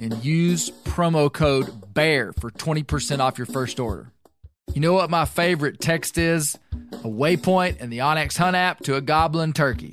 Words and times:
and 0.00 0.24
use 0.24 0.70
promo 0.84 1.32
code 1.32 1.94
BEAR 1.94 2.32
for 2.40 2.50
20% 2.50 3.20
off 3.20 3.38
your 3.38 3.46
first 3.46 3.80
order. 3.80 4.12
You 4.74 4.80
know 4.80 4.92
what 4.92 5.10
my 5.10 5.24
favorite 5.24 5.80
text 5.80 6.18
is? 6.18 6.58
A 6.92 7.08
waypoint 7.08 7.78
in 7.78 7.90
the 7.90 7.98
onX 7.98 8.36
Hunt 8.36 8.56
app 8.56 8.80
to 8.80 8.96
a 8.96 9.00
goblin 9.00 9.52
turkey. 9.52 9.92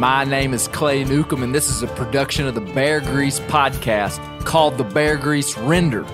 My 0.00 0.24
name 0.24 0.54
is 0.54 0.66
Clay 0.66 1.04
Newcomb, 1.04 1.42
and 1.42 1.54
this 1.54 1.68
is 1.68 1.82
a 1.82 1.86
production 1.88 2.46
of 2.46 2.54
the 2.54 2.62
Bear 2.62 3.02
Grease 3.02 3.38
podcast 3.38 4.18
called 4.46 4.78
The 4.78 4.84
Bear 4.84 5.18
Grease 5.18 5.58
Render, 5.58 6.04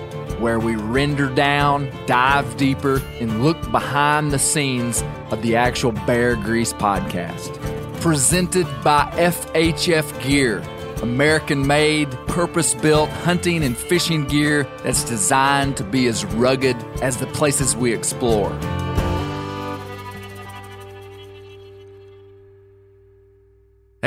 where 0.41 0.59
we 0.59 0.75
render 0.75 1.33
down, 1.33 1.89
dive 2.05 2.57
deeper, 2.57 3.01
and 3.21 3.41
look 3.45 3.71
behind 3.71 4.33
the 4.33 4.39
scenes 4.39 5.05
of 5.31 5.41
the 5.41 5.55
actual 5.55 5.93
Bear 5.93 6.35
Grease 6.35 6.73
podcast. 6.73 7.55
Presented 8.01 8.65
by 8.83 9.09
FHF 9.15 10.21
Gear, 10.21 10.61
American 11.01 11.65
made, 11.65 12.11
purpose 12.27 12.73
built 12.73 13.09
hunting 13.09 13.63
and 13.63 13.77
fishing 13.77 14.25
gear 14.25 14.67
that's 14.83 15.05
designed 15.05 15.77
to 15.77 15.85
be 15.85 16.07
as 16.07 16.25
rugged 16.25 16.75
as 17.01 17.15
the 17.15 17.27
places 17.27 17.73
we 17.73 17.93
explore. 17.93 18.51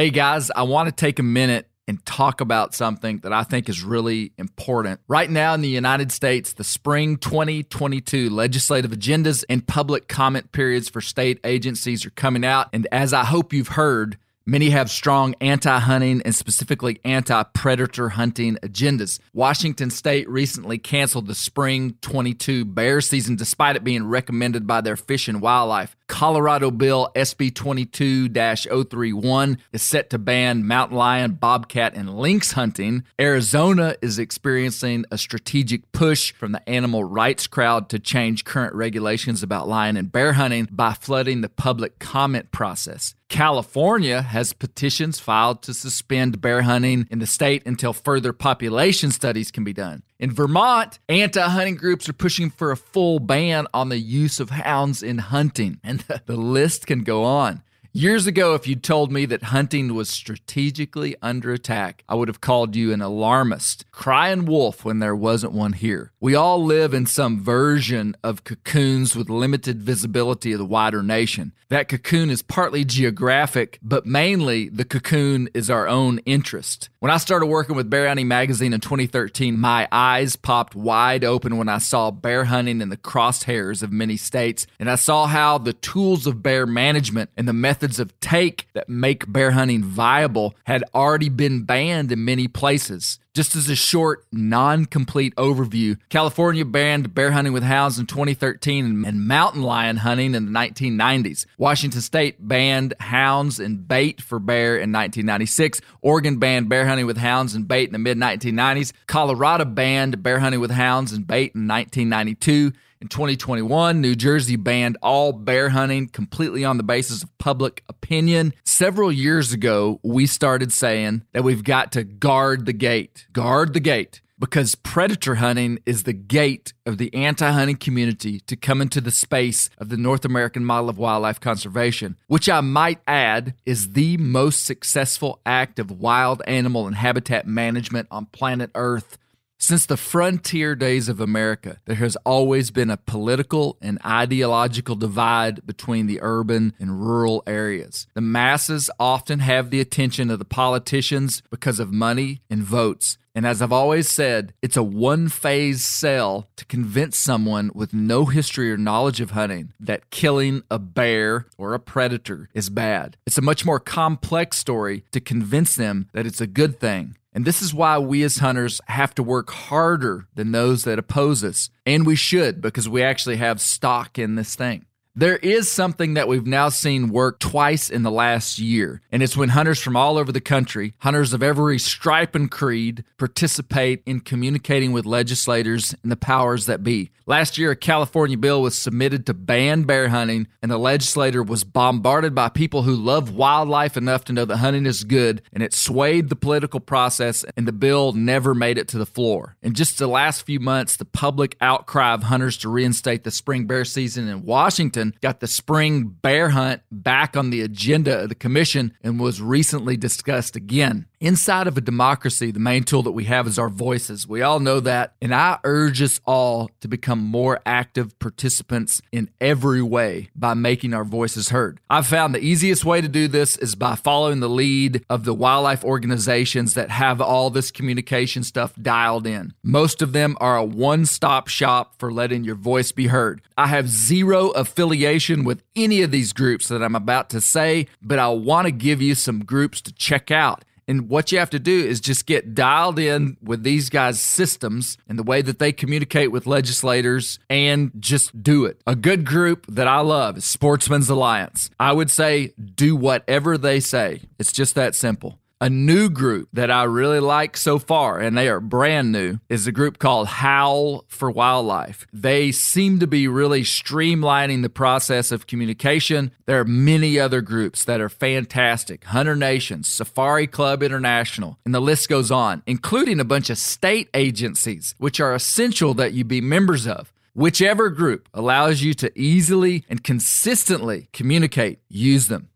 Hey 0.00 0.09
guys, 0.09 0.50
I 0.50 0.62
want 0.62 0.88
to 0.88 0.94
take 0.94 1.19
a 1.19 1.22
minute 1.22 1.69
and 1.87 2.03
talk 2.06 2.41
about 2.41 2.75
something 2.75 3.19
that 3.19 3.34
I 3.34 3.43
think 3.43 3.69
is 3.69 3.84
really 3.84 4.33
important. 4.38 4.99
Right 5.09 5.28
now 5.28 5.53
in 5.53 5.61
the 5.61 5.69
United 5.69 6.11
States, 6.11 6.55
the 6.55 6.65
spring 6.65 7.19
2022 7.19 8.31
legislative 8.31 8.93
agendas 8.93 9.44
and 9.50 9.69
public 9.69 10.09
comment 10.09 10.53
periods 10.53 10.88
for 10.88 11.03
state 11.03 11.38
agencies 11.44 12.06
are 12.06 12.11
coming 12.12 12.47
out. 12.47 12.71
And 12.72 12.88
as 12.91 13.12
I 13.12 13.25
hope 13.25 13.53
you've 13.53 13.69
heard, 13.69 14.16
Many 14.50 14.71
have 14.71 14.91
strong 14.91 15.37
anti 15.41 15.78
hunting 15.78 16.22
and 16.25 16.34
specifically 16.34 16.99
anti 17.05 17.41
predator 17.55 18.09
hunting 18.09 18.56
agendas. 18.65 19.21
Washington 19.33 19.91
state 19.91 20.28
recently 20.28 20.77
canceled 20.77 21.28
the 21.28 21.37
spring 21.37 21.94
22 22.00 22.65
bear 22.65 23.00
season 23.00 23.37
despite 23.37 23.77
it 23.77 23.84
being 23.84 24.09
recommended 24.09 24.66
by 24.66 24.81
their 24.81 24.97
fish 24.97 25.28
and 25.28 25.41
wildlife. 25.41 25.94
Colorado 26.09 26.72
Bill 26.72 27.12
SB 27.15 27.55
22 27.55 28.28
031 28.28 29.59
is 29.72 29.83
set 29.83 30.11
to 30.11 30.19
ban 30.19 30.67
mountain 30.67 30.97
lion, 30.97 31.34
bobcat, 31.34 31.94
and 31.94 32.19
lynx 32.19 32.50
hunting. 32.50 33.05
Arizona 33.21 33.94
is 34.03 34.19
experiencing 34.19 35.05
a 35.12 35.17
strategic 35.17 35.93
push 35.93 36.32
from 36.32 36.50
the 36.50 36.69
animal 36.69 37.05
rights 37.05 37.47
crowd 37.47 37.88
to 37.91 38.00
change 38.00 38.44
current 38.44 38.75
regulations 38.75 39.44
about 39.44 39.69
lion 39.69 39.97
and 39.97 40.11
bear 40.11 40.32
hunting 40.32 40.67
by 40.72 40.93
flooding 40.93 41.41
the 41.41 41.49
public 41.49 42.00
comment 42.00 42.50
process. 42.50 43.15
California 43.30 44.22
has 44.22 44.52
petitions 44.52 45.20
filed 45.20 45.62
to 45.62 45.72
suspend 45.72 46.41
bear 46.41 46.62
hunting 46.62 47.06
in 47.12 47.20
the 47.20 47.26
state 47.26 47.64
until 47.64 47.92
further 47.92 48.32
population 48.32 49.12
studies 49.12 49.52
can 49.52 49.62
be 49.62 49.72
done. 49.72 50.02
In 50.18 50.32
Vermont, 50.32 50.98
anti 51.08 51.40
hunting 51.48 51.76
groups 51.76 52.08
are 52.08 52.12
pushing 52.12 52.50
for 52.50 52.72
a 52.72 52.76
full 52.76 53.20
ban 53.20 53.69
on 53.72 53.88
the 53.88 53.98
use 53.98 54.40
of 54.40 54.50
hounds 54.50 55.02
in 55.02 55.19
hunting, 55.19 55.78
and 55.84 56.00
the, 56.26 56.36
list 56.36 56.88
can 56.88 57.04
go 57.04 57.22
on. 57.22 57.62
Years 57.92 58.28
ago, 58.28 58.54
if 58.54 58.68
you'd 58.68 58.84
told 58.84 59.10
me 59.10 59.26
that 59.26 59.42
hunting 59.42 59.94
was 59.96 60.08
strategically 60.08 61.16
under 61.20 61.52
attack, 61.52 62.04
I 62.08 62.14
would 62.14 62.28
have 62.28 62.40
called 62.40 62.76
you 62.76 62.92
an 62.92 63.02
alarmist, 63.02 63.84
crying 63.90 64.44
wolf 64.44 64.84
when 64.84 65.00
there 65.00 65.16
wasn't 65.16 65.54
one 65.54 65.72
here. 65.72 66.12
We 66.20 66.36
all 66.36 66.64
live 66.64 66.94
in 66.94 67.06
some 67.06 67.42
version 67.42 68.16
of 68.22 68.44
cocoons 68.44 69.16
with 69.16 69.28
limited 69.28 69.82
visibility 69.82 70.52
of 70.52 70.60
the 70.60 70.64
wider 70.64 71.02
nation. 71.02 71.52
That 71.68 71.88
cocoon 71.88 72.30
is 72.30 72.42
partly 72.42 72.84
geographic, 72.84 73.80
but 73.82 74.06
mainly 74.06 74.68
the 74.68 74.84
cocoon 74.84 75.48
is 75.52 75.68
our 75.68 75.88
own 75.88 76.18
interest. 76.20 76.90
When 77.00 77.11
I 77.11 77.16
started 77.16 77.47
working 77.47 77.77
with 77.77 77.88
Bear 77.88 78.09
Hunting 78.09 78.28
Magazine 78.28 78.75
in 78.75 78.81
2013, 78.81 79.59
my 79.59 79.88
eyes 79.91 80.37
popped 80.37 80.75
wide 80.75 81.25
open 81.25 81.56
when 81.56 81.66
I 81.66 81.78
saw 81.78 82.11
bear 82.11 82.44
hunting 82.44 82.83
in 82.83 82.91
the 82.91 82.99
crosshairs 82.99 83.83
of 83.83 83.91
many 83.91 84.19
states, 84.19 84.66
and 84.78 84.91
I 84.91 84.97
saw 84.97 85.27
how 85.27 85.56
the 85.56 85.72
tools 85.72 86.27
of 86.27 86.43
bear 86.43 86.66
management 86.66 87.31
and 87.38 87.49
the 87.49 87.55
methods 87.55 88.00
of 88.00 88.21
take 88.21 88.69
that 88.75 88.91
make 88.91 89.33
bear 89.33 89.53
hunting 89.53 89.83
viable 89.83 90.55
had 90.65 90.84
already 90.94 91.31
been 91.31 91.62
banned 91.62 92.12
in 92.12 92.22
many 92.22 92.49
places. 92.49 93.19
Just 93.32 93.54
as 93.54 93.68
a 93.68 93.76
short, 93.76 94.26
non 94.32 94.86
complete 94.86 95.36
overview, 95.36 95.96
California 96.08 96.64
banned 96.64 97.14
bear 97.14 97.30
hunting 97.30 97.52
with 97.52 97.62
hounds 97.62 97.96
in 97.96 98.06
2013 98.06 99.04
and 99.04 99.28
mountain 99.28 99.62
lion 99.62 99.98
hunting 99.98 100.34
in 100.34 100.46
the 100.46 100.50
1990s. 100.50 101.46
Washington 101.56 102.00
State 102.00 102.36
banned 102.40 102.94
hounds 102.98 103.60
and 103.60 103.86
bait 103.86 104.20
for 104.20 104.40
bear 104.40 104.74
in 104.74 104.90
1996. 104.90 105.80
Oregon 106.02 106.38
banned 106.40 106.69
bear 106.69 106.88
hunting 106.88 107.06
with 107.06 107.19
hounds 107.19 107.54
and 107.54 107.69
bait 107.69 107.84
in 107.88 107.92
the 107.92 108.00
mid 108.00 108.19
1990s. 108.19 108.92
Colorado 109.06 109.64
banned 109.64 110.25
bear 110.25 110.40
hunting 110.40 110.60
with 110.60 110.72
hounds 110.72 111.12
and 111.12 111.25
bait 111.25 111.55
in 111.55 111.69
1992. 111.69 112.72
In 113.02 113.08
2021, 113.08 114.02
New 114.02 114.14
Jersey 114.14 114.56
banned 114.56 114.99
all 115.02 115.32
bear 115.32 115.70
hunting 115.70 116.06
completely 116.06 116.67
on 116.67 116.76
the 116.76 116.82
basis 116.82 117.23
of 117.23 117.38
public 117.38 117.82
opinion. 117.88 118.52
Several 118.62 119.11
years 119.11 119.55
ago, 119.55 119.99
we 120.02 120.26
started 120.26 120.70
saying 120.70 121.23
that 121.32 121.43
we've 121.43 121.64
got 121.64 121.93
to 121.93 122.05
guard 122.05 122.67
the 122.67 122.75
gate. 122.75 123.26
Guard 123.32 123.73
the 123.73 123.81
gate. 123.81 124.20
Because 124.38 124.75
predator 124.75 125.37
hunting 125.37 125.79
is 125.87 126.02
the 126.02 126.12
gate 126.12 126.75
of 126.85 126.99
the 126.99 127.12
anti 127.14 127.50
hunting 127.50 127.76
community 127.76 128.41
to 128.41 128.55
come 128.55 128.82
into 128.82 129.00
the 129.00 129.11
space 129.11 129.70
of 129.79 129.88
the 129.88 129.96
North 129.96 130.26
American 130.26 130.67
model 130.67 130.91
of 130.91 130.99
wildlife 130.99 131.41
conservation, 131.41 132.19
which 132.26 132.50
I 132.50 132.61
might 132.61 133.00
add 133.06 133.55
is 133.64 133.93
the 133.93 134.19
most 134.19 134.67
successful 134.67 135.41
act 135.46 135.79
of 135.79 135.91
wild 135.91 136.43
animal 136.46 136.87
and 136.87 136.96
habitat 136.96 137.46
management 137.46 138.08
on 138.11 138.26
planet 138.26 138.70
Earth. 138.75 139.17
Since 139.62 139.84
the 139.84 139.98
frontier 139.98 140.74
days 140.74 141.10
of 141.10 141.20
America, 141.20 141.76
there 141.84 141.96
has 141.96 142.16
always 142.24 142.70
been 142.70 142.88
a 142.88 142.96
political 142.96 143.76
and 143.82 143.98
ideological 144.04 144.96
divide 144.96 145.66
between 145.66 146.06
the 146.06 146.18
urban 146.22 146.72
and 146.80 146.98
rural 146.98 147.42
areas. 147.46 148.06
The 148.14 148.22
masses 148.22 148.90
often 148.98 149.40
have 149.40 149.68
the 149.68 149.80
attention 149.80 150.30
of 150.30 150.38
the 150.38 150.46
politicians 150.46 151.42
because 151.50 151.78
of 151.78 151.92
money 151.92 152.40
and 152.48 152.62
votes. 152.62 153.18
And 153.34 153.46
as 153.46 153.62
I've 153.62 153.70
always 153.72 154.08
said, 154.08 154.54
it's 154.60 154.76
a 154.78 154.82
one 154.82 155.28
phase 155.28 155.84
sell 155.84 156.48
to 156.56 156.64
convince 156.64 157.16
someone 157.16 157.70
with 157.74 157.94
no 157.94 158.24
history 158.24 158.72
or 158.72 158.76
knowledge 158.76 159.20
of 159.20 159.32
hunting 159.32 159.72
that 159.78 160.10
killing 160.10 160.62
a 160.70 160.78
bear 160.78 161.46
or 161.56 161.74
a 161.74 161.78
predator 161.78 162.48
is 162.54 162.70
bad. 162.70 163.16
It's 163.26 163.38
a 163.38 163.42
much 163.42 163.64
more 163.64 163.78
complex 163.78 164.56
story 164.56 165.04
to 165.12 165.20
convince 165.20 165.76
them 165.76 166.08
that 166.12 166.26
it's 166.26 166.40
a 166.40 166.46
good 166.46 166.80
thing. 166.80 167.16
And 167.32 167.44
this 167.44 167.62
is 167.62 167.73
why 167.73 167.99
we 167.99 168.23
as 168.25 168.38
hunters 168.38 168.81
have 168.87 169.15
to 169.15 169.23
work 169.23 169.50
harder 169.50 170.27
than 170.35 170.53
those 170.53 170.85
that 170.85 170.99
oppose 170.99 171.44
us. 171.44 171.71
And 171.87 172.05
we 172.05 172.17
should 172.17 172.61
because 172.61 172.88
we 172.88 173.03
actually 173.03 173.37
have 173.37 173.61
stock 173.61 174.19
in 174.19 174.35
this 174.35 174.56
thing. 174.56 174.87
There 175.16 175.38
is 175.38 175.68
something 175.68 176.14
that 176.14 176.28
we've 176.28 176.46
now 176.46 176.68
seen 176.68 177.08
work 177.08 177.40
twice 177.40 177.90
in 177.90 178.04
the 178.04 178.12
last 178.12 178.60
year, 178.60 179.02
and 179.10 179.24
it's 179.24 179.36
when 179.36 179.48
hunters 179.48 179.80
from 179.80 179.96
all 179.96 180.16
over 180.16 180.30
the 180.30 180.40
country, 180.40 180.94
hunters 180.98 181.32
of 181.32 181.42
every 181.42 181.80
stripe 181.80 182.36
and 182.36 182.48
creed, 182.48 183.02
participate 183.18 184.04
in 184.06 184.20
communicating 184.20 184.92
with 184.92 185.06
legislators 185.06 185.96
and 186.04 186.12
the 186.12 186.16
powers 186.16 186.66
that 186.66 186.84
be. 186.84 187.10
Last 187.26 187.58
year, 187.58 187.72
a 187.72 187.76
California 187.76 188.36
bill 188.36 188.62
was 188.62 188.78
submitted 188.78 189.26
to 189.26 189.34
ban 189.34 189.82
bear 189.82 190.08
hunting, 190.08 190.46
and 190.62 190.70
the 190.70 190.78
legislator 190.78 191.42
was 191.42 191.64
bombarded 191.64 192.32
by 192.32 192.48
people 192.48 192.82
who 192.82 192.94
love 192.94 193.34
wildlife 193.34 193.96
enough 193.96 194.24
to 194.26 194.32
know 194.32 194.44
that 194.44 194.58
hunting 194.58 194.86
is 194.86 195.02
good, 195.02 195.42
and 195.52 195.62
it 195.62 195.74
swayed 195.74 196.28
the 196.28 196.36
political 196.36 196.80
process, 196.80 197.44
and 197.56 197.66
the 197.66 197.72
bill 197.72 198.12
never 198.12 198.54
made 198.54 198.78
it 198.78 198.86
to 198.88 198.98
the 198.98 199.06
floor. 199.06 199.56
In 199.60 199.74
just 199.74 199.98
the 199.98 200.06
last 200.06 200.46
few 200.46 200.60
months, 200.60 200.96
the 200.96 201.04
public 201.04 201.56
outcry 201.60 202.14
of 202.14 202.24
hunters 202.24 202.56
to 202.58 202.68
reinstate 202.68 203.24
the 203.24 203.30
spring 203.32 203.66
bear 203.66 203.84
season 203.84 204.28
in 204.28 204.44
Washington 204.44 205.00
got 205.20 205.41
the 205.41 205.47
spring 205.47 206.05
bear 206.05 206.50
hunt 206.50 206.82
back 206.91 207.37
on 207.37 207.50
the 207.50 207.62
agenda 207.62 208.23
of 208.23 208.29
the 208.29 208.35
commission 208.35 208.94
and 209.02 209.19
was 209.19 209.41
recently 209.41 209.97
discussed 209.97 210.56
again. 210.56 211.06
Inside 211.22 211.67
of 211.67 211.76
a 211.76 211.82
democracy, 211.82 212.50
the 212.50 212.58
main 212.58 212.82
tool 212.82 213.02
that 213.02 213.11
we 213.11 213.25
have 213.25 213.46
is 213.46 213.58
our 213.58 213.69
voices. 213.69 214.26
We 214.26 214.40
all 214.40 214.58
know 214.58 214.81
that. 214.81 215.12
And 215.20 215.34
I 215.34 215.58
urge 215.64 216.00
us 216.00 216.19
all 216.25 216.70
to 216.81 216.88
become 216.88 217.19
more 217.19 217.61
active 217.67 218.19
participants 218.19 219.02
in 219.12 219.28
every 219.38 219.82
way 219.82 220.31
by 220.34 220.55
making 220.55 220.94
our 220.94 221.05
voices 221.05 221.50
heard. 221.50 221.78
I've 221.90 222.06
found 222.06 222.34
the 222.34 222.43
easiest 222.43 222.87
way 222.87 223.02
to 223.02 223.08
do 223.08 223.28
this 223.28 223.58
is 223.58 223.75
by 223.75 223.96
following 223.96 224.40
the 224.40 224.49
lead 224.49 225.05
of 225.11 225.25
the 225.25 225.34
wildlife 225.34 225.84
organizations 225.84 226.72
that 226.72 226.88
have 226.88 227.20
all 227.20 227.50
this 227.50 227.70
communication 227.70 228.43
stuff 228.43 228.75
dialed 228.81 229.26
in. 229.26 229.52
Most 229.62 230.00
of 230.00 230.14
them 230.14 230.38
are 230.40 230.56
a 230.56 230.64
one 230.64 231.05
stop 231.05 231.49
shop 231.49 231.96
for 231.99 232.11
letting 232.11 232.44
your 232.44 232.55
voice 232.55 232.93
be 232.93 233.08
heard. 233.08 233.43
I 233.58 233.67
have 233.67 233.90
zero 233.90 234.52
affiliation 234.52 235.44
with 235.44 235.62
any 235.76 236.00
of 236.00 236.12
these 236.12 236.32
groups 236.32 236.69
that 236.69 236.82
I'm 236.82 236.96
about 236.96 237.28
to 237.28 237.43
say, 237.43 237.88
but 238.00 238.19
I 238.19 238.28
want 238.28 238.69
to 238.69 238.72
give 238.72 239.02
you 239.02 239.14
some 239.14 239.44
groups 239.44 239.82
to 239.82 239.93
check 239.93 240.31
out. 240.31 240.64
And 240.90 241.08
what 241.08 241.31
you 241.31 241.38
have 241.38 241.50
to 241.50 241.60
do 241.60 241.84
is 241.87 242.00
just 242.00 242.26
get 242.26 242.52
dialed 242.52 242.98
in 242.98 243.37
with 243.40 243.62
these 243.62 243.90
guys' 243.90 244.20
systems 244.20 244.98
and 245.08 245.16
the 245.16 245.22
way 245.22 245.40
that 245.40 245.60
they 245.60 245.70
communicate 245.70 246.32
with 246.32 246.48
legislators 246.48 247.38
and 247.48 247.92
just 248.00 248.42
do 248.42 248.64
it. 248.64 248.82
A 248.88 248.96
good 248.96 249.25
group 249.25 249.66
that 249.69 249.87
I 249.87 250.00
love 250.00 250.38
is 250.38 250.44
Sportsmen's 250.44 251.08
Alliance. 251.08 251.70
I 251.78 251.92
would 251.92 252.10
say 252.10 252.54
do 252.75 252.96
whatever 252.96 253.56
they 253.56 253.78
say. 253.78 254.22
It's 254.40 254.52
just 254.52 254.75
that 254.75 254.96
simple. 254.96 255.39
A 255.62 255.68
new 255.68 256.08
group 256.08 256.48
that 256.54 256.70
I 256.70 256.84
really 256.84 257.20
like 257.20 257.54
so 257.54 257.78
far, 257.78 258.18
and 258.18 258.34
they 258.34 258.48
are 258.48 258.60
brand 258.60 259.12
new, 259.12 259.40
is 259.50 259.66
a 259.66 259.72
group 259.72 259.98
called 259.98 260.26
Howl 260.26 261.04
for 261.06 261.30
Wildlife. 261.30 262.06
They 262.14 262.50
seem 262.50 262.98
to 262.98 263.06
be 263.06 263.28
really 263.28 263.60
streamlining 263.60 264.62
the 264.62 264.70
process 264.70 265.30
of 265.30 265.46
communication. 265.46 266.30
There 266.46 266.60
are 266.60 266.64
many 266.64 267.18
other 267.18 267.42
groups 267.42 267.84
that 267.84 268.00
are 268.00 268.08
fantastic 268.08 269.04
Hunter 269.04 269.36
Nations, 269.36 269.86
Safari 269.86 270.46
Club 270.46 270.82
International, 270.82 271.58
and 271.66 271.74
the 271.74 271.80
list 271.80 272.08
goes 272.08 272.30
on, 272.30 272.62
including 272.66 273.20
a 273.20 273.24
bunch 273.26 273.50
of 273.50 273.58
state 273.58 274.08
agencies, 274.14 274.94
which 274.96 275.20
are 275.20 275.34
essential 275.34 275.92
that 275.92 276.14
you 276.14 276.24
be 276.24 276.40
members 276.40 276.86
of. 276.86 277.12
Whichever 277.34 277.90
group 277.90 278.30
allows 278.32 278.80
you 278.80 278.94
to 278.94 279.12
easily 279.14 279.84
and 279.90 280.02
consistently 280.02 281.10
communicate, 281.12 281.80
use 281.90 282.28
them. 282.28 282.48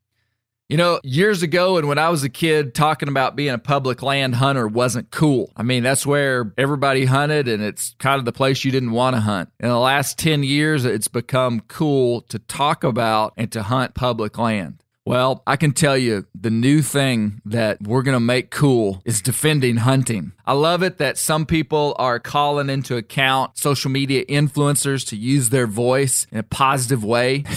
You 0.70 0.78
know, 0.78 0.98
years 1.04 1.42
ago, 1.42 1.76
and 1.76 1.88
when 1.88 1.98
I 1.98 2.08
was 2.08 2.24
a 2.24 2.30
kid, 2.30 2.74
talking 2.74 3.10
about 3.10 3.36
being 3.36 3.52
a 3.52 3.58
public 3.58 4.02
land 4.02 4.36
hunter 4.36 4.66
wasn't 4.66 5.10
cool. 5.10 5.52
I 5.54 5.62
mean, 5.62 5.82
that's 5.82 6.06
where 6.06 6.54
everybody 6.56 7.04
hunted, 7.04 7.48
and 7.48 7.62
it's 7.62 7.94
kind 7.98 8.18
of 8.18 8.24
the 8.24 8.32
place 8.32 8.64
you 8.64 8.72
didn't 8.72 8.92
want 8.92 9.14
to 9.14 9.20
hunt. 9.20 9.50
In 9.60 9.68
the 9.68 9.78
last 9.78 10.18
10 10.18 10.42
years, 10.42 10.86
it's 10.86 11.06
become 11.06 11.60
cool 11.68 12.22
to 12.22 12.38
talk 12.38 12.82
about 12.82 13.34
and 13.36 13.52
to 13.52 13.62
hunt 13.62 13.92
public 13.92 14.38
land. 14.38 14.82
Well, 15.04 15.42
I 15.46 15.56
can 15.56 15.72
tell 15.72 15.98
you 15.98 16.26
the 16.34 16.48
new 16.48 16.80
thing 16.80 17.42
that 17.44 17.82
we're 17.82 18.02
going 18.02 18.16
to 18.16 18.20
make 18.20 18.50
cool 18.50 19.02
is 19.04 19.20
defending 19.20 19.76
hunting. 19.76 20.32
I 20.46 20.54
love 20.54 20.82
it 20.82 20.96
that 20.96 21.18
some 21.18 21.44
people 21.44 21.94
are 21.98 22.18
calling 22.18 22.70
into 22.70 22.96
account 22.96 23.58
social 23.58 23.90
media 23.90 24.24
influencers 24.24 25.06
to 25.08 25.16
use 25.16 25.50
their 25.50 25.66
voice 25.66 26.26
in 26.32 26.38
a 26.38 26.42
positive 26.42 27.04
way. 27.04 27.44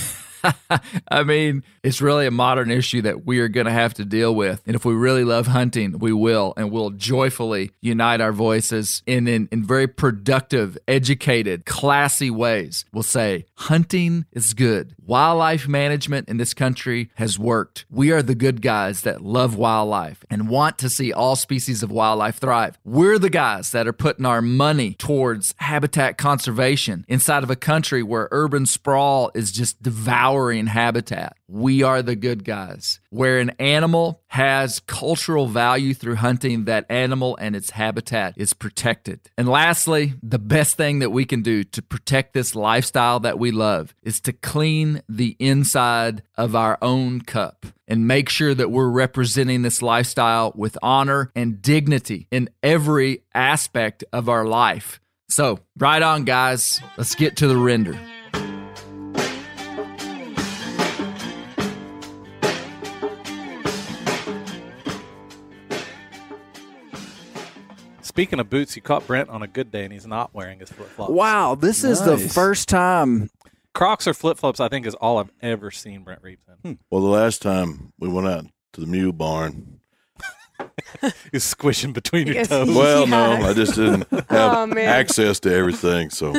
I 1.09 1.23
mean, 1.23 1.63
it's 1.87 2.01
really 2.01 2.27
a 2.27 2.31
modern 2.31 2.69
issue 2.69 3.01
that 3.01 3.25
we 3.25 3.39
are 3.39 3.47
going 3.47 3.65
to 3.65 3.71
have 3.71 3.93
to 3.93 4.03
deal 4.03 4.35
with. 4.35 4.61
And 4.67 4.75
if 4.75 4.83
we 4.83 4.93
really 4.93 5.23
love 5.23 5.47
hunting, 5.47 5.99
we 5.99 6.11
will, 6.11 6.53
and 6.57 6.69
we'll 6.69 6.89
joyfully 6.89 7.71
unite 7.79 8.19
our 8.19 8.33
voices 8.33 9.01
in, 9.05 9.25
in, 9.25 9.47
in 9.53 9.63
very 9.63 9.87
productive, 9.87 10.77
educated, 10.85 11.65
classy 11.65 12.29
ways. 12.29 12.83
We'll 12.91 13.03
say, 13.03 13.45
hunting 13.55 14.25
is 14.33 14.53
good. 14.53 14.95
Wildlife 15.05 15.69
management 15.69 16.27
in 16.27 16.35
this 16.35 16.53
country 16.53 17.09
has 17.15 17.39
worked. 17.39 17.85
We 17.89 18.11
are 18.11 18.21
the 18.21 18.35
good 18.35 18.61
guys 18.61 19.03
that 19.03 19.21
love 19.21 19.55
wildlife 19.55 20.25
and 20.29 20.49
want 20.49 20.77
to 20.79 20.89
see 20.89 21.13
all 21.13 21.37
species 21.37 21.83
of 21.83 21.89
wildlife 21.89 22.35
thrive. 22.35 22.77
We're 22.83 23.17
the 23.17 23.29
guys 23.29 23.71
that 23.71 23.87
are 23.87 23.93
putting 23.93 24.25
our 24.25 24.41
money 24.41 24.95
towards 24.95 25.55
habitat 25.59 26.17
conservation 26.17 27.05
inside 27.07 27.43
of 27.43 27.49
a 27.49 27.55
country 27.55 28.03
where 28.03 28.27
urban 28.31 28.65
sprawl 28.65 29.31
is 29.33 29.53
just 29.53 29.81
devouring 29.81 30.67
habitat. 30.67 31.37
We 31.47 31.76
are 31.83 32.01
the 32.01 32.15
good 32.15 32.43
guys. 32.43 32.99
Where 33.09 33.39
an 33.39 33.51
animal 33.59 34.21
has 34.27 34.79
cultural 34.81 35.47
value 35.47 35.93
through 35.93 36.15
hunting, 36.15 36.65
that 36.65 36.85
animal 36.89 37.37
and 37.37 37.55
its 37.55 37.71
habitat 37.71 38.33
is 38.37 38.53
protected. 38.53 39.29
And 39.37 39.47
lastly, 39.47 40.13
the 40.21 40.39
best 40.39 40.77
thing 40.77 40.99
that 40.99 41.11
we 41.11 41.25
can 41.25 41.41
do 41.41 41.63
to 41.63 41.81
protect 41.81 42.33
this 42.33 42.55
lifestyle 42.55 43.19
that 43.21 43.39
we 43.39 43.51
love 43.51 43.95
is 44.03 44.19
to 44.21 44.33
clean 44.33 45.01
the 45.07 45.35
inside 45.39 46.23
of 46.35 46.55
our 46.55 46.77
own 46.81 47.21
cup 47.21 47.65
and 47.87 48.07
make 48.07 48.29
sure 48.29 48.53
that 48.53 48.71
we're 48.71 48.89
representing 48.89 49.61
this 49.61 49.81
lifestyle 49.81 50.51
with 50.55 50.77
honor 50.81 51.31
and 51.35 51.61
dignity 51.61 52.27
in 52.31 52.49
every 52.61 53.23
aspect 53.33 54.03
of 54.11 54.27
our 54.27 54.45
life. 54.45 54.99
So, 55.29 55.59
right 55.77 56.01
on, 56.01 56.23
guys. 56.23 56.79
Let's 56.97 57.15
get 57.15 57.37
to 57.37 57.47
the 57.47 57.57
render. 57.57 57.99
Speaking 68.17 68.39
of 68.39 68.49
boots, 68.49 68.75
you 68.75 68.81
caught 68.81 69.05
Brent 69.05 69.29
on 69.29 69.43
a 69.43 69.47
good 69.47 69.71
day, 69.71 69.83
and 69.83 69.93
he's 69.93 70.07
not 70.07 70.33
wearing 70.33 70.57
his 70.57 70.71
flip 70.71 70.89
flops. 70.89 71.11
Wow, 71.11 71.53
this 71.53 71.83
is 71.83 72.01
the 72.01 72.17
Nice. 72.17 72.33
first 72.33 72.67
time. 72.67 73.29
Crocs 73.75 74.07
or 74.07 74.15
flip 74.15 74.39
flops, 74.39 74.59
I 74.59 74.69
think, 74.69 74.87
is 74.87 74.95
all 74.95 75.19
I've 75.19 75.29
ever 75.39 75.69
seen 75.69 76.01
Brent 76.01 76.23
Reeves 76.23 76.41
in. 76.63 76.79
Well, 76.89 77.01
the 77.03 77.09
last 77.09 77.43
time 77.43 77.93
we 77.99 78.07
went 78.09 78.25
out 78.27 78.45
to 78.73 78.81
the 78.81 78.87
mule 78.87 79.13
barn. 79.13 79.81
He's 81.31 81.43
squishing 81.43 81.93
between 81.93 82.25
your 82.25 82.37
Yes. 82.37 82.47
toes. 82.47 82.75
Well, 82.75 83.01
Yeah. 83.07 83.37
no, 83.37 83.49
I 83.49 83.53
just 83.53 83.75
didn't 83.75 84.09
have 84.31 84.57
Oh, 84.57 84.65
man. 84.65 84.89
access 84.89 85.39
to 85.41 85.53
everything. 85.53 86.09
So 86.09 86.33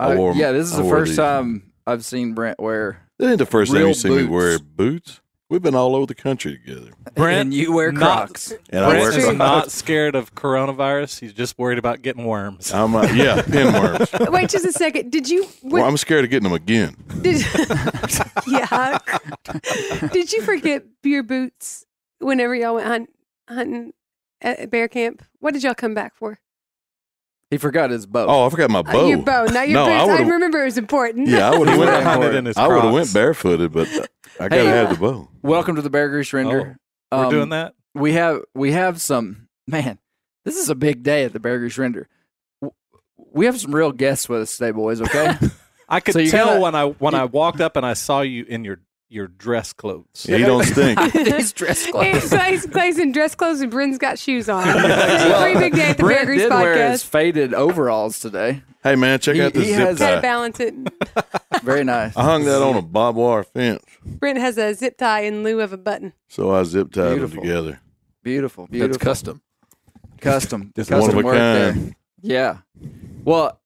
I 0.00 0.14
Uh, 0.14 0.16
wore- 0.16 0.34
yeah, 0.34 0.50
this 0.50 0.66
is 0.66 0.74
I 0.74 0.78
the 0.78 0.82
wore 0.82 0.96
first 0.96 1.10
these. 1.10 1.16
time 1.18 1.72
I've 1.86 2.04
seen 2.04 2.34
Brent 2.34 2.58
wear. 2.58 3.08
This 3.20 3.28
ain't 3.28 3.38
the 3.38 3.46
first 3.46 3.70
time 3.70 3.78
Real 3.78 3.88
you 3.90 3.94
see 3.94 4.08
me 4.08 4.16
boots. 4.22 4.30
wear 4.30 4.58
boots. 4.58 5.20
We've 5.52 5.60
been 5.60 5.74
all 5.74 5.94
over 5.94 6.06
the 6.06 6.14
country 6.14 6.56
together, 6.56 6.92
Brent, 7.14 7.40
and 7.42 7.52
you 7.52 7.74
wear 7.74 7.92
not- 7.92 8.28
Crocs. 8.28 8.54
and 8.70 8.82
I 8.86 8.88
Brent 8.88 9.00
wear 9.02 9.18
is 9.18 9.24
Crocs. 9.24 9.38
not 9.38 9.70
scared 9.70 10.14
of 10.14 10.34
coronavirus. 10.34 11.20
He's 11.20 11.34
just 11.34 11.58
worried 11.58 11.76
about 11.76 12.00
getting 12.00 12.24
worms. 12.24 12.72
I'm 12.72 12.96
uh, 12.96 13.02
yeah, 13.12 13.42
pinworms. 13.42 14.30
Wait 14.32 14.48
just 14.48 14.64
a 14.64 14.72
second. 14.72 15.12
Did 15.12 15.28
you? 15.28 15.46
Well, 15.62 15.84
I'm 15.84 15.98
scared 15.98 16.24
of 16.24 16.30
getting 16.30 16.44
them 16.44 16.54
again. 16.54 16.96
Did, 17.20 17.44
yeah. 18.46 18.96
Did 20.10 20.32
you 20.32 20.40
forget 20.40 20.84
your 21.02 21.22
boots 21.22 21.84
whenever 22.18 22.54
y'all 22.54 22.76
went 22.76 22.86
hunt, 22.86 23.10
hunting 23.46 23.92
at 24.40 24.70
bear 24.70 24.88
camp? 24.88 25.22
What 25.40 25.52
did 25.52 25.64
y'all 25.64 25.74
come 25.74 25.92
back 25.92 26.16
for? 26.16 26.40
He 27.52 27.58
forgot 27.58 27.90
his 27.90 28.06
bow. 28.06 28.24
Oh, 28.28 28.46
I 28.46 28.48
forgot 28.48 28.70
my 28.70 28.78
Uh, 28.78 28.82
bow. 28.82 29.06
your 29.08 29.18
bow, 29.18 29.44
not 29.44 29.68
your 29.68 29.74
No, 29.74 29.84
I 29.84 29.98
boots. 29.98 30.08
I, 30.08 30.12
would've- 30.14 30.28
remember 30.30 30.62
it 30.62 30.64
was 30.64 30.78
important. 30.78 31.28
Yeah, 31.28 31.50
I 31.50 31.58
would 31.58 31.68
have 31.68 31.78
would 31.78 31.86
have 31.88 32.18
went. 32.18 32.34
in 32.34 32.44
his 32.46 32.56
I 32.56 32.66
would 32.66 32.72
have 32.76 32.80
Crocs. 32.84 32.94
went 32.94 33.12
barefooted, 33.12 33.72
but 33.74 33.88
I 34.40 34.48
gotta 34.48 34.54
Hey, 34.62 34.66
have 34.68 34.88
the 34.88 34.96
bow. 34.96 35.28
Welcome 35.42 35.76
to 35.76 35.82
the 35.82 35.90
Bear 35.90 36.08
Grease 36.08 36.32
Render. 36.32 36.78
We're 37.12 37.24
Um, 37.26 37.30
doing 37.30 37.48
that. 37.50 37.74
We 37.94 38.14
have 38.14 38.40
we 38.54 38.72
have 38.72 39.02
some 39.02 39.48
man. 39.68 39.98
This 40.46 40.56
is 40.56 40.70
a 40.70 40.74
big 40.74 41.02
day 41.02 41.24
at 41.24 41.34
the 41.34 41.40
Bear 41.40 41.58
Grease 41.58 41.76
Render. 41.76 42.08
W- 42.62 42.72
We 43.34 43.44
have 43.44 43.60
some 43.60 43.74
real 43.74 43.92
guests 43.92 44.30
with 44.30 44.40
us 44.40 44.56
today, 44.56 44.70
boys. 44.70 45.02
Okay. 45.02 45.34
I 45.90 46.00
could 46.00 46.14
so 46.14 46.20
you 46.20 46.30
tell 46.30 46.46
gotta- 46.46 46.60
when 46.62 46.74
I 46.74 46.84
when 46.86 47.12
you- 47.12 47.20
I 47.20 47.24
walked 47.24 47.60
up 47.60 47.76
and 47.76 47.84
I 47.84 47.92
saw 47.92 48.22
you 48.22 48.46
in 48.48 48.64
your 48.64 48.80
your 49.12 49.28
dress 49.28 49.72
clothes. 49.72 50.26
Yeah, 50.28 50.36
you 50.38 50.46
don't 50.46 50.64
stink. 50.64 50.98
These 51.12 51.52
dress 51.54 51.86
clothes. 51.86 52.28
Clay's, 52.30 52.66
Clay's 52.66 52.98
in 52.98 53.12
dress 53.12 53.34
clothes 53.34 53.60
and 53.60 53.70
Bryn's 53.70 53.98
got 53.98 54.18
shoes 54.18 54.48
on. 54.48 54.66
It's 54.68 55.24
a 55.24 55.40
pretty 55.40 55.58
big 55.60 55.74
day 55.74 55.90
at 55.90 55.96
the 55.98 56.02
Bear 56.04 56.24
Brent 56.24 56.26
Grease 56.26 56.42
did 56.42 56.50
wear 56.50 56.90
his 56.90 57.02
faded 57.02 57.54
overalls 57.54 58.18
today. 58.20 58.62
hey 58.82 58.96
man, 58.96 59.18
check 59.18 59.34
He- 59.36 59.42
out 59.42 59.52
this 59.52 59.64
he 59.66 59.74
zip 59.74 59.78
has- 59.88 59.98
Gotta 59.98 60.16
tie. 60.16 60.20
balance 60.22 60.60
it. 60.60 60.74
Very 61.62 61.84
nice. 61.84 62.16
I 62.16 62.24
hung 62.24 62.44
that 62.46 62.62
on 62.62 62.76
a 62.76 62.82
barbed 62.82 63.18
wire 63.18 63.44
fence, 63.44 63.84
Brent 64.04 64.38
has 64.38 64.56
a 64.58 64.74
zip 64.74 64.96
tie 64.98 65.20
in 65.20 65.42
lieu 65.44 65.60
of 65.60 65.72
a 65.72 65.76
button. 65.78 66.12
so 66.28 66.50
I 66.50 66.62
zip 66.64 66.92
tied 66.92 67.20
them 67.20 67.30
together. 67.30 67.80
Beautiful, 68.22 68.66
beautiful. 68.66 68.92
That's 68.94 69.04
custom. 69.04 69.42
Custom. 70.20 70.72
Just 70.76 70.90
custom 70.90 71.14
one 71.16 71.18
of 71.18 71.24
a 71.24 71.26
work 71.26 71.34
there. 71.36 71.72
kind. 71.72 71.94
Yeah. 72.22 72.58
Well, 73.24 73.60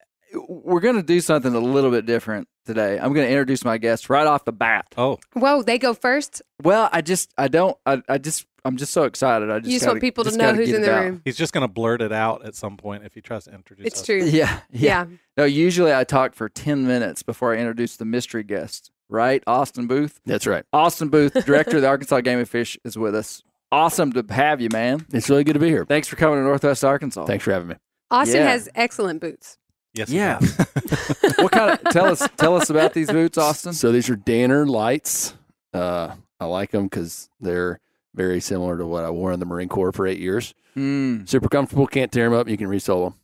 we're 0.48 0.80
going 0.80 0.96
to 0.96 1.02
do 1.02 1.20
something 1.20 1.54
a 1.54 1.58
little 1.60 1.90
bit 1.90 2.06
different 2.06 2.48
today. 2.66 2.98
I'm 2.98 3.12
going 3.14 3.26
to 3.26 3.30
introduce 3.30 3.64
my 3.64 3.78
guest 3.78 4.10
right 4.10 4.26
off 4.26 4.44
the 4.44 4.52
bat. 4.52 4.86
Oh, 4.98 5.18
Whoa, 5.32 5.62
they 5.62 5.78
go 5.78 5.94
first. 5.94 6.42
Well, 6.62 6.88
I 6.92 7.00
just, 7.00 7.32
I 7.38 7.48
don't, 7.48 7.76
I, 7.86 8.02
I 8.08 8.18
just, 8.18 8.44
I'm 8.64 8.76
just 8.76 8.92
so 8.92 9.04
excited. 9.04 9.50
I 9.50 9.60
just, 9.60 9.70
You 9.70 9.76
just 9.76 9.84
gotta- 9.84 9.94
want 9.94 10.00
people 10.02 10.24
to 10.24 10.36
know 10.36 10.52
who's 10.52 10.68
in 10.70 10.82
it 10.82 10.86
the 10.86 10.94
out. 10.94 11.04
room. 11.04 11.22
he's 11.24 11.36
just 11.36 11.52
going 11.52 11.62
to 11.66 11.72
blurt 11.72 12.02
it 12.02 12.12
out 12.12 12.44
at 12.44 12.54
some 12.54 12.76
point 12.76 13.04
if 13.04 13.14
he 13.14 13.20
tries 13.20 13.44
to 13.44 13.54
introduce 13.54 13.86
It's 13.86 14.00
us. 14.00 14.06
true. 14.06 14.24
Yeah, 14.24 14.60
yeah. 14.70 14.80
Yeah. 14.80 15.06
No, 15.36 15.44
usually 15.44 15.94
I 15.94 16.04
talk 16.04 16.34
for 16.34 16.48
10 16.48 16.86
minutes 16.86 17.22
before 17.22 17.54
I 17.54 17.58
introduce 17.58 17.96
the 17.96 18.04
mystery 18.04 18.42
guest, 18.42 18.90
right? 19.08 19.42
Austin 19.46 19.86
Booth. 19.86 20.20
That's 20.26 20.46
right. 20.46 20.64
Austin 20.72 21.08
Booth, 21.08 21.32
director 21.46 21.76
of 21.76 21.82
the 21.82 21.88
Arkansas 21.88 22.20
Game 22.22 22.38
and 22.40 22.48
Fish, 22.48 22.76
is 22.84 22.98
with 22.98 23.14
us. 23.14 23.42
Awesome 23.72 24.12
to 24.12 24.24
have 24.30 24.60
you, 24.60 24.68
man. 24.72 25.04
It's 25.12 25.28
really 25.28 25.44
good 25.44 25.54
to 25.54 25.58
be 25.58 25.68
here. 25.68 25.84
Thanks 25.84 26.08
for 26.08 26.16
coming 26.16 26.38
to 26.38 26.42
Northwest 26.42 26.84
Arkansas. 26.84 27.26
Thanks 27.26 27.44
for 27.44 27.52
having 27.52 27.68
me. 27.68 27.74
Austin 28.10 28.36
Yeah. 28.42 28.50
has 28.50 28.68
excellent 28.74 29.20
boots. 29.20 29.58
Yes. 29.96 30.10
Yeah. 30.10 30.38
what 31.38 31.52
kind 31.52 31.70
of 31.72 31.82
tell 31.92 32.06
us 32.06 32.26
tell 32.36 32.56
us 32.56 32.70
about 32.70 32.92
these 32.94 33.10
boots, 33.10 33.38
Austin? 33.38 33.72
So 33.72 33.92
these 33.92 34.08
are 34.10 34.16
Danner 34.16 34.66
lights. 34.66 35.34
Uh, 35.72 36.14
I 36.38 36.44
like 36.46 36.70
them 36.70 36.84
because 36.84 37.28
they're 37.40 37.80
very 38.14 38.40
similar 38.40 38.76
to 38.78 38.86
what 38.86 39.04
I 39.04 39.10
wore 39.10 39.32
in 39.32 39.40
the 39.40 39.46
Marine 39.46 39.68
Corps 39.68 39.92
for 39.92 40.06
eight 40.06 40.18
years. 40.18 40.54
Mm, 40.76 41.28
Super 41.28 41.48
comfortable. 41.48 41.86
Can't 41.86 42.12
tear 42.12 42.28
them 42.28 42.38
up. 42.38 42.48
You 42.48 42.56
can 42.56 42.68
resole 42.68 43.06
them. 43.06 43.14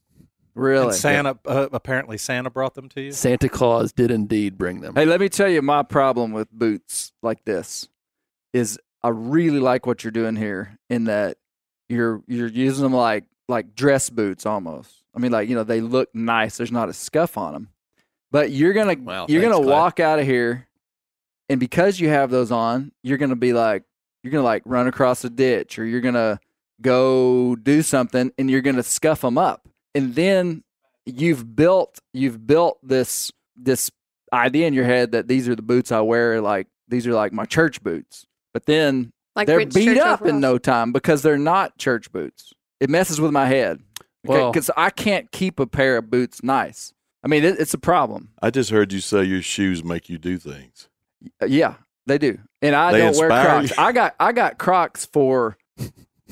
really? 0.55 0.87
And 0.87 0.95
Santa, 0.95 1.39
uh, 1.47 1.69
apparently 1.73 2.17
Santa 2.19 2.51
brought 2.51 2.75
them 2.75 2.89
to 2.91 3.01
you. 3.03 3.13
Santa 3.13 3.49
Claus 3.49 3.93
did 3.93 4.11
indeed 4.11 4.57
bring 4.57 4.81
them. 4.81 4.95
Hey, 4.95 5.05
let 5.05 5.21
me 5.21 5.29
tell 5.29 5.49
you 5.49 5.61
my 5.63 5.83
problem 5.83 6.33
with 6.33 6.51
boots 6.51 7.13
like 7.23 7.45
this 7.45 7.89
is 8.55 8.79
I 9.03 9.09
really 9.09 9.59
like 9.61 9.87
what 9.87 10.05
you're 10.05 10.11
doing 10.11 10.37
here 10.37 10.79
in 10.89 11.05
that 11.05 11.37
you're 11.89 12.23
you're 12.27 12.49
using 12.49 12.83
them 12.83 12.95
like 12.95 13.25
like 13.49 13.75
dress 13.75 14.11
boots 14.11 14.47
almost. 14.47 15.03
I 15.15 15.19
mean, 15.19 15.33
like 15.33 15.49
you 15.49 15.55
know, 15.55 15.65
they 15.65 15.81
look 15.81 16.15
nice. 16.15 16.57
There's 16.57 16.73
not 16.73 16.89
a 16.89 16.93
scuff 16.93 17.37
on 17.37 17.53
them, 17.53 17.69
but 18.31 18.51
you're 18.51 18.73
gonna 18.73 18.95
Wow, 18.95 19.27
you're 19.29 19.41
thanks, 19.43 19.55
gonna 19.57 19.65
Clay. 19.65 19.73
walk 19.75 20.01
out 20.01 20.19
of 20.19 20.27
here, 20.27 20.69
and 21.49 21.61
because 21.61 22.01
you 22.01 22.09
have 22.09 22.31
those 22.31 22.51
on, 22.51 22.93
you're 23.03 23.19
gonna 23.19 23.37
be 23.37 23.53
like 23.53 23.85
you're 24.23 24.31
gonna 24.31 24.45
like 24.45 24.63
run 24.65 24.87
across 24.87 25.25
a 25.25 25.31
ditch, 25.31 25.79
or 25.79 25.85
you're 25.85 26.01
gonna 26.01 26.41
go 26.81 27.57
do 27.57 27.83
something, 27.83 28.33
and 28.39 28.51
you're 28.51 28.61
gonna 28.63 28.83
scuff 28.83 29.21
them 29.21 29.37
up, 29.39 29.69
and 29.95 30.15
then 30.15 30.63
you've 31.05 31.55
built 31.57 31.99
you've 32.13 32.47
built 32.47 32.79
this 32.83 33.31
this 33.57 33.91
idea 34.33 34.67
in 34.67 34.73
your 34.73 34.85
head 34.87 35.13
that 35.13 35.29
these 35.29 35.49
are 35.49 35.55
the 35.55 35.63
boots 35.63 35.93
I 35.93 36.01
wear, 36.01 36.41
like 36.41 36.69
these 36.89 37.07
are 37.07 37.13
like 37.13 37.33
my 37.33 37.45
church 37.45 37.83
boots, 37.83 38.25
but 38.55 38.65
then 38.67 39.13
Like 39.37 39.47
they're 39.47 39.67
beat 39.67 39.85
church 39.87 39.99
up 39.99 40.25
in 40.27 40.41
no 40.41 40.57
time 40.59 40.93
because 40.93 41.21
they're 41.23 41.37
not 41.39 41.77
church 41.77 42.11
boots. 42.13 42.53
It 42.83 42.91
messes 42.91 43.21
with 43.21 43.31
my 43.31 43.47
head 43.47 43.81
Well- 44.25 44.51
because 44.51 44.69
I 44.77 44.91
can't 44.91 45.31
keep 45.31 45.61
a 45.61 45.67
pair 45.69 45.97
of 45.99 46.11
boots 46.11 46.43
nice. 46.43 46.93
I 47.23 47.29
mean, 47.29 47.45
it, 47.45 47.61
it's 47.61 47.73
a 47.75 47.79
problem. 47.79 48.31
I 48.43 48.51
just 48.51 48.71
heard 48.71 48.93
you 48.93 48.99
say 48.99 49.23
your 49.23 49.41
shoes 49.43 49.85
make 49.85 50.09
you 50.09 50.19
do 50.19 50.37
things. 50.37 50.89
Yeah, 51.47 51.75
they 52.07 52.19
do, 52.19 52.39
and 52.61 52.75
I 52.75 52.91
They 52.91 52.99
don't 52.99 53.17
wear 53.17 53.29
Crocs. 53.29 53.71
you? 53.71 53.77
I 53.79 53.93
got 53.93 54.17
I 54.19 54.33
got 54.33 54.59
Crocs 54.59 55.07
for. 55.07 55.57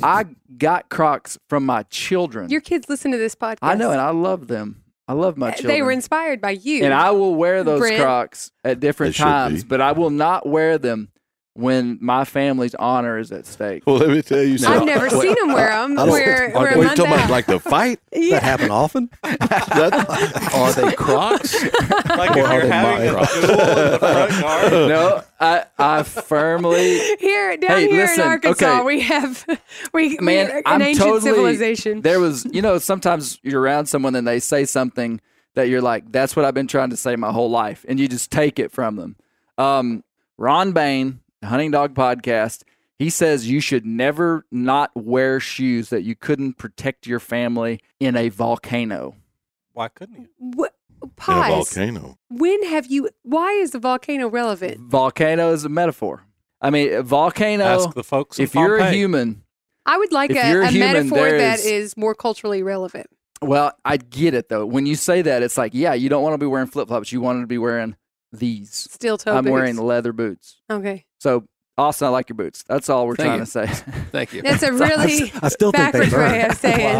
I 0.02 0.25
got 0.59 0.88
Crocs 0.88 1.38
from 1.49 1.64
my 1.64 1.85
children. 1.85 2.50
Your 2.50 2.61
kids 2.62 2.88
listen 2.88 3.12
to 3.12 3.19
this 3.19 3.37
podcast. 3.37 3.59
I 3.62 3.75
know, 3.76 3.92
and 3.92 4.00
I 4.00 4.11
love 4.11 4.49
them. 4.49 4.83
I 5.07 5.12
love 5.12 5.37
my 5.37 5.52
children. 5.52 5.75
They 5.75 5.83
were 5.83 5.92
inspired 5.92 6.40
by 6.40 6.50
you. 6.52 6.85
and 6.85 6.92
I 6.92 7.12
will 7.12 7.37
wear 7.37 7.62
those 7.62 7.78
Brent. 7.80 8.00
Crocs 8.02 8.50
at 8.64 8.80
different 8.80 9.14
They 9.16 9.23
times, 9.23 9.62
but 9.62 9.80
I 9.80 9.92
will 9.92 10.11
not 10.11 10.47
wear 10.49 10.78
them 10.78 11.10
when 11.54 11.99
my 12.00 12.25
family's 12.25 12.75
honor 12.76 13.19
is 13.19 13.33
at 13.33 13.45
stake. 13.45 13.83
Well, 13.85 13.97
let 13.97 14.09
me 14.11 14.23
tell 14.23 14.42
you 14.42 14.57
something. 14.57 14.88
I've 14.88 15.00
something. 15.00 15.11
never 15.11 15.37
seen 15.37 15.37
him 15.49 15.52
wear 15.52 15.69
them. 15.71 15.99
I 15.99 16.04
don't- 16.07 16.12
We're, 16.12 16.47
are, 16.47 16.50
we're 16.54 16.59
are 16.61 16.69
a 16.69 16.76
you 16.76 16.83
month 16.85 16.97
talking 16.97 17.12
out. 17.12 17.19
about 17.19 17.30
like 17.30 17.47
the 17.47 17.59
fight 17.61 17.99
Yeah. 18.12 18.30
that 18.38 18.42
happen 18.45 18.71
often? 18.71 19.11
That- 19.23 20.52
Are 20.54 20.73
they 20.73 20.92
Crocs? 20.95 21.54
Like 22.11 22.37
Or 22.37 22.45
are 22.47 22.61
they 22.62 22.69
my 22.69 22.99
a 23.00 23.11
duel 23.11 23.19
in 23.19 23.50
the 23.50 24.87
no, 24.88 25.23
I 25.40 25.64
I 25.78 26.02
firmly 26.02 26.99
Here 27.19 27.57
down 27.57 27.71
Hey, 27.71 27.88
here 27.90 28.02
listen, 28.04 28.21
in 28.23 28.28
Arkansas, 28.28 28.66
okay. 28.78 28.85
we 28.85 29.00
have 29.00 29.45
we 29.92 30.16
Man, 30.19 30.50
an 30.50 30.62
I'm 30.66 30.83
ancient 30.83 31.04
totally- 31.04 31.21
civilization. 31.21 32.00
there 32.02 32.21
was 32.21 32.47
you 32.52 32.62
know 32.62 32.78
sometimes 32.78 33.38
you're 33.42 33.61
around 33.61 33.87
someone 33.87 34.14
and 34.14 34.26
they 34.26 34.38
say 34.40 34.64
something 34.64 35.21
that 35.54 35.69
you're 35.69 35.83
like 35.83 36.11
that's 36.12 36.37
what 36.37 36.45
I've 36.45 36.54
been 36.54 36.66
trying 36.69 36.90
to 36.90 36.97
say 36.97 37.16
my 37.16 37.33
whole 37.33 37.50
life 37.50 37.85
and 37.88 37.99
you 37.99 38.07
just 38.09 38.30
take 38.30 38.59
it 38.59 38.71
from 38.73 38.97
them. 38.97 39.16
Um, 39.59 40.04
Ron 40.38 40.73
Bain, 40.73 41.21
the 41.28 41.29
Hunting 41.44 41.70
Dog 41.70 41.94
Podcast, 41.94 42.62
he 42.99 43.09
says 43.11 43.49
you 43.49 43.61
should 43.61 43.87
never 43.87 44.44
not 44.50 44.90
wear 44.94 45.40
shoes 45.40 45.88
that 45.90 46.02
you 46.02 46.14
couldn't 46.14 46.54
protect 46.59 47.06
your 47.06 47.18
family 47.20 47.80
in 47.99 48.16
a 48.16 48.28
volcano. 48.28 49.16
Why 49.73 49.88
couldn't 49.88 50.20
you? 50.20 50.28
what, 50.38 50.75
in 51.02 51.09
a 51.09 51.12
pause. 51.12 51.49
volcano. 51.75 52.18
When 52.28 52.62
have 52.64 52.87
you? 52.90 53.09
Why 53.23 53.52
is 53.52 53.70
the 53.70 53.78
volcano 53.78 54.28
relevant? 54.28 54.80
Volcano 54.90 55.52
is 55.52 55.64
a 55.64 55.68
metaphor. 55.70 56.26
I 56.61 56.68
mean, 56.70 57.02
volcano. 57.02 57.64
Ask 57.64 57.94
the 57.94 58.04
folks. 58.04 58.38
if 58.38 58.54
you're 58.54 58.76
a 58.76 58.90
human, 58.92 59.42
I 59.87 59.97
would 59.97 60.12
like 60.12 60.30
If 60.30 60.37
a, 60.37 60.61
a 60.61 60.66
human, 60.66 60.92
metaphor 61.09 61.30
that 61.38 61.61
is- 61.61 61.66
is 61.66 61.97
more 61.97 62.14
culturally 62.14 62.62
relevant. 62.62 63.06
Well, 63.42 63.73
I 63.87 63.97
get 63.97 64.35
it 64.35 64.50
though. 64.50 64.66
When 64.66 64.85
you 64.85 64.94
say 64.94 65.23
that, 65.23 65.42
it's 65.42 65.56
like, 65.56 65.73
yeah, 65.73 65.94
you 65.94 66.11
don't 66.11 66.23
want 66.23 66.35
to 66.35 66.38
be 66.38 66.44
wearing 66.44 66.66
flip 66.66 66.88
flops. 66.88 67.11
You 67.11 67.23
want 67.23 67.40
to 67.40 67.47
be 67.47 67.56
wearing 67.56 67.97
these. 68.32 68.88
Steel 68.90 69.18
toe 69.18 69.37
I'm 69.37 69.44
boots. 69.44 69.52
wearing 69.52 69.76
leather 69.76 70.12
boots. 70.12 70.60
Okay, 70.70 71.06
So, 71.18 71.44
Austin, 71.78 72.08
I 72.08 72.10
like 72.10 72.28
your 72.28 72.37
boots. 72.37 72.62
That's 72.68 72.88
all 72.90 73.06
we're 73.06 73.16
Thank 73.16 73.26
trying 73.26 73.38
you. 73.40 73.44
to 73.46 73.50
say. 73.50 73.66
Thank 74.12 74.32
you. 74.34 74.42
that's 74.42 74.62
a 74.62 74.72
really 74.72 75.32
I 75.42 75.49
still 75.49 75.72
think 75.72 75.92
they 75.92 76.00
backwards 76.10 76.12
way 76.12 76.42
burn. 76.42 76.50
of 76.50 76.56
saying. 76.58 76.96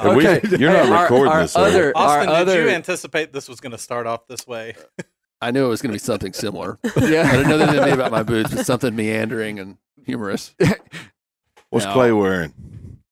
And 0.00 0.16
we- 0.16 0.26
Okay. 0.28 0.56
you're 0.58 0.72
not 0.72 0.88
Our- 0.90 1.02
recording 1.04 1.32
our 1.32 1.40
this. 1.42 1.54
are 1.56 1.68
you? 1.68 1.74
other- 1.76 1.92
Austin, 1.96 2.28
our 2.30 2.44
did 2.44 2.64
you 2.64 2.70
anticipate 2.70 3.32
this 3.32 3.48
was 3.48 3.60
going 3.60 3.72
to 3.72 3.78
start 3.78 4.06
off 4.06 4.26
this 4.26 4.46
way? 4.46 4.74
I 5.40 5.50
knew 5.52 5.66
it 5.66 5.68
was 5.68 5.82
going 5.82 5.90
to 5.90 5.94
be 5.94 5.98
something 6.00 6.32
similar. 6.32 6.78
Yeah. 6.84 6.92
I 6.96 7.00
yeah. 7.08 7.32
didn't 7.32 7.48
know 7.50 7.58
that 7.58 7.76
it'd 7.76 7.92
about 7.92 8.10
my 8.10 8.22
boots, 8.22 8.52
but 8.54 8.64
something 8.66 8.96
meandering 8.96 9.58
and 9.60 9.76
humorous. 10.04 10.54
What's 11.70 11.84
Now- 11.86 11.92
Clay 11.92 12.12
wearing? 12.12 12.52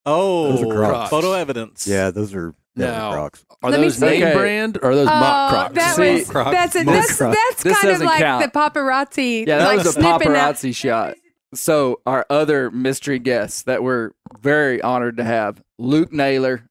Oh, 0.07 0.53
Those 0.57 0.63
are 0.63 0.75
Crocs. 0.75 1.11
photo 1.11 1.33
evidence. 1.33 1.87
Yeah, 1.87 2.11
those 2.11 2.35
are 2.35 2.49
those 2.51 2.55
Now- 2.77 3.11
are 3.11 3.15
Crocs. 3.15 3.45
Are 3.63 3.71
Let 3.71 3.81
me 3.81 3.87
those 3.87 3.97
see. 3.99 4.07
name 4.07 4.23
Okay. 4.25 4.35
brand 4.35 4.79
or 4.83 4.91
are 4.91 4.95
those 4.97 5.07
mock 5.07 5.53
Oh, 5.53 5.55
Crocs? 5.55 5.75
that 5.75 5.97
See, 5.97 6.15
was 6.15 6.29
Crocs. 6.31 6.51
that's 6.51 6.75
a, 6.77 6.85
Mock 6.85 6.95
that's 6.95 7.17
Crocs. 7.17 7.37
that's 7.51 7.63
This 7.63 7.73
kind 7.75 7.87
of 7.89 7.93
doesn't 7.95 8.07
like 8.07 8.19
count. 8.21 8.53
the 8.53 8.59
paparazzi. 8.59 9.47
Yeah, 9.47 9.59
that 9.59 9.67
like 9.67 9.79
was 9.79 9.87
a 9.87 9.93
snipping 9.93 10.09
out- 10.37 10.55
paparazzi 10.57 10.75
shot. 10.75 11.15
So, 11.55 12.01
our 12.05 12.27
other 12.31 12.71
mystery 12.73 13.21
guests 13.21 13.63
that 13.63 13.83
we're 13.85 14.11
very 14.41 14.83
honored 14.83 15.19
to 15.19 15.25
have 15.25 15.63
Luke 15.79 16.13
Naylor, 16.13 16.67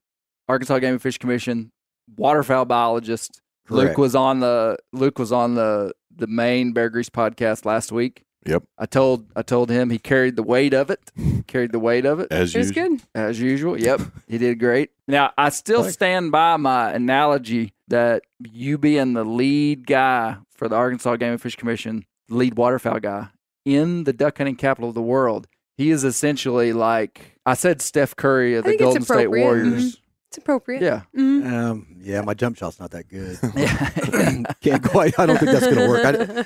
Arkansas 0.46 0.78
Game 0.80 0.92
and 0.92 1.02
Fish 1.02 1.16
Commission, 1.16 1.70
waterfowl 2.18 2.66
biologist. 2.66 3.40
Luke 3.70 3.84
Correct. 3.84 3.98
was 3.98 4.14
on 4.14 4.40
the 4.40 4.76
Luke 4.92 5.18
was 5.18 5.32
on 5.32 5.54
the 5.54 5.92
the 6.14 6.26
main 6.26 6.72
Bear 6.72 6.90
Grease 6.90 7.08
podcast 7.08 7.64
last 7.64 7.92
week. 7.92 8.23
Yep. 8.46 8.62
I 8.78 8.86
told 8.86 9.26
I 9.34 9.42
told 9.42 9.70
him 9.70 9.90
he 9.90 9.98
carried 9.98 10.36
the 10.36 10.42
weight 10.42 10.74
of 10.74 10.90
it. 10.90 11.00
carried 11.46 11.72
the 11.72 11.78
weight 11.78 12.04
of 12.04 12.20
it 12.20 12.28
As 12.30 12.54
It 12.54 12.58
was 12.58 12.68
usual. 12.68 12.88
good. 12.88 13.00
as 13.14 13.40
usual. 13.40 13.80
Yep, 13.80 14.00
he 14.28 14.38
did 14.38 14.58
great. 14.58 14.90
Now 15.08 15.32
I 15.38 15.48
still 15.50 15.84
stand 15.84 16.30
by 16.32 16.56
my 16.56 16.92
analogy 16.92 17.72
that 17.88 18.22
you 18.52 18.78
being 18.78 19.12
the 19.14 19.24
lead 19.24 19.86
guy 19.86 20.36
for 20.50 20.68
the 20.68 20.76
Arkansas 20.76 21.16
Game 21.16 21.32
and 21.32 21.40
Fish 21.40 21.56
Commission, 21.56 22.04
lead 22.28 22.56
waterfowl 22.56 23.00
guy 23.00 23.28
in 23.64 24.04
the 24.04 24.12
duck 24.12 24.38
hunting 24.38 24.56
capital 24.56 24.88
of 24.90 24.94
the 24.94 25.02
world. 25.02 25.46
He 25.76 25.90
is 25.90 26.04
essentially 26.04 26.72
like 26.72 27.38
I 27.46 27.54
said, 27.54 27.80
Steph 27.82 28.14
Curry 28.16 28.54
of 28.54 28.64
the 28.64 28.76
Golden 28.76 29.02
State 29.02 29.14
appropriate. 29.26 29.42
Warriors. 29.44 30.00
It's 30.28 30.38
appropriate. 30.38 30.82
Yeah, 30.82 31.02
Mhm. 31.16 31.46
Um, 31.52 31.86
yeah, 32.00 32.20
my 32.22 32.34
jump 32.34 32.56
shot's 32.56 32.80
not 32.80 32.90
that 32.90 33.08
good. 33.08 33.38
yeah. 33.56 34.42
Can't 34.60 34.82
quite. 34.82 35.16
I 35.18 35.26
don't 35.26 35.38
think 35.38 35.50
that's 35.52 35.64
going 35.64 35.76
to 35.76 35.88
work. 35.88 36.04
I, 36.04 36.44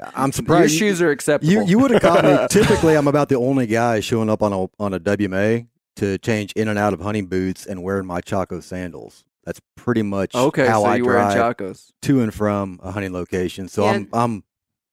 I'm 0.00 0.32
surprised 0.32 0.38
Your 0.38 0.68
surprised. 0.68 0.74
shoes 0.78 1.02
are 1.02 1.10
acceptable. 1.10 1.52
You 1.52 1.64
you 1.64 1.78
would 1.78 1.90
have 1.92 2.02
caught 2.02 2.24
me. 2.24 2.36
Typically, 2.50 2.94
I'm 2.96 3.06
about 3.08 3.28
the 3.28 3.36
only 3.36 3.66
guy 3.66 4.00
showing 4.00 4.28
up 4.30 4.42
on 4.42 4.52
a 4.52 4.66
on 4.82 4.94
a 4.94 5.00
WMA 5.00 5.66
to 5.96 6.18
change 6.18 6.52
in 6.52 6.68
and 6.68 6.78
out 6.78 6.92
of 6.92 7.00
hunting 7.00 7.26
boots 7.26 7.66
and 7.66 7.82
wearing 7.82 8.06
my 8.06 8.20
Chaco 8.20 8.60
sandals. 8.60 9.24
That's 9.44 9.60
pretty 9.76 10.02
much 10.02 10.34
okay? 10.34 10.66
how 10.66 10.82
so 10.82 10.86
I 10.86 10.96
you 10.96 11.04
wearing 11.04 11.34
drive 11.34 11.56
chacos? 11.56 11.90
to 12.02 12.20
and 12.22 12.32
from 12.32 12.80
a 12.82 12.90
hunting 12.92 13.12
location. 13.12 13.68
So 13.68 13.84
Yeah. 13.84 13.90
I'm 13.92 14.08
I'm 14.12 14.44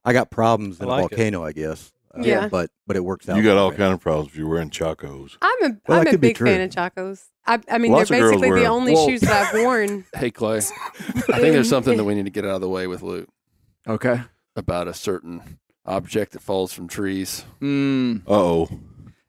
I 0.04 0.14
got 0.14 0.30
problems 0.32 0.80
I 0.82 0.84
in 0.84 0.90
like 0.90 1.02
a 1.02 1.06
it. 1.06 1.10
volcano, 1.10 1.44
I 1.44 1.52
guess. 1.54 1.92
Uh, 2.16 2.22
Yeah. 2.24 2.48
but 2.48 2.70
but 2.88 2.96
it 2.98 3.04
works 3.04 3.30
out. 3.30 3.38
You 3.38 3.44
got 3.44 3.54
for 3.54 3.60
all 3.60 3.72
kind 3.72 3.94
of 3.94 4.00
problems 4.02 4.32
if 4.32 4.38
you're 4.38 4.50
wearing 4.50 4.70
chacos. 4.72 5.38
I'm 5.42 5.64
a 5.64 5.78
Well, 5.88 6.00
that 6.00 6.08
am 6.08 6.16
a 6.16 6.18
big 6.18 6.38
fan 6.38 6.62
of 6.62 6.72
Chacos. 6.72 7.26
I, 7.46 7.60
I 7.70 7.78
mean, 7.78 7.92
Lots 7.92 8.10
they're 8.10 8.28
basically 8.30 8.52
the 8.60 8.66
only 8.66 8.94
Well- 8.94 9.08
shoes 9.08 9.22
that 9.22 9.54
I've 9.54 9.62
worn. 9.64 10.06
Hey, 10.16 10.30
Clay. 10.32 10.58
I 10.58 10.62
think 10.62 11.54
there's 11.54 11.70
something 11.70 11.98
that 11.98 12.04
we 12.04 12.16
need 12.16 12.26
to 12.26 12.32
get 12.32 12.44
out 12.46 12.56
of 12.56 12.62
the 12.62 12.70
way 12.70 12.86
with 12.88 13.02
Luke 13.04 13.30
Okay. 13.88 14.22
About 14.60 14.88
a 14.88 14.94
certain 14.94 15.58
object 15.86 16.34
that 16.34 16.42
falls 16.42 16.72
from 16.74 16.88
trees. 16.88 17.46
Mm, 17.62 18.22
Uh 18.28 18.32
oh. 18.34 18.70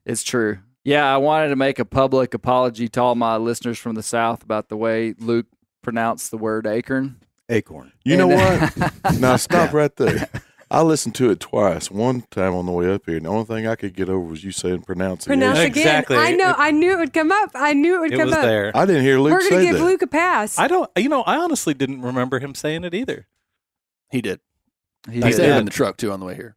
it's 0.05 0.23
true. 0.23 0.59
Yeah, 0.85 1.13
I 1.13 1.17
wanted 1.19 1.49
to 1.49 1.57
make 1.57 1.79
a 1.79 1.85
public 1.85 2.35
apology 2.35 2.89
to 2.89 3.01
all 3.03 3.15
my 3.15 3.37
listeners 3.37 3.79
from 3.79 3.95
the 3.95 4.03
South 4.03 4.43
about 4.43 4.69
the 4.69 4.77
way 4.77 5.15
Luke 5.19 5.47
pronounced 5.83 6.31
the 6.31 6.39
word 6.39 6.67
acorn. 6.67 7.17
Acorn. 7.49 7.93
You 8.05 8.17
know 8.17 8.29
what? 8.29 8.93
now 9.21 9.37
stop 9.37 9.73
right 9.73 9.95
there. 9.97 10.29
I 10.71 10.83
listened 10.83 11.17
to 11.17 11.31
it 11.31 11.41
twice. 11.41 11.91
One 11.91 12.23
time 12.31 12.55
on 12.55 12.65
the 12.65 12.71
way 12.73 12.93
up 12.93 13.03
here, 13.05 13.17
and 13.17 13.27
the 13.27 13.31
only 13.31 13.45
thing 13.45 13.67
I 13.67 13.75
could 13.75 13.93
get 13.93 14.09
over 14.09 14.21
was 14.21 14.45
you 14.45 14.53
saying 14.53 14.83
pronounce 14.83 15.25
it. 15.27 15.29
Pronounce 15.31 15.59
Exactly. 15.59 16.17
again. 16.17 16.27
I 16.29 16.37
know. 16.37 16.51
It- 16.51 16.57
I 16.59 16.71
knew 16.71 16.93
it 16.93 16.99
would 16.99 17.13
come 17.13 17.33
up. 17.33 17.51
I 17.55 17.73
knew 17.73 17.97
it 17.97 18.01
would 18.01 18.13
It 18.13 18.17
come 18.19 18.27
was 18.27 18.37
up. 18.37 18.43
there. 18.43 18.71
I 18.75 18.87
didn't 18.87 19.03
hear 19.03 19.19
Luke 19.19 19.33
We're 19.33 19.41
say 19.41 19.51
gonna 19.51 19.63
give 19.65 19.79
that. 19.79 19.85
Luke 19.85 20.03
a 20.03 20.07
pass. 20.07 20.59
I 20.61 20.69
don't. 20.69 20.89
You 20.97 21.09
know, 21.09 21.23
I 21.23 21.37
honestly 21.39 21.75
didn't 21.75 22.03
remember 22.03 22.39
him 22.39 22.55
saying 22.55 22.85
it 22.85 22.95
either. 22.95 23.27
He 24.13 24.23
did. 24.23 24.39
He 25.11 25.23
I 25.23 25.31
did. 25.31 25.41
in 25.59 25.65
the 25.65 25.71
truck 25.71 25.97
too 25.97 26.11
on 26.13 26.21
the 26.21 26.27
way 26.27 26.35
here. 26.35 26.57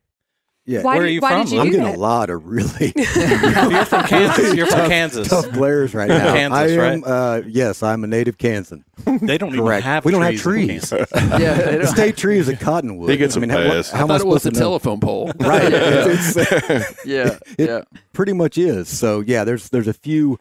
Yeah. 0.65 0.81
why 0.81 0.95
Where 0.95 1.03
did, 1.03 1.09
are 1.09 1.11
you 1.11 1.19
why 1.19 1.29
from, 1.31 1.43
did 1.43 1.51
you 1.53 1.59
I'm 1.59 1.65
getting 1.71 1.83
that? 1.83 1.95
a 1.97 1.99
lot 1.99 2.29
of 2.29 2.45
really 2.47 2.93
You're 2.95 3.85
from 3.85 4.03
Kansas. 4.05 4.53
You're 4.55 4.65
from 4.67 4.87
Kansas. 4.87 5.27
tough 5.27 5.51
glares 5.51 5.93
right 5.93 6.07
now. 6.07 6.33
Kansas, 6.33 6.57
I 6.57 6.67
am. 6.69 7.01
right? 7.01 7.03
Uh, 7.05 7.41
yes, 7.45 7.83
I'm 7.83 8.05
a 8.05 8.07
native 8.07 8.37
Kansan. 8.37 8.85
They 9.05 9.37
don't 9.37 9.53
even 9.53 9.67
have. 9.81 10.05
we 10.05 10.13
don't 10.13 10.21
have 10.21 10.37
trees 10.37 10.69
in 10.69 10.77
trees. 10.77 10.89
Kansas. 10.89 11.11
Yeah, 11.41 11.53
the 11.53 11.77
don't- 11.79 11.87
state 11.87 12.15
tree 12.15 12.37
is 12.37 12.47
a 12.47 12.55
cottonwood. 12.55 13.09
He 13.09 13.17
gets 13.17 13.35
I 13.35 13.41
mean, 13.41 13.51
a 13.51 13.55
how, 13.55 13.59
what- 13.65 13.71
pass. 13.73 13.91
how 13.91 13.99
I 13.99 14.03
I 14.03 14.07
thought 14.07 14.21
it 14.21 14.27
was 14.27 14.43
supposed 14.43 14.55
a 14.57 14.59
know? 14.59 14.65
telephone 14.65 14.99
pole. 15.01 15.31
Right. 15.37 15.69
Yeah. 15.69 16.07
It's- 16.07 16.95
yeah, 17.05 17.37
It- 17.57 17.69
yeah. 17.69 17.81
pretty 18.13 18.31
much 18.31 18.57
is. 18.57 18.87
So 18.87 19.19
yeah, 19.19 19.43
there's 19.43 19.67
there's 19.69 19.89
a 19.89 19.93
few 19.93 20.39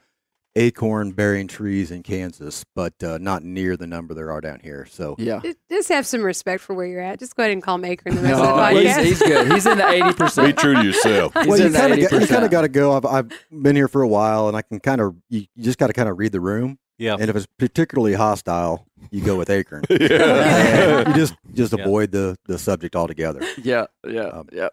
acorn 0.54 1.12
bearing 1.12 1.47
trees 1.49 1.90
in 1.90 2.02
Kansas, 2.02 2.64
but 2.75 2.92
uh, 3.02 3.18
not 3.18 3.42
near 3.42 3.76
the 3.76 3.87
number 3.87 4.12
there 4.14 4.30
are 4.30 4.40
down 4.40 4.61
here. 4.62 4.87
So 4.90 5.14
Yeah. 5.18 5.40
Just- 5.42 5.59
Just 5.71 5.88
have 5.88 6.06
some 6.06 6.23
respect 6.23 6.62
for 6.62 6.75
where 6.75 6.87
you're 6.87 7.00
at. 7.00 7.18
Just 7.18 7.35
go 7.37 7.42
ahead 7.42 7.52
and 7.52 7.62
call 7.62 7.76
him 7.76 7.85
Acorn 7.87 8.16
the 8.16 8.23
rest 8.23 8.35
of 8.40 8.56
the 8.56 8.71
No, 8.73 8.78
he's, 8.80 8.97
he's 8.97 9.18
good. 9.18 9.52
He's 9.52 9.66
in 9.66 9.78
the 9.78 9.88
eighty 9.88 10.12
percent. 10.14 10.49
Be 10.49 10.52
percent. 10.52 10.59
true 10.59 10.75
to 10.75 10.82
yourself. 10.85 11.32
He's 11.35 11.47
well, 11.47 11.59
you 11.59 11.66
in 11.66 11.73
the 11.73 11.78
kind 11.78 11.92
of 11.92 11.99
you 11.99 12.09
kind 12.26 12.44
of 12.44 12.50
got 12.50 12.62
to 12.62 12.68
go. 12.68 12.92
I've 12.97 13.06
I've 13.06 13.32
been 13.50 13.75
here 13.76 13.88
for 13.88 14.02
a 14.02 14.09
while, 14.09 14.49
and 14.49 14.56
I 14.56 14.62
can 14.62 14.78
kind 14.80 15.00
of 15.00 15.16
you, 15.28 15.47
you 15.56 15.64
just 15.64 15.78
got 15.78 15.87
to 15.88 15.92
kind 15.94 16.09
of 16.09 16.18
read 16.18 16.32
the 16.32 16.40
room. 16.40 16.78
Yeah. 16.99 17.16
And 17.18 17.28
if 17.30 17.35
it's 17.35 17.47
particularly 17.59 18.12
hostile, 18.14 18.87
you 19.11 19.25
go 19.25 19.37
with 19.37 19.50
acorn. 19.50 19.82
yeah. 19.90 21.09
You 21.09 21.14
just 21.14 21.35
just 21.54 21.73
Yeah. 21.76 21.82
avoid 21.85 22.12
the 22.12 22.37
the 22.47 22.59
subject 22.59 22.94
altogether. 22.94 23.40
Yeah, 23.62 23.87
yeah, 24.06 24.26
Um, 24.26 24.49
yeah. 24.52 24.68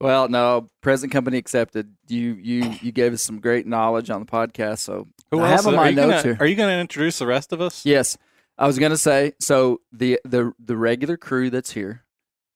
Well, 0.00 0.28
no, 0.28 0.68
present 0.80 1.12
company 1.12 1.36
accepted. 1.38 1.94
You 2.08 2.34
you 2.40 2.72
you 2.80 2.92
gave 2.92 3.12
us 3.12 3.22
some 3.22 3.40
great 3.40 3.66
knowledge 3.66 4.08
on 4.10 4.20
the 4.20 4.26
podcast. 4.26 4.78
So 4.78 5.08
Who 5.30 5.40
I 5.40 5.50
else? 5.50 5.64
have 5.64 5.66
on 5.66 5.74
are 5.74 5.76
my 5.84 5.88
you 5.90 5.96
notes 5.96 6.08
gonna, 6.10 6.22
here. 6.22 6.36
Are 6.40 6.46
you 6.46 6.56
going 6.56 6.74
to 6.74 6.80
introduce 6.80 7.18
the 7.18 7.26
rest 7.26 7.52
of 7.52 7.60
us? 7.60 7.84
Yes, 7.84 8.16
I 8.56 8.66
was 8.66 8.78
gonna 8.78 8.96
say. 8.96 9.32
So 9.40 9.80
the 9.92 10.18
the 10.24 10.52
the 10.58 10.76
regular 10.76 11.16
crew 11.16 11.50
that's 11.50 11.72
here, 11.72 12.04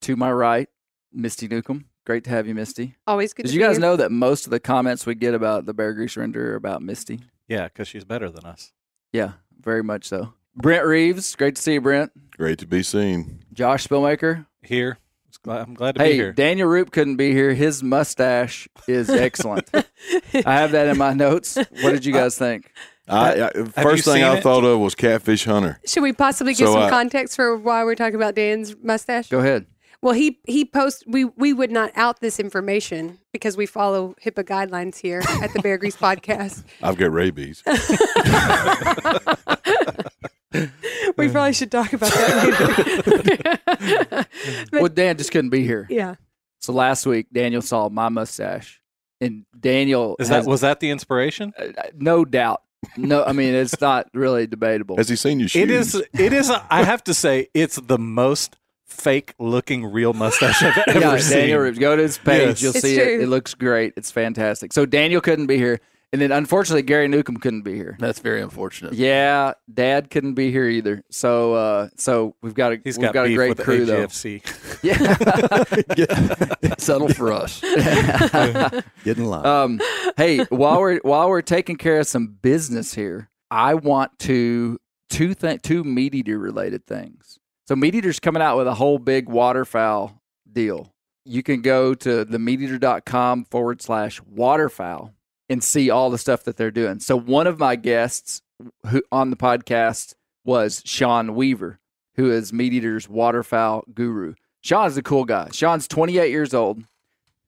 to 0.03 0.17
my 0.17 0.33
right, 0.33 0.69
Misty 1.13 1.47
Newcomb. 1.49 1.85
Great 2.07 2.25
to 2.25 2.31
have 2.31 2.47
you, 2.47 2.55
Misty. 2.55 2.97
Always 3.07 3.33
good. 3.33 3.45
Did 3.45 3.49
to 3.51 3.55
you 3.55 3.61
be 3.61 3.67
guys 3.67 3.77
here. 3.77 3.81
know 3.87 3.97
that 3.97 4.11
most 4.13 4.45
of 4.47 4.51
the 4.51 4.61
comments 4.61 5.07
we 5.07 5.15
get 5.15 5.35
about 5.35 5.65
the 5.67 5.73
Bear 5.75 5.93
Grease 5.95 6.17
render 6.17 6.53
are 6.53 6.57
about 6.57 6.83
Misty? 6.83 7.21
Yeah, 7.49 7.65
because 7.65 7.89
she's 7.89 8.05
better 8.05 8.31
than 8.31 8.45
us. 8.45 8.73
Yeah, 9.13 9.33
very 9.61 9.83
much 9.83 10.07
so. 10.07 10.33
Brent 10.57 10.85
Reeves, 10.87 11.35
great 11.35 11.57
to 11.57 11.63
see 11.63 11.75
you, 11.75 11.81
Brent. 11.81 12.13
Great 12.37 12.59
to 12.61 12.67
be 12.67 12.83
seen. 12.83 13.43
Josh 13.53 13.87
Spillmaker. 13.89 14.47
Here, 14.63 14.91
It's 14.91 14.99
glad- 14.99 15.04
I'm 15.47 15.75
glad 15.75 15.97
to 15.97 15.99
be 16.01 16.05
Hey, 16.07 16.15
here. 16.15 16.33
Daniel 16.33 16.69
Roop 16.69 16.91
couldn't 16.91 17.17
be 17.17 17.33
here. 17.33 17.53
His 17.55 17.83
mustache 17.83 18.67
is 18.89 19.11
excellent. 19.27 19.69
I 19.75 20.55
have 20.55 20.73
that 20.73 20.89
in 20.89 20.97
my 20.99 21.13
notes. 21.13 21.57
What 21.57 21.93
did 21.93 22.05
you 22.05 22.13
guys 22.13 22.37
think? 22.39 22.73
I, 23.07 23.43
I, 23.43 23.51
first 23.65 24.07
thing 24.07 24.25
I 24.25 24.39
it? 24.39 24.43
thought 24.43 24.65
of 24.65 24.81
was 24.81 24.95
Catfish 24.95 25.45
Hunter. 25.45 25.79
Should 25.87 26.03
we 26.03 26.15
possibly 26.15 26.55
give 26.55 26.69
So, 26.69 26.75
some 26.75 26.83
uh, 26.85 26.91
context 26.91 27.37
for 27.37 27.57
why 27.57 27.85
we're 27.85 27.95
talking 27.97 28.15
about 28.15 28.35
Dan's 28.35 28.75
mustache? 28.83 29.29
Go 29.29 29.41
ahead. 29.41 29.67
Well, 30.01 30.15
he 30.15 30.39
he 30.47 30.65
post 30.65 31.05
we 31.07 31.25
we 31.25 31.53
would 31.53 31.71
not 31.71 31.91
out 31.97 32.21
this 32.21 32.39
information 32.41 33.19
because 33.33 33.57
we 33.57 33.67
follow 33.67 34.15
HIPAA 34.25 34.45
guidelines 34.45 34.99
here 34.99 35.23
at 35.43 35.53
the 35.53 35.61
Bear 35.61 35.77
Grease 35.79 35.97
podcast. 36.09 36.65
I've 36.83 36.97
got 36.97 37.13
rabies. 37.13 37.63
We 41.17 41.29
probably 41.29 41.53
should 41.53 41.71
talk 41.71 41.93
about 41.93 42.11
that 42.13 43.57
later. 43.69 44.27
But- 44.71 44.81
Well, 44.81 44.89
Dan 44.89 45.17
just 45.17 45.31
couldn't 45.33 45.51
be 45.51 45.65
here. 45.65 45.87
yeah. 45.91 46.15
So 46.61 46.73
last 46.73 47.07
week, 47.07 47.27
Daniel 47.33 47.63
saw 47.63 47.89
my 47.89 48.09
mustache, 48.09 48.81
and 49.21 49.45
Daniel 49.59 50.17
Is 50.19 50.29
has- 50.29 50.45
that 50.45 50.51
was 50.51 50.63
that 50.63 50.81
the 50.81 50.91
inspiration? 50.91 51.53
uh, 51.59 51.67
no 51.95 52.25
doubt. 52.25 52.63
No, 52.97 53.25
I 53.25 53.33
mean 53.33 53.55
it's 53.55 53.81
not 53.81 54.09
really 54.13 54.47
debatable. 54.47 54.97
Has 54.97 55.09
he 55.09 55.17
seen 55.17 55.41
you 55.41 55.49
shoes? 55.49 55.63
It 55.63 55.71
is. 55.71 55.95
It 56.19 56.33
is. 56.35 56.51
I 56.51 56.85
have 56.85 57.03
to 57.05 57.15
say, 57.15 57.49
it's 57.55 57.77
the 57.77 57.97
most 57.99 58.57
fake-looking 58.87 59.87
real 59.87 60.13
mustache 60.13 60.63
I've 60.63 60.77
ever 60.89 61.01
yeah, 61.01 61.17
seen. 61.19 61.39
Daniel 61.39 61.61
Reeves. 61.61 61.79
Go 61.79 61.97
to 61.97 62.03
his 62.03 62.19
page. 62.19 62.49
Yes. 62.49 62.63
You'll 62.63 62.71
It's 62.73 62.81
see 62.83 62.97
true. 62.97 63.05
it. 63.05 63.21
It 63.23 63.27
looks 63.29 63.55
great. 63.55 63.95
It's 63.97 64.11
fantastic. 64.11 64.73
So 64.73 64.85
Daniel 64.87 65.21
couldn't 65.21 65.47
be 65.47 65.57
here, 65.57 65.81
and 66.15 66.23
then 66.23 66.31
unfortunately 66.31 66.83
Gary 66.83 67.09
Newcomb 67.09 67.39
couldn't 67.39 67.63
be 67.63 67.75
here. 67.75 67.97
That's 67.99 68.21
very 68.21 68.41
unfortunate. 68.41 68.93
Yeah, 68.93 69.55
Dad 69.73 70.11
couldn't 70.11 70.35
be 70.35 70.53
here 70.53 70.69
either. 70.69 71.03
So, 71.11 71.55
uh, 71.55 71.89
so 71.97 72.37
we've 72.41 72.55
got 72.55 72.73
a 72.73 72.81
He's 72.85 72.97
we've 72.97 73.07
got, 73.07 73.15
got 73.15 73.27
a 73.27 73.35
great 73.35 73.49
with 73.49 73.59
the 73.59 73.65
crew 73.65 73.85
though. 73.85 74.07
AGFC. 74.07 74.43
Yeah. 74.85 76.75
Settle 76.79 77.09
for 77.09 77.33
us. 77.33 77.61
Get 79.05 79.19
in 79.19 79.25
line. 79.25 79.45
um, 79.45 79.81
hey, 80.17 80.45
while 80.51 80.81
we're 80.81 81.01
while 81.01 81.29
we're 81.29 81.43
taking 81.43 81.75
care 81.77 81.99
of 81.99 82.07
some 82.07 82.39
business 82.41 82.95
here, 82.95 83.29
I 83.51 83.75
want 83.75 84.17
to 84.21 84.79
two 85.11 85.35
th- 85.35 85.63
two 85.63 85.83
meat 85.83 86.15
eater 86.15 86.39
related 86.39 86.87
things. 86.87 87.41
So 87.67 87.75
meat 87.75 87.95
eater's 87.97 88.21
coming 88.21 88.43
out 88.43 88.57
with 88.57 88.69
a 88.69 88.75
whole 88.75 88.99
big 89.01 89.29
waterfowl 89.29 90.21
deal. 90.53 90.93
You 91.25 91.43
can 91.43 91.63
go 91.63 91.95
to 91.95 92.27
themeateater.com 92.27 93.47
forward 93.47 93.81
slash 93.81 94.21
waterfowl 94.23 95.14
and 95.49 95.63
see 95.63 95.91
all 95.91 96.11
the 96.11 96.19
stuff 96.19 96.45
that 96.45 96.57
they're 96.57 96.71
doing. 96.71 97.01
So 97.01 97.19
one 97.19 97.47
of 97.47 97.59
my 97.59 97.77
guests 97.77 98.43
who 98.89 99.03
on 99.13 99.31
the 99.31 99.37
podcast 99.37 100.15
was 100.45 100.83
Sean 100.85 101.35
Weaver, 101.35 101.81
who 102.17 102.31
is 102.31 102.53
meat 102.53 102.73
eater's 102.73 103.09
waterfowl 103.09 103.85
guru. 103.93 104.35
Sean's 104.61 104.97
a 104.97 105.03
cool 105.03 105.25
guy. 105.25 105.49
Sean's 105.53 105.87
28 105.87 106.31
years 106.31 106.55
old 106.55 106.85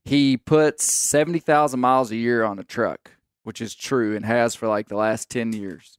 he 0.07 0.37
puts 0.37 0.91
70,000 0.93 1.81
miles 1.81 2.13
a 2.13 2.17
year 2.17 2.45
on 2.45 2.61
a 2.61 2.65
truck, 2.65 3.11
which 3.43 3.61
is 3.61 3.75
true 3.75 4.15
and 4.15 4.25
has 4.25 4.55
for 4.55 4.69
like 4.69 4.87
the 4.87 4.97
last 4.97 5.29
10 5.31 5.53
years. 5.53 5.99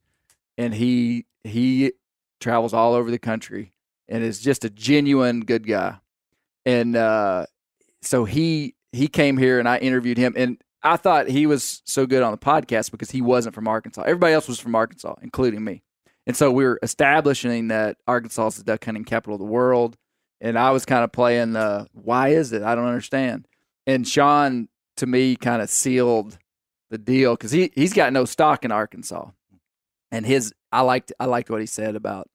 And 0.58 0.74
he 0.74 1.26
he 1.44 1.92
travels 2.40 2.74
all 2.74 2.94
over 2.94 3.12
the 3.12 3.20
country 3.20 3.74
and 4.08 4.24
is 4.24 4.40
just 4.40 4.64
a 4.64 4.70
genuine 4.70 5.42
good 5.42 5.68
guy. 5.68 5.98
And 6.66 6.96
uh 6.96 7.48
so 8.02 8.24
he 8.24 8.76
he 8.94 9.10
came 9.10 9.38
here 9.38 9.60
and 9.60 9.68
I 9.68 9.78
interviewed 9.78 10.18
him 10.18 10.34
and 10.38 10.58
I 10.84 10.98
thought 10.98 11.28
he 11.28 11.48
was 11.48 11.82
so 11.86 12.06
good 12.06 12.24
on 12.24 12.32
the 12.32 12.38
podcast 12.38 12.92
because 12.92 13.12
he 13.12 13.22
wasn't 13.22 13.56
from 13.56 13.68
Arkansas. 13.68 14.04
Everybody 14.04 14.34
else 14.34 14.48
was 14.48 14.60
from 14.60 14.76
Arkansas, 14.76 15.16
including 15.22 15.64
me. 15.64 15.84
And 16.26 16.36
so 16.36 16.52
we 16.52 16.66
were 16.66 16.80
establishing 16.84 17.70
that 17.70 17.98
Arkansas 18.08 18.48
is 18.48 18.58
the 18.58 18.64
duck 18.64 18.84
hunting 18.86 19.06
capital 19.06 19.36
of 19.36 19.40
the 19.40 19.46
world. 19.46 19.98
And 20.40 20.58
I 20.58 20.72
was 20.72 20.86
kind 20.86 21.04
of 21.04 21.12
playing 21.12 21.54
the 21.54 21.88
why 21.94 22.30
is 22.30 22.54
it? 22.54 22.62
I 22.62 22.76
don't 22.76 22.86
understand 22.86 23.48
and 23.88 24.08
Sean 24.08 24.68
to 24.98 25.08
me 25.08 25.36
kind 25.36 25.62
of 25.62 25.70
sealed 25.70 26.38
the 26.92 26.98
deal 27.00 27.34
because 27.34 27.52
he 27.52 27.72
he's 27.74 27.94
got 27.94 28.14
no 28.14 28.26
stock 28.26 28.64
in 28.64 28.72
Arkansas, 28.72 29.32
and 30.12 30.26
his 30.26 30.54
I 30.72 30.82
liked 30.82 31.12
I 31.20 31.26
liked 31.26 31.50
what 31.50 31.62
he 31.62 31.66
said 31.66 31.96
about 31.96 32.30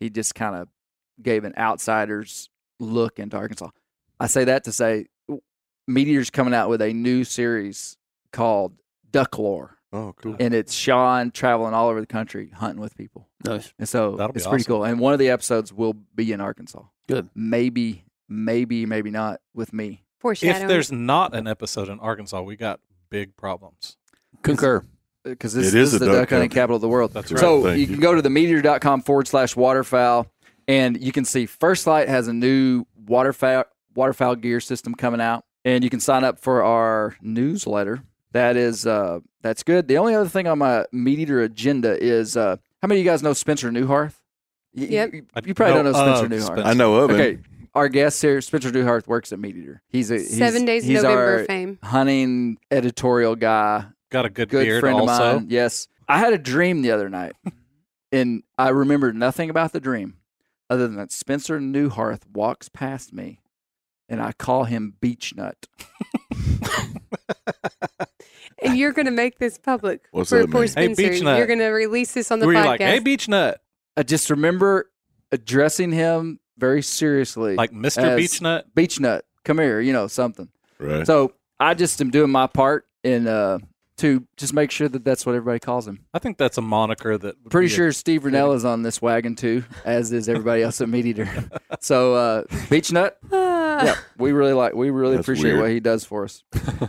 he 0.00 0.10
just 0.10 0.34
kind 0.34 0.56
of 0.56 0.68
gave 1.22 1.44
an 1.44 1.54
outsider's 1.56 2.50
look 2.78 3.18
into 3.18 3.36
Arkansas. 3.36 3.70
I 4.20 4.26
say 4.26 4.44
that 4.44 4.64
to 4.64 4.72
say 4.72 5.06
MeatEater's 5.88 6.30
coming 6.30 6.54
out 6.54 6.68
with 6.68 6.82
a 6.82 6.92
new 6.92 7.24
series 7.24 7.96
called 8.32 8.74
Duck 9.10 9.38
Lore, 9.38 9.78
Oh, 9.92 10.12
cool. 10.20 10.36
and 10.38 10.52
it's 10.54 10.74
Sean 10.74 11.30
traveling 11.30 11.72
all 11.74 11.88
over 11.88 12.00
the 12.00 12.06
country 12.06 12.50
hunting 12.54 12.80
with 12.80 12.94
people, 12.96 13.26
Nice. 13.44 13.72
and 13.78 13.88
so 13.88 14.16
That'll 14.16 14.32
be 14.32 14.38
it's 14.38 14.46
pretty 14.46 14.62
awesome. 14.64 14.72
cool. 14.74 14.84
And 14.84 15.00
one 15.00 15.12
of 15.14 15.18
the 15.18 15.30
episodes 15.30 15.72
will 15.72 15.94
be 16.14 16.32
in 16.32 16.40
Arkansas. 16.40 16.82
Good. 17.08 17.30
Maybe, 17.34 18.04
maybe, 18.28 18.84
maybe 18.84 19.10
not 19.10 19.40
with 19.54 19.72
me. 19.72 20.04
Foreshadowing. 20.20 20.62
If 20.62 20.68
there's 20.68 20.92
not 20.92 21.34
an 21.34 21.46
episode 21.46 21.88
in 21.88 21.98
Arkansas, 22.00 22.42
we 22.42 22.56
got 22.56 22.80
big 23.08 23.36
problems. 23.36 23.96
Concur. 24.42 24.84
because 25.24 25.56
uh, 25.56 25.60
this, 25.60 25.72
this 25.72 25.88
is 25.88 25.94
is 25.94 26.00
the 26.00 26.06
duck 26.06 26.14
duck 26.16 26.30
hunting 26.30 26.50
capital 26.50 26.76
of 26.76 26.82
the 26.82 26.88
world. 26.88 27.12
That's 27.14 27.32
right. 27.32 27.40
So 27.40 27.62
Thank 27.62 27.76
you 27.76 27.80
you. 27.82 27.86
can 27.86 28.00
go 28.00 28.14
to 28.14 28.20
the 28.20 28.28
meateater.com 28.28 29.02
forward 29.02 29.26
slash 29.26 29.56
waterfowl 29.56 30.26
and 30.66 31.00
you 31.02 31.12
can 31.12 31.24
see 31.24 31.46
First 31.46 31.86
Lite 31.86 32.08
has 32.08 32.28
a 32.28 32.32
new 32.32 32.84
waterfowl 33.06 33.64
waterfowl 33.94 34.36
gear 34.36 34.60
system 34.60 34.94
coming 34.94 35.20
out. 35.20 35.44
And 35.64 35.84
you 35.84 35.90
can 35.90 36.00
sign 36.00 36.24
up 36.24 36.38
for 36.38 36.62
our 36.62 37.16
newsletter. 37.20 38.02
That 38.32 38.56
is 38.56 38.86
uh 38.86 39.20
that's 39.42 39.62
good. 39.62 39.88
The 39.88 39.98
only 39.98 40.14
other 40.14 40.28
thing 40.28 40.46
on 40.46 40.58
my 40.58 40.84
meat 40.92 41.18
eater 41.18 41.42
agenda 41.42 41.98
is 42.02 42.36
uh 42.36 42.56
how 42.82 42.86
many 42.88 43.00
of 43.00 43.04
you 43.04 43.10
guys 43.10 43.22
know 43.22 43.32
Spencer 43.32 43.70
Neuharth? 43.70 44.14
Y- 44.74 44.84
Yep. 44.90 45.12
You, 45.14 45.22
you 45.46 45.54
probably 45.54 45.74
don't 45.74 45.84
know 45.84 45.92
Spencer 45.92 46.24
of 46.26 46.30
Neuharth. 46.56 46.64
I 46.66 46.74
know 46.74 46.94
of 46.96 47.10
him. 47.10 47.16
Okay. 47.16 47.38
Our 47.74 47.88
guest 47.88 48.20
here, 48.22 48.40
Spencer 48.40 48.70
Neuharth, 48.70 49.06
works 49.06 49.32
at 49.32 49.38
Meat 49.38 49.56
Eater. 49.56 49.82
He's 49.88 50.10
a 50.10 50.14
he's, 50.16 50.36
seven 50.36 50.64
days 50.64 50.84
he's 50.84 51.02
November 51.02 51.38
our 51.40 51.44
fame. 51.44 51.78
hunting 51.82 52.58
editorial 52.70 53.36
guy 53.36 53.86
Got 54.10 54.24
a 54.26 54.30
good, 54.30 54.48
good 54.48 54.64
beard 54.64 54.80
friend 54.80 54.98
also. 55.00 55.12
of 55.36 55.42
mine. 55.42 55.46
Yes, 55.50 55.86
I 56.08 56.18
had 56.18 56.32
a 56.32 56.38
dream 56.38 56.82
the 56.82 56.90
other 56.92 57.08
night, 57.10 57.34
and 58.10 58.42
I 58.56 58.70
remembered 58.70 59.14
nothing 59.16 59.50
about 59.50 59.72
the 59.72 59.80
dream, 59.80 60.16
other 60.70 60.86
than 60.88 60.96
that 60.96 61.12
Spencer 61.12 61.60
Neuharth 61.60 62.22
walks 62.32 62.68
past 62.68 63.12
me 63.12 63.40
and 64.08 64.20
I 64.22 64.32
call 64.32 64.64
him 64.64 64.94
Beechnut. 65.00 65.54
And 68.60 68.76
you're 68.76 68.92
going 68.92 69.06
to 69.06 69.12
make 69.12 69.38
this 69.38 69.58
public 69.58 70.08
What's 70.10 70.30
for 70.30 70.38
that 70.40 70.50
poor 70.50 70.62
mean? 70.62 70.68
Hey, 70.68 70.94
Spencer. 70.94 71.02
Beach 71.10 71.22
Nut. 71.22 71.38
You're 71.38 71.46
going 71.46 71.60
to 71.60 71.68
release 71.68 72.12
this 72.12 72.30
on 72.30 72.40
the 72.40 72.46
Were 72.46 72.52
you 72.52 72.58
podcast. 72.58 72.66
like, 72.66 72.80
hey, 72.80 73.00
Beechnut? 73.00 73.56
I 73.96 74.02
just 74.02 74.30
remember 74.30 74.90
addressing 75.30 75.92
him 75.92 76.40
very 76.56 76.82
seriously, 76.82 77.54
like 77.54 77.70
Mr. 77.70 77.98
As- 77.98 78.64
Beechnut. 78.74 79.20
Come 79.44 79.58
here, 79.58 79.80
you 79.80 79.92
know 79.92 80.08
something. 80.08 80.48
Right. 80.78 81.06
So 81.06 81.32
I 81.60 81.74
just 81.74 82.00
am 82.00 82.10
doing 82.10 82.30
my 82.30 82.46
part 82.46 82.86
in 83.04 83.26
uh, 83.26 83.58
to 83.98 84.26
just 84.36 84.52
make 84.54 84.70
sure 84.70 84.88
that 84.88 85.04
that's 85.04 85.24
what 85.26 85.34
everybody 85.34 85.58
calls 85.60 85.86
him. 85.86 86.04
I 86.14 86.18
think 86.18 86.38
that's 86.38 86.56
a 86.58 86.62
moniker 86.62 87.16
that. 87.18 87.36
would 87.42 87.50
Pretty 87.50 87.68
be 87.68 87.72
a- 87.72 87.76
sure 87.76 87.92
Steve 87.92 88.22
Rinella 88.22 88.56
is 88.56 88.64
on 88.64 88.82
this 88.82 89.00
wagon 89.02 89.34
too, 89.34 89.64
as 89.84 90.12
is 90.12 90.28
everybody 90.28 90.62
else 90.62 90.80
at 90.80 90.88
Meat 90.88 91.06
Eater. 91.06 91.28
So 91.80 92.14
uh, 92.14 92.42
Beach 92.70 92.90
Nut, 92.90 93.16
Ah. 93.30 93.82
yeah, 93.84 93.94
we 94.16 94.32
really 94.32 94.52
like, 94.52 94.74
we 94.74 94.90
really 94.90 95.14
That's 95.16 95.26
appreciate 95.26 95.52
weird. 95.52 95.60
what 95.60 95.70
he 95.70 95.78
does 95.78 96.04
for 96.04 96.24
us. 96.24 96.42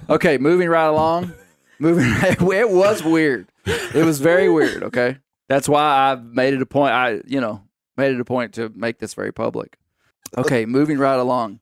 Okay, 0.10 0.40
moving 0.40 0.68
right 0.68 0.88
along. 0.88 1.34
Moving, 1.78 2.06
right, 2.22 2.42
it 2.42 2.70
was 2.72 3.04
weird. 3.04 3.48
It 3.66 4.04
was 4.04 4.20
very 4.20 4.50
weird. 4.50 4.82
Okay, 4.84 5.18
that's 5.48 5.70
why 5.70 5.84
I've 6.12 6.24
made 6.24 6.56
it 6.56 6.62
a 6.62 6.66
point. 6.66 6.94
I, 6.94 7.22
you 7.28 7.40
know, 7.40 7.62
made 7.98 8.14
it 8.14 8.20
a 8.20 8.26
point 8.26 8.56
to 8.56 8.72
make 8.76 8.98
this 8.98 9.14
very 9.14 9.32
public. 9.32 9.78
Okay, 10.38 10.66
moving 10.66 10.98
right 10.98 11.20
along. 11.20 11.60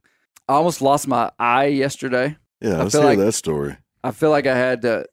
I 0.48 0.54
almost 0.54 0.82
lost 0.82 1.06
my 1.08 1.30
eye 1.38 1.66
yesterday. 1.66 2.38
yeah, 2.62 2.76
I 2.80 2.84
let's 2.84 2.96
hear 2.96 3.04
like- 3.04 3.20
that 3.20 3.34
story. 3.34 3.76
I 4.06 4.12
feel 4.12 4.30
like 4.30 4.48
I 4.48 4.56
had 4.56 4.84
to. 4.84 5.06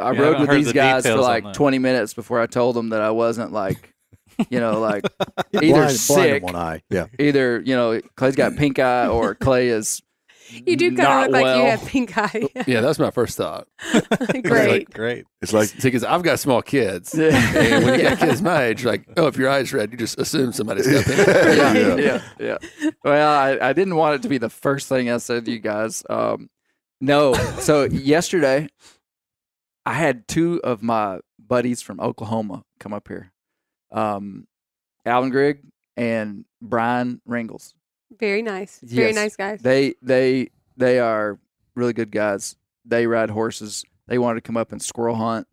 I 0.00 0.12
Yeah, 0.12 0.20
rode 0.20 0.32
haven't 0.34 0.40
with 0.40 0.50
these 0.50 0.66
the 0.68 0.72
guys 0.72 1.06
for 1.06 1.16
like 1.16 1.52
20 1.52 1.78
minutes 1.78 2.14
before 2.14 2.40
I 2.40 2.46
told 2.46 2.76
them 2.76 2.90
that 2.90 3.00
I 3.02 3.10
wasn't 3.10 3.52
like, 3.52 3.92
you 4.50 4.60
know, 4.60 4.80
like 4.80 5.04
either 5.52 5.60
blind, 5.60 5.72
blind 5.72 5.92
sick, 5.96 6.42
one 6.42 6.56
eye. 6.56 6.82
Yeah. 6.90 7.06
either 7.18 7.60
you 7.60 7.74
know 7.74 8.00
Clay's 8.16 8.36
got 8.36 8.56
pink 8.56 8.78
eye 8.78 9.06
or 9.08 9.34
Clay 9.46 9.68
is. 9.68 10.02
You 10.64 10.76
do 10.76 10.94
kind 10.96 11.26
of 11.26 11.32
look 11.32 11.42
like 11.42 11.56
you 11.56 11.64
have 11.64 11.84
pink 11.86 12.16
eye. 12.16 12.48
Yeah, 12.68 12.80
that's 12.80 13.00
my 13.00 13.10
first 13.10 13.36
thought. 13.36 13.66
Great. 14.44 14.88
Great. 14.90 15.24
It's 15.42 15.52
like 15.52 15.70
because 15.82 16.04
I've 16.04 16.22
got 16.22 16.38
small 16.38 16.62
kids. 16.62 17.12
Yeah. 17.18 17.34
And 17.56 17.84
when 17.84 17.98
you 17.98 18.08
got 18.08 18.20
kids 18.20 18.40
my 18.40 18.62
age, 18.66 18.84
like, 18.84 19.08
oh, 19.16 19.26
if 19.26 19.36
your 19.36 19.50
eye's 19.50 19.72
red, 19.72 19.90
you 19.90 19.98
just 19.98 20.20
assume 20.20 20.52
somebody's 20.52 20.86
got 20.86 21.04
pink. 21.04 21.26
yeah, 21.26 21.72
Yeah. 21.72 21.96
yeah, 22.38 22.58
yeah. 22.80 22.90
Well, 23.02 23.28
I, 23.28 23.58
I 23.60 23.72
didn't 23.72 23.96
want 23.96 24.14
it 24.14 24.22
to 24.22 24.28
be 24.28 24.38
the 24.38 24.48
first 24.48 24.88
thing 24.88 25.10
I 25.10 25.16
said 25.16 25.46
to 25.46 25.50
you 25.50 25.58
guys. 25.58 26.04
Um, 26.08 26.48
no. 27.00 27.34
So 27.58 27.82
yesterday, 27.84 28.68
I 29.86 29.92
had 29.92 30.26
two 30.26 30.60
of 30.64 30.82
my 30.82 31.20
buddies 31.38 31.80
from 31.80 32.00
Oklahoma 32.00 32.64
come 32.80 32.92
up 32.92 33.06
here, 33.06 33.32
um, 33.92 34.48
Alan 35.06 35.30
Grigg 35.30 35.60
and 35.96 36.44
Brian 36.60 37.20
Ringles. 37.24 37.72
Very 38.18 38.42
nice. 38.42 38.80
Very 38.82 39.12
nice 39.12 39.36
guys. 39.36 39.60
They 39.62 39.94
they 40.02 40.50
they 40.76 40.98
are 40.98 41.38
really 41.76 41.92
good 41.92 42.10
guys. 42.10 42.56
They 42.84 43.06
ride 43.06 43.30
horses. 43.30 43.84
They 44.08 44.18
wanted 44.18 44.36
to 44.36 44.46
come 44.46 44.56
up 44.56 44.72
and 44.72 44.82
squirrel 44.82 45.16
hunt 45.16 45.46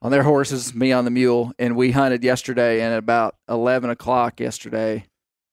on 0.00 0.10
their 0.10 0.22
horses, 0.24 0.74
me 0.74 0.90
on 0.92 1.04
the 1.04 1.10
mule, 1.10 1.52
and 1.58 1.76
we 1.76 1.92
hunted 1.92 2.24
yesterday. 2.24 2.80
And 2.82 2.92
at 2.92 2.98
about 2.98 3.36
eleven 3.48 3.90
o'clock 3.90 4.40
yesterday, 4.40 5.06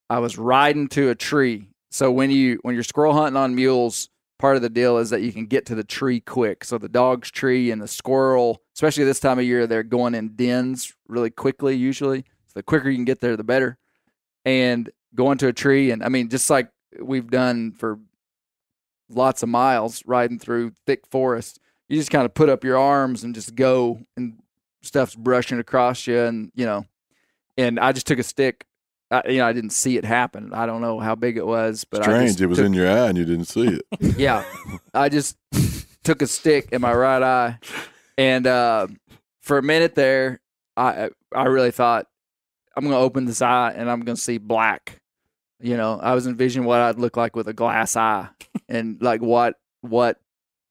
I 0.08 0.18
was 0.18 0.36
riding 0.36 0.88
to 0.88 1.10
a 1.10 1.14
tree. 1.14 1.68
So 1.90 2.10
when 2.10 2.30
you 2.30 2.58
when 2.62 2.74
you're 2.74 2.84
squirrel 2.84 3.14
hunting 3.14 3.36
on 3.36 3.54
mules, 3.54 4.10
part 4.40 4.56
of 4.56 4.62
the 4.62 4.70
deal 4.70 4.96
is 4.96 5.10
that 5.10 5.20
you 5.20 5.32
can 5.32 5.44
get 5.44 5.66
to 5.66 5.74
the 5.74 5.84
tree 5.84 6.18
quick. 6.18 6.64
So 6.64 6.78
the 6.78 6.88
dog's 6.88 7.30
tree 7.30 7.70
and 7.70 7.80
the 7.80 7.86
squirrel, 7.86 8.62
especially 8.74 9.04
this 9.04 9.20
time 9.20 9.38
of 9.38 9.44
year, 9.44 9.66
they're 9.66 9.82
going 9.82 10.14
in 10.14 10.34
dens 10.34 10.94
really 11.06 11.30
quickly. 11.30 11.76
Usually, 11.76 12.22
so 12.46 12.52
the 12.54 12.62
quicker 12.62 12.88
you 12.88 12.96
can 12.96 13.04
get 13.04 13.20
there, 13.20 13.36
the 13.36 13.44
better. 13.44 13.76
And 14.46 14.90
going 15.14 15.36
to 15.38 15.48
a 15.48 15.52
tree, 15.52 15.90
and 15.90 16.02
I 16.02 16.08
mean, 16.08 16.30
just 16.30 16.48
like 16.48 16.70
we've 16.98 17.30
done 17.30 17.72
for 17.72 17.98
lots 19.10 19.42
of 19.42 19.50
miles 19.50 20.02
riding 20.06 20.38
through 20.38 20.72
thick 20.86 21.06
forest. 21.10 21.60
You 21.88 21.98
just 21.98 22.10
kind 22.10 22.24
of 22.24 22.32
put 22.32 22.48
up 22.48 22.64
your 22.64 22.78
arms 22.78 23.24
and 23.24 23.34
just 23.34 23.54
go, 23.54 24.00
and 24.16 24.38
stuff's 24.80 25.14
brushing 25.14 25.58
across 25.58 26.06
you, 26.06 26.18
and 26.18 26.50
you 26.54 26.64
know. 26.64 26.86
And 27.58 27.78
I 27.78 27.92
just 27.92 28.06
took 28.06 28.18
a 28.18 28.22
stick. 28.22 28.64
I, 29.10 29.22
you 29.28 29.38
know, 29.38 29.46
I 29.46 29.52
didn't 29.52 29.70
see 29.70 29.96
it 29.96 30.04
happen. 30.04 30.52
I 30.54 30.66
don't 30.66 30.80
know 30.80 31.00
how 31.00 31.14
big 31.16 31.36
it 31.36 31.46
was, 31.46 31.84
but 31.84 32.00
I 32.02 32.04
strange. 32.04 32.28
just 32.30 32.40
It 32.40 32.46
was 32.46 32.58
took- 32.58 32.66
in 32.66 32.72
your 32.74 32.88
eye 32.88 33.08
and 33.08 33.18
you 33.18 33.24
didn't 33.24 33.46
see 33.46 33.66
it. 33.66 33.82
yeah, 34.18 34.44
I 34.94 35.08
just 35.08 35.36
took 36.04 36.22
a 36.22 36.26
stick 36.26 36.68
in 36.72 36.80
my 36.80 36.94
right 36.94 37.22
eye, 37.22 37.58
and 38.16 38.46
uh, 38.46 38.86
for 39.42 39.58
a 39.58 39.62
minute 39.62 39.94
there, 39.94 40.40
I 40.76 41.10
I 41.34 41.44
really 41.46 41.70
thought 41.72 42.06
I'm 42.76 42.84
gonna 42.84 42.98
open 42.98 43.24
this 43.24 43.42
eye 43.42 43.72
and 43.76 43.90
I'm 43.90 44.00
gonna 44.00 44.16
see 44.16 44.38
black. 44.38 45.00
You 45.62 45.76
know, 45.76 45.98
I 46.00 46.14
was 46.14 46.26
envisioning 46.26 46.66
what 46.66 46.80
I'd 46.80 46.98
look 46.98 47.16
like 47.16 47.34
with 47.36 47.48
a 47.48 47.52
glass 47.52 47.96
eye, 47.96 48.28
and 48.68 48.96
like 49.02 49.20
what 49.20 49.56
what 49.82 50.18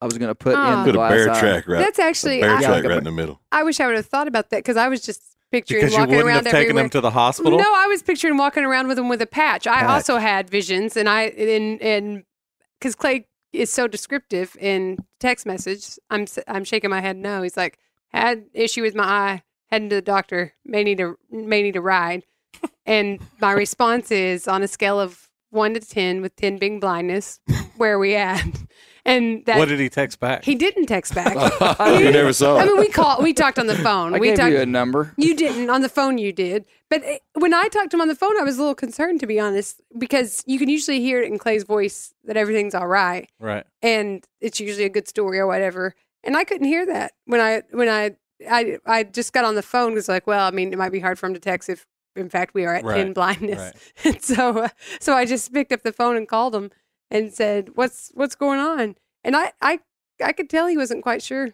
I 0.01 0.05
was 0.05 0.17
gonna 0.17 0.33
put 0.33 0.55
Aw. 0.55 0.79
in 0.81 0.87
the 0.87 0.93
Put 0.93 0.95
a 1.05 1.09
bear 1.09 1.29
eye. 1.29 1.39
track 1.39 1.67
right. 1.67 1.79
That's 1.79 1.99
a 1.99 2.03
actually, 2.03 2.39
bear 2.41 2.55
I, 2.55 2.61
track 2.63 2.83
Yeah. 2.83 2.89
right 2.89 2.97
in 2.99 3.03
the 3.03 3.11
middle. 3.11 3.41
I 3.51 3.63
wish 3.63 3.79
I 3.81 3.85
would 3.87 3.97
have 3.97 4.05
thought 4.05 4.27
about 4.29 4.49
that 4.51 4.57
because 4.59 4.77
I 4.77 4.87
was 4.87 5.01
just 5.01 5.21
picturing 5.51 5.81
Because 5.81 5.93
you 5.93 5.99
walking 5.99 6.15
wouldn't 6.17 6.27
around 6.27 6.35
have 6.45 6.45
taken 6.45 6.59
everywhere. 6.61 6.83
him 6.85 6.89
to 6.91 7.01
the 7.01 7.11
hospital? 7.11 7.57
No, 7.57 7.73
I 7.75 7.87
was 7.87 8.01
picturing 8.01 8.37
walking 8.37 8.63
around 8.63 8.87
with 8.87 8.97
him 8.99 9.09
with 9.09 9.21
a 9.21 9.27
patch. 9.27 9.67
I 9.67 9.79
Patch. 9.81 9.89
also 9.89 10.17
had 10.17 10.49
visions, 10.49 10.95
and 10.97 11.07
I 11.09 11.23
and 11.23 11.81
and 11.81 12.23
because 12.79 12.95
Clay 12.95 13.25
is 13.51 13.71
so 13.71 13.87
descriptive 13.87 14.55
in 14.59 14.99
text 15.19 15.45
message, 15.45 15.97
I'm 16.09 16.25
I'm 16.47 16.63
shaking 16.63 16.89
my 16.89 17.01
head 17.01 17.17
no. 17.17 17.41
He's 17.41 17.57
like 17.57 17.79
had 18.09 18.45
issue 18.53 18.81
with 18.81 18.95
my 18.95 19.03
eye, 19.03 19.43
heading 19.71 19.89
to 19.89 19.95
the 19.95 20.01
doctor, 20.01 20.53
may 20.65 20.83
need 20.83 20.99
a 20.99 21.15
may 21.31 21.61
need 21.63 21.75
a 21.75 21.81
ride, 21.81 22.23
and 22.85 23.19
my 23.41 23.51
response 23.51 24.11
is 24.11 24.47
on 24.47 24.63
a 24.63 24.67
scale 24.67 24.99
of 24.99 25.29
one 25.51 25.73
to 25.73 25.79
ten, 25.79 26.21
with 26.21 26.35
ten 26.35 26.57
being 26.57 26.79
blindness, 26.79 27.39
where 27.77 27.93
are 27.93 27.99
we 27.99 28.15
at? 28.15 28.45
And 29.05 29.45
that 29.45 29.57
what 29.57 29.67
did 29.69 29.79
he 29.79 29.89
text 29.89 30.19
back? 30.19 30.43
he 30.43 30.55
didn't 30.55 30.85
text 30.87 31.15
back. 31.15 31.35
You 31.99 32.11
never 32.11 32.33
saw 32.33 32.57
I 32.57 32.65
mean, 32.65 32.77
we 32.77 32.89
called, 32.89 33.23
we 33.23 33.33
talked 33.33 33.57
on 33.57 33.67
the 33.67 33.75
phone. 33.75 34.13
I 34.13 34.19
we 34.19 34.27
gave 34.29 34.37
talked. 34.37 34.51
you 34.51 34.59
a 34.59 34.65
number. 34.65 35.13
You 35.17 35.35
didn't 35.35 35.69
on 35.69 35.81
the 35.81 35.89
phone. 35.89 36.17
You 36.17 36.31
did, 36.33 36.65
but 36.89 37.01
it, 37.03 37.21
when 37.33 37.53
I 37.53 37.67
talked 37.69 37.91
to 37.91 37.97
him 37.97 38.01
on 38.01 38.07
the 38.07 38.15
phone, 38.15 38.37
I 38.39 38.43
was 38.43 38.57
a 38.57 38.61
little 38.61 38.75
concerned 38.75 39.19
to 39.21 39.27
be 39.27 39.39
honest, 39.39 39.81
because 39.97 40.43
you 40.45 40.59
can 40.59 40.69
usually 40.69 40.99
hear 40.99 41.21
it 41.21 41.31
in 41.31 41.37
Clay's 41.37 41.63
voice 41.63 42.13
that 42.25 42.37
everything's 42.37 42.75
all 42.75 42.87
right, 42.87 43.29
right. 43.39 43.65
and 43.81 44.25
it's 44.41 44.59
usually 44.59 44.85
a 44.85 44.89
good 44.89 45.07
story 45.07 45.39
or 45.39 45.47
whatever. 45.47 45.95
And 46.23 46.35
I 46.35 46.43
couldn't 46.43 46.67
hear 46.67 46.85
that 46.87 47.13
when 47.25 47.39
I 47.41 47.63
when 47.71 47.87
I 47.89 48.11
I 48.49 48.77
I 48.85 49.03
just 49.03 49.33
got 49.33 49.45
on 49.45 49.55
the 49.55 49.61
phone 49.61 49.93
Was 49.93 50.09
like, 50.09 50.27
well, 50.27 50.45
I 50.47 50.51
mean, 50.51 50.71
it 50.73 50.77
might 50.77 50.91
be 50.91 50.99
hard 50.99 51.17
for 51.17 51.27
him 51.27 51.33
to 51.33 51.39
text 51.39 51.69
if 51.69 51.85
in 52.15 52.29
fact 52.29 52.53
we 52.53 52.65
are 52.65 52.75
at 52.75 52.83
Right, 52.83 52.97
ten 52.97 53.13
blindness. 53.13 53.59
right. 53.59 53.75
And 54.15 54.21
so 54.21 54.59
uh, 54.63 54.69
so 54.99 55.13
I 55.13 55.25
just 55.25 55.53
picked 55.53 55.71
up 55.71 55.83
the 55.83 55.93
phone 55.93 56.17
and 56.17 56.27
called 56.27 56.53
him 56.55 56.71
and 57.11 57.33
said, 57.33 57.71
"What's 57.75 58.11
what's 58.13 58.35
going 58.35 58.59
on?" 58.59 58.95
And 59.23 59.35
I 59.35 59.51
I 59.61 59.79
I 60.23 60.33
could 60.33 60.49
tell 60.49 60.67
he 60.67 60.77
wasn't 60.77 61.03
quite 61.03 61.21
sure. 61.21 61.49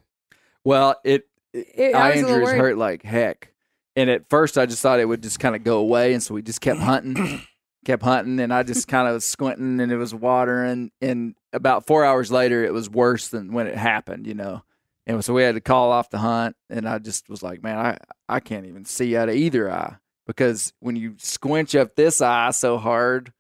Well, 0.64 0.96
it 1.04 1.28
It, 1.54 1.96
I 1.96 2.12
eye 2.12 2.14
injuries 2.16 2.50
hurt 2.52 2.78
like 2.78 3.04
heck. 3.04 3.52
And 3.96 4.10
at 4.10 4.30
first, 4.30 4.58
I 4.58 4.66
just 4.66 4.82
thought 4.82 5.00
it 5.00 5.06
would 5.06 5.24
just 5.24 5.40
kind 5.40 5.56
of 5.56 5.64
go 5.64 5.78
away, 5.78 6.14
and 6.14 6.22
so 6.22 6.34
we 6.34 6.42
just 6.42 6.60
kept 6.60 6.82
hunting, 6.82 7.42
kept 7.86 8.04
hunting, 8.04 8.42
and 8.42 8.54
I 8.54 8.64
just 8.64 8.90
kind 8.90 9.08
of 9.08 9.24
squinting, 9.24 9.80
and 9.80 9.90
it 9.90 9.96
was 9.98 10.14
watering. 10.14 10.92
And 11.02 11.36
about 11.54 11.86
four 11.88 12.04
hours 12.04 12.30
later, 12.30 12.66
it 12.66 12.74
was 12.74 12.90
worse 12.90 13.30
than 13.30 13.54
when 13.54 13.68
it 13.68 13.78
happened, 13.78 14.28
you 14.28 14.34
know. 14.34 14.64
And 15.08 15.24
so 15.24 15.34
we 15.34 15.44
had 15.44 15.56
to 15.56 15.62
call 15.62 15.92
off 15.92 16.10
the 16.10 16.18
hunt, 16.18 16.58
and 16.70 16.90
I 16.90 16.98
just 16.98 17.30
was 17.30 17.42
like, 17.42 17.64
man, 17.64 17.78
I 17.78 17.98
I 18.28 18.40
can't 18.42 18.66
even 18.66 18.84
see 18.84 19.16
out 19.16 19.30
of 19.30 19.36
either 19.36 19.72
eye 19.72 19.96
because 20.28 20.74
when 20.80 20.96
you 20.98 21.16
squinch 21.18 21.74
up 21.76 21.96
this 21.96 22.22
eye 22.22 22.52
so 22.52 22.78
hard, 22.78 23.32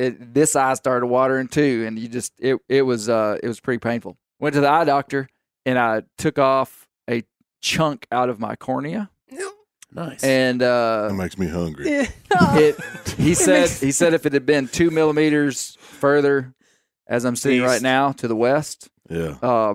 it 0.00 0.34
this 0.34 0.56
eye 0.56 0.74
started 0.74 1.06
watering 1.06 1.48
too, 1.48 1.84
and 1.86 1.98
you 1.98 2.08
just 2.08 2.32
it 2.38 2.58
it 2.68 2.82
was 2.82 3.08
uh 3.08 3.38
it 3.42 3.48
was 3.48 3.60
pretty 3.60 3.78
painful. 3.78 4.16
Went 4.38 4.54
to 4.54 4.60
the 4.60 4.68
eye 4.70 4.84
doctor, 4.84 5.28
and 5.66 5.78
I 5.78 6.02
took 6.18 6.38
off 6.38 6.86
a 7.08 7.22
chunk 7.60 8.06
out 8.10 8.28
of 8.30 8.38
my 8.40 8.56
cornea, 8.56 9.10
Nice. 9.92 10.22
and 10.22 10.62
uh, 10.62 11.08
That 11.08 11.14
makes 11.14 11.36
me 11.36 11.46
hungry. 11.48 11.86
it 12.30 12.80
he 13.16 13.34
said 13.46 13.68
he 13.68 13.92
said 13.92 14.14
if 14.14 14.24
it 14.26 14.32
had 14.32 14.46
been 14.46 14.68
two 14.68 14.90
millimeters 14.90 15.76
further, 15.80 16.54
as 17.08 17.24
I'm 17.24 17.36
sitting 17.36 17.62
right 17.62 17.82
now 17.82 18.12
to 18.12 18.28
the 18.28 18.36
west, 18.36 18.88
Yeah. 19.08 19.36
uh, 19.42 19.74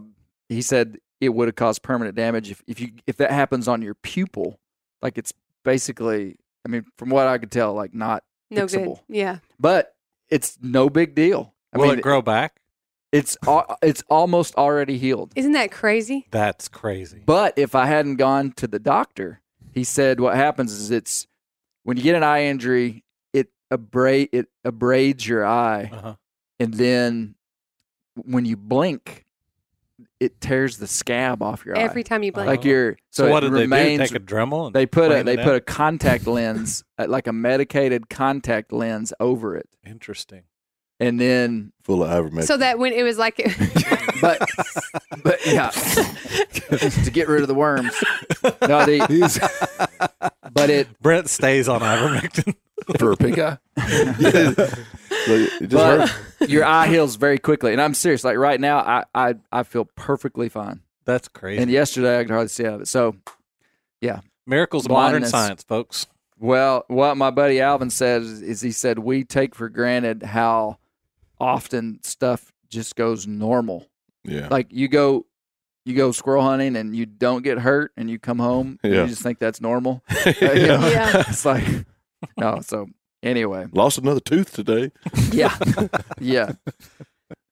he 0.50 0.62
said 0.62 0.98
it 1.22 1.30
would 1.30 1.48
have 1.48 1.56
caused 1.56 1.82
permanent 1.84 2.16
damage 2.16 2.50
if, 2.52 2.64
if 2.68 2.80
you 2.80 2.92
if 3.08 3.18
that 3.18 3.32
happens 3.32 3.68
on 3.68 3.82
your 3.82 3.94
pupil, 3.96 4.60
like 5.02 5.18
it's 5.18 5.34
basically, 5.64 6.38
I 6.66 6.70
mean, 6.70 6.86
from 6.98 7.10
what 7.10 7.28
I 7.28 7.38
could 7.38 7.52
tell, 7.52 7.74
like 7.74 7.94
not 7.94 8.24
no 8.52 8.68
good. 8.68 8.80
fixable. 8.80 9.00
Yeah. 9.10 9.40
but 9.60 9.95
it's 10.30 10.58
no 10.62 10.90
big 10.90 11.16
deal. 11.16 11.54
I 11.74 11.78
Will 11.78 11.88
mean, 11.90 12.00
it 12.00 12.02
grow 12.02 12.22
back? 12.22 12.62
it's 13.12 13.38
it's 13.82 14.04
almost 14.10 14.56
already 14.56 14.98
healed. 14.98 15.32
Isn't 15.36 15.54
that 15.54 15.72
crazy? 15.72 16.28
That's 16.32 16.68
crazy. 16.68 17.24
But 17.26 17.58
if 17.58 17.74
I 17.76 17.86
hadn't 17.86 18.18
gone 18.18 18.52
to 18.54 18.68
the 18.68 18.80
doctor, 18.80 19.42
he 19.72 19.84
said 19.84 20.20
what 20.20 20.36
happens 20.36 20.72
is 20.74 20.92
it's 20.92 21.28
when 21.84 21.98
you 21.98 22.04
get 22.04 22.16
an 22.16 22.24
eye 22.24 22.44
injury, 22.46 23.04
it 23.34 23.50
abrade 23.72 24.30
it 24.32 24.48
abrades 24.66 25.26
your 25.28 25.46
eye, 25.46 25.90
Uh-huh. 25.94 26.16
and 26.60 26.74
then 26.74 27.36
when 28.16 28.46
you 28.46 28.56
blink, 28.58 29.25
it 30.20 30.40
tears 30.42 30.78
the 30.78 30.88
scab 30.88 31.42
off 31.44 31.66
your 31.66 31.76
Every 31.78 32.02
eye. 32.02 32.04
time 32.04 32.24
you 32.24 32.32
blink. 32.32 32.48
Like 32.48 32.64
your 32.64 32.94
So, 33.12 33.26
so, 33.26 33.32
what 33.32 33.44
it 33.44 33.48
did 33.50 33.56
they 33.58 33.62
remains, 33.62 34.10
do? 34.10 34.18
Take 34.18 34.24
a 34.24 34.26
Dremel? 34.26 34.68
And 34.68 34.76
they 34.76 34.86
put 34.86 35.12
a 35.12 35.24
they 35.24 35.36
put 35.38 35.48
out? 35.48 35.56
a 35.56 35.62
contact 35.62 36.26
lens, 36.28 36.84
uh, 36.98 37.06
like 37.10 37.28
a 37.28 37.34
medicated 37.34 38.10
contact 38.10 38.72
lens, 38.72 39.12
over 39.20 39.56
it. 39.56 39.68
Interesting. 39.86 40.44
and 41.00 41.20
then 41.20 41.74
Full 41.84 42.04
of 42.04 42.10
ivermectin. 42.10 42.44
So 42.46 42.58
that 42.58 42.80
when 42.80 42.94
it 42.94 43.04
was 43.04 43.18
like, 43.18 43.36
but 44.22 44.42
but 45.24 45.46
yeah, 45.46 45.70
to 45.70 47.12
get 47.12 47.28
rid 47.28 47.42
of 47.42 47.48
the 47.48 47.54
worms. 47.54 47.94
No, 48.44 48.86
the, 48.86 50.20
but 50.54 50.70
it 50.70 50.88
Brent 51.02 51.30
stays 51.30 51.68
on 51.68 51.82
ivermectin. 51.82 52.56
For 53.00 53.12
a 53.12 53.18
pink 53.18 53.38
eye? 53.40 53.58
Look, 54.20 54.70
it 55.28 55.70
just 55.70 55.72
but 55.72 56.10
hurt. 56.10 56.50
your 56.50 56.66
eye 56.66 56.88
heals 56.88 57.16
very 57.16 57.38
quickly, 57.38 57.72
and 57.72 57.82
I'm 57.82 57.94
serious. 57.94 58.24
Like 58.24 58.38
right 58.38 58.60
now, 58.60 58.80
I 58.80 59.04
I, 59.14 59.36
I 59.52 59.64
feel 59.64 59.86
perfectly 59.96 60.50
fine. 60.50 60.82
That's 61.06 61.28
crazy. 61.28 61.62
And 61.62 61.72
yesterday, 61.72 62.20
I 62.20 62.24
could 62.24 62.32
hardly 62.32 62.48
see 62.48 62.66
out 62.66 62.76
of 62.76 62.82
it. 62.82 62.88
So, 62.88 63.16
yeah, 64.02 64.22
Miracles 64.48 64.86
of 64.86 64.92
modern 64.92 65.26
science, 65.26 65.64
folks. 65.64 66.08
well, 66.40 66.84
what 66.88 67.16
my 67.18 67.32
buddy 67.32 67.62
Alvin 67.62 67.90
said 67.90 68.22
is, 68.24 68.42
is 68.42 68.62
he 68.62 68.72
said 68.72 69.00
we 69.00 69.24
take 69.24 69.54
for 69.56 69.70
granted 69.70 70.24
how 70.24 70.78
often 71.40 72.00
stuff 72.04 72.52
just 72.70 72.96
goes 72.96 73.28
normal. 73.28 73.88
Yeah. 74.24 74.48
Like 74.50 74.68
you 74.72 74.88
go. 74.88 75.26
You 75.88 75.94
go 75.96 76.12
squirrel 76.12 76.42
hunting 76.42 76.76
and 76.78 76.96
you 76.96 77.06
don't 77.06 77.44
get 77.44 77.60
hurt, 77.60 77.92
and 77.96 78.10
you 78.10 78.18
come 78.18 78.40
home. 78.40 78.80
and 78.82 78.92
Yeah. 78.92 79.02
You 79.04 79.08
just 79.08 79.22
think 79.22 79.38
that's 79.38 79.62
normal. 79.62 80.02
yeah. 80.26 80.54
yeah. 80.54 81.24
it's 81.30 81.46
like 81.46 81.64
no. 82.36 82.60
So 82.62 82.88
anyway, 83.26 83.66
Lost 83.74 83.98
another 83.98 84.20
tooth 84.22 84.54
today. 84.54 84.92
yeah, 85.34 85.58
yeah. 86.20 86.54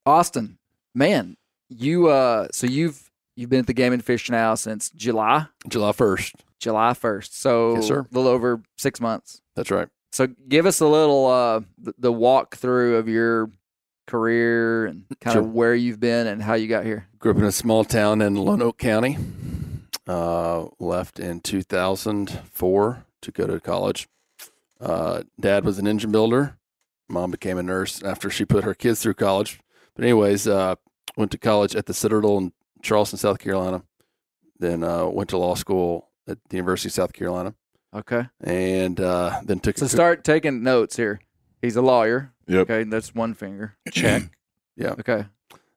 Austin, 0.06 0.58
man, 0.96 1.36
you 1.70 2.08
uh, 2.08 2.48
so 2.52 2.68
you've 2.68 3.10
you've 3.36 3.50
been 3.50 3.60
at 3.62 3.68
the 3.68 3.74
Game 3.74 3.94
and 3.94 4.04
Fish 4.04 4.30
now 4.30 4.56
since 4.56 4.90
July, 4.92 5.48
July 5.68 5.92
1st. 5.92 6.34
July 6.60 6.94
first. 6.94 7.38
So 7.42 7.76
Yes, 7.76 7.88
sir. 7.88 8.00
a 8.00 8.08
little 8.16 8.30
over 8.32 8.62
six 8.78 9.02
months. 9.02 9.42
That's 9.56 9.70
right. 9.72 9.90
So 10.14 10.28
give 10.48 10.66
us 10.66 10.80
a 10.80 10.88
little 10.88 11.26
uh 11.28 11.60
the, 11.78 11.94
the 11.98 12.14
walkthrough 12.14 12.98
of 13.00 13.10
your 13.10 13.50
career 14.08 14.86
and 14.86 15.04
kind 15.20 15.34
Sure. 15.34 15.42
of 15.42 15.52
where 15.54 15.76
you've 15.76 16.00
been 16.00 16.28
and 16.28 16.42
how 16.42 16.54
you 16.54 16.68
got 16.70 16.86
here. 16.86 17.08
Grew 17.20 17.32
up 17.32 17.38
in 17.38 17.44
a 17.44 17.52
small 17.52 17.84
town 17.84 18.22
in 18.22 18.36
Lonoke 18.36 18.78
County. 18.78 19.18
Uh, 20.08 20.68
left 20.80 21.20
in 21.20 21.40
2004 21.40 23.06
to 23.22 23.32
go 23.32 23.48
to 23.48 23.60
college. 23.60 24.08
Uh, 24.84 25.24
Dad 25.39 25.63
was 25.65 25.80
an 25.80 25.88
engine 25.88 26.12
builder. 26.12 26.58
Mom 27.10 27.32
became 27.32 27.58
a 27.58 27.63
nurse 27.63 28.04
after 28.04 28.30
she 28.30 28.43
put 28.46 28.63
her 28.63 28.74
kids 28.74 29.02
through 29.02 29.13
college. 29.13 29.60
But 29.96 30.04
anyways, 30.04 30.48
uh, 30.48 30.76
went 31.15 31.32
to 31.32 31.38
college 31.38 31.76
at 31.76 31.86
the 31.86 31.93
Citadel 31.93 32.38
in 32.38 32.54
Charleston, 32.82 33.17
South 33.19 33.39
Carolina. 33.39 33.84
Then 34.60 34.84
uh, 34.84 35.06
went 35.08 35.30
to 35.30 35.38
law 35.38 35.56
school 35.56 36.10
at 36.28 36.38
the 36.50 36.58
University 36.58 36.89
of 36.89 36.93
South 36.93 37.13
Carolina, 37.13 37.54
Okay. 37.93 38.28
and 38.41 39.00
uh, 39.00 39.41
then 39.43 39.60
took 39.60 39.78
So 39.78 39.86
a 39.86 39.89
start 39.89 40.24
taking 40.24 40.63
notes 40.63 40.96
here. 40.96 41.19
He's 41.62 41.76
a 41.76 41.82
lawyer. 41.82 42.34
Yep. 42.48 42.69
Okay, 42.69 42.84
that's 42.84 43.13
one 43.15 43.34
finger. 43.34 43.76
check. 43.91 44.24
yeah. 44.76 44.91
Okay. 45.00 45.26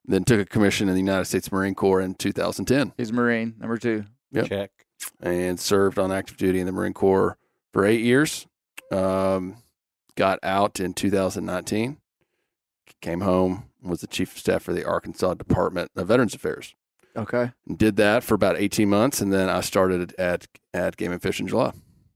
Then 0.05 0.23
took 0.23 0.39
a 0.39 0.45
commission 0.45 0.87
in 0.87 0.95
the 0.95 1.01
United 1.01 1.25
States 1.25 1.51
Marine 1.51 1.75
Corps 1.75 2.01
in 2.01 2.15
2010. 2.15 2.93
He's 2.97 3.11
Marine, 3.11 3.55
number 3.59 3.77
two. 3.77 4.05
Yep. 4.31 4.47
Check. 4.47 4.71
and 5.21 5.59
served 5.59 5.99
on 5.99 6.11
active 6.11 6.37
duty 6.37 6.59
in 6.59 6.65
the 6.65 6.71
Marine 6.71 6.93
Corps 6.93 7.37
for 7.73 7.85
eight 7.85 8.01
years. 8.01 8.47
Um, 8.91 9.57
got 10.15 10.39
out 10.43 10.79
in 10.79 10.93
2019. 10.93 11.97
Came 13.01 13.21
home, 13.21 13.65
was 13.83 14.01
the 14.01 14.07
chief 14.07 14.31
of 14.33 14.39
staff 14.39 14.63
for 14.63 14.73
the 14.73 14.83
Arkansas 14.85 15.35
Department 15.35 15.91
of 15.95 16.07
Veterans 16.07 16.33
Affairs. 16.33 16.73
Okay. 17.15 17.51
Did 17.75 17.95
that 17.97 18.23
for 18.23 18.33
about 18.33 18.57
18 18.57 18.89
months, 18.89 19.21
and 19.21 19.31
then 19.33 19.49
I 19.49 19.61
started 19.61 20.13
at 20.17 20.47
at 20.73 20.97
Game 20.97 21.11
and 21.11 21.21
Fish 21.21 21.39
in 21.39 21.47
July. 21.47 21.73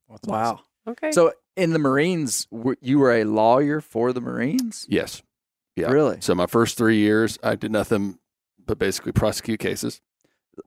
That's 0.10 0.28
Wow. 0.28 0.62
Okay. 0.88 1.12
So 1.12 1.34
in 1.56 1.74
the 1.74 1.80
Marines, 1.80 2.48
were- 2.52 2.78
you 2.82 3.00
were 3.00 3.12
a 3.12 3.24
lawyer 3.26 3.82
for 3.82 4.14
the 4.14 4.22
Marines? 4.22 4.86
Yes. 4.90 5.22
Yeah. 5.76 5.90
Really? 5.92 6.18
So 6.22 6.34
my 6.36 6.48
first 6.48 6.78
three 6.78 6.98
years, 6.98 7.38
I 7.44 7.56
did 7.56 7.72
nothing 7.72 8.18
but 8.66 8.78
basically 8.80 9.12
prosecute 9.12 9.60
cases. 9.60 10.02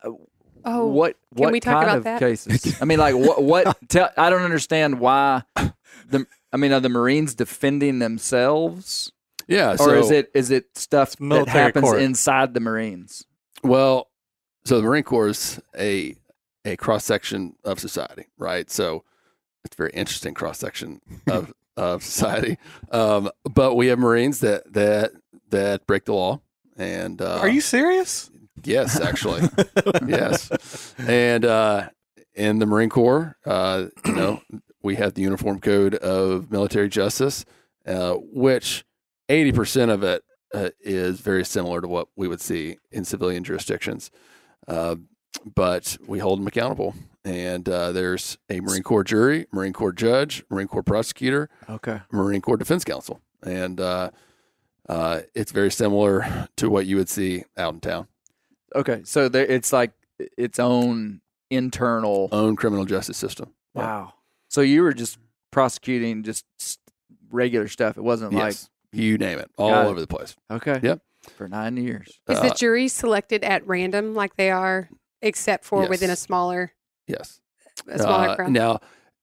oh, 0.04 0.86
what 0.86 1.16
can 1.34 1.44
what 1.44 1.52
we 1.52 1.60
talk 1.60 1.74
kind 1.74 1.84
about 1.86 1.98
of 1.98 2.04
that? 2.04 2.18
cases? 2.20 2.76
I 2.80 2.84
mean, 2.84 2.98
like 2.98 3.14
what 3.14 3.42
what? 3.42 3.76
Tell, 3.88 4.10
I 4.16 4.30
don't 4.30 4.42
understand 4.42 5.00
why. 5.00 5.42
The 6.08 6.26
I 6.52 6.56
mean, 6.56 6.72
are 6.72 6.80
the 6.80 6.88
Marines 6.88 7.34
defending 7.34 7.98
themselves, 7.98 9.10
Yeah. 9.48 9.72
or 9.72 9.78
so, 9.78 9.90
is 9.94 10.10
it 10.10 10.30
is 10.34 10.50
it 10.50 10.76
stuff 10.76 11.16
that 11.18 11.48
happens 11.48 11.84
court. 11.84 12.00
inside 12.02 12.54
the 12.54 12.60
Marines? 12.60 13.24
Well, 13.62 14.10
so 14.64 14.76
the 14.76 14.82
Marine 14.82 15.02
Corps 15.04 15.28
is 15.28 15.60
a 15.78 16.16
a 16.64 16.76
cross 16.76 17.04
section 17.04 17.56
of 17.64 17.78
society, 17.80 18.26
right? 18.38 18.70
So 18.70 19.04
it's 19.64 19.74
a 19.74 19.78
very 19.78 19.90
interesting 19.94 20.34
cross 20.34 20.58
section 20.58 21.00
of 21.26 21.52
of 21.76 22.02
society. 22.02 22.58
Um, 22.92 23.30
but 23.44 23.74
we 23.74 23.88
have 23.88 23.98
Marines 23.98 24.40
that 24.40 24.72
that 24.72 25.12
that 25.50 25.86
break 25.86 26.04
the 26.04 26.14
law, 26.14 26.40
and 26.76 27.20
uh, 27.20 27.38
Are 27.40 27.48
you 27.48 27.60
serious? 27.60 28.30
Yes, 28.62 28.98
actually, 29.00 29.42
yes. 30.06 30.94
And 30.98 31.44
uh, 31.44 31.88
in 32.34 32.60
the 32.60 32.66
Marine 32.66 32.88
Corps, 32.88 33.36
uh, 33.44 33.86
you 34.06 34.12
know, 34.14 34.40
we 34.84 34.94
have 34.96 35.14
the 35.14 35.22
Uniform 35.22 35.58
Code 35.58 35.94
of 35.96 36.50
Military 36.52 36.88
Justice, 36.88 37.44
uh, 37.86 38.14
which 38.14 38.84
eighty 39.28 39.50
percent 39.50 39.90
of 39.90 40.02
it 40.04 40.22
uh, 40.54 40.68
is 40.80 41.20
very 41.20 41.44
similar 41.44 41.80
to 41.80 41.88
what 41.88 42.08
we 42.14 42.28
would 42.28 42.40
see 42.40 42.78
in 42.92 43.04
civilian 43.04 43.42
jurisdictions. 43.42 44.10
Uh, 44.68 44.96
but 45.56 45.96
we 46.06 46.20
hold 46.20 46.38
them 46.38 46.46
accountable. 46.46 46.94
And 47.24 47.68
uh, 47.68 47.90
there's 47.92 48.38
a 48.50 48.60
Marine 48.60 48.82
Corps 48.82 49.02
jury, 49.02 49.46
Marine 49.50 49.72
Corps 49.72 49.92
judge, 49.92 50.44
Marine 50.50 50.68
Corps 50.68 50.82
prosecutor, 50.82 51.48
Okay. 51.68 52.02
Marine 52.12 52.40
Corps 52.42 52.58
Defense 52.58 52.84
counsel. 52.84 53.20
and 53.42 53.80
uh, 53.80 54.10
uh, 54.88 55.20
it's 55.34 55.50
very 55.50 55.70
similar 55.70 56.48
to 56.56 56.68
what 56.70 56.84
you 56.86 56.96
would 56.96 57.08
see 57.08 57.44
out 57.56 57.72
in 57.74 57.80
town. 57.80 58.06
Okay. 58.74 59.00
So 59.04 59.28
there, 59.30 59.46
it's 59.46 59.72
like 59.72 59.92
its 60.36 60.58
own 60.58 61.20
internal. 61.50 62.28
Own 62.30 62.56
criminal 62.56 62.84
justice 62.84 63.16
system. 63.16 63.54
Wow. 63.74 64.12
So 64.54 64.60
you 64.60 64.84
were 64.84 64.92
just 64.94 65.18
prosecuting 65.50 66.22
just 66.22 66.44
regular 67.32 67.66
stuff. 67.66 67.98
It 67.98 68.02
wasn't 68.04 68.34
Yes, 68.34 68.70
you 68.92 69.18
name 69.18 69.40
it, 69.40 69.50
all 69.58 69.70
Got 69.70 69.86
it. 69.86 69.90
over 69.90 70.00
the 70.00 70.06
place. 70.06 70.36
okay. 70.48 70.78
Yep. 70.80 71.00
For 71.36 71.48
nine 71.48 71.76
years. 71.76 72.20
Is 72.28 72.38
Uh, 72.38 72.42
the 72.50 72.54
jury 72.54 72.86
selected 72.86 73.42
at 73.42 73.66
random, 73.66 74.14
like 74.14 74.36
they 74.36 74.52
are, 74.52 74.88
except 75.22 75.64
for 75.64 75.88
within 75.88 76.08
a 76.10 76.14
smaller 76.14 76.72
Yes. 77.08 77.40
a 77.88 77.98
smaller 77.98 78.28
Uh, 78.28 78.36
crowd? 78.36 78.52
Now, 78.52 78.78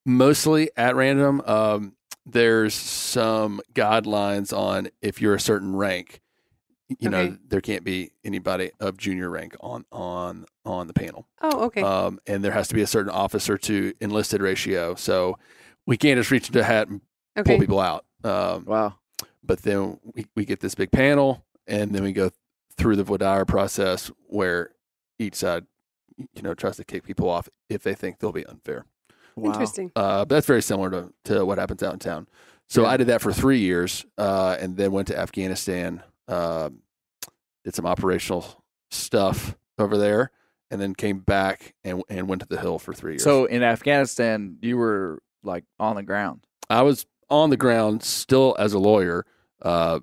mostly 0.05 0.69
at 0.75 0.97
random. 0.97 1.41
Um, 1.45 1.95
there's 2.25 2.73
some 2.73 3.61
guidelines 3.73 4.51
on 4.55 4.89
if 5.01 5.21
you're 5.21 5.35
a 5.35 5.39
certain 5.39 5.77
rank. 5.77 6.19
You 6.99 7.09
know, 7.09 7.37
there 7.47 7.61
can't 7.61 7.83
be 7.83 8.11
anybody 8.23 8.71
of 8.79 8.97
junior 8.97 9.29
rank 9.29 9.55
on 9.61 9.85
on 9.91 10.45
on 10.65 10.87
the 10.87 10.93
panel. 10.93 11.27
Oh, 11.41 11.65
okay. 11.65 11.81
um, 11.81 12.19
and 12.27 12.43
there 12.43 12.51
has 12.51 12.67
to 12.69 12.73
be 12.75 12.81
a 12.81 12.87
certain 12.87 13.11
officer 13.11 13.57
to 13.57 13.93
enlisted 14.01 14.41
ratio. 14.41 14.95
So 14.95 15.37
we 15.87 15.97
can't 15.97 16.17
just 16.17 16.31
reach 16.31 16.47
into 16.47 16.59
a 16.59 16.63
hat 16.63 16.87
and 16.89 17.01
pull 17.45 17.59
people 17.59 17.79
out. 17.79 18.05
Um, 18.23 18.65
Wow. 18.65 18.95
but 19.43 19.61
then 19.63 19.99
we, 20.15 20.25
we 20.35 20.45
get 20.45 20.59
this 20.59 20.75
big 20.75 20.91
panel, 20.91 21.43
and 21.67 21.93
then 21.95 22.03
we 22.03 22.13
go 22.13 22.29
through 22.77 22.95
the 22.97 23.03
voir 23.03 23.17
dire 23.17 23.45
process 23.45 24.11
where 24.27 24.71
each 25.19 25.35
side, 25.35 25.65
you 26.17 26.41
know, 26.41 26.53
tries 26.53 26.77
to 26.77 26.83
kick 26.83 27.03
people 27.03 27.29
off 27.29 27.47
if 27.69 27.83
they 27.83 27.93
think 27.95 28.19
they'll 28.19 28.31
be 28.31 28.45
unfair. 28.45 28.85
Wow. 29.35 29.51
Interesting. 29.51 29.91
Uh, 29.95 30.19
but 30.25 30.35
that's 30.35 30.47
very 30.47 30.61
similar 30.61 30.89
to, 30.91 31.13
to 31.25 31.45
what 31.45 31.57
happens 31.57 31.81
out 31.83 31.93
in 31.93 31.99
town. 31.99 32.27
So 32.67 32.83
Yeah. 32.83 32.89
I 32.89 32.97
did 32.97 33.07
that 33.07 33.21
for 33.21 33.31
three 33.33 33.59
years, 33.59 34.05
uh, 34.17 34.57
and 34.59 34.77
then 34.77 34.91
went 34.91 35.07
to 35.09 35.17
Afghanistan, 35.17 36.03
um, 36.31 36.79
did 37.63 37.75
some 37.75 37.85
operational 37.85 38.63
stuff 38.89 39.55
over 39.77 39.97
there, 39.97 40.31
and 40.69 40.81
then 40.81 40.95
came 40.95 41.19
back 41.19 41.75
and 41.83 42.01
and 42.09 42.27
went 42.27 42.41
to 42.41 42.47
the 42.47 42.59
Hill 42.59 42.79
for 42.79 42.93
three 42.93 43.13
years. 43.13 43.23
So 43.23 43.45
in 43.45 43.63
Afghanistan, 43.63 44.57
you 44.61 44.77
were 44.77 45.21
like 45.43 45.65
on 45.79 45.95
the 45.95 46.03
ground. 46.03 46.41
I 46.69 46.81
was 46.83 47.05
on 47.29 47.49
the 47.49 47.57
ground 47.57 48.03
still 48.03 48.55
as 48.59 48.73
a 48.73 48.79
lawyer, 48.79 49.25
uh, 49.61 49.99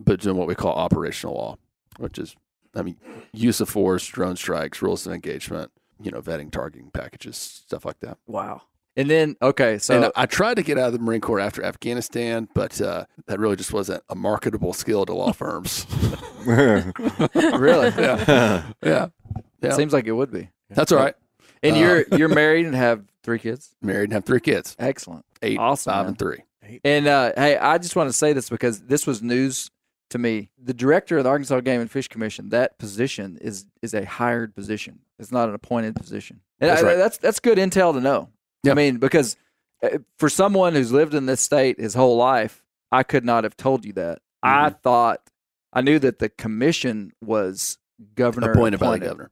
but 0.00 0.20
doing 0.20 0.36
what 0.36 0.48
we 0.48 0.54
call 0.54 0.74
operational 0.74 1.34
law, 1.34 1.56
which 1.98 2.18
is, 2.18 2.36
I 2.74 2.82
mean, 2.82 2.96
use 3.32 3.60
of 3.60 3.68
force, 3.68 4.06
drone 4.06 4.36
strikes, 4.36 4.82
rules 4.82 5.06
of 5.06 5.12
engagement, 5.12 5.70
you 6.00 6.10
know, 6.10 6.20
vetting, 6.20 6.50
targeting 6.50 6.90
packages, 6.90 7.36
stuff 7.36 7.84
like 7.84 8.00
that. 8.00 8.18
Wow. 8.26 8.62
And 8.98 9.08
then 9.08 9.36
okay, 9.40 9.78
so 9.78 9.94
and 10.02 10.12
I 10.16 10.26
tried 10.26 10.54
to 10.56 10.62
get 10.62 10.76
out 10.76 10.88
of 10.88 10.92
the 10.92 10.98
Marine 10.98 11.20
Corps 11.20 11.38
after 11.40 11.62
Afghanistan, 11.64 12.48
but 12.54 12.80
uh, 12.80 13.04
that 13.26 13.38
really 13.38 13.54
just 13.56 13.72
wasn't 13.72 14.02
a 14.08 14.14
marketable 14.16 14.72
skill 14.72 15.06
to 15.06 15.14
law 15.14 15.32
firms. 15.32 15.86
really, 16.44 17.88
yeah, 17.96 18.64
yeah, 18.82 19.06
yeah. 19.62 19.72
seems 19.72 19.92
like 19.92 20.06
it 20.06 20.12
would 20.12 20.30
be. 20.32 20.50
That's 20.70 20.92
all 20.92 20.98
right. 20.98 21.14
And 21.62 21.76
Uh, 21.76 21.78
you're 21.78 22.04
you're 22.18 22.28
married 22.34 22.66
and 22.66 22.74
have 22.74 23.04
three 23.22 23.38
kids. 23.38 23.74
Married 23.82 24.04
and 24.04 24.12
have 24.14 24.24
three 24.24 24.40
kids, 24.40 24.76
Excellent. 24.78 25.24
eight, 25.42 25.58
Awesome, 25.58 25.92
five, 25.92 26.00
man. 26.02 26.08
and 26.08 26.18
three. 26.18 26.42
And 26.84 27.06
uh, 27.06 27.32
hey, 27.36 27.56
I 27.56 27.78
just 27.78 27.96
want 27.96 28.08
to 28.08 28.12
say 28.12 28.32
this 28.32 28.48
because 28.50 28.80
this 28.82 29.06
was 29.06 29.22
news 29.22 29.70
to 30.10 30.18
me. 30.18 30.50
The 30.62 30.74
director 30.74 31.18
of 31.18 31.24
the 31.24 31.30
Arkansas 31.30 31.60
Game 31.60 31.80
and 31.80 31.90
Fish 31.90 32.08
Commission, 32.08 32.50
that 32.50 32.78
position 32.78 33.38
is 33.40 33.66
is 33.82 33.94
a 33.94 34.04
hired 34.04 34.54
position. 34.54 35.00
It's 35.18 35.32
not 35.32 35.48
an 35.48 35.54
appointed 35.54 35.96
position. 35.96 36.40
And 36.60 36.70
That's 36.70 36.82
I- 36.82 36.86
right. 36.86 36.96
that's 36.96 37.18
that's 37.18 37.40
good 37.40 37.58
intel 37.58 37.92
to 37.94 38.00
know. 38.00 38.28
Yeah. 38.68 38.72
I 38.72 38.76
mean, 38.76 38.98
because 38.98 39.36
uh, 39.82 39.98
for 40.18 40.28
someone 40.28 40.74
who's 40.74 40.92
lived 40.92 41.14
in 41.14 41.26
this 41.26 41.40
state 41.40 41.78
his 41.80 41.94
whole 41.94 42.16
life, 42.16 42.62
I 42.92 43.02
could 43.02 43.24
not 43.24 43.44
have 43.44 43.56
told 43.56 43.84
you 43.84 43.92
that. 43.94 44.20
I 44.42 44.70
thought 44.70 45.20
I 45.72 45.80
knew 45.82 45.98
that 45.98 46.18
the 46.20 46.28
commission 46.28 47.12
was 47.20 47.78
governor 48.14 48.52
appointed 48.52 48.80
by 48.80 48.98
the 48.98 49.06
governor. 49.06 49.30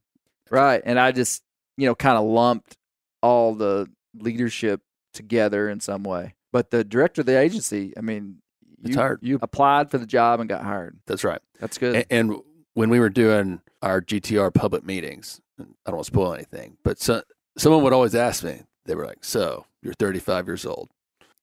Right. 0.50 0.82
And 0.84 0.98
I 0.98 1.12
just, 1.12 1.42
you 1.76 1.86
know, 1.86 1.94
kind 1.94 2.18
of 2.18 2.24
lumped 2.24 2.76
all 3.22 3.54
the 3.54 3.88
leadership 4.18 4.80
together 5.14 5.68
in 5.68 5.80
some 5.80 6.02
way. 6.02 6.34
But 6.52 6.70
the 6.70 6.84
director 6.84 7.20
of 7.22 7.26
the 7.26 7.38
agency, 7.38 7.92
I 7.96 8.00
mean, 8.00 8.36
It's 8.82 8.90
you, 8.90 8.96
hard. 8.96 9.18
you 9.22 9.38
applied 9.42 9.90
for 9.90 9.98
the 9.98 10.06
job 10.06 10.40
and 10.40 10.48
got 10.48 10.62
hired. 10.64 10.98
That's 11.06 11.24
right. 11.24 11.40
That's 11.60 11.78
good. 11.78 11.96
A- 11.96 12.12
And, 12.12 12.36
when 12.74 12.90
we 12.90 13.00
were 13.00 13.08
doing 13.08 13.62
our 13.80 14.02
GTR 14.02 14.52
public 14.52 14.84
meetings, 14.84 15.40
I 15.58 15.62
don't 15.86 15.94
want 15.96 16.04
to 16.04 16.12
spoil 16.12 16.34
anything, 16.34 16.76
but 16.84 17.00
so, 17.00 17.22
someone 17.56 17.82
would 17.84 17.94
always 17.94 18.14
ask 18.14 18.44
me, 18.44 18.60
they 18.86 18.94
were 18.94 19.06
like, 19.06 19.24
So 19.24 19.66
you're 19.82 19.94
35 19.94 20.46
years 20.46 20.64
old. 20.66 20.90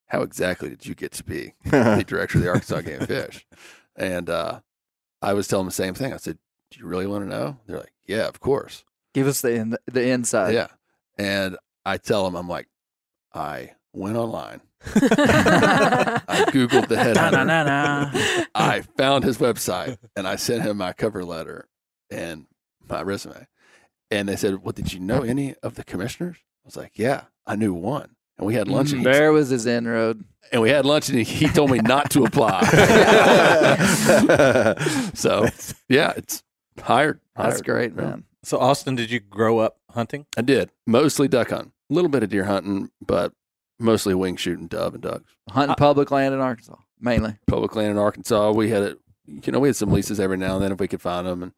How 0.08 0.22
exactly 0.22 0.70
did 0.70 0.86
you 0.86 0.94
get 0.96 1.12
to 1.14 1.24
be 1.24 1.54
the 1.66 2.04
director 2.06 2.38
of 2.38 2.44
the 2.44 2.50
Arkansas 2.50 2.82
Game 2.82 3.00
and 3.00 3.08
Fish? 3.08 3.46
And 3.96 4.30
uh, 4.30 4.60
I 5.22 5.34
was 5.34 5.48
telling 5.48 5.64
them 5.66 5.70
the 5.70 5.74
same 5.76 5.94
thing. 5.94 6.14
I 6.14 6.18
said, 6.18 6.38
Do 6.72 6.80
you 6.80 6.86
really 6.86 7.08
want 7.08 7.24
to 7.26 7.30
know? 7.30 7.58
They're 7.68 7.78
like, 7.80 7.94
Yeah, 8.06 8.28
of 8.28 8.40
course. 8.40 8.84
Give 9.14 9.28
us 9.28 9.42
the 9.42 9.54
in, 9.54 9.76
the 9.86 10.08
inside. 10.10 10.54
yeah. 10.54 10.68
And 11.18 11.58
I 11.86 11.98
tell 11.98 12.24
them, 12.26 12.36
I'm 12.36 12.48
like, 12.50 12.68
I 13.34 13.72
went 13.94 14.18
online. 14.18 14.62
I 14.86 16.46
Googled 16.50 16.88
the 16.88 16.98
head. 16.98 17.16
I 18.56 18.82
found 18.98 19.24
his 19.24 19.38
website 19.38 19.98
and 20.16 20.28
I 20.28 20.36
sent 20.36 20.64
him 20.64 20.78
my 20.78 20.94
cover 20.94 21.24
letter 21.24 21.68
and 22.10 22.46
my 22.90 23.02
resume. 23.02 23.48
And 24.12 24.28
they 24.28 24.36
said, 24.36 24.64
Well, 24.64 24.74
did 24.74 24.94
you 24.94 25.00
know 25.00 25.22
any 25.22 25.56
of 25.64 25.76
the 25.76 25.84
commissioners? 25.84 26.38
I 26.64 26.66
was 26.66 26.78
like, 26.78 26.94
Yeah, 26.96 27.24
I 27.46 27.56
knew 27.56 27.74
one. 27.74 28.16
And 28.38 28.48
we 28.48 28.56
had 28.56 28.68
lunch 28.68 28.92
and, 28.92 29.06
There 29.06 29.32
was 29.32 29.50
his 29.50 29.66
inroad. 29.66 30.24
and 30.52 30.62
we 30.62 30.70
had 30.70 30.86
lunch 30.86 31.10
and 31.10 31.18
he, 31.18 31.24
he 31.24 31.48
told 31.48 31.72
me 31.72 31.80
not 31.80 32.10
to 32.12 32.26
apply. 32.26 32.62
so 35.14 35.48
yeah, 35.90 36.14
it's 36.16 36.44
hired. 36.82 37.20
That's 37.36 37.62
great, 37.62 37.96
man. 37.96 38.26
So, 38.46 38.60
Austin, 38.60 38.96
did 38.96 39.10
you 39.10 39.22
grow 39.22 39.60
up 39.60 39.78
hunting? 39.92 40.26
I 40.36 40.42
did. 40.42 40.70
Mostly 40.86 41.28
duck 41.28 41.50
hunting. 41.50 41.72
A 41.90 41.94
little 41.94 42.10
bit 42.10 42.24
of 42.24 42.30
deer 42.30 42.44
hunting, 42.44 42.90
but 43.06 43.32
mostly 43.80 44.14
wing 44.14 44.36
shooting 44.36 44.68
dove 44.68 44.96
and 44.96 45.04
ducks. 45.04 45.34
Hunting 45.50 45.76
public 45.76 46.12
land 46.12 46.34
in 46.34 46.42
Arkansas, 46.42 46.76
mainly. 47.00 47.38
Public 47.48 47.76
land 47.76 47.92
in 47.92 47.98
Arkansas. 47.98 48.52
We 48.52 48.70
had 48.70 48.84
it 48.84 49.00
you 49.26 49.52
know, 49.52 49.60
we 49.60 49.70
had 49.70 49.76
some 49.76 49.92
leases 49.92 50.20
every 50.20 50.38
now 50.38 50.56
and 50.56 50.64
then 50.64 50.72
if 50.72 50.80
we 50.80 50.88
could 50.88 51.02
find 51.02 51.28
them 51.28 51.44
and 51.44 51.52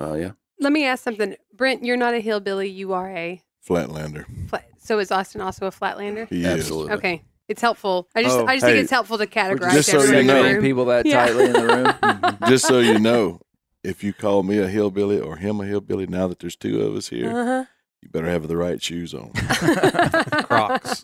uh 0.00 0.14
yeah. 0.14 0.30
Let 0.58 0.72
me 0.72 0.86
ask 0.86 1.04
something. 1.04 1.36
Brent, 1.54 1.84
you're 1.84 1.98
not 1.98 2.14
a 2.14 2.20
hillbilly. 2.20 2.70
You 2.70 2.94
are 2.94 3.10
a 3.10 3.42
Flatlander. 3.68 4.24
flat. 4.48 4.64
So 4.78 4.98
is 4.98 5.10
Austin 5.10 5.40
also 5.40 5.66
a 5.66 5.70
flatlander? 5.70 6.28
He 6.28 6.44
Absolutely. 6.46 6.92
Okay. 6.94 7.22
It's 7.48 7.60
helpful. 7.60 8.08
I 8.14 8.22
just, 8.22 8.36
Oh, 8.38 8.46
I 8.46 8.56
just 8.56 8.66
think 8.66 8.78
it's 8.78 8.90
helpful 8.90 9.18
to 9.18 9.26
categorize 9.26 9.72
just 9.72 9.88
so 9.90 9.98
you 9.98 10.02
everybody 10.04 10.20
in 10.20 10.26
the 10.46 10.52
know- 10.54 10.60
people 10.60 10.84
that 10.86 11.06
Yeah. 11.06 11.26
tightly 11.26 11.44
in 11.46 11.52
the 11.52 11.64
room. 11.64 11.86
is. 11.86 12.48
Just 12.48 12.66
so 12.66 12.78
you 12.80 12.98
know, 12.98 13.40
if 13.84 14.02
you 14.04 14.12
call 14.12 14.42
me 14.42 14.58
a 14.58 14.68
hillbilly 14.68 15.18
or 15.20 15.36
him 15.36 15.60
a 15.60 15.64
hillbilly, 15.66 16.06
now 16.06 16.26
that 16.28 16.38
there's 16.40 16.56
two 16.56 16.80
of 16.82 16.94
us 16.96 17.08
here, 17.08 17.30
Uh-huh. 17.30 17.64
you 18.02 18.08
better 18.08 18.28
have 18.28 18.46
the 18.48 18.56
right 18.56 18.80
shoes 18.82 19.14
on. 19.14 19.30
Crocs, 20.44 21.02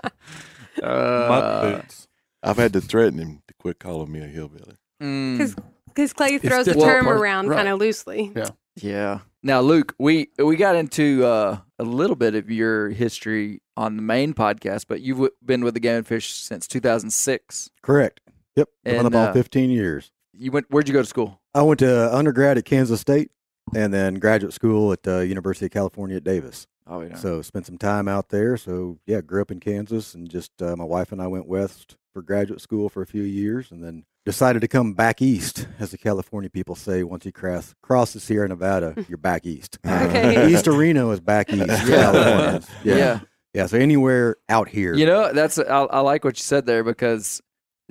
Uh, 0.83 1.27
mud 1.29 1.62
boots. 1.83 2.09
I've 2.42 2.57
had 2.57 2.72
to 2.75 2.81
threaten 2.81 3.18
him 3.18 3.42
to 3.48 3.55
quit 3.59 3.79
calling 3.79 4.11
me 4.11 4.20
a 4.20 4.27
hillbilly. 4.27 4.77
mm, 5.03 5.37
Because 5.38 5.55
because 5.87 6.12
Clay 6.12 6.38
throws 6.38 6.64
the 6.66 6.72
different. 6.75 6.90
term 6.92 7.07
Well, 7.07 7.20
around 7.22 7.48
right. 7.48 7.57
kind 7.57 7.68
of 7.68 7.79
loosely. 7.79 8.33
Yeah. 8.35 8.48
Yeah. 8.77 9.18
Now, 9.43 9.61
Luke, 9.61 9.95
we 9.99 10.29
we 10.39 10.57
got 10.57 10.77
into 10.77 11.25
uh, 11.25 11.59
a 11.79 11.85
little 11.85 12.15
bit 12.15 12.37
of 12.37 12.51
your 12.51 12.91
history 12.91 13.61
on 13.77 13.97
the 13.97 14.03
main 14.03 14.35
podcast, 14.35 14.85
but 14.89 15.01
you've 15.01 15.31
been 15.45 15.65
with 15.65 15.75
the 15.75 15.81
Game 15.81 15.97
and 15.97 16.07
Fish 16.07 16.33
since 16.33 16.69
2006. 16.69 17.71
Correct. 17.83 18.21
Yep. 18.55 18.69
And, 18.85 19.07
on 19.07 19.15
uh, 19.15 19.33
15 19.33 19.71
years. 19.71 20.13
You 20.33 20.53
went? 20.53 20.67
Where'd 20.71 20.87
you 20.87 20.95
go 20.95 21.03
to 21.03 21.09
school? 21.09 21.41
I 21.55 21.63
went 21.63 21.81
to 21.81 22.15
undergrad 22.15 22.57
at 22.57 22.65
Kansas 22.65 23.01
State 23.01 23.31
and 23.75 23.93
then 23.93 24.15
graduate 24.15 24.53
school 24.53 24.93
at 24.93 25.07
uh, 25.07 25.19
University 25.19 25.67
of 25.67 25.73
California 25.73 26.17
at 26.17 26.25
Davis. 26.25 26.67
Oh, 26.87 27.01
yeah. 27.01 27.17
So 27.17 27.43
spent 27.43 27.67
some 27.67 27.79
time 27.79 28.09
out 28.09 28.29
there. 28.29 28.57
So 28.57 28.99
yeah, 29.07 29.21
grew 29.21 29.43
up 29.43 29.51
in 29.51 29.61
Kansas 29.61 30.15
and 30.15 30.29
just 30.29 30.63
uh, 30.63 30.77
my 30.77 30.85
wife 30.85 31.13
and 31.13 31.21
I 31.21 31.27
went 31.27 31.47
west 31.47 31.97
for 32.12 32.22
graduate 32.22 32.61
school 32.61 32.88
for 32.88 33.03
a 33.03 33.07
few 33.07 33.22
years 33.22 33.70
and 33.70 33.83
then 33.83 34.05
decided 34.25 34.61
to 34.61 34.68
come 34.68 34.92
back 34.94 35.20
east, 35.22 35.66
as 35.81 35.90
the 35.90 35.98
California 35.98 36.48
people 36.51 36.75
say. 36.77 37.03
Once 37.03 37.25
you 37.25 37.33
cross 37.33 37.75
cross 37.83 38.12
the 38.12 38.20
Sierra 38.20 38.48
Nevada, 38.48 38.94
you're 39.09 39.18
back 39.18 39.46
east. 39.46 39.79
Okay. 39.87 40.53
east 40.53 40.66
of 40.66 40.77
Reno 40.77 41.11
is 41.11 41.20
back 41.20 41.51
east. 41.53 41.83
for 41.83 41.88
yeah. 41.90 42.61
yeah, 42.85 43.20
yeah. 43.55 43.66
So 43.66 43.79
anywhere 43.79 44.37
out 44.48 44.68
here. 44.68 44.94
You 44.94 45.07
know, 45.07 45.33
that's 45.33 45.59
I, 45.59 45.64
I 45.64 46.01
like 46.01 46.25
what 46.25 46.38
you 46.38 46.42
said 46.42 46.66
there 46.66 46.85
because 46.85 47.40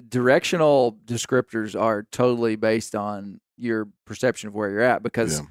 directional 0.10 0.98
descriptors 1.06 1.80
are 1.80 2.04
totally 2.12 2.56
based 2.56 2.96
on 2.96 3.40
your 3.58 3.88
perception 4.06 4.48
of 4.48 4.56
where 4.56 4.70
you're 4.70 4.82
at. 4.82 5.04
Because 5.04 5.40
Yeah. 5.40 5.46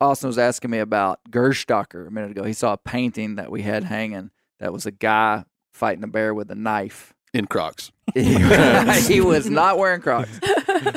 Austin 0.00 0.28
was 0.28 0.38
asking 0.38 0.70
me 0.70 0.78
about 0.78 1.20
Gerstäcker 1.30 2.06
a 2.06 2.10
minute 2.10 2.30
ago. 2.32 2.44
He 2.44 2.52
saw 2.52 2.74
a 2.74 2.76
painting 2.78 3.36
that 3.36 3.50
we 3.50 3.62
had 3.62 3.84
hanging 3.84 4.30
that 4.60 4.72
was 4.72 4.84
a 4.86 4.90
guy 4.90 5.44
fighting 5.72 6.04
a 6.04 6.08
bear 6.08 6.34
with 6.34 6.50
a 6.50 6.54
knife. 6.54 7.14
In 7.32 7.46
Crocs. 7.46 7.90
he 9.08 9.20
was 9.20 9.48
not 9.50 9.78
wearing 9.78 10.00
Crocs. 10.00 10.38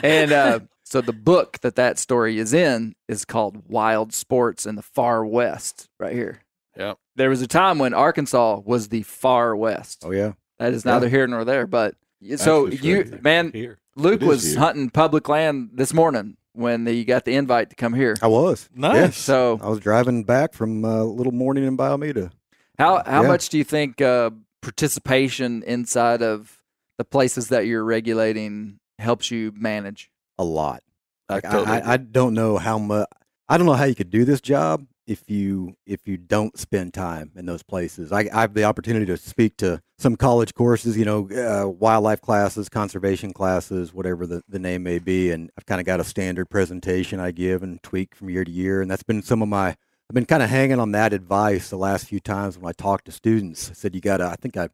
And 0.03 0.31
uh, 0.31 0.59
so 0.83 1.01
the 1.01 1.13
book 1.13 1.59
that 1.61 1.75
that 1.75 1.97
story 1.99 2.37
is 2.39 2.53
in 2.53 2.95
is 3.07 3.25
called 3.25 3.63
Wild 3.69 4.13
Sports 4.13 4.65
in 4.65 4.75
the 4.75 4.81
Far 4.81 5.25
West, 5.25 5.87
right 5.99 6.13
here. 6.13 6.41
Yeah. 6.77 6.93
There 7.15 7.29
was 7.29 7.41
a 7.41 7.47
time 7.47 7.79
when 7.79 7.93
Arkansas 7.93 8.61
was 8.63 8.89
the 8.89 9.03
Far 9.03 9.55
West. 9.55 10.03
Oh 10.05 10.11
yeah. 10.11 10.33
That 10.59 10.73
is 10.73 10.85
neither 10.85 11.09
here 11.09 11.25
nor 11.27 11.45
there. 11.45 11.67
But 11.67 11.95
so 12.35 12.67
you, 12.67 13.01
right 13.01 13.23
man, 13.23 13.51
Here. 13.53 13.77
Luke 13.95 14.21
was 14.21 14.43
here. 14.51 14.59
hunting 14.59 14.89
public 14.89 15.27
land 15.29 15.69
this 15.73 15.93
morning 15.93 16.35
when 16.53 16.85
you 16.85 17.05
got 17.05 17.23
the 17.25 17.35
invite 17.35 17.69
to 17.69 17.75
come 17.75 17.93
here. 17.93 18.15
I 18.21 18.27
was. 18.27 18.69
Nice. 18.73 18.95
Yeah. 18.95 19.09
So 19.11 19.59
I 19.61 19.69
was 19.69 19.79
driving 19.79 20.23
back 20.25 20.53
from 20.53 20.83
a 20.83 21.03
little 21.05 21.31
morning 21.31 21.63
in 21.65 21.75
Bayou 21.75 21.97
Meto. 21.97 22.31
how 22.77 23.01
how 23.05 23.21
Yeah. 23.23 23.27
much 23.27 23.49
do 23.49 23.57
you 23.57 23.63
think 23.63 24.01
uh, 24.01 24.31
participation 24.61 25.63
inside 25.63 26.21
of 26.21 26.58
the 26.99 27.05
places 27.05 27.47
that 27.47 27.65
you're 27.65 27.83
regulating 27.83 28.77
helps 28.99 29.31
you 29.31 29.53
manage? 29.55 30.11
A 30.37 30.43
lot. 30.43 30.83
I 31.29 31.35
Like, 31.35 31.45
I, 31.45 31.51
totally 31.51 31.81
I, 31.81 31.93
I 31.93 31.97
don't 31.97 32.33
know 32.33 32.57
how 32.57 32.77
much. 32.77 33.07
I 33.47 33.57
don't 33.57 33.65
know 33.65 33.73
how 33.73 33.85
you 33.85 33.95
could 33.95 34.11
do 34.11 34.25
this 34.25 34.41
job 34.41 34.85
if 35.07 35.27
you 35.29 35.75
if 35.87 36.07
you 36.07 36.17
don't 36.17 36.59
spend 36.59 36.93
time 36.93 37.31
in 37.35 37.45
those 37.45 37.63
places. 37.63 38.11
I, 38.11 38.29
I 38.31 38.41
have 38.41 38.53
the 38.53 38.65
opportunity 38.65 39.05
to 39.07 39.17
speak 39.17 39.55
to 39.57 39.81
some 39.97 40.17
college 40.17 40.53
courses, 40.53 40.97
you 40.97 41.05
know, 41.05 41.29
uh, 41.29 41.69
wildlife 41.69 42.21
classes, 42.21 42.67
conservation 42.67 43.31
classes, 43.31 43.93
whatever 43.93 44.27
the, 44.27 44.43
the 44.49 44.59
name 44.59 44.83
may 44.83 44.99
be, 44.99 45.31
and 45.31 45.49
I've 45.57 45.65
kind 45.65 45.79
of 45.79 45.85
got 45.85 46.01
a 46.01 46.03
standard 46.03 46.49
presentation 46.49 47.19
I 47.19 47.31
give 47.31 47.63
and 47.63 47.81
tweak 47.81 48.13
from 48.13 48.29
year 48.29 48.43
to 48.43 48.51
year, 48.51 48.81
and 48.81 48.91
that's 48.91 49.03
been 49.03 49.23
some 49.23 49.41
of 49.41 49.47
my. 49.47 49.69
I've 49.69 50.15
been 50.15 50.25
kind 50.25 50.43
of 50.43 50.49
hanging 50.49 50.79
on 50.79 50.91
that 50.93 51.13
advice 51.13 51.69
the 51.69 51.77
last 51.77 52.07
few 52.07 52.19
times 52.19 52.57
when 52.57 52.67
I 52.67 52.73
talk 52.73 53.03
to 53.05 53.11
students. 53.11 53.69
I 53.69 53.73
said 53.73 53.95
you 53.95 54.01
got 54.01 54.17
to. 54.17 54.25
I 54.25 54.35
think 54.35 54.57
I 54.57 54.69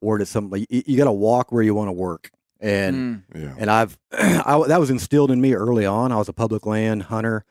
worded 0.00 0.28
something 0.28 0.50
like 0.60 0.66
you, 0.70 0.82
you 0.86 0.96
got 0.96 1.04
to 1.04 1.12
walk 1.12 1.52
where 1.52 1.62
you 1.62 1.74
want 1.74 1.88
to 1.88 1.92
work, 1.92 2.30
and 2.60 3.22
Mm. 3.32 3.42
Yeah. 3.42 3.54
and 3.58 3.70
I've 3.70 3.98
I, 4.12 4.62
that 4.68 4.80
was 4.80 4.90
instilled 4.90 5.30
in 5.30 5.40
me 5.40 5.54
early 5.54 5.86
on. 5.86 6.12
I 6.12 6.16
was 6.16 6.28
a 6.28 6.32
public 6.32 6.66
land 6.66 7.04
hunter, 7.04 7.44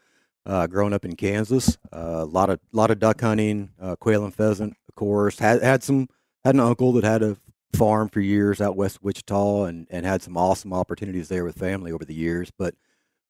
uh, 0.45 0.67
growing 0.67 0.93
up 0.93 1.05
in 1.05 1.15
Kansas. 1.15 1.77
Uh, 1.93 2.19
a 2.19 2.25
lot 2.25 2.49
of 2.49 2.59
lot 2.71 2.91
of 2.91 2.99
duck 2.99 3.21
hunting, 3.21 3.71
uh, 3.81 3.95
quail 3.95 4.23
and 4.23 4.33
pheasant, 4.33 4.75
of 4.89 4.95
course. 4.95 5.39
Had 5.39 5.61
had 5.63 5.83
some 5.83 6.07
had 6.43 6.55
an 6.55 6.61
uncle 6.61 6.91
that 6.93 7.03
had 7.03 7.23
a 7.23 7.37
farm 7.73 8.07
for 8.07 8.21
years 8.21 8.61
out 8.61 8.75
west 8.77 8.99
Wichita, 9.01 9.65
and 9.65 9.87
and 9.89 10.05
had 10.05 10.21
some 10.21 10.37
awesome 10.37 10.73
opportunities 10.73 11.27
there 11.29 11.43
with 11.43 11.57
family 11.57 11.91
over 11.91 12.05
the 12.05 12.13
years. 12.13 12.51
But 12.57 12.75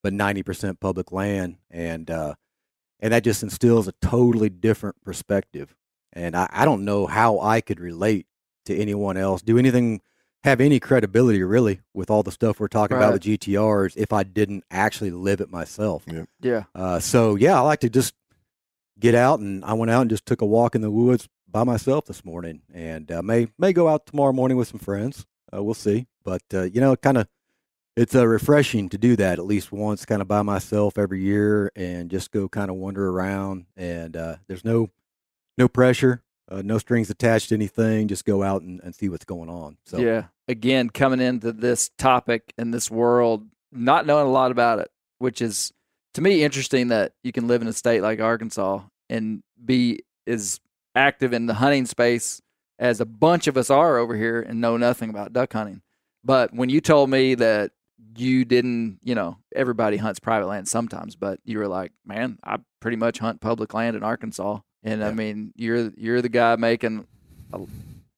but 0.04 0.14
ninety 0.14 0.44
percent 0.44 0.80
public 0.80 1.12
land, 1.12 1.58
and 1.72 2.12
uh, 2.12 2.36
and 3.00 3.12
that 3.14 3.24
just 3.24 3.44
instills 3.44 3.88
a 3.88 3.94
totally 4.02 4.50
different 4.50 5.02
perspective. 5.04 5.76
And 6.14 6.36
I, 6.36 6.48
I 6.52 6.64
don't 6.66 6.86
know 6.86 7.08
how 7.08 7.40
I 7.40 7.60
could 7.60 7.80
relate 7.80 8.26
to 8.66 8.76
anyone 8.76 9.18
else, 9.18 9.42
do 9.42 9.58
anything 9.58 10.02
have 10.46 10.62
any 10.62 10.80
credibility 10.80 11.42
really 11.42 11.82
with 11.96 12.12
all 12.12 12.22
the 12.22 12.32
stuff 12.32 12.60
we're 12.60 12.68
talking 12.68 12.96
about 12.96 13.14
with 13.14 13.24
GTRs 13.24 13.98
if 13.98 14.14
I 14.14 14.22
didn't 14.22 14.64
actually 14.70 15.10
live 15.10 15.42
it 15.42 15.50
myself. 15.50 16.06
Yeah. 16.40 16.66
Uh, 16.76 17.00
so 17.00 17.36
yeah, 17.36 17.58
I 17.58 17.62
like 17.62 17.80
to 17.80 17.90
just 17.90 18.14
get 19.00 19.16
out, 19.16 19.40
and 19.40 19.66
I 19.66 19.74
went 19.74 19.90
out 19.90 20.02
and 20.02 20.10
just 20.10 20.26
took 20.26 20.42
a 20.42 20.46
walk 20.46 20.76
in 20.76 20.82
the 20.82 20.92
woods 20.92 21.28
by 21.50 21.64
myself 21.64 22.06
this 22.06 22.24
morning, 22.24 22.62
and 22.74 23.12
uh, 23.12 23.24
may 23.24 23.48
may 23.58 23.74
go 23.74 23.88
out 23.88 24.06
tomorrow 24.06 24.34
morning 24.34 24.56
with 24.56 24.68
some 24.68 24.80
friends. 24.80 25.26
Uh, 25.54 25.64
we'll 25.64 25.74
see, 25.74 26.06
but 26.24 26.44
uh, 26.54 26.64
you 26.64 26.80
know, 26.80 26.96
kind 26.96 27.18
of. 27.18 27.28
It's 27.98 28.14
uh, 28.14 28.28
refreshing 28.28 28.90
to 28.90 28.98
do 28.98 29.16
that 29.16 29.40
at 29.40 29.46
least 29.46 29.72
once, 29.72 30.04
kind 30.04 30.22
of 30.22 30.28
by 30.28 30.42
myself 30.42 30.98
every 30.98 31.22
year, 31.22 31.72
and 31.78 32.12
just 32.12 32.30
go 32.30 32.50
kind 32.50 32.70
of 32.70 32.76
wander 32.76 33.08
around. 33.08 33.68
And 33.78 34.18
uh, 34.18 34.36
there's 34.50 34.66
no 34.66 34.90
no 35.58 35.70
pressure, 35.70 36.22
uh, 36.50 36.62
no 36.64 36.78
strings 36.78 37.10
attached 37.10 37.50
to 37.50 37.56
anything. 37.56 38.08
Just 38.08 38.26
go 38.26 38.44
out 38.44 38.62
and, 38.62 38.80
and 38.84 38.94
see 38.94 39.10
what's 39.10 39.26
going 39.26 39.50
on. 39.50 39.78
So 39.86 39.98
Yeah. 39.98 40.26
Again, 40.48 40.90
coming 40.90 41.20
into 41.20 41.52
this 41.52 41.90
topic 41.98 42.54
and 42.58 42.74
this 42.74 42.92
world, 42.92 43.48
not 43.72 44.06
knowing 44.06 44.28
a 44.28 44.32
lot 44.32 44.52
about 44.52 44.80
it, 44.80 44.90
which 45.18 45.42
is 45.42 45.74
to 46.14 46.22
me 46.22 46.44
interesting 46.44 46.90
that 46.90 47.14
you 47.24 47.32
can 47.32 47.48
live 47.48 47.62
in 47.62 47.68
a 47.68 47.74
state 47.74 48.02
like 48.02 48.20
Arkansas 48.20 48.82
and 49.10 49.42
be 49.64 50.02
as 50.28 50.60
active 50.96 51.34
in 51.34 51.46
the 51.48 51.56
hunting 51.56 51.86
space 51.86 52.42
as 52.80 53.00
a 53.00 53.06
bunch 53.06 53.48
of 53.48 53.58
us 53.58 53.70
are 53.70 53.98
over 53.98 54.16
here 54.16 54.42
and 54.42 54.62
know 54.62 54.78
nothing 54.78 55.10
about 55.10 55.34
duck 55.34 55.54
hunting. 55.54 55.82
But 56.24 56.54
when 56.54 56.70
you 56.70 56.82
told 56.82 57.10
me 57.10 57.36
that 57.36 57.72
you 58.18 58.46
didn't, 58.46 59.00
you 59.04 59.16
know, 59.16 59.38
everybody 59.56 59.98
hunts 59.98 60.20
private 60.20 60.48
land 60.48 60.68
sometimes, 60.68 61.16
but 61.16 61.40
you 61.44 61.60
were 61.60 61.68
like, 61.68 61.92
man, 62.06 62.38
I 62.44 62.58
pretty 62.80 62.98
much 62.98 63.20
hunt 63.20 63.42
public 63.42 63.74
land 63.74 63.96
in 63.96 64.04
Arkansas, 64.04 64.60
and 64.86 65.04
I 65.04 65.12
mean, 65.12 65.52
you're 65.58 65.92
you're 65.98 66.22
the 66.22 66.30
guy 66.30 66.56
making, 66.56 67.06
a, 67.52 67.60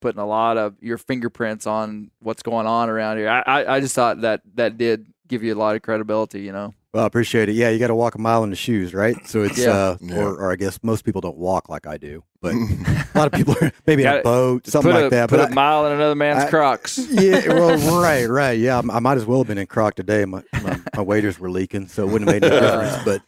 putting 0.02 0.20
a 0.22 0.26
lot 0.28 0.58
of 0.58 0.76
your 0.82 1.00
fingerprints 1.00 1.66
on 1.66 2.12
what's 2.20 2.44
going 2.44 2.68
on 2.68 2.90
around 2.90 3.18
here. 3.18 3.30
I, 3.30 3.42
I 3.42 3.76
I 3.78 3.80
just 3.80 3.96
thought 3.96 4.22
that 4.22 4.42
that 4.56 4.78
did 4.78 5.08
give 5.28 5.44
you 5.44 5.56
a 5.56 5.58
lot 5.58 5.76
of 5.76 5.82
credibility, 5.82 6.42
you 6.42 6.52
know. 6.52 6.74
Well, 6.94 7.04
I 7.04 7.08
appreciate 7.08 7.50
it. 7.50 7.54
Yeah, 7.54 7.70
you 7.70 7.80
got 7.80 7.88
to 7.88 7.96
walk 7.96 8.16
a 8.16 8.18
mile 8.18 8.44
in 8.46 8.50
the 8.50 8.56
shoes, 8.56 8.94
right? 8.94 9.16
So 9.28 9.44
it's, 9.44 9.58
Yeah. 9.58 9.70
uh, 9.72 9.98
Yeah. 10.00 10.20
or, 10.24 10.36
or 10.38 10.52
I 10.52 10.56
guess 10.56 10.80
most 10.84 11.04
people 11.04 11.20
don't 11.22 11.38
walk 11.38 11.68
like 11.70 11.86
I 11.86 11.98
do, 11.98 12.24
but 12.42 12.54
a 12.54 13.08
lot 13.14 13.28
of 13.28 13.34
people 13.34 13.54
are 13.62 13.72
maybe 13.86 14.04
in 14.04 14.08
a 14.08 14.22
boat, 14.22 14.66
something 14.66 14.92
like 14.92 15.06
a, 15.06 15.10
that. 15.10 15.30
Put 15.30 15.38
But 15.40 15.52
a 15.52 15.54
mile 15.54 15.86
in 15.88 15.92
another 15.92 16.16
man's 16.16 16.46
I- 16.46 16.50
Crocs. 16.50 16.98
yeah, 17.12 17.46
well, 17.50 18.02
right, 18.02 18.26
right. 18.26 18.58
Yeah, 18.58 18.80
I 18.90 19.00
might 19.00 19.18
as 19.18 19.26
well 19.26 19.40
have 19.40 19.48
been 19.48 19.58
in 19.58 19.68
Croc 19.68 19.96
today. 19.96 20.24
My, 20.26 20.42
my, 20.64 20.80
my 20.96 21.02
waders 21.02 21.38
were 21.38 21.52
leaking, 21.52 21.90
so 21.90 22.08
it 22.08 22.12
wouldn't 22.12 22.32
have 22.32 22.42
made 22.42 22.50
any 22.50 22.60
difference. 22.62 23.04
But, 23.04 23.22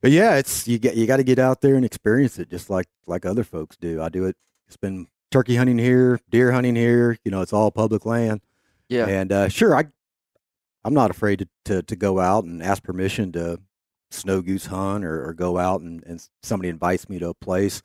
but 0.00 0.10
yeah, 0.10 0.36
it's 0.36 0.66
you 0.68 0.78
get 0.78 0.96
you 0.96 1.06
got 1.06 1.16
to 1.18 1.24
get 1.24 1.38
out 1.38 1.60
there 1.60 1.74
and 1.74 1.84
experience 1.84 2.38
it, 2.38 2.48
just 2.50 2.70
like 2.70 2.86
like 3.06 3.24
other 3.26 3.44
folks 3.44 3.76
do. 3.76 4.00
I 4.02 4.08
do 4.08 4.24
it. 4.26 4.36
It's 4.66 4.76
been 4.76 5.06
turkey 5.30 5.56
hunting 5.56 5.78
here, 5.78 6.20
deer 6.30 6.52
hunting 6.52 6.76
here. 6.76 7.18
You 7.24 7.30
know, 7.30 7.40
it's 7.42 7.52
all 7.52 7.70
public 7.70 8.04
land. 8.06 8.40
Yeah. 8.88 9.06
And 9.06 9.32
uh, 9.32 9.48
sure, 9.48 9.74
I 9.76 9.84
I'm 10.84 10.94
not 10.94 11.10
afraid 11.10 11.40
to, 11.40 11.48
to 11.66 11.82
to 11.82 11.96
go 11.96 12.20
out 12.20 12.44
and 12.44 12.62
ask 12.62 12.82
permission 12.82 13.32
to 13.32 13.60
snow 14.10 14.40
goose 14.40 14.66
hunt 14.66 15.04
or, 15.04 15.28
or 15.28 15.34
go 15.34 15.58
out 15.58 15.80
and, 15.82 16.02
and 16.04 16.26
somebody 16.42 16.68
invites 16.70 17.08
me 17.08 17.18
to 17.18 17.28
a 17.28 17.34
place. 17.34 17.82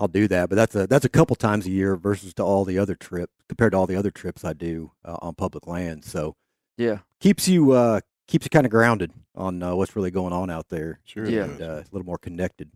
I'll 0.00 0.06
do 0.08 0.28
that, 0.28 0.48
but 0.48 0.56
that's 0.56 0.74
a 0.76 0.86
that's 0.86 1.04
a 1.04 1.08
couple 1.08 1.34
times 1.36 1.66
a 1.66 1.70
year 1.70 1.96
versus 1.96 2.32
to 2.34 2.42
all 2.44 2.64
the 2.64 2.78
other 2.78 2.94
trips 2.94 3.32
compared 3.48 3.72
to 3.72 3.78
all 3.78 3.86
the 3.86 3.96
other 3.96 4.10
trips 4.10 4.44
I 4.44 4.52
do 4.52 4.92
uh, 5.04 5.16
on 5.22 5.34
public 5.34 5.66
land. 5.66 6.04
So 6.04 6.36
Yeah. 6.76 6.98
keeps 7.20 7.48
you 7.48 7.72
uh, 7.72 8.00
keeps 8.28 8.44
you 8.46 8.50
kind 8.50 8.66
of 8.66 8.70
grounded 8.70 9.12
on 9.38 9.62
uh, 9.62 9.74
what's 9.74 9.96
really 9.96 10.10
going 10.10 10.32
on 10.34 10.50
out 10.50 10.68
there. 10.68 11.00
Sure. 11.04 11.26
Yeah. 11.28 11.44
And, 11.44 11.62
uh, 11.62 11.64
a 11.66 11.84
little 11.92 12.04
more 12.04 12.18
connected. 12.18 12.70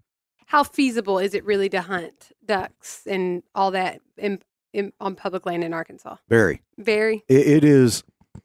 How 0.47 0.63
feasible 0.63 1.19
is 1.19 1.35
it 1.35 1.45
really 1.45 1.69
to 1.71 1.81
hunt 1.83 2.33
ducks 2.45 3.07
and 3.07 3.43
all 3.55 3.71
that 3.73 4.01
in, 4.17 4.41
in, 4.73 4.93
on 5.01 5.15
public 5.17 5.45
land 5.45 5.65
in 5.65 5.75
Arkansas? 5.75 6.17
Very. 6.29 6.63
Very. 6.79 7.25
It, 7.29 7.47
it 7.47 7.65
is. 7.65 8.05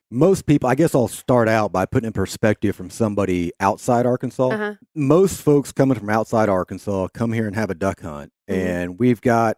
Most 0.09 0.45
people. 0.45 0.69
I 0.69 0.75
guess 0.75 0.95
I'll 0.95 1.07
start 1.09 1.47
out 1.49 1.71
by 1.71 1.85
putting 1.85 2.07
in 2.07 2.13
perspective 2.13 2.75
from 2.75 2.89
somebody 2.89 3.51
outside 3.59 4.05
Arkansas. 4.05 4.47
Uh 4.49 4.57
huh. 4.57 4.73
most 4.95 5.41
folks 5.41 5.71
coming 5.71 5.97
from 5.97 6.09
outside 6.09 6.49
Arkansas 6.49 7.07
come 7.13 7.31
here 7.33 7.45
and 7.47 7.55
have 7.55 7.69
a 7.69 7.75
duck 7.75 8.01
hunt, 8.01 8.31
Mhm. 8.49 8.55
and 8.55 8.99
we've 8.99 9.19
got 9.21 9.57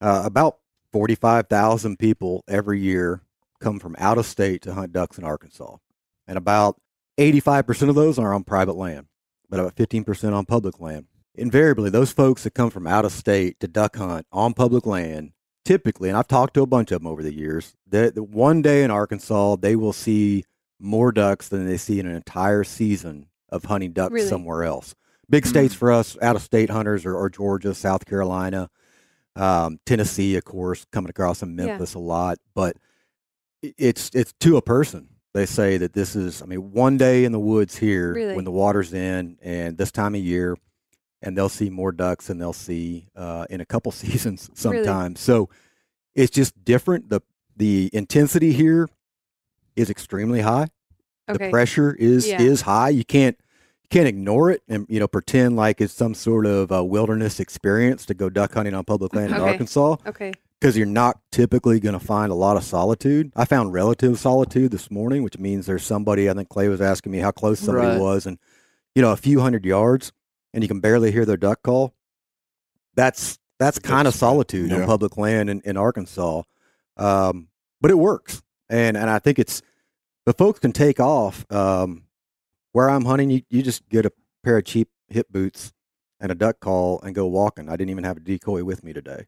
uh, 0.00 0.22
about 0.24 0.58
forty-five 0.92 1.46
thousand 1.48 1.98
people 1.98 2.44
every 2.48 2.80
year 2.80 3.22
come 3.60 3.78
from 3.80 3.94
out 3.98 4.18
of 4.18 4.26
state 4.26 4.62
to 4.62 4.74
hunt 4.74 4.92
ducks 4.92 5.18
in 5.18 5.24
Arkansas, 5.24 5.76
and 6.28 6.36
about 6.38 6.80
eighty-five 7.18 7.66
percent 7.66 7.88
of 7.88 7.94
those 7.94 8.18
are 8.18 8.34
on 8.34 8.44
private 8.44 8.76
land, 8.76 9.06
but 9.48 9.60
about 9.60 9.76
fifteen 9.76 10.04
percent 10.04 10.34
on 10.34 10.44
public 10.44 10.80
land. 10.80 11.06
Invariably, 11.34 11.90
those 11.90 12.12
folks 12.12 12.44
that 12.44 12.54
come 12.54 12.70
from 12.70 12.86
out 12.86 13.04
of 13.04 13.12
state 13.12 13.60
to 13.60 13.68
duck 13.68 13.96
hunt 13.96 14.26
on 14.32 14.54
public 14.54 14.86
land, 14.86 15.32
typically, 15.64 16.08
and 16.08 16.16
I've 16.16 16.28
talked 16.28 16.54
to 16.54 16.62
a 16.62 16.66
bunch 16.66 16.90
of 16.92 17.00
them 17.00 17.06
over 17.06 17.22
the 17.22 17.34
years, 17.34 17.74
that 17.88 18.16
one 18.18 18.62
day 18.62 18.82
in 18.84 18.90
Arkansas 18.90 19.56
they 19.56 19.76
will 19.76 19.92
see 19.92 20.44
more 20.80 21.12
ducks 21.12 21.48
than 21.48 21.66
they 21.66 21.76
see 21.76 22.00
in 22.00 22.06
an 22.06 22.16
entire 22.16 22.64
season 22.64 23.28
of 23.50 23.64
hunting 23.64 23.92
ducks 23.92 24.12
Really? 24.12 24.26
somewhere 24.28 24.64
else. 24.64 24.94
Big 25.28 25.44
states 25.46 25.74
for 25.74 25.90
us, 25.90 26.16
out 26.22 26.36
of 26.36 26.42
state 26.42 26.70
hunters, 26.70 27.04
or, 27.04 27.14
or 27.16 27.28
Georgia, 27.28 27.74
South 27.74 28.06
Carolina, 28.06 28.70
um, 29.34 29.78
Tennessee, 29.84 30.36
of 30.36 30.44
course, 30.44 30.86
coming 30.92 31.10
across 31.10 31.42
in 31.42 31.50
Yeah. 31.58 31.66
Memphis 31.66 31.94
a 31.94 31.98
lot. 31.98 32.38
But 32.54 32.76
it's 33.62 34.10
it's 34.14 34.32
to 34.40 34.56
a 34.56 34.62
person. 34.62 35.08
They 35.36 35.44
say 35.44 35.76
that 35.76 35.92
this 35.92 36.16
is, 36.16 36.40
I 36.40 36.46
mean, 36.46 36.72
one 36.72 36.96
day 36.96 37.26
in 37.26 37.32
the 37.32 37.38
woods 37.38 37.76
here 37.76 38.14
Really? 38.14 38.34
when 38.34 38.46
the 38.46 38.50
water's 38.50 38.94
in, 38.94 39.36
and 39.42 39.76
this 39.76 39.92
time 39.92 40.14
of 40.14 40.22
year, 40.22 40.56
and 41.20 41.36
they'll 41.36 41.50
see 41.50 41.68
more 41.68 41.92
ducks 41.92 42.28
than 42.28 42.38
they'll 42.38 42.54
see 42.54 43.08
uh, 43.14 43.44
in 43.50 43.60
a 43.60 43.66
couple 43.66 43.92
seasons 44.02 44.48
Really? 44.64 44.82
sometimes. 44.82 45.20
So 45.20 45.50
it's 46.14 46.30
just 46.30 46.64
different. 46.64 47.10
the 47.10 47.20
The 47.54 47.90
intensity 47.92 48.54
here 48.54 48.88
is 49.76 49.90
extremely 49.90 50.40
high 50.40 50.68
Okay. 51.28 51.44
the 51.46 51.50
pressure 51.50 51.94
is 51.98 52.26
Yeah. 52.26 52.40
is 52.40 52.62
high. 52.62 52.88
You 52.88 53.04
can't 53.04 53.36
you 53.82 53.88
can't 53.90 54.08
ignore 54.08 54.50
it 54.50 54.62
and 54.68 54.86
you 54.88 54.98
know 55.00 55.08
pretend 55.08 55.54
like 55.56 55.82
it's 55.82 55.92
some 55.92 56.14
sort 56.14 56.46
of 56.46 56.70
wilderness 56.70 57.40
experience 57.40 58.06
to 58.06 58.14
go 58.14 58.30
duck 58.30 58.54
hunting 58.54 58.72
on 58.74 58.84
public 58.84 59.14
land 59.14 59.32
in 59.32 59.36
Okay. 59.40 59.50
Arkansas 59.50 59.96
Okay. 60.06 60.32
Because 60.60 60.76
you're 60.76 60.86
not 60.86 61.20
typically 61.30 61.80
going 61.80 61.98
to 61.98 62.04
find 62.04 62.32
a 62.32 62.34
lot 62.34 62.56
of 62.56 62.64
solitude. 62.64 63.30
I 63.36 63.44
found 63.44 63.72
relative 63.72 64.18
solitude 64.18 64.70
this 64.70 64.90
morning, 64.90 65.22
which 65.22 65.38
means 65.38 65.66
there's 65.66 65.84
somebody. 65.84 66.30
I 66.30 66.34
think 66.34 66.48
Clay 66.48 66.68
was 66.68 66.80
asking 66.80 67.12
me 67.12 67.18
how 67.18 67.30
close 67.30 67.60
somebody 67.60 67.88
Right. 67.88 68.00
was, 68.00 68.26
and 68.26 68.38
you 68.94 69.02
know 69.02 69.12
a 69.12 69.16
few 69.16 69.40
hundred 69.40 69.64
yards, 69.64 70.12
and 70.54 70.62
you 70.64 70.68
can 70.68 70.80
barely 70.80 71.12
hear 71.12 71.24
their 71.24 71.36
duck 71.36 71.62
call. 71.62 71.94
That's 72.94 73.38
that's 73.58 73.78
kind 73.78 74.06
of 74.08 74.14
solitude 74.14 74.70
on 74.72 74.86
public 74.86 75.16
land 75.16 75.48
in, 75.50 75.60
in 75.64 75.76
Arkansas, 75.76 76.42
um, 76.96 77.48
but 77.80 77.90
it 77.90 77.98
works, 77.98 78.42
and 78.68 78.96
and 78.96 79.10
I 79.10 79.18
think 79.18 79.38
it's 79.38 79.62
the 80.24 80.32
folks 80.32 80.58
can 80.58 80.72
take 80.72 81.00
off. 81.00 81.44
Um, 81.52 82.04
where 82.72 82.90
I'm 82.90 83.06
hunting, 83.06 83.30
you, 83.30 83.40
you 83.48 83.62
just 83.62 83.88
get 83.88 84.04
a 84.04 84.12
pair 84.44 84.58
of 84.58 84.64
cheap 84.66 84.90
hip 85.08 85.28
boots 85.30 85.72
and 86.20 86.30
a 86.30 86.34
duck 86.34 86.60
call 86.60 87.00
and 87.00 87.14
go 87.14 87.26
walking. 87.26 87.70
I 87.70 87.72
didn't 87.76 87.88
even 87.88 88.04
have 88.04 88.18
a 88.18 88.20
decoy 88.20 88.64
with 88.64 88.84
me 88.84 88.92
today. 88.92 89.24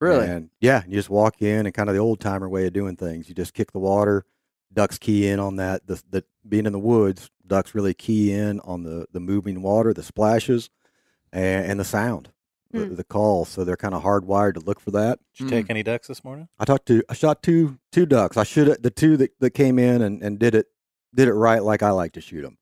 Really? 0.00 0.26
And 0.26 0.50
yeah, 0.60 0.82
you 0.86 0.94
just 0.94 1.10
walk 1.10 1.42
in 1.42 1.66
and 1.66 1.74
kind 1.74 1.88
of 1.88 1.94
the 1.94 2.00
old 2.00 2.20
timer 2.20 2.48
way 2.48 2.66
of 2.66 2.72
doing 2.72 2.96
things. 2.96 3.28
You 3.28 3.34
just 3.34 3.52
kick 3.54 3.72
the 3.72 3.78
water, 3.78 4.24
ducks 4.72 4.98
key 4.98 5.26
in 5.28 5.38
on 5.40 5.56
that. 5.56 5.86
The, 5.86 6.02
the 6.10 6.24
being 6.48 6.66
in 6.66 6.72
the 6.72 6.78
woods, 6.78 7.30
ducks 7.46 7.74
really 7.74 7.92
key 7.94 8.32
in 8.32 8.60
on 8.60 8.82
the 8.84 9.06
the 9.12 9.20
moving 9.20 9.60
water, 9.62 9.92
the 9.92 10.02
splashes, 10.02 10.70
and, 11.32 11.66
and 11.66 11.80
the 11.80 11.84
sound, 11.84 12.30
the, 12.70 12.86
Hmm. 12.86 12.94
the 12.94 13.04
call. 13.04 13.44
So 13.44 13.64
they're 13.64 13.76
kind 13.76 13.94
of 13.94 14.02
hardwired 14.02 14.54
to 14.54 14.60
look 14.60 14.80
for 14.80 14.92
that. 14.92 15.18
Did 15.34 15.40
you 15.40 15.46
Mm. 15.46 15.50
take 15.50 15.70
any 15.70 15.82
ducks 15.82 16.06
this 16.08 16.24
morning? 16.24 16.48
I 16.58 16.64
talked 16.64 16.86
to 16.86 17.02
I 17.08 17.14
shot 17.14 17.42
two 17.42 17.78
two 17.92 18.06
ducks. 18.06 18.36
I 18.36 18.44
should 18.44 18.82
the 18.82 18.90
two 18.90 19.16
that, 19.18 19.32
that 19.40 19.50
came 19.50 19.78
in 19.78 20.00
and, 20.02 20.22
and 20.22 20.38
did 20.38 20.54
it 20.54 20.66
did 21.14 21.28
it 21.28 21.34
right 21.34 21.62
like 21.62 21.82
I 21.82 21.90
like 21.90 22.12
to 22.12 22.20
shoot 22.20 22.42
them. 22.42 22.56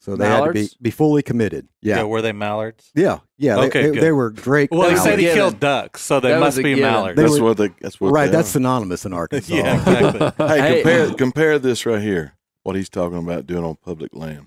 So 0.00 0.14
they 0.16 0.26
had 0.28 0.44
to 0.44 0.52
be 0.52 0.68
be 0.80 0.90
fully 0.90 1.22
committed. 1.22 1.66
Yeah, 1.82 2.04
were 2.04 2.22
they 2.22 2.32
mallards? 2.32 2.90
yeah, 2.94 3.18
yeah. 3.36 3.56
they- 3.56 3.66
Okay, 3.66 3.82
they, 3.82 3.90
good. 3.92 4.02
they 4.02 4.12
were 4.12 4.30
great. 4.30 4.70
Well, 4.70 4.88
he 4.88 4.94
That 4.94 5.02
said 5.02 5.18
he 5.18 5.26
killed 5.26 5.58
ducks, 5.60 6.02
so 6.02 6.20
they 6.20 6.28
That 6.30 6.36
was 6.36 6.46
must 6.46 6.58
a 6.58 6.62
be 6.62 6.74
given. 6.76 6.84
mallards. 6.90 7.16
They 7.16 7.22
That's 7.22 7.38
were- 7.40 7.44
what 7.44 7.56
they. 7.56 7.68
That's 7.80 8.00
what. 8.00 8.12
right. 8.12 8.26
they 8.26 8.32
That's 8.36 8.48
are. 8.50 8.52
synonymous 8.52 9.04
in 9.04 9.12
Arkansas. 9.12 9.54
yeah, 9.54 9.76
exactly. 9.78 10.46
Hey, 10.48 10.60
Hey. 10.60 10.74
compare 10.82 11.14
compare 11.14 11.58
this 11.58 11.84
right 11.84 12.00
here. 12.00 12.34
What 12.62 12.76
he's 12.76 12.88
talking 12.88 13.18
about 13.18 13.46
doing 13.46 13.64
on 13.64 13.76
public 13.76 14.14
land. 14.14 14.46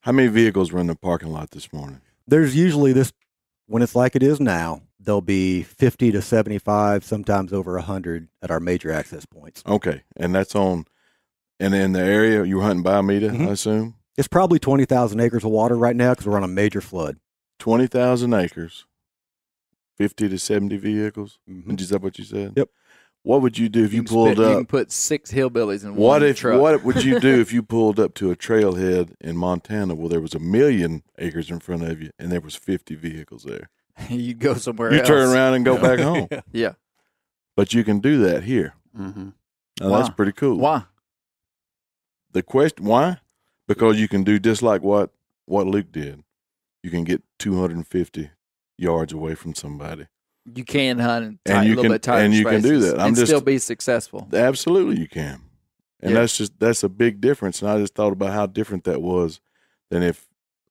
How 0.00 0.12
many 0.12 0.28
vehicles 0.28 0.72
were 0.72 0.80
in 0.80 0.86
the 0.86 0.94
parking 0.96 1.30
lot 1.32 1.50
this 1.52 1.72
morning? 1.72 2.00
there's 2.28 2.56
usually 2.56 2.92
this 2.92 3.12
when 3.66 3.82
it's 3.84 3.94
like 3.94 4.16
it 4.16 4.22
is 4.22 4.40
now 4.40 4.82
there'll 4.98 5.20
be 5.20 5.62
50 5.62 6.10
to 6.10 6.20
75 6.20 7.04
sometimes 7.04 7.52
over 7.52 7.74
100 7.74 8.26
at 8.42 8.50
our 8.50 8.58
major 8.58 8.90
access 8.90 9.24
points 9.24 9.62
Okay, 9.64 10.02
and 10.16 10.34
that's 10.34 10.56
on, 10.56 10.86
and 11.60 11.72
in 11.72 11.92
the 11.92 12.00
area 12.00 12.42
you 12.44 12.56
were 12.56 12.62
hunting 12.64 12.82
Bayou 12.82 13.02
Meto, 13.02 13.30
Mhm. 13.30 13.46
I 13.48 13.50
assume 13.52 13.94
it's 14.16 14.28
probably 14.28 14.58
20000 14.58 15.20
acres 15.20 15.44
of 15.44 15.50
water 15.50 15.76
right 15.76 15.96
now 15.96 16.10
because 16.12 16.26
we're 16.26 16.36
on 16.36 16.44
a 16.44 16.48
major 16.48 16.80
flood 16.80 17.18
twenty 17.58 17.86
thousand 17.86 18.32
acres, 18.34 18.84
fifty 19.96 20.28
to 20.28 20.38
seventy 20.38 20.76
vehicles. 20.76 21.38
Mhm. 21.48 21.80
Is 21.80 21.88
that 21.90 22.02
what 22.02 22.18
you 22.18 22.24
said? 22.24 22.52
Yep. 22.56 22.68
What 23.22 23.42
would 23.42 23.58
you 23.58 23.68
do 23.68 23.82
if 23.84 23.92
you, 23.92 24.04
can 24.04 24.14
pulled 24.14 24.28
spit- 24.36 24.38
You 24.38 24.44
up? 24.44 24.56
can 24.58 24.66
put 24.66 24.92
six 24.92 25.32
hillbillies 25.32 25.82
in 25.84 25.96
what 25.96 26.20
one 26.20 26.22
if? 26.22 26.36
truck. 26.36 26.60
What 26.60 26.84
would 26.84 27.02
you 27.02 27.18
do 27.18 27.40
if 27.40 27.52
you 27.52 27.60
pulled 27.74 27.98
up 27.98 28.14
to 28.14 28.30
a 28.30 28.36
trailhead 28.36 29.14
in 29.20 29.36
Montana 29.36 29.94
where 29.96 30.08
there 30.08 30.20
was 30.20 30.32
a 30.34 30.38
million 30.38 31.02
acres 31.18 31.50
in 31.50 31.58
front 31.58 31.82
of 31.82 32.00
you 32.00 32.10
and 32.20 32.30
there 32.30 32.40
was 32.40 32.54
fifty 32.54 32.94
vehicles 32.94 33.42
there? 33.44 33.68
You'd 34.10 34.38
go 34.38 34.54
somewhere 34.54 34.92
You 34.92 35.00
else. 35.00 35.08
turn 35.08 35.28
around 35.34 35.54
and 35.54 35.64
go 35.64 35.76
back 35.80 35.98
home. 35.98 36.28
Yeah. 36.52 36.74
But 37.56 37.72
you 37.74 37.82
can 37.84 38.00
do 38.00 38.18
that 38.18 38.44
here. 38.44 38.74
Mm-hmm. 38.96 39.30
Now, 39.80 39.88
that's 39.96 40.10
pretty 40.10 40.32
cool. 40.32 40.58
Why? 40.58 40.84
The 42.32 42.42
question 42.42 42.84
why? 42.84 43.18
Because 43.68 43.98
you 44.00 44.08
can 44.08 44.22
do 44.24 44.38
just 44.38 44.62
like 44.62 44.82
what 44.82 45.10
what 45.46 45.66
Luke 45.66 45.90
did. 45.92 46.22
You 46.82 46.90
can 46.90 47.04
get 47.04 47.22
250 47.38 48.30
yards 48.78 49.12
away 49.12 49.34
from 49.34 49.54
somebody. 49.54 50.06
You 50.54 50.64
can 50.64 50.98
hunt 50.98 51.24
in 51.24 51.28
And 51.30 51.38
tight, 51.44 51.62
you 51.66 51.74
little 51.76 51.98
can- 51.98 52.14
and 52.24 52.34
you 52.34 52.44
can 52.44 52.62
do 52.62 52.78
that. 52.80 53.00
I'm 53.00 53.08
and 53.08 53.16
just- 53.16 53.28
still 53.28 53.40
be 53.40 53.58
successful. 53.58 54.28
Absolutely, 54.32 55.00
you 55.00 55.08
can. 55.08 55.42
And 56.00 56.12
Yeah. 56.12 56.20
that's 56.20 56.36
just 56.36 56.58
that's 56.60 56.82
a 56.84 56.88
big 56.88 57.20
difference. 57.20 57.62
And 57.62 57.70
I 57.70 57.78
just 57.80 57.94
thought 57.94 58.12
about 58.12 58.32
how 58.32 58.46
different 58.46 58.84
that 58.84 59.02
was 59.02 59.40
than 59.90 60.02
if 60.02 60.28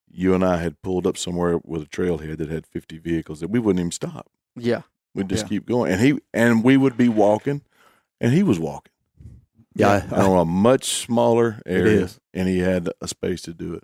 you 0.09 0.33
and 0.33 0.45
I 0.45 0.57
had 0.57 0.81
pulled 0.81 1.05
up 1.05 1.17
somewhere 1.17 1.59
with 1.65 1.81
a 1.81 1.85
trailhead 1.87 2.37
that 2.37 2.49
had 2.49 2.65
50 2.67 2.97
vehicles 2.99 3.41
that 3.41 3.49
we 3.49 3.59
wouldn't 3.59 3.79
even 3.81 3.91
stop. 3.91 4.29
Yeah. 4.55 4.83
We'd 5.13 5.27
just 5.29 5.45
Yeah. 5.45 5.49
keep 5.49 5.65
going, 5.65 5.91
and 5.91 5.99
he 6.01 6.19
and 6.33 6.63
we 6.63 6.77
would 6.77 6.95
be 6.95 7.09
walking, 7.09 7.61
and 8.21 8.31
he 8.33 8.43
was 8.43 8.59
walking 8.59 8.91
yeah, 9.75 10.07
I- 10.11 10.21
on 10.21 10.39
a 10.39 10.45
much 10.45 10.85
smaller 10.85 11.61
area, 11.65 12.03
is. 12.05 12.19
and 12.33 12.47
he 12.47 12.59
had 12.59 12.89
a 13.01 13.07
space 13.07 13.41
to 13.43 13.53
do 13.53 13.73
it. 13.73 13.83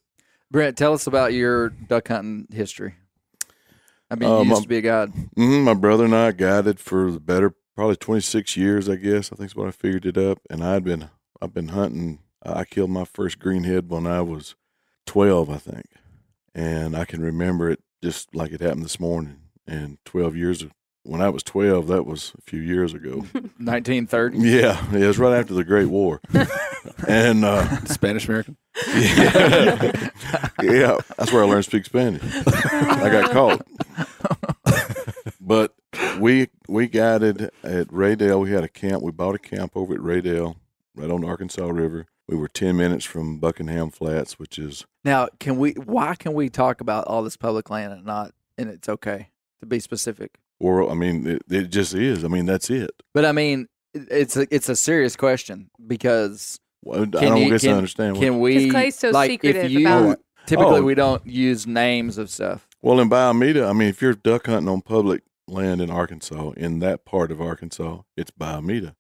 Brent, 0.50 0.78
tell 0.78 0.94
us 0.94 1.08
about 1.08 1.34
your 1.34 1.70
duck 1.70 2.08
hunting 2.08 2.48
history. 2.52 2.96
I 4.10 4.16
mean, 4.16 4.30
Uh, 4.30 4.40
you 4.40 4.46
my- 4.46 4.50
used 4.52 4.64
to 4.64 4.68
be 4.70 4.78
a 4.78 4.82
guide. 4.82 5.12
hmm 5.36 5.64
My 5.64 5.74
brother 5.74 6.06
and 6.06 6.16
I 6.16 6.32
guided 6.32 6.80
for 6.80 7.12
the 7.12 7.20
better, 7.22 7.54
probably 7.76 7.96
26 7.96 8.58
years, 8.58 8.90
I 8.90 8.96
guess. 8.98 9.32
I 9.32 9.36
think 9.38 9.52
is 9.52 9.56
what 9.56 9.68
I 9.68 9.72
figured 9.72 10.06
it 10.06 10.18
up. 10.18 10.40
And 10.50 10.62
I'd 10.64 10.84
been, 10.84 11.10
I've 11.42 11.54
been 11.54 11.70
hunting 11.70 12.20
I 12.44 12.66
killed 12.66 12.90
my 12.90 13.06
first 13.06 13.38
greenhead 13.38 13.88
when 13.88 14.08
I 14.08 14.22
was 14.22 14.56
12, 15.06 15.48
I 15.52 15.58
think. 15.58 15.86
And 16.56 16.98
I 16.98 17.06
can 17.06 17.22
remember 17.22 17.70
it 17.70 17.82
just 18.04 18.34
like 18.36 18.52
it 18.52 18.62
happened 18.62 18.84
this 18.84 19.00
morning. 19.00 19.42
And 19.68 20.00
12 20.06 20.36
years, 20.36 20.66
when 21.04 21.22
I 21.22 21.30
was 21.30 21.44
12, 21.44 21.88
that 21.88 22.06
was 22.06 22.34
a 22.38 22.42
few 22.42 22.60
years 22.60 22.94
ago. 22.94 23.12
1930. 23.58 24.38
yeah, 24.40 24.86
it 24.94 25.08
was 25.08 25.18
right 25.18 25.38
after 25.38 25.54
the 25.54 25.64
Great 25.64 25.88
War. 25.88 26.22
and 27.08 27.44
uh, 27.44 27.86
Spanish 27.86 28.28
American. 28.28 28.58
yeah, 28.96 30.10
yeah, 30.62 30.98
that's 31.18 31.32
where 31.32 31.44
I 31.44 31.48
learned 31.48 31.64
to 31.64 31.70
speak 31.70 31.86
Spanish. 31.86 32.22
I 32.24 33.10
got 33.10 33.32
caught. 33.32 33.68
But 35.40 35.74
we 36.20 36.50
we 36.70 36.88
guided 36.88 37.52
at 37.64 37.88
Reydell. 37.88 38.42
We 38.44 38.52
had 38.52 38.64
a 38.64 38.70
camp. 38.70 39.04
We 39.04 39.12
bought 39.12 39.36
a 39.36 39.40
camp 39.40 39.74
over 39.76 39.94
at 39.94 40.00
Reydell, 40.00 40.56
right 40.96 41.12
on 41.12 41.22
the 41.22 41.28
Arkansas 41.28 41.68
River. 41.68 42.06
We 42.28 42.38
were 42.38 42.48
ten 42.48 42.78
minutes 42.78 43.04
from 43.04 43.40
Buckingham 43.40 43.90
Flats, 43.90 44.40
which 44.40 44.58
is 44.58 44.86
Now, 45.04 45.28
can 45.40 45.58
we? 45.58 45.72
Why 45.74 46.16
can 46.16 46.34
we 46.34 46.50
talk 46.50 46.80
about 46.80 47.06
all 47.08 47.24
this 47.24 47.36
public 47.36 47.70
land 47.70 47.92
and 47.92 48.06
not? 48.06 48.34
And 48.58 48.70
it's 48.70 48.88
okay 48.88 49.30
to 49.60 49.66
be 49.66 49.80
specific. 49.80 50.38
Or 50.62 50.90
I 50.92 50.94
mean, 50.94 51.26
it, 51.28 51.42
it 51.50 51.68
just 51.72 51.94
is. 51.96 52.24
I 52.24 52.28
mean, 52.28 52.46
that's 52.46 52.70
it. 52.70 52.92
But 53.14 53.26
I 53.26 53.32
mean, 53.32 53.68
it's 53.94 54.38
a, 54.38 54.46
it's 54.54 54.70
a 54.70 54.76
serious 54.76 55.16
question 55.16 55.70
because 55.88 56.60
Well, 56.84 57.02
I 57.02 57.06
don't 57.06 57.38
you- 57.38 57.50
guess 57.50 57.62
can- 57.62 57.72
I 57.74 57.78
understand. 57.78 58.18
can 58.18 58.40
we? 58.40 58.70
Clay's 58.70 58.98
so 59.00 59.10
like, 59.10 59.32
secretive 59.32 59.66
if 59.66 59.72
you, 59.72 59.88
about- 59.88 60.18
oh. 60.20 60.22
Typically, 60.48 60.80
Oh. 60.80 60.84
we 60.84 60.96
don't 60.96 61.26
use 61.26 61.68
names 61.68 62.18
of 62.18 62.28
stuff. 62.30 62.68
Well, 62.82 63.00
in 63.00 63.10
Bayou 63.10 63.34
Meto, 63.34 63.70
I 63.70 63.74
mean, 63.74 63.90
if 63.90 64.02
you're 64.02 64.14
duck 64.16 64.48
hunting 64.48 64.70
on 64.70 64.82
public 64.82 65.22
land 65.48 65.82
in 65.82 65.92
Arkansas, 65.92 66.52
in 66.58 66.80
that 66.80 67.06
part 67.06 67.32
of 67.32 67.40
Arkansas, 67.40 68.02
it's 68.18 68.32
Bayou 68.32 68.62
Meto. 68.62 68.96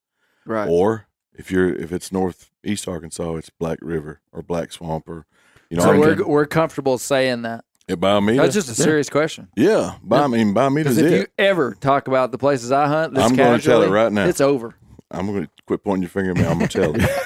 Right. 0.45 0.67
Or 0.69 1.07
if 1.33 1.49
you're 1.51 1.73
if 1.73 1.91
it's 1.91 2.11
northeast 2.11 2.87
Arkansas, 2.87 3.35
it's 3.35 3.49
Black 3.49 3.79
River 3.81 4.21
or 4.31 4.43
Black 4.43 4.71
Swamp 4.71 5.07
or 5.09 5.25
you 5.71 5.77
know 5.77 5.83
so 5.83 5.99
we're 5.99 6.25
we're 6.27 6.45
comfortable 6.45 6.97
saying 6.99 7.41
that. 7.43 7.65
At 7.89 7.99
Bayou 7.99 8.21
Meto. 8.21 8.37
That's 8.37 8.53
just 8.53 8.69
a 8.69 8.71
yeah. 8.81 8.85
serious 8.85 9.09
question. 9.09 9.47
Yeah, 9.57 9.95
Bi- 10.03 10.21
I 10.23 10.27
mean 10.27 10.53
Bayou 10.53 10.69
Meto's 10.69 10.95
Because 10.95 11.11
if 11.11 11.11
it. 11.11 11.17
you 11.19 11.27
ever 11.45 11.73
talk 11.79 12.07
about 12.07 12.31
the 12.31 12.37
places 12.37 12.71
I 12.71 12.87
hunt, 12.87 13.15
this 13.15 13.23
I'm 13.23 13.35
gonna 13.35 13.59
tell 13.59 13.81
it 13.83 13.89
right 13.89 14.11
now. 14.11 14.25
It's 14.27 14.41
over. 14.41 14.75
I'm 15.09 15.27
going 15.27 15.43
to 15.43 15.49
quit 15.65 15.83
pointing 15.83 16.03
your 16.03 16.09
finger 16.09 16.31
at 16.31 16.37
me. 16.37 16.45
I'm 16.45 16.57
going 16.57 16.69
to 16.69 16.79
tell 16.81 16.97
you. 16.97 17.07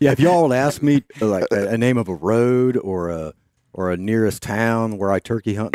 Yeah, 0.00 0.12
if 0.12 0.20
y'all 0.20 0.48
would 0.48 0.56
ask 0.56 0.82
me 0.82 1.02
uh, 1.20 1.26
like 1.26 1.44
a, 1.50 1.68
a 1.68 1.78
name 1.78 1.98
of 1.98 2.08
a 2.08 2.14
road 2.14 2.78
or 2.78 3.10
a 3.10 3.34
or 3.74 3.90
a 3.90 3.96
nearest 3.98 4.42
town 4.42 4.96
where 4.96 5.10
I 5.12 5.18
turkey 5.18 5.54
hunt, 5.54 5.74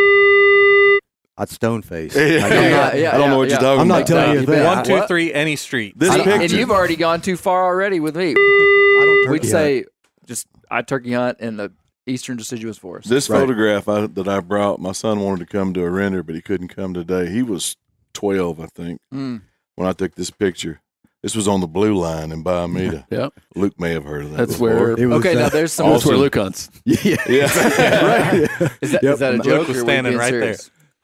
I'd 1.37 1.49
stone 1.49 1.81
face. 1.83 2.15
Yeah, 2.15 2.41
Like, 2.41 2.51
I'm 2.51 2.63
yeah, 2.63 2.69
not, 2.69 2.97
yeah. 2.97 3.15
I 3.15 3.17
don't 3.17 3.29
know 3.29 3.37
what 3.37 3.49
you're 3.49 3.59
talking 3.59 3.67
about. 3.73 3.79
I'm 3.81 3.87
not 3.87 3.97
about. 4.01 4.07
telling 4.07 4.31
you 4.33 4.37
a 4.37 4.41
You 4.41 4.47
thing. 4.47 4.55
bet. 4.55 4.75
One, 4.75 4.83
two, 5.01 5.07
three, 5.07 5.33
any 5.33 5.55
street. 5.55 5.97
This 5.97 6.11
See, 6.11 6.17
picture. 6.23 6.31
and 6.41 6.51
you've 6.51 6.71
already 6.71 6.95
gone 6.95 7.21
too 7.21 7.37
far 7.37 7.65
already 7.65 7.99
with 7.99 8.15
me. 8.15 8.31
I 8.31 8.33
don't 9.23 9.31
We'd 9.31 9.41
hunt. 9.43 9.51
say 9.51 9.85
just 10.25 10.47
I 10.69 10.81
turkey 10.81 11.13
hunt 11.13 11.39
in 11.39 11.57
the 11.57 11.71
eastern 12.07 12.37
deciduous 12.37 12.77
forest. 12.77 13.09
This 13.09 13.29
Right. 13.29 13.39
photograph 13.39 13.87
I, 13.87 14.07
that 14.07 14.27
I 14.27 14.39
brought, 14.39 14.79
my 14.79 14.91
son 14.91 15.19
wanted 15.19 15.39
to 15.47 15.57
come 15.57 15.73
to 15.73 15.83
a 15.83 15.89
render, 15.89 16.23
but 16.23 16.35
he 16.35 16.41
couldn't 16.41 16.69
come 16.69 16.93
today. 16.93 17.29
He 17.29 17.41
was 17.43 17.77
12, 18.13 18.59
I 18.59 18.65
think, 18.67 18.99
Mm. 19.13 19.41
when 19.75 19.87
I 19.87 19.93
took 19.93 20.15
this 20.15 20.31
picture. 20.31 20.81
This 21.23 21.35
was 21.35 21.47
on 21.47 21.61
the 21.61 21.67
blue 21.67 21.95
line 21.95 22.31
in 22.31 22.41
Bayou 22.41 22.67
Meto. 22.67 23.05
Yep. 23.11 23.33
Luke 23.55 23.79
may 23.79 23.91
have 23.91 24.05
heard 24.05 24.23
of 24.25 24.31
that. 24.31 24.37
That's 24.37 24.53
before. 24.53 24.69
where 24.75 24.91
It 24.97 25.05
was, 25.05 25.19
okay, 25.19 25.35
uh, 25.35 25.39
now 25.41 25.49
there's 25.49 25.71
some. 25.71 25.89
that's 25.91 26.03
where 26.03 26.15
Awesome. 26.15 26.21
Luke 26.23 26.35
hunts. 26.35 26.69
yeah, 26.85 27.15
Yeah. 27.29 27.43
right. 28.07 28.71
Is 28.81 28.91
that, 28.91 29.03
Yep. 29.03 29.13
is 29.13 29.19
that 29.19 29.33
a 29.35 29.37
Luke 29.37 29.67
was 29.67 29.77
or 29.77 29.81
are 29.81 29.83
we 29.83 29.87
standing 29.91 30.11
being 30.13 30.19
right 30.19 30.31
there. 30.31 30.55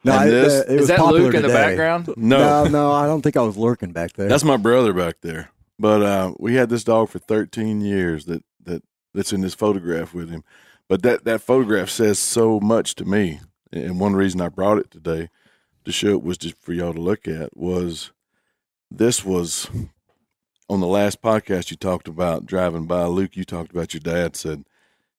No, 0.04 0.18
And 0.20 0.30
it, 0.30 0.32
this- 0.32 0.54
uh, 0.54 0.64
it 0.68 0.74
Is 0.74 0.80
was 0.80 0.88
that 0.88 0.98
popular 1.00 1.22
Luke 1.22 1.34
in 1.36 1.42
the 1.44 1.48
background? 1.50 2.08
no, 2.18 2.64
No, 2.64 2.70
no, 2.70 2.92
I 2.92 3.06
don't 3.06 3.22
think 3.22 3.38
I 3.38 3.42
was 3.42 3.58
lurking 3.58 3.92
back 3.92 4.14
there. 4.14 4.28
that's 4.28 4.44
my 4.44 4.58
brother 4.58 4.92
back 4.94 5.18
there. 5.22 5.50
But 5.80 6.02
uh, 6.02 6.34
we 6.40 6.56
had 6.56 6.70
this 6.70 6.84
dog 6.84 7.10
for 7.10 7.20
13 7.20 7.82
years 7.82 8.26
that, 8.26 8.44
that 8.64 8.82
that's 9.14 9.32
in 9.32 9.42
this 9.42 9.54
photograph 9.54 10.14
with 10.16 10.30
him. 10.32 10.44
But 10.90 11.04
that, 11.04 11.26
that 11.26 11.42
photograph 11.42 11.90
says 11.90 12.20
so 12.20 12.60
much 12.60 12.96
to 12.96 13.06
me. 13.06 13.42
And 13.72 14.00
one 14.00 14.16
reason 14.16 14.40
I 14.42 14.50
brought 14.50 14.78
it 14.78 14.90
today 14.90 15.30
to 15.84 15.92
show 15.92 16.10
it 16.10 16.24
was 16.24 16.38
just 16.38 16.58
for 16.58 16.74
y'all 16.74 16.94
to 16.94 17.02
look 17.02 17.28
at 17.28 17.56
was 17.56 18.12
this 18.90 19.26
was 19.26 19.70
on 20.70 20.80
the 20.80 20.88
last 20.88 21.22
podcast 21.22 21.72
you 21.72 21.78
talked 21.78 22.08
about 22.08 22.46
driving 22.46 22.86
by. 22.86 23.04
Luke, 23.06 23.36
you 23.36 23.44
talked 23.44 23.72
about 23.72 23.94
your 23.94 24.02
dad 24.02 24.36
said 24.36 24.64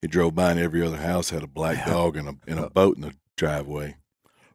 he 0.00 0.08
drove 0.08 0.34
by 0.34 0.52
and 0.52 0.60
every 0.60 0.82
other 0.82 0.98
house 0.98 1.30
had 1.30 1.42
a 1.42 1.48
black 1.48 1.84
dog 1.86 2.16
and 2.16 2.28
a 2.28 2.34
and 2.46 2.58
a 2.58 2.70
boat 2.70 2.96
in 2.96 3.02
the 3.02 3.14
driveway. 3.36 3.96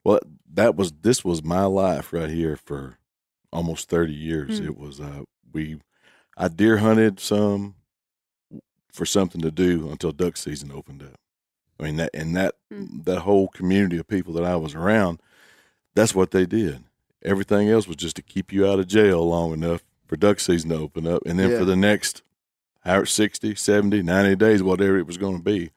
Well, 0.03 0.19
that 0.53 0.75
was 0.75 0.91
this 1.01 1.23
was 1.23 1.43
my 1.43 1.65
life 1.65 2.13
right 2.13 2.29
here 2.29 2.55
for 2.55 2.97
almost 3.51 3.89
thirty 3.89 4.13
years. 4.13 4.59
Hmm. 4.59 4.65
It 4.65 4.77
was 4.77 4.99
uh 4.99 5.23
we 5.51 5.79
I 6.37 6.47
deer 6.47 6.77
hunted 6.77 7.19
some 7.19 7.75
for 8.93 9.05
something 9.05 9.41
to 9.41 9.51
do 9.51 9.89
until 9.89 10.11
duck 10.11 10.37
season 10.37 10.71
opened 10.71 11.01
up. 11.03 11.19
I 11.79 11.83
mean 11.83 11.95
that 11.97 12.11
and 12.13 12.35
that 12.35 12.55
Hmm. 12.71 13.01
that 13.05 13.21
whole 13.21 13.47
community 13.49 13.97
of 13.97 14.07
people 14.07 14.33
that 14.33 14.43
I 14.45 14.55
was 14.55 14.75
around, 14.75 15.19
that's 15.95 16.15
what 16.15 16.31
they 16.31 16.45
did. 16.45 16.83
Everything 17.25 17.69
else 17.69 17.87
was 17.87 17.97
just 17.97 18.15
to 18.17 18.21
keep 18.21 18.53
you 18.53 18.67
out 18.67 18.79
of 18.79 18.87
jail 18.87 19.27
long 19.27 19.51
enough 19.53 19.83
for 20.05 20.15
duck 20.15 20.39
season 20.39 20.69
to 20.69 20.75
open 20.77 21.07
up. 21.07 21.23
And 21.25 21.39
then 21.39 21.51
Yeah. 21.51 21.57
for 21.59 21.65
the 21.65 21.75
next 21.75 22.21
however, 22.81 23.05
60, 23.05 23.55
70, 23.55 24.01
90 24.03 24.35
days, 24.35 24.61
whatever 24.61 24.97
it 24.97 25.07
was 25.07 25.17
going 25.17 25.37
to 25.37 25.43
be, 25.43 25.71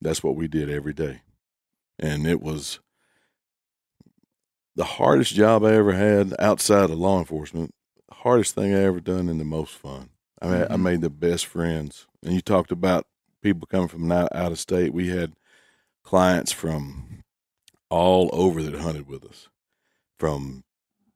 that's 0.00 0.22
what 0.22 0.36
we 0.36 0.48
did 0.48 0.68
every 0.68 0.92
day. 0.92 1.22
And 1.98 2.26
it 2.26 2.42
was 2.42 2.80
the 4.74 4.84
hardest 4.84 5.34
job 5.34 5.64
I 5.64 5.72
ever 5.74 5.92
had 5.92 6.34
outside 6.38 6.90
of 6.90 6.98
law 6.98 7.18
enforcement, 7.18 7.74
hardest 8.10 8.54
thing 8.54 8.74
I 8.74 8.82
ever 8.82 9.00
done 9.00 9.28
and 9.28 9.38
the 9.40 9.44
most 9.44 9.72
fun. 9.74 10.10
I 10.42 10.46
mean, 10.48 10.62
I 10.70 10.76
Mhm. 10.76 10.82
made 10.82 11.00
the 11.02 11.10
best 11.10 11.46
friends. 11.46 12.06
And 12.22 12.34
you 12.34 12.40
talked 12.40 12.72
about 12.72 13.06
people 13.42 13.66
coming 13.66 13.88
from 13.88 14.10
out, 14.12 14.30
of 14.32 14.58
state. 14.58 14.92
We 14.92 15.08
had 15.08 15.34
clients 16.04 16.52
from 16.52 17.22
all 17.88 18.30
over 18.32 18.62
that 18.62 18.74
hunted 18.80 19.08
with 19.08 19.24
us, 19.24 19.48
from 20.18 20.64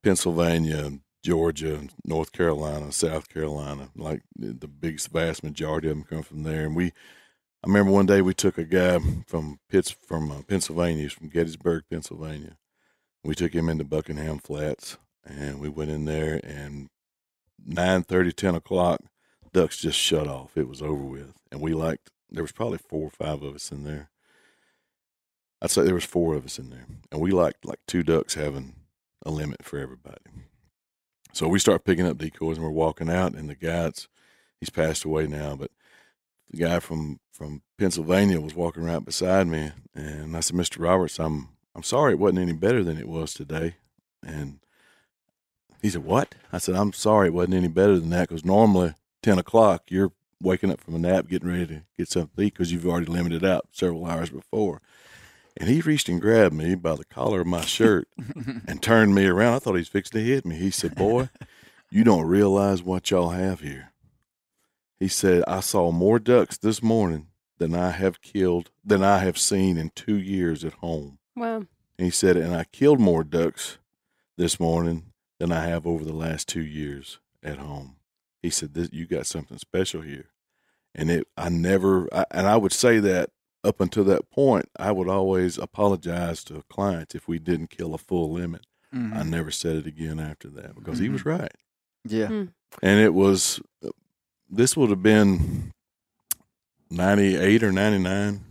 Pennsylvania, 0.02 0.98
Georgia, 1.22 1.82
North 2.04 2.32
Carolina, 2.32 2.92
South 2.92 3.28
Carolina. 3.28 3.90
Like 3.96 4.22
the 4.36 4.68
biggest, 4.68 5.10
vast 5.10 5.44
majority 5.44 5.88
of 5.88 5.96
them 5.96 6.04
come 6.04 6.22
from 6.22 6.42
there. 6.42 6.64
And 6.64 6.76
we, 6.76 6.86
I 6.86 7.66
remember 7.66 7.92
one 7.92 8.06
day 8.06 8.22
we 8.22 8.34
took 8.34 8.58
a 8.58 8.64
guy 8.64 8.98
from 9.26 9.58
Pitts 9.70 9.90
from 9.90 10.30
uh, 10.30 10.42
Pennsylvania, 10.42 11.08
from 11.10 11.28
Gettysburg, 11.28 11.84
Pennsylvania. 11.90 12.56
We 13.22 13.34
took 13.34 13.54
him 13.54 13.70
into 13.70 13.84
Buckingham 13.84 14.38
Flats, 14.38 14.98
and 15.24 15.60
we 15.60 15.70
went 15.70 15.90
in 15.90 16.04
there. 16.04 16.40
And 16.44 16.88
nine 17.64 18.02
thirty, 18.02 18.32
ten 18.32 18.54
o'clock, 18.54 19.00
ducks 19.54 19.78
just 19.78 19.98
shut 19.98 20.28
off. 20.28 20.56
It 20.56 20.68
was 20.68 20.82
over 20.82 21.02
with, 21.02 21.32
and 21.50 21.60
we 21.60 21.72
liked. 21.72 22.10
There 22.30 22.42
was 22.42 22.52
probably 22.52 22.78
four 22.78 23.06
or 23.06 23.10
five 23.10 23.42
of 23.42 23.54
us 23.54 23.72
in 23.72 23.84
there. 23.84 24.10
I'd 25.62 25.70
say 25.70 25.82
there 25.82 25.94
was 25.94 26.04
four 26.04 26.34
of 26.34 26.44
us 26.44 26.58
in 26.58 26.68
there, 26.68 26.86
and 27.10 27.20
we 27.20 27.30
liked 27.30 27.64
like 27.64 27.78
two 27.86 28.02
ducks 28.02 28.34
having 28.34 28.74
a 29.24 29.30
limit 29.30 29.64
for 29.64 29.78
everybody. 29.78 30.20
So 31.32 31.48
we 31.48 31.58
start 31.58 31.84
picking 31.84 32.06
up 32.06 32.18
decoys, 32.18 32.58
and 32.58 32.64
we're 32.64 32.70
walking 32.70 33.08
out, 33.08 33.34
and 33.34 33.48
the 33.48 33.54
guy's 33.54 34.08
he's 34.60 34.70
passed 34.70 35.04
away 35.04 35.26
now, 35.26 35.56
but 35.56 35.70
the 36.50 36.58
guy 36.58 36.80
from 36.80 37.20
from 37.32 37.62
Pennsylvania 37.78 38.40
was 38.40 38.54
walking 38.54 38.84
right 38.84 39.04
beside 39.04 39.46
me, 39.46 39.70
and 39.94 40.36
I 40.36 40.40
said, 40.40 40.56
"Mr. 40.56 40.82
Roberts, 40.82 41.18
I'm 41.18 41.48
I'm 41.74 41.82
sorry 41.84 42.12
it 42.12 42.18
wasn't 42.18 42.40
any 42.40 42.52
better 42.52 42.84
than 42.84 42.98
it 42.98 43.08
was 43.08 43.32
today," 43.32 43.76
and 44.26 44.58
he 45.80 45.88
said, 45.88 46.04
"What?" 46.04 46.34
I 46.52 46.58
said, 46.58 46.74
"I'm 46.74 46.92
sorry 46.92 47.28
it 47.28 47.34
wasn't 47.34 47.54
any 47.54 47.68
better 47.68 47.98
than 47.98 48.10
that 48.10 48.28
because 48.28 48.44
normally 48.44 48.94
ten 49.24 49.38
o'clock 49.38 49.84
you're 49.88 50.12
waking 50.40 50.70
up 50.70 50.80
from 50.80 50.94
a 50.94 50.98
nap, 50.98 51.28
getting 51.28 51.48
ready 51.48 51.66
to 51.66 51.82
get 51.96 52.08
something 52.08 52.30
to 52.36 52.42
eat 52.42 52.54
because 52.54 52.72
you've 52.72 52.86
already 52.86 53.06
limited 53.06 53.44
out 53.44 53.68
several 53.72 54.06
hours 54.06 54.30
before." 54.30 54.80
And 55.56 55.68
he 55.68 55.80
reached 55.80 56.08
and 56.08 56.20
grabbed 56.20 56.54
me 56.54 56.74
by 56.74 56.96
the 56.96 57.04
collar 57.04 57.42
of 57.42 57.46
my 57.46 57.60
shirt 57.60 58.08
and 58.66 58.82
turned 58.82 59.14
me 59.14 59.26
around. 59.26 59.54
I 59.54 59.58
thought 59.60 59.74
he 59.74 59.80
was 59.80 59.88
fixing 59.88 60.20
to 60.20 60.26
hit 60.26 60.44
me. 60.44 60.56
He 60.56 60.70
said, 60.70 60.96
Boy, 60.96 61.28
you 61.90 62.02
don't 62.02 62.26
realize 62.26 62.82
what 62.82 63.10
y'all 63.10 63.30
have 63.30 63.60
here. 63.60 63.92
He 64.98 65.06
said, 65.06 65.44
I 65.46 65.60
saw 65.60 65.92
more 65.92 66.18
ducks 66.18 66.56
this 66.56 66.82
morning 66.82 67.28
than 67.58 67.74
I 67.74 67.90
have 67.90 68.20
killed, 68.20 68.70
than 68.84 69.04
I 69.04 69.18
have 69.18 69.38
seen 69.38 69.76
in 69.76 69.90
two 69.90 70.16
years 70.16 70.64
at 70.64 70.72
home. 70.74 71.18
Wow. 71.36 71.66
And 71.98 72.06
he 72.06 72.10
said, 72.10 72.36
and 72.36 72.54
I 72.54 72.64
killed 72.64 72.98
more 72.98 73.22
ducks 73.22 73.78
this 74.36 74.58
morning 74.58 75.12
than 75.38 75.52
I 75.52 75.66
have 75.66 75.86
over 75.86 76.04
the 76.04 76.12
last 76.12 76.48
two 76.48 76.64
years 76.64 77.20
at 77.44 77.58
home. 77.58 77.96
He 78.44 78.50
said, 78.50 78.74
this, 78.74 78.90
you 78.92 79.06
got 79.06 79.24
something 79.26 79.56
special 79.56 80.02
here. 80.02 80.26
And 80.94 81.10
it, 81.10 81.26
I 81.36 81.48
never, 81.48 82.06
I, 82.14 82.26
and 82.30 82.46
I 82.46 82.58
would 82.58 82.72
say 82.72 82.98
that 83.00 83.30
up 83.64 83.80
until 83.80 84.04
that 84.04 84.30
point, 84.30 84.68
I 84.78 84.92
would 84.92 85.08
always 85.08 85.56
apologize 85.56 86.44
to 86.44 86.62
clients 86.68 87.14
if 87.14 87.26
we 87.26 87.38
didn't 87.38 87.70
kill 87.70 87.94
a 87.94 87.98
full 87.98 88.30
limit. 88.30 88.66
Mhm. 88.94 89.16
I 89.16 89.22
never 89.22 89.50
said 89.50 89.76
it 89.76 89.86
again 89.86 90.20
after 90.20 90.48
that 90.50 90.74
because 90.74 90.98
he 90.98 91.08
was 91.08 91.24
right. 91.24 91.52
Yeah. 92.04 92.28
And 92.28 93.00
it 93.00 93.14
was, 93.14 93.60
this 94.50 94.76
would 94.76 94.90
have 94.90 95.02
been 95.02 95.72
98 96.90 97.62
or 97.62 97.72
99 97.72 98.44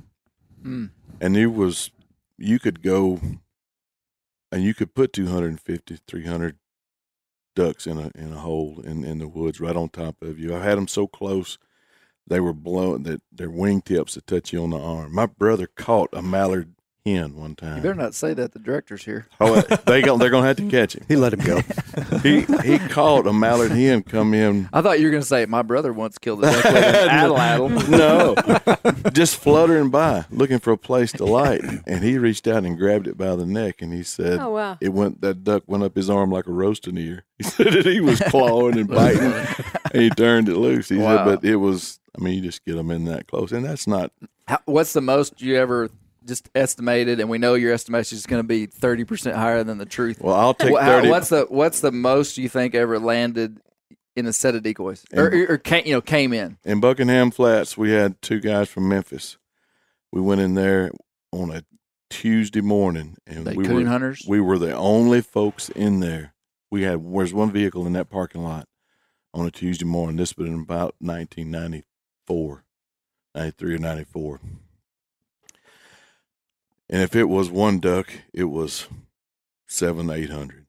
Mm. 0.64 0.90
and 1.22 1.36
it 1.38 1.48
was 1.48 1.92
you 2.38 2.58
could 2.58 2.82
go 2.82 3.20
and 4.52 4.64
you 4.64 4.74
could 4.74 4.96
put 4.96 5.12
250 5.14 5.98
300 6.08 6.56
ducks 7.56 7.88
in 7.88 7.98
a 7.98 8.12
in 8.16 8.34
a 8.34 8.40
hole 8.40 8.82
in 8.84 9.04
in 9.04 9.20
the 9.20 9.28
woods 9.28 9.60
right 9.60 9.76
on 9.76 9.90
top 9.90 10.16
of 10.22 10.40
you 10.40 10.56
i 10.56 10.64
had 10.64 10.78
them 10.78 10.88
so 10.88 11.08
close 11.08 11.58
they 12.28 12.40
were 12.40 12.54
blowing 12.54 13.04
that 13.04 13.22
their 13.32 13.50
wingtips 13.50 14.14
that 14.14 14.28
touch 14.28 14.54
you 14.54 14.64
on 14.64 14.70
the 14.72 14.80
arm. 14.80 15.14
My 15.14 15.26
brother 15.26 15.68
caught 15.68 16.10
a 16.14 16.22
mallard 16.22 16.74
hen 17.06 17.36
one 17.36 17.56
time. 17.56 17.78
You 17.78 17.82
better 17.84 17.96
not 17.96 18.16
say 18.16 18.34
that. 18.34 18.54
The 18.54 18.60
director's 18.60 19.04
here. 19.04 19.28
Oh, 19.42 19.60
they 19.86 20.02
go, 20.02 20.18
they're 20.18 20.30
gonna 20.30 20.48
have 20.48 20.58
to 20.58 20.70
catch 20.70 20.96
him. 20.96 21.04
He 21.08 21.16
let 21.16 21.34
him 21.34 21.42
go. 21.42 21.60
He 22.22 22.42
he 22.64 22.80
caught 22.80 23.28
a 23.28 23.34
mallard 23.34 23.72
hen 23.72 24.04
come 24.04 24.34
in. 24.34 24.70
I 24.72 24.82
thought 24.82 25.00
you 25.00 25.06
were 25.08 25.12
going 25.12 25.22
to 25.22 25.28
say 25.28 25.46
my 25.46 25.62
brother 25.64 25.92
once 25.92 26.18
killed 26.18 26.44
a 26.44 26.52
duck 26.52 26.64
with 26.64 26.76
an 26.76 27.10
atlatl. 27.10 27.90
No, 29.04 29.10
just 29.12 29.36
fluttering 29.38 29.90
by, 29.90 30.26
looking 30.32 30.60
for 30.60 30.72
a 30.72 30.78
place 30.78 31.12
to 31.14 31.26
light, 31.26 31.62
and 31.86 32.04
he 32.04 32.18
reached 32.18 32.48
out 32.48 32.64
and 32.64 32.78
grabbed 32.78 33.08
it 33.08 33.18
by 33.18 33.36
the 33.36 33.46
neck, 33.46 33.82
and 33.82 33.92
he 33.94 34.04
said, 34.04 34.40
Oh 34.40 34.52
wow. 34.52 34.78
"It 34.80 34.90
went 34.90 35.22
that 35.22 35.44
duck 35.44 35.64
went 35.68 35.84
up 35.84 35.96
his 35.96 36.10
arm 36.10 36.32
like 36.32 36.48
a 36.48 36.52
roasting 36.52 36.98
ear." 36.98 37.26
He 37.38 37.44
said 37.50 37.74
that 37.74 37.86
he 37.86 38.00
was 38.00 38.20
clawing 38.22 38.78
and 38.78 38.88
biting, 38.88 39.34
and 39.94 40.02
he 40.02 40.10
turned 40.10 40.48
it 40.48 40.56
loose. 40.56 40.88
He 40.90 40.98
Wow. 40.98 41.18
said, 41.18 41.26
"But 41.42 41.44
it 41.50 41.58
was, 41.58 42.00
I 42.18 42.24
mean, 42.24 42.36
you 42.36 42.42
just 42.42 42.64
get 42.64 42.76
them 42.76 42.92
in 42.92 43.06
that 43.06 43.28
close, 43.28 43.52
and 43.52 43.66
that's 43.66 43.88
not 43.88 44.12
How, 44.48 44.60
what's 44.66 44.94
the 44.94 45.02
most 45.02 45.42
you 45.42 45.58
ever 45.58 45.90
just 46.26 46.50
estimated? 46.56 47.20
And 47.20 47.30
we 47.30 47.38
know 47.38 47.54
your 47.56 47.74
estimation 47.74 48.18
is 48.18 48.26
going 48.26 48.42
to 48.42 48.48
be 48.48 48.66
thirty 48.66 49.04
percent 49.04 49.36
higher 49.36 49.64
than 49.64 49.78
the 49.78 49.86
truth. 49.86 50.20
well. 50.22 50.36
I'll 50.36 50.54
take 50.54 50.72
Wha- 50.72 50.82
how- 50.82 50.88
thirty. 50.98 51.10
what's 51.10 51.30
the 51.30 51.46
what's 51.50 51.80
the 51.82 51.92
most 51.92 52.38
you 52.38 52.50
think 52.50 52.76
ever 52.76 53.00
landed 53.00 53.60
in 54.16 54.26
a 54.28 54.34
set 54.34 54.54
of 54.54 54.62
decoys, 54.62 55.04
or, 55.14 55.26
or, 55.26 55.46
or 55.54 55.58
came, 55.58 55.86
you 55.88 55.94
know 55.94 56.02
came 56.02 56.34
in? 56.34 56.58
in 56.64 56.80
Buckingham 56.80 57.32
Flats, 57.32 57.76
we 57.78 57.92
had 57.92 58.22
two 58.22 58.40
guys 58.40 58.70
from 58.70 58.88
Memphis. 58.88 59.38
We 60.12 60.22
went 60.22 60.42
in 60.42 60.54
there 60.54 60.92
on 61.32 61.50
a 61.50 61.64
Tuesday 62.12 62.62
morning, 62.62 63.18
and 63.26 63.44
we 63.56 63.66
coon 63.66 63.84
were 63.86 63.90
hunters. 63.90 64.24
we 64.28 64.40
were 64.40 64.60
the 64.60 64.76
only 64.76 65.22
folks 65.22 65.70
in 65.70 66.00
there. 66.00 66.36
We 66.70 66.84
had 66.84 67.04
there's 67.12 67.34
one 67.34 67.52
vehicle 67.52 67.88
in 67.88 67.94
that 67.94 68.12
parking 68.12 68.44
lot 68.44 68.68
on 69.34 69.48
a 69.48 69.52
Tuesday 69.52 69.86
morning. 69.86 70.18
This 70.18 70.38
was 70.38 70.48
in 70.48 70.60
about 70.60 70.94
1994, 71.00 72.64
93 73.36 73.76
or 73.76 73.78
94. 73.80 74.40
And 76.94 77.02
if 77.02 77.16
it 77.16 77.24
was 77.26 77.50
one 77.50 77.80
duck, 77.80 78.08
it 78.34 78.44
was 78.44 78.88
seven, 79.68 80.10
eight 80.12 80.30
hundred. 80.30 80.68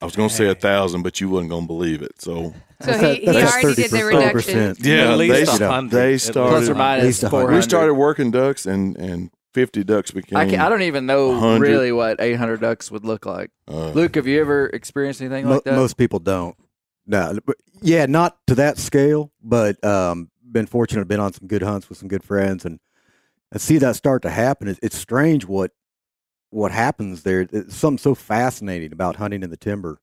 I 0.00 0.04
was 0.04 0.14
going 0.14 0.28
to 0.28 0.34
say 0.34 0.46
a 0.48 0.54
thousand, 0.54 1.02
but 1.02 1.20
you 1.20 1.28
wasn't 1.28 1.50
going 1.50 1.64
to 1.64 1.66
believe 1.66 2.02
it. 2.02 2.20
So 2.20 2.52
So 2.82 2.86
That's 2.86 3.00
he, 3.00 3.06
that- 3.06 3.18
he 3.18 3.26
that's 3.26 3.64
already 3.64 3.82
did 3.82 3.90
the 3.90 4.04
reduction. 4.04 4.76
yeah, 4.80 5.10
At 5.12 5.18
least 5.18 5.34
they, 5.34 5.42
a 5.42 5.46
st- 5.46 5.90
they 5.90 6.18
started. 6.18 6.50
Plus 6.50 6.68
or 6.68 6.74
minus 6.76 7.04
least 7.04 7.22
a 7.24 7.28
hundred. 7.30 7.46
four 7.46 7.54
we 7.54 7.62
started 7.62 7.94
working 7.94 8.30
ducks, 8.30 8.64
and 8.66 8.96
and 8.96 9.30
fifty 9.54 9.82
ducks 9.82 10.12
became. 10.12 10.36
I, 10.38 10.46
can, 10.48 10.60
I 10.60 10.68
don't 10.68 10.82
even 10.82 11.06
know 11.06 11.30
100. 11.30 11.60
really 11.60 11.90
what 11.92 12.20
800 12.20 12.60
ducks 12.60 12.90
would 12.92 13.04
look 13.04 13.26
like. 13.26 13.50
uh, 13.68 13.90
Luke, 13.90 14.14
have 14.14 14.26
you 14.28 14.40
ever 14.40 14.66
experienced 14.66 15.20
anything 15.20 15.46
Mo- 15.46 15.54
like 15.54 15.64
that? 15.64 15.74
Most 15.74 15.96
people 15.96 16.18
don't. 16.20 16.56
No, 17.06 17.36
but 17.44 17.56
yeah, 17.82 18.06
not 18.06 18.38
to 18.46 18.54
that 18.54 18.78
scale, 18.78 19.30
but 19.42 19.82
um, 19.84 20.30
been 20.42 20.66
fortunate, 20.66 21.06
been 21.08 21.20
on 21.20 21.32
some 21.32 21.48
good 21.48 21.62
hunts 21.62 21.88
with 21.88 21.98
some 21.98 22.08
good 22.08 22.22
friends, 22.24 22.64
and 22.64 22.78
and 23.54 23.62
see 23.62 23.78
that 23.78 23.96
start 23.96 24.20
to 24.22 24.30
happen. 24.30 24.68
It, 24.68 24.78
it's 24.82 24.98
strange 24.98 25.46
what 25.46 25.70
what 26.50 26.70
happens 26.72 27.22
there. 27.22 27.48
It's 27.50 27.74
something 27.74 27.98
so 27.98 28.14
fascinating 28.14 28.92
about 28.92 29.16
hunting 29.16 29.42
in 29.42 29.48
the 29.50 29.56
timber 29.56 30.00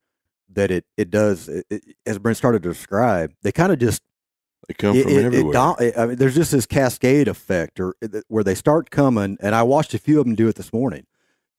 that 0.54 0.72
it 0.72 0.86
it 0.98 1.12
does. 1.12 1.48
It, 1.48 1.66
it, 1.70 1.84
as 2.06 2.18
Brent 2.18 2.38
started 2.38 2.64
to 2.64 2.70
describe, 2.70 3.34
they 3.44 3.52
kind 3.52 3.72
of 3.72 3.78
just 3.80 4.02
they 4.68 4.74
come 4.74 5.00
from 5.00 5.12
it- 5.12 5.18
it 5.18 5.26
everywhere. 5.26 5.54
I 5.98 6.06
mean, 6.08 6.16
there's 6.16 6.36
just 6.36 6.52
this 6.52 6.66
cascade 6.66 7.28
effect, 7.28 7.80
or 7.80 7.96
uh, 8.04 8.22
where 8.28 8.44
they 8.44 8.56
start 8.56 8.90
coming. 8.90 9.38
And 9.40 9.54
I 9.54 9.64
watched 9.64 9.94
a 9.94 10.00
few 10.00 10.20
of 10.20 10.26
them 10.26 10.36
do 10.36 10.48
it 10.48 10.56
this 10.56 10.74
morning, 10.74 11.06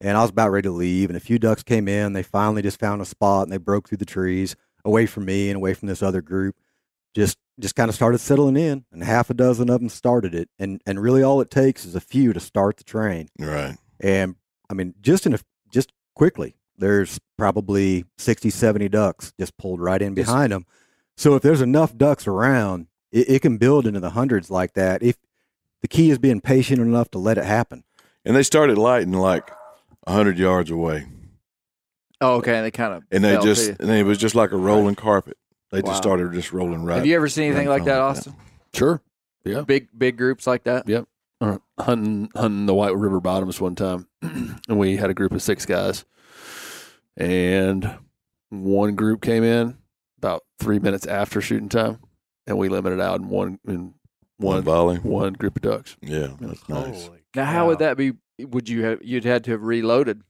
and 0.01 0.17
I 0.17 0.23
was 0.23 0.31
about 0.31 0.51
ready 0.51 0.69
to 0.69 0.73
leave, 0.73 1.11
and 1.11 1.17
a 1.17 1.21
few 1.21 1.39
ducks 1.39 1.63
came 1.63 1.89
in. 1.89 2.13
They 2.13 2.23
finally 2.23 2.63
just 2.63 2.81
found 2.81 3.01
a 3.03 3.07
spot, 3.07 3.45
and 3.45 3.53
they 3.53 3.59
broke 3.59 3.89
through 3.89 3.99
the 3.99 4.05
trees 4.07 4.57
away 4.85 5.07
from 5.07 5.25
me 5.25 5.49
and 5.49 5.57
away 5.57 5.75
from 5.75 5.89
this 5.89 6.03
other 6.03 6.21
group. 6.23 6.57
Just 7.15 7.39
just 7.61 7.75
kind 7.75 7.89
of 7.89 7.95
started 7.95 8.19
settling 8.19 8.57
in, 8.57 8.85
and 8.93 9.05
half 9.05 9.29
a 9.31 9.35
dozen 9.35 9.69
of 9.69 9.81
them 9.81 9.89
started 9.89 10.35
it, 10.35 10.49
and 10.59 10.81
and 10.87 11.01
really 11.01 11.23
all 11.23 11.41
it 11.41 11.51
takes 11.51 11.85
is 11.85 11.95
a 11.95 12.01
few 12.01 12.33
to 12.33 12.41
start 12.41 12.77
the 12.79 12.85
train. 12.85 13.29
right. 13.39 13.77
And 14.01 14.37
I 14.71 14.75
mean, 14.75 14.95
just 15.01 15.27
in 15.27 15.35
a 15.35 15.39
just 15.71 15.93
quickly, 16.17 16.57
there's 16.77 17.21
probably 17.39 18.05
60, 18.19 18.51
70 18.51 18.89
ducks 18.89 19.33
just 19.39 19.57
pulled 19.59 19.81
right 19.81 20.01
in 20.01 20.15
Just- 20.15 20.27
behind 20.27 20.53
them. 20.53 20.67
So 21.17 21.35
if 21.35 21.43
there's 21.43 21.61
enough 21.61 21.97
ducks 21.97 22.27
around, 22.27 22.87
it, 23.13 23.29
it 23.29 23.43
can 23.43 23.59
build 23.59 23.87
into 23.87 24.01
the 24.01 24.11
hundreds 24.11 24.51
like 24.51 24.73
that. 24.75 25.03
If 25.03 25.17
the 25.83 25.89
key 25.89 26.11
is 26.11 26.19
being 26.19 26.41
patient 26.41 26.81
enough 26.81 27.11
to 27.11 27.19
let 27.19 27.37
it 27.39 27.45
happen. 27.45 27.85
And 28.25 28.35
they 28.35 28.43
started 28.43 28.79
lighting 28.79 29.13
like 29.13 29.51
hundred 30.07 30.39
yards 30.39 30.71
away, 30.71 31.07
oh, 32.21 32.37
okay. 32.37 32.57
And 32.57 32.65
they 32.65 32.71
kind 32.71 32.95
of 32.95 33.05
and 33.11 33.23
they 33.23 33.39
just 33.41 33.69
you. 33.69 33.77
and 33.79 33.91
it 33.91 34.05
was 34.05 34.19
just 34.19 34.35
like 34.35 34.53
a 34.53 34.57
rolling 34.57 34.95
carpet. 34.95 35.37
They 35.73 35.81
Wow. 35.81 35.91
just 35.91 36.03
started 36.03 36.33
just 36.33 36.53
rolling 36.53 36.85
right. 36.85 36.97
Have 36.99 37.07
you 37.07 37.17
ever 37.17 37.29
seen 37.29 37.47
anything 37.47 37.67
right 37.67 37.81
like 37.81 37.85
that, 37.87 37.97
from 37.97 38.05
it. 38.05 38.11
Austin? 38.11 38.35
Sure. 38.75 39.03
Yeah. 39.45 39.63
Big 39.63 39.89
big 39.97 40.17
groups 40.17 40.47
like 40.47 40.65
that. 40.65 40.87
Yep. 40.89 41.07
Uh, 41.41 41.59
hunting 41.81 42.29
hunting 42.37 42.67
the 42.67 42.75
White 42.75 42.95
River 42.97 43.19
bottoms 43.21 43.61
one 43.61 43.75
time, 43.75 44.07
and 44.23 44.79
we 44.79 44.97
had 44.99 45.11
a 45.11 45.15
group 45.15 45.33
of 45.33 45.43
six 45.43 45.67
guys, 45.67 46.05
and 47.17 47.99
one 48.51 48.95
group 48.95 49.23
came 49.23 49.43
in 49.43 49.77
about 50.19 50.43
three 50.61 50.79
minutes 50.79 51.07
after 51.07 51.41
shooting 51.41 51.69
time, 51.69 51.99
and 52.47 52.59
we 52.59 52.69
limited 52.69 53.01
out 53.01 53.21
in 53.21 53.29
one 53.29 53.59
in 53.67 53.95
one 54.37 54.57
one 54.57 54.63
volley? 54.63 54.97
one 54.99 55.33
group 55.33 55.57
of 55.57 55.63
ducks. 55.63 55.97
Yeah, 56.01 56.29
that's 56.41 56.69
nice. 56.69 57.07
Holy 57.07 57.19
Now, 57.35 57.45
how 57.47 57.67
would 57.67 57.79
that 57.81 57.97
be? 57.97 58.13
Would 58.39 58.69
you 58.69 58.85
have 58.85 59.01
you'd 59.03 59.25
had 59.25 59.45
to 59.45 59.51
have 59.53 59.63
reloaded? 59.63 60.23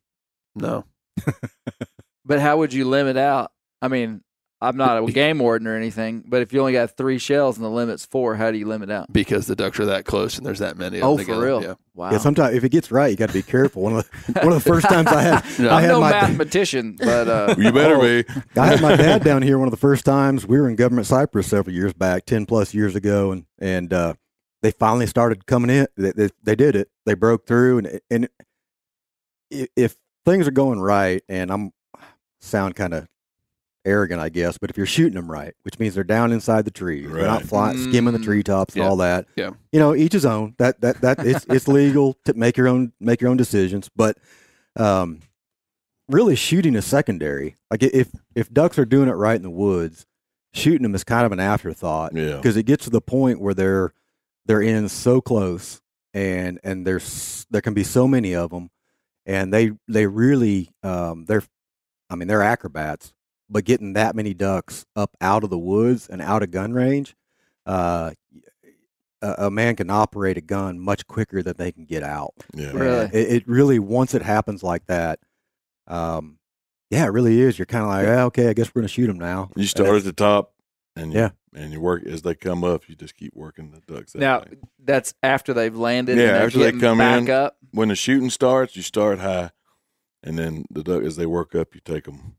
No, 0.55 0.85
But 2.25 2.41
how 2.41 2.57
would 2.59 2.73
you 2.73 2.85
limit 2.87 3.17
out? 3.17 3.53
I 3.81 3.89
mean, 3.89 4.23
I'm 4.63 4.77
not 4.77 5.03
a 5.03 5.13
game 5.13 5.39
warden 5.41 5.67
or 5.67 5.77
anything, 5.77 6.23
but 6.27 6.41
if 6.41 6.53
you 6.53 6.61
only 6.61 6.73
got 6.73 6.97
three 6.97 7.19
shells 7.19 7.57
and 7.57 7.65
the 7.65 7.69
limit's 7.71 8.07
four, 8.07 8.37
how 8.37 8.51
do 8.51 8.59
you 8.59 8.67
limit 8.67 8.91
out? 8.91 9.13
because 9.13 9.47
the 9.47 9.57
ducks 9.57 9.81
are 9.81 9.87
that 9.87 10.05
close, 10.05 10.37
and 10.39 10.47
there's 10.47 10.61
that 10.61 10.79
many. 10.79 10.99
Of 10.99 11.05
Oh, 11.05 11.17
them 11.17 11.27
for 11.27 11.33
together. 11.33 11.47
real? 11.47 11.63
Yeah. 11.63 11.75
Wow. 11.95 12.11
Yeah, 12.13 12.19
sometimes 12.19 12.55
if 12.57 12.65
it 12.65 12.69
gets 12.71 12.91
right, 12.91 13.09
you 13.11 13.17
got 13.17 13.29
to 13.29 13.35
be 13.35 13.43
careful. 13.43 13.83
One 13.83 13.97
of 13.97 14.09
the 14.29 14.33
one 14.41 14.53
of 14.53 14.63
the 14.63 14.71
first 14.71 14.89
times 14.89 15.09
I 15.09 15.21
had 15.21 15.45
No. 15.59 15.69
I 15.69 15.83
I'm 15.83 15.89
no 15.89 16.01
my 16.01 16.11
mathematician, 16.13 16.97
but 16.99 17.29
uh, 17.29 17.55
You 17.59 17.73
better 17.73 17.97
Oh. 17.97 18.01
be. 18.23 18.25
I 18.57 18.67
had 18.67 18.81
my 18.81 18.97
dad 18.97 19.25
down 19.25 19.43
here 19.43 19.59
one 19.59 19.67
of 19.69 19.73
the 19.73 19.77
first 19.77 20.05
times. 20.05 20.47
We 20.47 20.59
were 20.61 20.69
in 20.69 20.77
government 20.77 21.07
Cypress 21.07 21.49
several 21.49 21.75
years 21.75 21.93
back, 21.93 22.25
ten 22.25 22.47
plus 22.47 22.73
years 22.73 22.95
ago, 22.97 23.33
and 23.33 23.45
and 23.59 23.93
uh, 23.93 24.15
they 24.63 24.71
finally 24.71 25.07
started 25.07 25.45
coming 25.47 25.71
in. 25.71 25.87
They, 25.97 26.13
they, 26.13 26.29
they 26.43 26.55
did 26.57 26.77
it. 26.77 26.89
They 27.05 27.15
broke 27.15 27.47
through, 27.47 27.79
and 27.79 28.01
and 28.11 28.29
if 29.51 29.97
things 30.25 30.47
are 30.47 30.53
going 30.53 30.81
right, 30.81 31.23
and 31.29 31.51
I'm 31.51 31.73
sound 32.41 32.75
kind 32.75 32.95
of 32.95 33.09
arrogant, 33.85 34.21
I 34.21 34.29
guess, 34.29 34.59
but 34.59 34.71
if 34.71 34.77
you're 34.77 34.87
shooting 34.87 35.15
them 35.15 35.31
right, 35.31 35.55
which 35.63 35.79
means 35.79 35.95
they're 35.95 36.05
down 36.05 36.33
inside 36.33 36.65
the 36.65 36.71
trees, 36.71 37.11
they're 37.11 37.23
not 37.27 37.41
Right. 37.41 37.49
flying, 37.49 37.79
skimming 37.91 38.13
the 38.13 38.19
Mm. 38.21 38.25
treetops 38.25 38.75
and 38.75 38.83
Yeah. 38.85 38.89
all 38.89 38.97
that. 38.99 39.27
Yeah. 39.37 39.51
you 39.73 39.81
know, 39.81 39.95
each 39.95 40.13
his 40.13 40.25
own. 40.25 40.55
That 40.59 40.81
that 40.83 41.01
that 41.01 41.27
it's 41.27 41.45
it's 41.49 41.67
legal 41.69 42.17
to 42.25 42.35
make 42.35 42.57
your 42.57 42.69
own 42.69 42.93
make 43.01 43.21
your 43.21 43.31
own 43.31 43.37
decisions, 43.37 43.89
but 43.97 44.17
um, 44.77 45.21
really 46.09 46.37
shooting 46.37 46.75
is 46.75 46.85
secondary. 46.87 47.57
Like 47.71 47.83
if 47.83 48.09
if 48.35 48.53
ducks 48.53 48.79
are 48.79 48.85
doing 48.85 49.09
it 49.09 49.13
right 49.13 49.37
in 49.37 49.43
the 49.43 49.51
woods, 49.51 50.07
shooting 50.53 50.83
them 50.83 50.95
is 50.95 51.05
kind 51.05 51.27
of 51.27 51.33
an 51.33 51.41
afterthought 51.41 52.15
Yeah. 52.15 52.37
because 52.37 52.57
it 52.57 52.65
gets 52.65 52.85
to 52.85 52.91
the 52.91 53.01
point 53.01 53.41
where 53.41 53.55
they're 53.55 53.93
they're 54.47 54.63
in 54.63 54.89
so 54.89 55.21
close 55.21 55.81
and 56.15 56.61
and 56.63 56.87
there's 56.87 57.47
there 57.51 57.61
can 57.63 57.75
be 57.75 57.85
so 57.85 58.07
many 58.07 58.35
of 58.35 58.51
them 58.51 58.71
and 59.25 59.53
they 59.53 59.73
they 59.89 60.07
really 60.07 60.71
um 60.83 61.25
they're 61.27 61.43
I 62.11 62.17
mean 62.17 62.29
they're 62.29 62.43
acrobats 62.43 63.13
but 63.53 63.65
getting 63.65 63.93
that 63.93 64.17
many 64.17 64.33
ducks 64.35 64.85
up 64.97 65.15
out 65.21 65.45
of 65.45 65.51
the 65.51 65.59
woods 65.59 66.09
and 66.09 66.21
out 66.23 66.43
of 66.43 66.51
gun 66.51 66.73
range 66.73 67.15
uh 67.67 68.11
a, 69.21 69.47
a 69.47 69.51
man 69.51 69.77
can 69.77 69.91
operate 69.91 70.37
a 70.37 70.41
gun 70.41 70.81
much 70.81 71.07
quicker 71.07 71.43
than 71.43 71.55
they 71.57 71.71
can 71.71 71.85
get 71.85 72.03
out 72.03 72.35
Yeah. 72.55 72.73
Really? 72.73 73.05
it, 73.13 73.33
it 73.37 73.49
really 73.49 73.79
once 73.79 74.15
it 74.15 74.23
happens 74.23 74.63
like 74.63 74.87
that 74.87 75.21
um 75.87 76.39
yeah 76.91 77.05
it 77.05 77.09
really 77.13 77.41
is 77.41 77.59
you're 77.59 77.67
kind 77.67 77.85
of 77.85 77.89
like 77.91 78.07
yeah, 78.07 78.25
okay 78.25 78.49
i 78.49 78.53
guess 78.53 78.73
we're 78.75 78.81
gonna 78.83 78.89
shoot 78.89 79.07
them 79.07 79.19
now 79.19 79.51
You 79.57 79.67
start 79.67 79.97
at 79.97 80.05
the 80.05 80.13
top, 80.13 80.55
and 80.97 81.13
you, 81.13 81.21
Yeah. 81.21 81.31
and 81.55 81.73
you 81.73 81.81
work 81.81 82.05
as 82.07 82.23
they 82.23 82.35
come 82.35 82.65
up. 82.65 82.89
You 82.89 82.95
just 82.97 83.15
keep 83.17 83.33
working 83.35 83.71
the 83.71 83.81
ducks. 83.95 84.13
That 84.13 84.19
now 84.19 84.39
way. 84.41 84.57
that's 84.85 85.15
after 85.23 85.55
they've 85.55 85.77
landed. 85.77 86.19
Yeah, 86.19 86.29
and 86.29 86.37
after 86.45 86.59
they 86.59 86.73
come 86.73 86.99
back 86.99 87.23
in. 87.23 87.31
up. 87.31 87.57
when 87.71 87.89
the 87.89 87.95
shooting 87.95 88.29
starts, 88.31 88.77
you 88.77 88.83
start 88.83 89.19
high, 89.21 89.51
and 90.23 90.39
then 90.39 90.65
the 90.71 90.83
duck 90.83 91.03
as 91.03 91.17
they 91.17 91.27
work 91.27 91.55
up, 91.55 91.75
you 91.75 91.81
take 91.85 92.05
them 92.05 92.35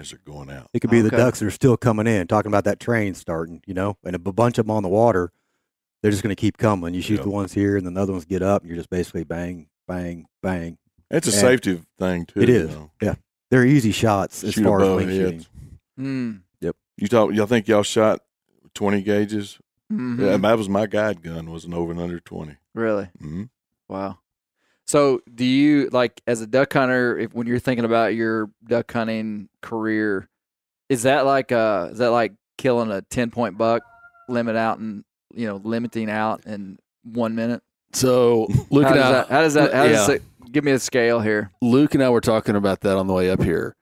as 0.00 0.10
they're 0.10 0.20
going 0.24 0.50
out. 0.50 0.68
It 0.74 0.80
could 0.80 0.90
be 0.90 1.00
the 1.02 1.10
ducks 1.10 1.38
that 1.40 1.46
are 1.46 1.50
still 1.50 1.76
coming 1.76 2.06
in, 2.06 2.26
talking 2.26 2.50
about 2.50 2.64
that 2.64 2.80
train 2.80 3.14
starting, 3.14 3.62
you 3.66 3.74
know, 3.74 3.96
and 4.04 4.16
a 4.16 4.18
bunch 4.18 4.58
of 4.58 4.66
them 4.66 4.70
on 4.74 4.82
the 4.82 4.88
water. 4.88 5.30
They're 6.02 6.10
just 6.10 6.22
going 6.22 6.34
to 6.34 6.40
keep 6.40 6.56
coming. 6.56 6.94
You 6.94 7.02
shoot 7.02 7.16
Yep. 7.16 7.24
the 7.24 7.30
ones 7.30 7.52
here, 7.52 7.76
and 7.76 7.84
then 7.86 7.94
the 7.94 8.00
other 8.00 8.12
ones 8.12 8.24
get 8.24 8.42
up, 8.42 8.62
and 8.62 8.70
you're 8.70 8.78
just 8.78 8.88
basically 8.90 9.22
bang, 9.24 9.68
bang, 9.86 10.24
bang. 10.42 10.78
It's 11.10 11.28
a 11.28 11.30
And- 11.30 11.40
safety 11.40 11.82
thing 11.98 12.24
too. 12.26 12.40
It 12.40 12.48
is. 12.48 12.70
you 12.70 12.76
is. 13.02 13.06
know. 13.08 13.16
They're 13.50 13.66
easy 13.66 13.90
shots 13.92 14.44
as 14.44 14.54
Shoot 14.54 14.64
far 14.64 14.80
as 14.80 14.86
above 14.86 14.96
wing 14.98 15.08
shooting. 15.10 15.46
Mm. 15.98 16.40
Yep. 16.60 16.76
You 16.96 17.08
talk. 17.08 17.32
Y'all 17.34 17.46
think 17.46 17.66
y'all 17.66 17.82
shot 17.82 18.20
twenty 18.74 19.02
gauges? 19.02 19.58
Mhm. 19.92 20.20
Yeah, 20.20 20.36
that 20.36 20.56
was 20.56 20.68
my 20.68 20.86
guide 20.86 21.20
gun. 21.20 21.50
Was 21.50 21.64
an 21.64 21.74
over 21.74 21.90
and 21.90 22.00
under 22.00 22.20
twenty. 22.20 22.56
Really? 22.74 23.10
Mm-hmm. 23.20 23.42
Wow. 23.88 24.20
So, 24.90 25.20
do 25.32 25.44
you 25.44 25.88
like 25.92 26.20
as 26.26 26.40
a 26.40 26.48
duck 26.48 26.72
hunter, 26.72 27.16
if 27.16 27.32
when 27.32 27.46
you're 27.46 27.60
thinking 27.60 27.84
about 27.84 28.16
your 28.16 28.50
duck 28.66 28.90
hunting 28.90 29.48
career, 29.62 30.28
is 30.88 31.04
that 31.04 31.24
like 31.24 31.52
uh 31.52 31.90
is 31.92 31.98
that 31.98 32.08
like 32.08 32.32
killing 32.58 32.90
a 32.90 33.00
ten 33.02 33.30
point 33.30 33.56
buck, 33.56 33.84
limit 34.28 34.56
out 34.56 34.80
and 34.80 35.04
you 35.32 35.46
know, 35.46 35.60
limiting 35.62 36.10
out 36.10 36.44
in 36.44 36.76
one 37.04 37.36
minute? 37.36 37.62
So 37.92 38.48
Luke 38.70 38.82
how 38.82 38.90
and 38.90 38.96
does 38.96 39.04
I, 39.04 39.12
that, 39.12 39.28
how 39.28 39.40
does 39.42 39.54
that? 39.54 39.72
How 39.72 39.86
does 39.86 40.08
yeah. 40.08 40.14
it, 40.16 40.22
give 40.50 40.64
me 40.64 40.72
a 40.72 40.80
scale 40.80 41.20
here. 41.20 41.52
Luke 41.62 41.94
and 41.94 42.02
I 42.02 42.10
were 42.10 42.20
talking 42.20 42.56
about 42.56 42.80
that 42.80 42.96
on 42.96 43.06
the 43.06 43.14
way 43.14 43.30
up 43.30 43.44
here. 43.44 43.76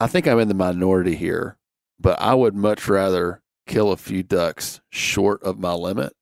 I 0.00 0.06
think 0.06 0.28
I'm 0.28 0.38
in 0.38 0.48
the 0.48 0.54
minority 0.54 1.14
here, 1.14 1.56
but 1.98 2.20
I 2.20 2.34
would 2.34 2.54
much 2.54 2.88
rather 2.88 3.40
kill 3.66 3.90
a 3.90 3.96
few 3.96 4.22
ducks 4.22 4.82
short 4.90 5.42
of 5.44 5.58
my 5.58 5.72
limit, 5.72 6.12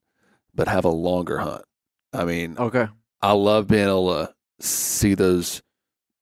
but 0.54 0.68
have 0.68 0.84
a 0.84 0.90
longer 0.90 1.38
hunt. 1.38 1.64
I 2.12 2.24
mean, 2.24 2.56
Okay. 2.58 2.86
I 3.22 3.32
love 3.32 3.68
being 3.68 3.86
able 3.88 4.08
to 4.26 4.34
see 4.60 5.14
those 5.14 5.62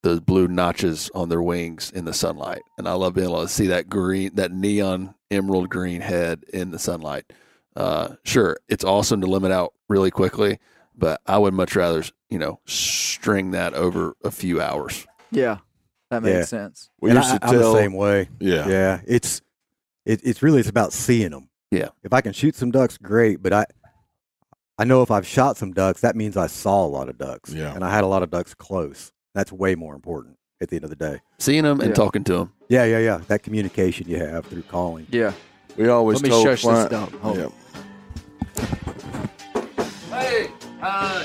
those 0.04 0.20
blue 0.20 0.46
notches 0.46 1.10
on 1.14 1.28
their 1.28 1.42
wings 1.42 1.90
in 1.90 2.04
the 2.04 2.12
sunlight, 2.12 2.62
and 2.78 2.88
I 2.88 2.92
love 2.92 3.14
being 3.14 3.28
able 3.28 3.42
to 3.42 3.48
see 3.48 3.66
that 3.68 3.88
green, 3.88 4.34
that 4.36 4.52
neon 4.52 5.14
emerald 5.30 5.68
green 5.68 6.00
head 6.00 6.44
in 6.52 6.70
the 6.70 6.78
sunlight. 6.78 7.24
Uh, 7.74 8.14
sure, 8.24 8.58
it's 8.68 8.84
awesome 8.84 9.20
to 9.20 9.26
limit 9.26 9.50
out 9.50 9.74
really 9.88 10.10
quickly, 10.12 10.58
but 10.96 11.20
I 11.26 11.36
would 11.38 11.52
much 11.52 11.74
rather, 11.74 12.04
you 12.30 12.38
know, 12.38 12.60
string 12.66 13.50
that 13.52 13.74
over 13.74 14.14
a 14.22 14.30
few 14.30 14.60
hours. 14.60 15.04
Yeah, 15.32 15.58
that 16.10 16.22
makes 16.22 16.34
Yeah. 16.36 16.44
sense. 16.44 16.90
We 17.00 17.10
And 17.10 17.18
used 17.18 17.30
I, 17.34 17.38
to 17.38 17.46
I'm 17.46 17.56
the 17.56 17.72
same 17.72 17.92
way. 17.94 18.28
yeah, 18.38 18.68
Yeah, 18.68 19.00
it's 19.06 19.42
it, 20.06 20.20
it's 20.24 20.42
really 20.42 20.60
it's 20.60 20.68
about 20.70 20.92
seeing 20.92 21.30
them. 21.30 21.50
Yeah. 21.72 21.88
If 22.02 22.12
I 22.12 22.20
can 22.20 22.32
shoot 22.32 22.54
some 22.54 22.70
ducks, 22.70 22.96
great. 22.98 23.42
But 23.42 23.52
I 23.52 23.66
I 24.78 24.84
know 24.84 25.02
if 25.02 25.10
I've 25.10 25.26
shot 25.26 25.56
some 25.56 25.72
ducks, 25.72 26.00
that 26.02 26.14
means 26.14 26.36
I 26.36 26.46
saw 26.46 26.84
a 26.84 26.88
lot 26.88 27.08
of 27.08 27.18
ducks. 27.18 27.52
Yeah. 27.52 27.74
And 27.74 27.84
I 27.84 27.90
had 27.90 28.04
a 28.04 28.06
lot 28.06 28.22
of 28.22 28.30
ducks 28.30 28.54
close. 28.54 29.12
That's 29.34 29.50
way 29.52 29.74
more 29.74 29.94
important 29.94 30.36
at 30.60 30.68
the 30.68 30.76
end 30.76 30.84
of 30.84 30.90
the 30.90 30.96
day. 30.96 31.20
Seeing 31.38 31.64
them 31.64 31.80
and 31.80 31.88
Yeah. 31.90 31.94
talking 31.94 32.24
to 32.24 32.32
them. 32.34 32.52
Yeah, 32.68 32.84
yeah, 32.84 32.98
yeah. 32.98 33.20
That 33.28 33.42
communication 33.42 34.08
you 34.08 34.18
have 34.18 34.46
through 34.46 34.62
calling. 34.62 35.06
Yeah. 35.10 35.32
we 35.76 35.88
always 35.88 36.16
Let 36.16 36.22
me 36.24 36.28
told 36.30 36.44
shush 36.46 36.62
this 36.62 36.70
client- 36.70 36.90
dog. 36.90 37.12
Hold 37.20 37.36
yeah. 37.38 37.48
Hey, 40.10 40.48
uh, 40.82 41.24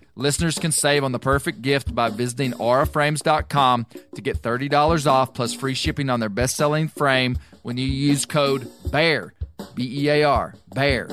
Listeners 0.21 0.59
can 0.59 0.71
save 0.71 1.03
on 1.03 1.13
the 1.13 1.19
perfect 1.19 1.63
gift 1.63 1.95
by 1.95 2.09
visiting 2.09 2.51
auraframes.com 2.51 3.87
to 4.13 4.21
get 4.21 4.39
$30 4.39 5.07
off 5.07 5.33
plus 5.33 5.55
free 5.55 5.73
shipping 5.73 6.11
on 6.11 6.19
their 6.19 6.29
best 6.29 6.55
selling 6.55 6.87
frame 6.87 7.39
when 7.63 7.77
you 7.77 7.87
use 7.87 8.27
code 8.27 8.69
BEAR, 8.91 9.33
B 9.73 10.03
E 10.03 10.09
A 10.09 10.23
R, 10.23 10.53
BEAR. 10.75 11.09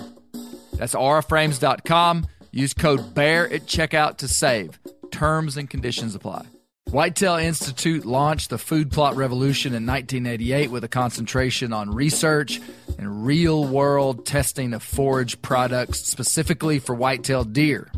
That's 0.74 0.94
auraframes.com. 0.94 2.26
Use 2.52 2.74
code 2.74 3.14
BEAR 3.14 3.46
at 3.46 3.62
checkout 3.62 4.18
to 4.18 4.28
save. 4.28 4.78
Terms 5.10 5.56
and 5.56 5.70
conditions 5.70 6.14
apply. 6.14 6.44
Whitetail 6.90 7.36
Institute 7.36 8.04
launched 8.04 8.50
the 8.50 8.58
food 8.58 8.90
plot 8.90 9.16
revolution 9.16 9.72
in 9.72 9.86
1988 9.86 10.70
with 10.70 10.84
a 10.84 10.88
concentration 10.88 11.72
on 11.72 11.94
research 11.94 12.60
and 12.98 13.24
real 13.24 13.64
world 13.64 14.26
testing 14.26 14.74
of 14.74 14.82
forage 14.82 15.40
products 15.40 16.00
specifically 16.00 16.78
for 16.78 16.94
whitetail 16.94 17.44
deer. 17.44 17.90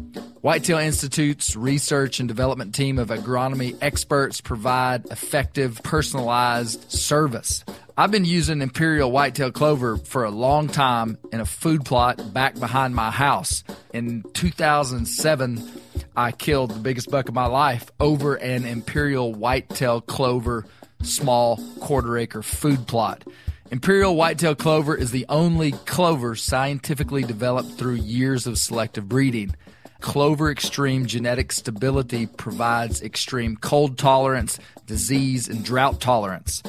Whitetail 0.43 0.79
Institute's 0.79 1.55
research 1.55 2.19
and 2.19 2.27
development 2.27 2.75
team 2.75 2.99
of 2.99 3.09
agronomy 3.09 3.77
experts 3.83 4.41
provide 4.41 5.05
effective, 5.11 5.83
personalized 5.83 6.91
service. 6.91 7.63
I've 7.95 8.11
been 8.11 8.25
using 8.25 8.63
Imperial 8.63 9.13
Whitetail 9.13 9.53
Clover 9.53 9.99
for 9.99 10.25
a 10.25 10.31
long 10.31 10.69
time 10.69 11.19
in 11.31 11.41
a 11.41 11.45
food 11.45 11.85
plot 11.85 12.33
back 12.33 12.59
behind 12.59 12.95
my 12.95 13.11
house. 13.11 13.63
In 13.93 14.23
2007, 14.33 15.63
I 16.17 16.33
killed 16.33 16.71
the 16.71 16.81
biggest 16.81 17.11
buck 17.11 17.29
of 17.29 17.35
my 17.35 17.47
life 17.47 17.91
over 18.01 18.37
an 18.37 18.65
Imperial 18.65 19.35
Whitetail 19.35 20.01
Clover 20.01 20.65
small 21.03 21.63
quarter 21.81 22.17
acre 22.17 22.43
food 22.43 22.87
plot. 22.87 23.25
Imperial 23.71 24.17
Whitetail 24.17 24.55
Clover 24.55 24.97
is 24.97 25.11
the 25.11 25.27
only 25.29 25.73
clover 25.73 26.35
scientifically 26.35 27.25
developed 27.25 27.73
through 27.73 27.97
years 27.97 28.47
of 28.47 28.57
selective 28.57 29.07
breeding. 29.07 29.55
Clover 30.01 30.51
Extreme 30.51 31.07
genetic 31.07 31.53
stability 31.53 32.27
provides 32.27 33.03
extreme 33.03 33.57
cold 33.57 33.99
tolerance, 33.99 34.59
disease, 34.87 35.49
and 35.49 35.65
drought 35.65 36.01
tolerance. 36.01 36.63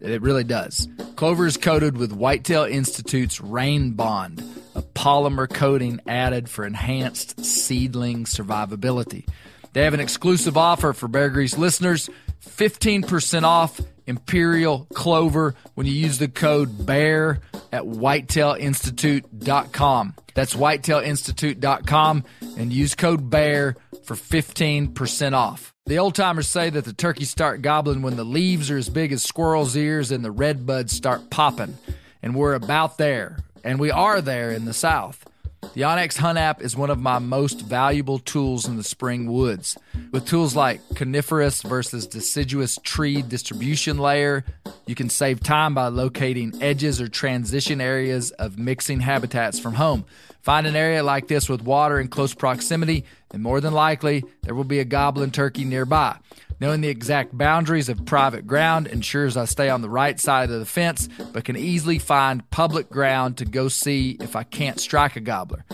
It 0.00 0.22
really 0.22 0.44
does. 0.44 0.88
Clover 1.16 1.46
is 1.46 1.56
coated 1.56 1.96
with 1.96 2.12
Whitetail 2.12 2.64
Institute's 2.64 3.40
Rain 3.40 3.92
Bond, 3.92 4.42
a 4.74 4.82
polymer 4.82 5.52
coating 5.52 6.00
added 6.06 6.48
for 6.48 6.66
enhanced 6.66 7.44
seedling 7.44 8.24
survivability. 8.24 9.26
They 9.72 9.82
have 9.82 9.94
an 9.94 10.00
exclusive 10.00 10.56
offer 10.56 10.92
for 10.92 11.08
Bear 11.08 11.30
Grease 11.30 11.58
listeners 11.58 12.08
15% 12.46 13.42
off 13.42 13.80
Imperial 14.06 14.86
Clover 14.94 15.54
when 15.74 15.86
you 15.86 15.92
use 15.92 16.18
the 16.18 16.28
code 16.28 16.86
BEAR 16.86 17.40
at 17.72 17.84
whitetailinstitute.com. 17.84 20.14
That's 20.34 20.54
whitetailinstitute.com 20.54 22.24
and 22.58 22.72
use 22.72 22.94
code 22.94 23.30
BEAR 23.30 23.76
for 24.04 24.14
15% 24.14 25.32
off. 25.32 25.74
The 25.86 25.98
old 25.98 26.14
timers 26.14 26.48
say 26.48 26.70
that 26.70 26.84
the 26.84 26.92
turkeys 26.92 27.30
start 27.30 27.62
gobbling 27.62 28.02
when 28.02 28.16
the 28.16 28.24
leaves 28.24 28.70
are 28.70 28.78
as 28.78 28.88
big 28.88 29.12
as 29.12 29.22
squirrels' 29.22 29.76
ears 29.76 30.10
and 30.10 30.24
the 30.24 30.30
red 30.30 30.66
buds 30.66 30.92
start 30.92 31.30
popping. 31.30 31.76
And 32.22 32.34
we're 32.34 32.54
about 32.54 32.98
there. 32.98 33.38
And 33.62 33.78
we 33.78 33.90
are 33.90 34.20
there 34.20 34.50
in 34.50 34.64
the 34.64 34.74
South. 34.74 35.24
The 35.72 35.80
onX 35.80 36.18
Hunt 36.18 36.38
app 36.38 36.62
is 36.62 36.76
one 36.76 36.90
of 36.90 37.00
my 37.00 37.18
most 37.18 37.62
valuable 37.62 38.18
tools 38.18 38.68
in 38.68 38.76
the 38.76 38.84
spring 38.84 39.32
woods. 39.32 39.76
With 40.12 40.26
tools 40.26 40.54
like 40.54 40.80
coniferous 40.94 41.62
versus 41.62 42.06
deciduous 42.06 42.78
tree 42.84 43.22
distribution 43.22 43.98
layer, 43.98 44.44
you 44.86 44.94
can 44.94 45.08
save 45.08 45.40
time 45.40 45.74
by 45.74 45.88
locating 45.88 46.52
edges 46.62 47.00
or 47.00 47.08
transition 47.08 47.80
areas 47.80 48.30
of 48.32 48.58
mixing 48.58 49.00
habitats 49.00 49.58
from 49.58 49.74
home. 49.74 50.04
Find 50.42 50.66
an 50.66 50.76
area 50.76 51.02
like 51.02 51.26
this 51.26 51.48
with 51.48 51.62
water 51.62 51.98
in 51.98 52.08
close 52.08 52.34
proximity, 52.34 53.04
and 53.32 53.42
more 53.42 53.60
than 53.60 53.72
likely, 53.72 54.22
there 54.42 54.54
will 54.54 54.64
be 54.64 54.78
a 54.78 54.84
goblin 54.84 55.30
turkey 55.30 55.64
nearby. 55.64 56.16
Knowing 56.60 56.80
the 56.80 56.88
exact 56.88 57.36
boundaries 57.36 57.88
of 57.88 58.04
private 58.06 58.46
ground 58.46 58.86
ensures 58.86 59.36
I 59.36 59.44
stay 59.44 59.68
on 59.68 59.82
the 59.82 59.90
right 59.90 60.18
side 60.18 60.50
of 60.50 60.58
the 60.58 60.66
fence, 60.66 61.08
but 61.32 61.44
can 61.44 61.56
easily 61.56 61.98
find 61.98 62.48
public 62.50 62.88
ground 62.90 63.38
to 63.38 63.44
go 63.44 63.68
see 63.68 64.16
if 64.20 64.36
I 64.36 64.44
can't 64.44 64.78
strike 64.80 65.16
a 65.16 65.20
gobbler. 65.20 65.64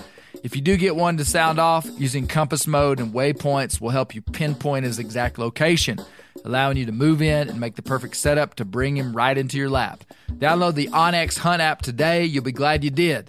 If 0.42 0.56
you 0.56 0.62
do 0.62 0.76
get 0.76 0.96
one 0.96 1.18
to 1.18 1.24
sound 1.24 1.58
off, 1.58 1.86
using 1.98 2.26
compass 2.26 2.66
mode 2.66 2.98
and 2.98 3.12
waypoints 3.12 3.80
will 3.80 3.90
help 3.90 4.14
you 4.14 4.22
pinpoint 4.22 4.86
his 4.86 4.98
exact 4.98 5.38
location, 5.38 5.98
allowing 6.44 6.78
you 6.78 6.86
to 6.86 6.92
move 6.92 7.20
in 7.20 7.50
and 7.50 7.60
make 7.60 7.76
the 7.76 7.82
perfect 7.82 8.16
setup 8.16 8.54
to 8.54 8.64
bring 8.64 8.96
him 8.96 9.14
right 9.14 9.36
into 9.36 9.58
your 9.58 9.68
lap. 9.68 10.02
Download 10.32 10.74
the 10.74 10.88
onX 10.88 11.38
Hunt 11.38 11.60
app 11.60 11.82
today. 11.82 12.24
You'll 12.24 12.42
be 12.42 12.52
glad 12.52 12.84
you 12.84 12.90
did. 12.90 13.26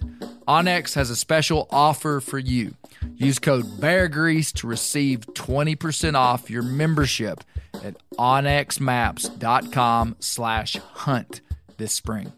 onX 0.48 0.94
has 0.94 1.10
a 1.10 1.16
special 1.16 1.68
offer 1.70 2.20
for 2.20 2.38
you. 2.38 2.74
Use 3.14 3.38
code 3.38 3.80
BEARGREASE 3.80 4.52
to 4.54 4.66
receive 4.66 5.20
20% 5.26 6.14
off 6.14 6.48
your 6.48 6.62
membership 6.62 7.44
at 7.84 7.96
onxmaps.com 8.16 10.16
slash 10.20 10.76
hunt 10.76 11.40
this 11.76 11.92
spring. 11.92 12.32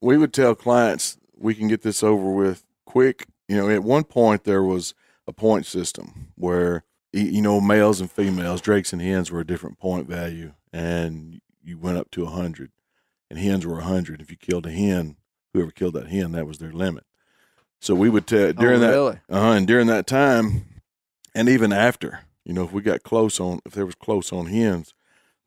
we 0.00 0.18
would 0.18 0.32
tell 0.32 0.54
clients 0.54 1.16
we 1.36 1.54
can 1.54 1.68
get 1.68 1.82
this 1.82 2.02
over 2.02 2.30
with 2.30 2.63
quick. 2.94 3.26
You 3.48 3.56
know, 3.56 3.68
at 3.68 3.82
one 3.82 4.04
point 4.04 4.44
there 4.44 4.62
was 4.62 4.94
a 5.26 5.32
point 5.32 5.66
system 5.66 6.28
where 6.36 6.84
you 7.12 7.42
know 7.42 7.60
males 7.60 8.00
and 8.00 8.10
females, 8.10 8.60
drakes 8.60 8.92
and 8.92 9.02
hens 9.02 9.30
were 9.32 9.40
a 9.40 9.46
different 9.46 9.78
point 9.78 10.08
value, 10.08 10.52
and 10.72 11.40
you 11.62 11.76
went 11.76 11.98
up 11.98 12.10
to 12.12 12.22
a 12.24 12.30
hundred, 12.30 12.70
and 13.28 13.38
hens 13.38 13.66
were 13.66 13.80
a 13.80 13.84
hundred. 13.84 14.20
If 14.20 14.30
you 14.30 14.36
killed 14.36 14.66
a 14.66 14.70
hen, 14.70 15.16
whoever 15.52 15.72
killed 15.72 15.94
that 15.94 16.06
hen, 16.08 16.32
that 16.32 16.46
was 16.46 16.58
their 16.58 16.72
limit. 16.72 17.04
So 17.80 17.94
we 17.96 18.08
would 18.08 18.26
tell 18.28 18.52
during 18.52 18.80
that 18.80 18.90
really? 18.90 19.18
uh, 19.28 19.52
and 19.56 19.66
during 19.66 19.88
that 19.88 20.06
time, 20.06 20.80
and 21.34 21.48
even 21.48 21.72
after, 21.72 22.20
you 22.44 22.52
know, 22.54 22.64
if 22.64 22.72
we 22.72 22.80
got 22.80 23.02
close 23.02 23.40
on, 23.40 23.58
if 23.66 23.72
there 23.72 23.84
was 23.86 23.96
close 23.96 24.32
on 24.32 24.46
hens, 24.46 24.94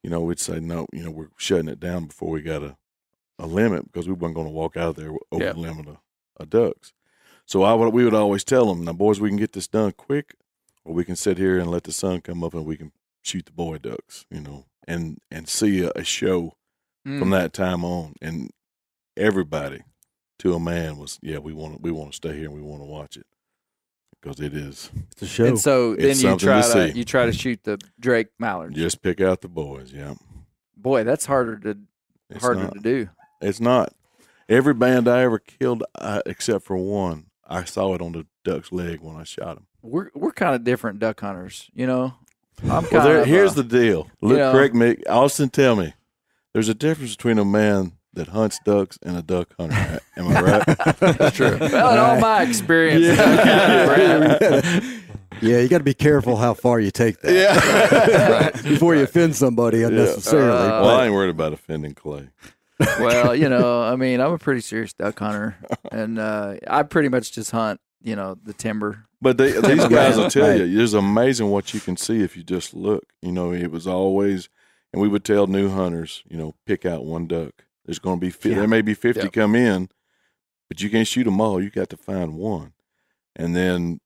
you 0.04 0.10
know, 0.10 0.22
we'd 0.22 0.40
say 0.40 0.60
no, 0.60 0.86
you 0.94 1.02
know, 1.04 1.12
we're 1.12 1.30
shutting 1.38 1.70
it 1.70 1.80
down 1.80 2.06
before 2.06 2.30
we 2.30 2.42
got 2.42 2.62
a, 2.62 2.78
a 3.40 3.48
limit 3.48 3.86
because 3.86 4.08
we 4.08 4.14
weren't 4.14 4.36
going 4.36 4.46
to 4.48 4.54
walk 4.54 4.78
out 4.78 4.90
of 4.90 4.96
there 4.98 5.12
over 5.32 5.44
Yeah. 5.46 5.54
the 5.54 5.60
limit 5.60 5.88
of, 5.88 5.98
of 6.40 6.50
ducks. 6.50 6.94
So 7.48 7.64
I 7.64 7.74
would, 7.74 7.94
we 7.94 8.04
would 8.04 8.14
always 8.14 8.44
tell 8.44 8.68
them, 8.68 8.84
now 8.84 8.94
boys, 8.94 9.20
we 9.20 9.30
can 9.30 9.38
get 9.38 9.54
this 9.54 9.68
done 9.68 9.94
quick, 9.94 10.36
or 10.86 10.94
we 10.94 11.04
can 11.06 11.16
sit 11.16 11.38
here 11.40 11.58
and 11.58 11.72
let 11.72 11.84
the 11.86 11.92
sun 11.92 12.22
come 12.22 12.44
up 12.44 12.54
and 12.54 12.66
we 12.66 12.78
can 12.78 12.92
shoot 13.24 13.46
the 13.48 13.52
boy 13.54 13.78
ducks, 13.80 14.26
you 14.30 14.42
know, 14.42 14.66
and 14.88 15.18
and 15.32 15.48
see 15.50 15.82
a, 15.84 15.92
a 15.96 16.04
show 16.04 16.54
Mm. 17.08 17.20
from 17.20 17.30
that 17.30 17.54
time 17.54 17.86
on, 17.86 18.16
and 18.22 18.52
everybody 19.16 19.82
to 20.40 20.54
a 20.54 20.60
man 20.60 20.98
was, 20.98 21.18
yeah, 21.22 21.38
we 21.38 21.54
want 21.54 21.76
to, 21.76 21.82
we 21.82 21.90
want 21.90 22.12
to 22.12 22.16
stay 22.18 22.36
here 22.36 22.46
and 22.48 22.54
we 22.54 22.62
want 22.62 22.82
to 22.82 22.86
watch 22.86 23.16
it 23.16 23.26
because 24.22 24.42
it 24.42 24.54
is 24.54 24.92
It's 25.14 25.22
a 25.22 25.26
show. 25.28 25.46
And 25.46 25.58
so 25.58 25.96
then 25.96 26.18
you 26.18 26.36
try 26.38 26.62
to 26.62 26.74
to, 26.92 26.98
you 26.98 27.06
try 27.06 27.26
to 27.26 27.32
shoot 27.32 27.64
the 27.64 27.80
Drake 27.98 28.28
mallards. 28.40 28.76
just 28.76 29.02
pick 29.02 29.22
out 29.22 29.40
the 29.40 29.48
boys, 29.48 29.94
yeah. 29.94 30.16
Boy, 30.76 31.06
that's 31.06 31.26
harder 31.26 31.56
to 31.60 31.78
It's 32.30 32.44
harder 32.44 32.64
not. 32.64 32.74
to 32.74 32.80
do. 32.82 33.10
It's 33.42 33.62
not. 33.62 33.94
Every 34.50 34.74
band 34.74 35.08
I 35.08 35.22
ever 35.22 35.40
killed, 35.40 35.84
uh, 35.98 36.22
except 36.26 36.66
for 36.66 36.76
one, 36.76 37.27
I 37.48 37.64
saw 37.64 37.94
it 37.96 38.02
on 38.02 38.12
the 38.12 38.26
duck's 38.44 38.72
leg 38.72 39.00
when 39.02 39.16
I 39.16 39.24
shot 39.24 39.58
him. 39.58 39.68
We're 39.82 40.10
we're 40.14 40.32
kind 40.32 40.56
of 40.56 40.64
different 40.64 41.00
duck 41.00 41.20
hunters, 41.22 41.70
you 41.74 41.88
know. 41.88 42.14
I'm 42.64 42.84
kind 42.84 42.92
Well, 42.92 43.04
there, 43.04 43.22
of 43.22 43.28
here's 43.28 43.52
uh, 43.52 43.62
the 43.62 43.64
deal. 43.64 44.10
Look, 44.22 44.38
know- 44.38 44.52
correct 44.52 44.74
me, 44.74 44.98
Austin. 45.10 45.50
Tell 45.50 45.76
me, 45.76 45.94
there's 46.54 46.70
a 46.70 46.74
difference 46.74 47.16
between 47.16 47.38
a 47.38 47.46
man 47.46 47.94
that 48.14 48.30
hunts 48.30 48.60
ducks 48.66 48.98
and 49.04 49.16
a 49.16 49.22
duck 49.22 49.54
hunter. 49.60 50.00
Am 50.18 50.28
I 50.28 50.42
right? 50.42 50.66
That's 51.00 51.36
true. 51.36 51.58
Well, 51.62 51.94
in 51.94 52.00
all 52.00 52.20
my 52.20 52.42
experience, 52.44 53.06
yeah, 53.06 54.82
Yeah, 55.42 55.60
you 55.60 55.68
got 55.68 55.78
to 55.80 55.84
be 55.84 55.94
careful 55.94 56.36
how 56.36 56.56
far 56.56 56.80
you 56.80 56.90
take 56.90 57.20
that 57.22 57.32
yeah. 57.32 58.62
before 58.68 58.96
you 58.96 59.04
offend 59.04 59.36
somebody 59.36 59.84
unnecessarily. 59.84 60.50
Uh, 60.50 60.82
well, 60.82 61.00
I 61.00 61.06
ain't 61.06 61.14
worried 61.14 61.30
about 61.30 61.54
offending 61.54 61.94
Clay. 61.94 62.30
Well, 62.80 63.36
you 63.36 63.50
know, 63.50 63.82
I 63.92 63.96
mean, 63.96 64.20
I'm 64.22 64.34
a 64.34 64.38
pretty 64.38 64.62
serious 64.62 64.94
duck 64.94 65.20
hunter, 65.20 65.58
and 65.92 66.20
uh, 66.20 66.56
I 66.68 66.84
pretty 66.84 67.10
much 67.10 67.32
just 67.32 67.52
hunt, 67.52 67.80
you 68.02 68.16
know, 68.16 68.38
the 68.44 68.54
timber. 68.54 69.06
But 69.22 69.38
they, 69.38 69.52
these 69.62 69.88
guys 69.88 70.18
will 70.18 70.30
tell 70.30 70.48
Right. 70.50 70.62
you, 70.66 70.82
it's 70.84 70.94
amazing 70.94 71.50
what 71.50 71.74
you 71.74 71.80
can 71.80 71.98
see 71.98 72.22
if 72.22 72.38
you 72.38 72.44
just 72.44 72.74
look. 72.74 73.04
You 73.22 73.32
know, 73.32 73.52
it 73.52 73.72
was 73.72 73.88
always, 73.88 74.50
and 74.94 75.02
we 75.02 75.08
would 75.08 75.24
tell 75.24 75.48
new 75.48 75.70
hunters, 75.70 76.24
you 76.30 76.38
know, 76.38 76.54
pick 76.66 76.86
out 76.86 77.06
one 77.06 77.28
duck. 77.28 77.54
There's 77.86 78.00
going 78.00 78.20
to 78.20 78.26
be, 78.26 78.30
fi- 78.30 78.50
Yeah. 78.50 78.56
there 78.56 78.68
may 78.68 78.82
be 78.82 78.94
50 78.94 79.22
Yeah. 79.22 79.28
come 79.30 79.56
in, 79.56 79.90
but 80.68 80.82
you 80.82 80.90
can't 80.90 81.08
shoot 81.08 81.24
them 81.24 81.42
all. 81.42 81.62
You 81.62 81.70
got 81.70 81.90
to 81.90 81.98
find 81.98 82.36
one. 82.36 82.74
And 83.36 83.56
then 83.56 84.00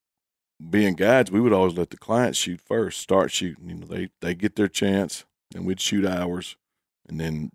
being 0.69 0.93
guides, 0.93 1.31
we 1.31 1.41
would 1.41 1.51
always 1.53 1.73
let 1.77 1.89
the 1.89 1.97
clients 1.97 2.37
shoot 2.37 2.61
first, 2.61 3.01
start 3.01 3.31
shooting. 3.31 3.67
You 3.69 3.75
know, 3.75 3.87
they, 3.87 4.09
they 4.21 4.35
get 4.35 4.55
their 4.55 4.67
chance, 4.67 5.25
and 5.55 5.65
we'd 5.65 5.81
shoot 5.81 6.05
ours, 6.05 6.55
and 7.09 7.19
then 7.19 7.51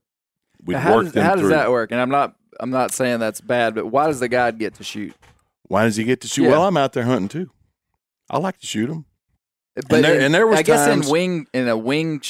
we'd 0.66 0.76
how 0.76 0.96
work 0.96 1.04
does, 1.04 1.12
them 1.12 1.24
how 1.24 1.32
through. 1.34 1.42
does 1.42 1.50
that 1.50 1.70
work? 1.70 1.90
And 1.92 2.00
I'm 2.00 2.10
not 2.10 2.34
I'm 2.58 2.70
not 2.70 2.92
saying 2.92 3.20
that's 3.20 3.40
bad, 3.40 3.74
but 3.74 3.86
why 3.86 4.06
does 4.06 4.20
the 4.20 4.28
guide 4.28 4.58
get 4.58 4.74
to 4.74 4.84
shoot? 4.84 5.14
Why 5.68 5.84
does 5.84 5.96
he 5.96 6.04
get 6.04 6.20
to 6.22 6.28
shoot? 6.28 6.44
Yeah. 6.44 6.50
Well, 6.50 6.62
I'm 6.64 6.76
out 6.76 6.92
there 6.92 7.04
hunting 7.04 7.28
too. 7.28 7.50
I 8.30 8.38
like 8.38 8.58
to 8.58 8.66
shoot 8.66 8.86
them. 8.88 9.04
But 9.74 10.02
there- 10.02 10.14
in- 10.16 10.22
and 10.22 10.34
there 10.34 10.46
was 10.46 10.58
I 10.58 10.62
guess 10.62 10.86
times- 10.86 11.06
in 11.06 11.12
wing 11.12 11.46
in 11.52 11.68
a 11.68 11.76
wing, 11.76 12.22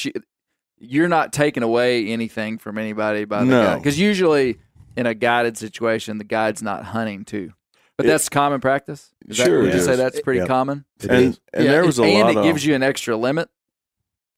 you're 0.79 1.07
not 1.07 1.33
taking 1.33 1.63
away 1.63 2.07
anything 2.07 2.57
from 2.57 2.77
anybody 2.77 3.25
by 3.25 3.39
the 3.39 3.45
No. 3.45 3.63
guide 3.65 3.75
because 3.77 3.99
usually 3.99 4.59
in 4.95 5.05
a 5.05 5.13
guided 5.13 5.57
situation, 5.57 6.17
the 6.17 6.23
guide's 6.23 6.61
not 6.61 6.83
hunting 6.85 7.23
too. 7.25 7.53
But 7.95 8.05
It- 8.05 8.09
that's 8.09 8.29
common 8.29 8.59
practice. 8.61 9.11
Is 9.27 9.37
that, 9.37 9.45
Sure 9.45 9.61
would 9.61 9.69
it 9.69 9.75
you 9.75 9.81
say 9.81 9.95
that's 9.95 10.19
pretty 10.21 10.41
Yeah. 10.41 10.45
common? 10.47 10.85
It 11.01 11.09
and 11.09 11.19
is. 11.33 11.39
and 11.53 11.65
Yeah, 11.65 11.71
there 11.71 11.85
was 11.85 11.97
a 11.99 12.03
and 12.03 12.19
lot 12.21 12.31
it 12.31 12.37
of 12.37 12.43
gives 12.43 12.65
you 12.65 12.75
an 12.75 12.83
extra 12.83 13.15
limit. 13.17 13.49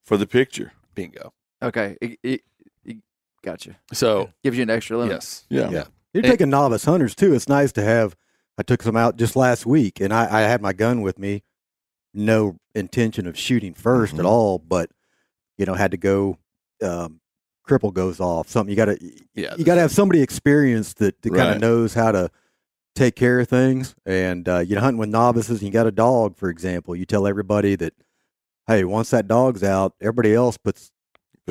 for 0.04 0.18
the 0.18 0.26
picture. 0.28 0.72
Bingo. 0.96 1.34
Okay, 1.62 1.98
it, 2.02 2.12
it, 2.12 2.20
it- 2.24 2.42
gotcha. 3.44 3.78
So 3.94 4.30
Gives 4.44 4.58
you 4.58 4.64
an 4.64 4.70
extra 4.70 4.98
limit. 4.98 5.14
yes, 5.14 5.46
Yeah. 5.50 5.70
Yeah. 5.70 5.84
You're 6.14 6.24
Hey. 6.24 6.30
taking 6.32 6.50
novice 6.50 6.86
hunters 6.86 7.16
too. 7.16 7.34
It's 7.34 7.48
nice 7.48 7.72
to 7.74 7.84
have. 7.84 8.16
I 8.58 8.64
took 8.64 8.82
some 8.84 8.98
out 8.98 9.16
just 9.16 9.36
last 9.36 9.66
week, 9.66 10.02
and 10.02 10.12
I, 10.14 10.40
I 10.40 10.42
had 10.42 10.62
my 10.62 10.74
gun 10.74 11.02
with 11.02 11.18
me. 11.20 11.44
No 12.14 12.58
intention 12.76 13.28
of 13.28 13.38
shooting 13.38 13.74
1st 13.74 14.16
Mhm. 14.16 14.20
at 14.20 14.26
all, 14.26 14.58
but 14.60 14.90
you 15.58 15.66
know, 15.66 15.76
had 15.76 15.92
to 15.92 15.98
go. 15.98 16.38
Um, 16.82 17.20
cripple 17.68 17.94
goes 17.94 18.20
off. 18.20 18.50
Something 18.50 18.72
you 18.72 18.76
got 18.76 18.86
to 18.86 18.98
yeah. 19.36 19.54
you 19.58 19.64
got 19.64 19.76
to 19.76 19.82
have 19.82 19.92
somebody 19.92 20.22
experienced 20.22 20.98
that, 20.98 21.22
that 21.22 21.30
kind 21.34 21.54
of 21.54 21.62
knows 21.62 21.94
how 21.94 22.12
to 22.12 22.32
take 22.96 23.16
care 23.16 23.40
of 23.40 23.48
things. 23.48 23.94
And 24.06 24.50
uh, 24.50 24.60
you 24.60 24.74
know, 24.76 24.82
hunting 24.82 24.98
with 24.98 25.10
novices, 25.10 25.60
and 25.60 25.68
you 25.68 25.72
got 25.72 25.86
a 25.86 25.92
dog, 25.92 26.36
for 26.36 26.50
example. 26.50 26.96
You 26.96 27.06
tell 27.06 27.28
everybody 27.28 27.76
that, 27.76 27.94
hey, 28.66 28.84
once 28.84 29.12
that 29.12 29.28
dog's 29.28 29.62
out, 29.64 29.94
everybody 30.02 30.34
else 30.34 30.58
puts 30.58 30.92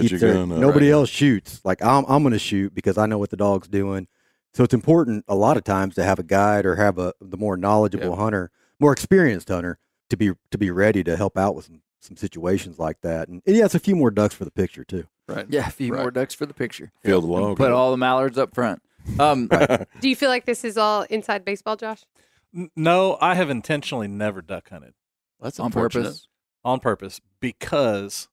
Put 0.03 0.09
keeps 0.11 0.11
your 0.22 0.32
their- 0.32 0.34
gun 0.34 0.53
up. 0.53 0.59
nobody 0.59 0.90
else 0.90 1.09
shoots. 1.09 1.61
Like 1.64 1.82
I'm, 1.82 2.05
I'm 2.09 2.22
going 2.22 2.32
to 2.32 2.38
shoot 2.38 2.74
because 2.74 2.99
I 2.99 3.07
know 3.07 3.18
what 3.18 3.30
the 3.30 3.36
dog's 3.36 3.68
doing. 3.68 4.09
So 4.55 4.64
it's 4.64 4.74
important 4.74 5.24
a 5.28 5.34
lot 5.34 5.57
of 5.57 5.64
times 5.64 5.94
to 5.96 6.05
have 6.05 6.18
a 6.18 6.22
guide 6.22 6.64
or 6.66 6.76
have 6.76 6.99
a 6.99 7.12
the 7.20 7.36
more 7.36 7.57
knowledgeable 7.57 8.11
Yeah. 8.11 8.16
hunter, 8.16 8.51
more 8.80 8.92
experienced 8.92 9.49
hunter 9.49 9.78
to 10.11 10.16
be 10.16 10.32
to 10.51 10.59
be 10.59 10.70
ready 10.70 11.05
to 11.05 11.16
help 11.16 11.36
out 11.36 11.55
with 11.55 11.66
some 11.66 11.82
some 12.01 12.16
situations 12.16 12.78
like 12.78 13.01
that. 13.03 13.28
And, 13.28 13.42
and 13.46 13.57
yeah, 13.57 13.64
it's 13.66 13.74
a 13.74 13.80
few 13.80 13.94
more 13.96 14.11
ducks 14.11 14.34
for 14.34 14.44
the 14.44 14.51
picture 14.53 14.84
too. 14.84 15.05
right. 15.26 15.46
Yeah, 15.49 15.66
a 15.66 15.70
few 15.70 15.92
Right. 15.92 16.01
more 16.03 16.11
ducks 16.11 16.32
for 16.32 16.46
the 16.46 16.55
picture. 16.55 16.92
Fill 17.05 17.20
the 17.20 17.26
And 17.26 17.42
log. 17.44 17.57
Put 17.59 17.72
all 17.72 17.90
the 17.90 17.96
mallards 17.96 18.38
up 18.38 18.55
front. 18.55 18.80
Um, 19.18 19.49
Do 20.01 20.09
you 20.09 20.14
feel 20.16 20.28
like 20.30 20.44
this 20.46 20.64
is 20.64 20.76
all 20.78 21.03
inside 21.11 21.44
baseball, 21.44 21.76
Josh? 21.76 22.05
No, 22.76 23.18
I 23.20 23.34
have 23.34 23.51
intentionally 23.51 24.09
never 24.09 24.40
duck 24.42 24.70
hunted 24.70 24.94
That's 25.40 25.61
on 25.61 25.70
purpose. 25.70 26.26
on 26.64 26.80
purpose 26.80 27.20
because 27.40 28.28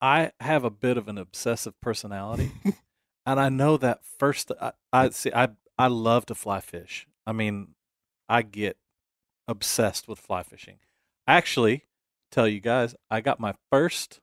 I 0.00 0.32
have 0.40 0.64
a 0.64 0.70
bit 0.70 0.96
of 0.96 1.08
an 1.08 1.18
obsessive 1.18 1.80
personality, 1.80 2.52
and 3.26 3.40
I 3.40 3.48
know 3.48 3.76
that 3.76 4.00
first. 4.18 4.52
I, 4.60 4.72
I 4.92 5.10
see. 5.10 5.32
I 5.34 5.48
I 5.78 5.88
love 5.88 6.26
to 6.26 6.34
fly 6.34 6.60
fish. 6.60 7.06
I 7.26 7.32
mean, 7.32 7.74
I 8.28 8.42
get 8.42 8.76
obsessed 9.48 10.08
with 10.08 10.18
fly 10.18 10.42
fishing. 10.42 10.78
Actually, 11.26 11.84
tell 12.30 12.46
you 12.46 12.60
guys, 12.60 12.94
I 13.10 13.20
got 13.20 13.40
my 13.40 13.54
first 13.70 14.20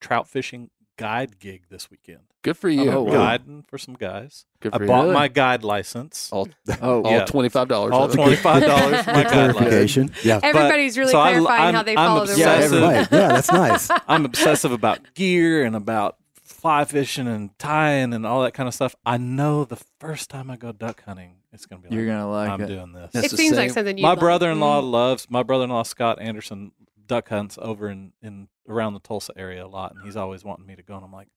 trout 0.00 0.28
fishing 0.28 0.70
guide 0.96 1.38
gig 1.38 1.62
this 1.70 1.90
weekend. 1.90 2.20
Good 2.42 2.56
for 2.56 2.68
you. 2.68 2.90
Oh, 2.90 3.02
wow. 3.04 3.12
Guiding 3.12 3.64
for 3.66 3.78
some 3.78 3.94
guys. 3.94 4.44
Good 4.60 4.74
I 4.74 4.78
for 4.78 4.84
you. 4.84 4.92
I 4.92 4.94
bought 5.04 5.12
my 5.14 5.28
guide 5.28 5.64
license. 5.64 6.28
all, 6.32 6.48
oh, 6.82 7.02
all 7.02 7.10
yeah. 7.10 7.24
twenty 7.24 7.48
five 7.48 7.68
dollars. 7.68 7.92
All 7.92 8.08
twenty 8.08 8.36
five 8.36 8.62
dollars 8.62 9.00
for 9.04 9.12
my 9.12 9.22
Good 9.22 9.30
guide 9.30 9.36
license. 9.46 9.56
clarification. 9.58 10.10
Yeah. 10.22 10.40
Everybody's 10.42 10.98
really 10.98 11.12
so 11.12 11.20
clarifying 11.22 11.62
I'm- 11.62 11.74
how 11.74 11.82
they 11.82 11.96
I'm 11.96 12.08
follow 12.08 12.26
their 12.26 12.36
Yeah, 12.38 12.58
rules. 12.60 12.72
right. 12.72 13.08
Yeah, 13.10 13.28
that's 13.28 13.50
nice. 13.52 13.90
I'm 14.08 14.24
obsessive 14.26 14.72
about 14.72 15.14
gear 15.14 15.64
and 15.64 15.74
about 15.74 16.16
fly 16.42 16.84
fishing 16.84 17.26
and 17.28 17.58
tying 17.58 18.12
and 18.12 18.26
all 18.26 18.42
that 18.42 18.52
kind 18.54 18.68
of 18.68 18.74
stuff. 18.74 18.94
I 19.06 19.16
know 19.16 19.64
the 19.64 19.80
first 19.98 20.28
time 20.30 20.50
I 20.50 20.56
go 20.56 20.72
duck 20.72 21.02
hunting, 21.04 21.36
it's 21.52 21.64
gonna 21.66 21.80
be 21.82 21.88
like 21.88 21.94
You're 21.96 22.06
gonna 22.06 22.30
like 22.30 22.50
I'm 22.50 22.60
it. 22.60 22.66
doing 22.66 22.92
this. 22.92 23.10
That's 23.12 23.26
It 23.26 23.30
the 23.32 23.36
seems 23.38 23.56
like 23.56 23.70
something 23.70 23.96
you 23.98 24.02
my 24.02 24.14
brother-in-law 24.14 24.82
Mm. 24.82 24.90
loves 24.90 25.26
my 25.30 25.42
brother-in-law 25.42 25.82
Scott 25.84 26.20
Anderson 26.20 26.72
duck 27.06 27.28
hunts 27.28 27.58
over 27.60 27.88
in 27.88 28.12
in 28.22 28.48
around 28.68 28.94
the 28.94 29.00
Tulsa 29.00 29.32
area 29.36 29.64
a 29.64 29.68
lot, 29.68 29.94
and 29.94 30.04
he's 30.04 30.16
always 30.16 30.44
wanting 30.44 30.66
me 30.66 30.76
to 30.76 30.82
go. 30.82 30.94
And 30.96 31.04
I'm 31.04 31.12
like, 31.12 31.28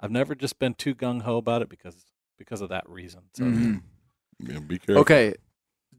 I've 0.00 0.10
never 0.10 0.34
just 0.34 0.58
been 0.58 0.74
too 0.74 0.94
gung 0.94 1.22
ho 1.22 1.36
about 1.36 1.62
it 1.62 1.68
because 1.68 2.04
because 2.38 2.60
of 2.60 2.68
that 2.70 2.88
reason. 2.88 3.22
So 3.34 3.44
Mhm. 3.44 3.82
Yeah, 4.40 4.58
be 4.58 4.78
careful. 4.78 5.02
Okay, 5.02 5.34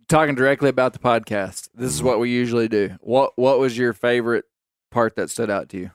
talking 0.10 0.36
directly 0.36 0.68
about 0.70 0.92
the 0.94 1.00
podcast. 1.00 1.70
This 1.74 1.94
is 1.94 2.04
what 2.04 2.20
we 2.20 2.30
usually 2.30 2.68
do. 2.68 2.98
What 3.00 3.34
What 3.38 3.60
was 3.60 3.78
your 3.78 3.94
favorite 3.94 4.46
part 4.92 5.16
that 5.16 5.30
stood 5.30 5.50
out 5.50 5.70
to 5.70 5.78
you? 5.78 5.92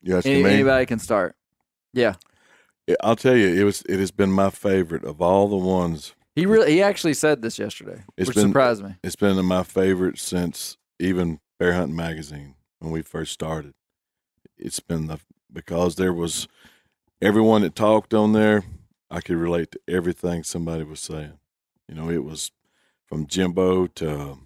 You 0.00 0.16
asking 0.16 0.44
Any, 0.46 0.54
anybody 0.54 0.86
can 0.86 0.98
start. 0.98 1.36
Yeah, 1.92 2.14
Yeah, 2.86 2.96
I'll 3.02 3.16
tell 3.16 3.36
you, 3.36 3.48
it 3.60 3.64
was. 3.64 3.82
It 3.88 3.98
has 3.98 4.10
been 4.10 4.30
my 4.32 4.50
favorite 4.50 5.04
of 5.04 5.20
all 5.20 5.48
the 5.48 5.56
ones. 5.56 6.14
he 6.34 6.46
really 6.46 6.72
he 6.72 6.80
actually 6.82 7.14
said 7.14 7.42
this 7.42 7.58
yesterday, 7.58 8.04
It's 8.16 8.28
which 8.28 8.36
been- 8.36 8.48
surprised 8.48 8.82
me. 8.84 8.94
It's 9.02 9.16
been 9.16 9.44
my 9.44 9.62
favorite 9.64 10.18
since 10.18 10.76
even 11.00 11.40
Bear 11.58 11.72
Hunting 11.74 11.96
Magazine 11.96 12.54
when 12.78 12.92
we 12.92 13.02
first 13.02 13.32
started. 13.32 13.74
It's 14.56 14.80
been 14.80 15.06
the 15.06 15.18
because 15.52 15.96
there 15.96 16.12
was 16.12 16.46
everyone 17.20 17.62
that 17.62 17.74
talked 17.74 18.14
on 18.14 18.32
there. 18.32 18.64
I 19.10 19.20
could 19.20 19.36
relate 19.36 19.72
to 19.72 19.80
everything 19.88 20.42
somebody 20.44 20.84
was 20.84 21.00
saying. 21.00 21.38
You 21.88 21.94
know, 21.94 22.10
it 22.10 22.22
was 22.24 22.50
from 23.06 23.26
Jimbo 23.26 23.86
to 23.86 24.38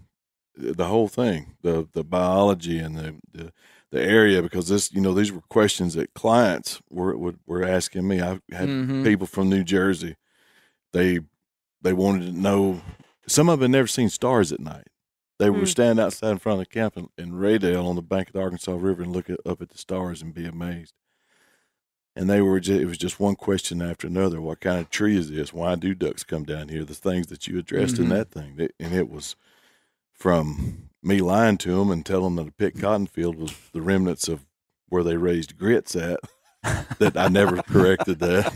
the 0.57 0.85
whole 0.87 1.09
thing, 1.09 1.55
the 1.63 1.89
the 1.93 2.05
biology 2.05 2.79
and 2.79 2.97
the 2.97 3.15
the, 3.33 3.53
the 3.91 4.01
area. 4.01 4.41
Because 4.43 4.69
this, 4.69 4.93
you 4.93 5.01
know, 5.01 5.13
these 5.13 5.33
were 5.33 5.41
questions 5.51 5.95
that 5.95 6.15
clients 6.15 6.81
were 6.91 7.17
were, 7.17 7.35
were 7.47 7.65
asking 7.65 8.07
me. 8.09 8.21
I 8.23 8.41
had 8.53 8.69
Mhm. 8.69 9.05
people 9.05 9.27
from 9.27 9.51
New 9.51 9.65
Jersey. 9.65 10.17
They 10.93 11.21
they 11.83 11.93
wanted 11.93 12.27
to 12.33 12.39
know. 12.41 12.81
Some 13.27 13.49
of 13.49 13.61
them 13.61 13.73
had 13.73 13.79
never 13.79 13.87
seen 13.89 14.09
stars 14.09 14.53
at 14.53 14.61
night. 14.61 14.87
They 15.39 15.49
Hmm. 15.49 15.59
would 15.61 15.69
stand 15.69 15.99
outside 15.99 16.31
in 16.31 16.39
front 16.39 16.61
of 16.61 16.67
the 16.69 16.73
camp 16.73 16.97
in, 16.97 17.09
in 17.19 17.33
Reydell 17.33 17.85
on 17.87 17.97
the 17.97 18.03
bank 18.03 18.29
of 18.29 18.33
the 18.35 18.41
Arkansas 18.41 18.73
River 18.75 19.03
and 19.03 19.13
look 19.13 19.29
at, 19.31 19.41
up 19.47 19.61
at 19.63 19.71
the 19.71 19.79
stars 19.79 20.23
and 20.23 20.33
be 20.35 20.47
amazed. 20.47 20.95
and 22.15 22.29
they 22.29 22.43
were 22.43 22.61
just, 22.61 22.79
it 22.79 22.85
was 22.85 22.99
just 22.99 23.19
one 23.19 23.35
question 23.35 23.81
after 23.81 24.07
another. 24.07 24.39
What 24.39 24.61
kind 24.61 24.81
of 24.81 24.91
tree 24.91 25.17
is 25.17 25.31
this? 25.31 25.55
Why 25.55 25.77
do 25.77 25.95
ducks 25.95 26.25
come 26.25 26.45
down 26.45 26.69
here? 26.69 26.85
The 26.85 26.93
things 26.95 27.29
that 27.29 27.47
you 27.49 27.59
addressed 27.59 27.99
in 27.99 28.07
Mhm. 28.07 28.11
that 28.11 28.31
thing, 28.31 28.69
and 28.79 28.95
it 28.95 29.09
was 29.09 29.35
from 30.13 30.91
me 31.03 31.21
lying 31.23 31.57
to 31.59 31.75
them 31.79 31.91
and 31.91 32.05
telling 32.05 32.37
them 32.37 32.45
that 32.45 32.51
a 32.51 32.55
pick 32.55 32.79
cotton 32.79 33.07
field 33.07 33.37
was 33.37 33.55
the 33.73 33.81
remnants 33.81 34.29
of 34.29 34.45
where 34.91 35.03
they 35.03 35.17
raised 35.17 35.57
grits 35.59 35.97
at. 35.97 36.21
that 36.99 37.17
I 37.17 37.29
never 37.29 37.63
corrected 37.63 38.19
that, 38.21 38.53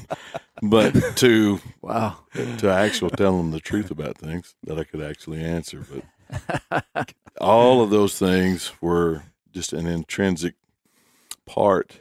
but 0.63 0.93
to 1.17 1.59
Wow. 1.81 2.19
to 2.59 2.69
actual 2.71 3.09
telling 3.11 3.39
them 3.39 3.51
the 3.53 3.59
truth 3.61 3.91
about 3.91 4.19
things 4.19 4.55
that 4.65 4.79
I 4.79 4.85
could 4.85 5.01
actually 5.03 5.43
answer. 5.43 5.85
But 5.91 6.05
all 7.41 7.83
of 7.83 7.91
those 7.91 8.19
things 8.19 8.73
were 8.81 9.25
just 9.53 9.73
an 9.73 9.87
intrinsic 9.87 10.55
part 11.47 12.01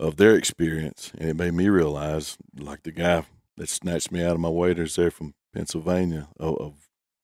of 0.00 0.16
their 0.16 0.34
experience, 0.34 1.12
and 1.18 1.28
it 1.28 1.36
made 1.36 1.54
me 1.54 1.68
realize, 1.68 2.36
like 2.58 2.82
the 2.82 2.92
guy 2.92 3.24
that 3.56 3.68
snatched 3.68 4.10
me 4.10 4.22
out 4.24 4.34
of 4.34 4.40
my 4.40 4.48
waders 4.48 4.96
there 4.96 5.10
from 5.10 5.34
Pennsylvania, 5.54 6.28
of, 6.38 6.56
of 6.58 6.74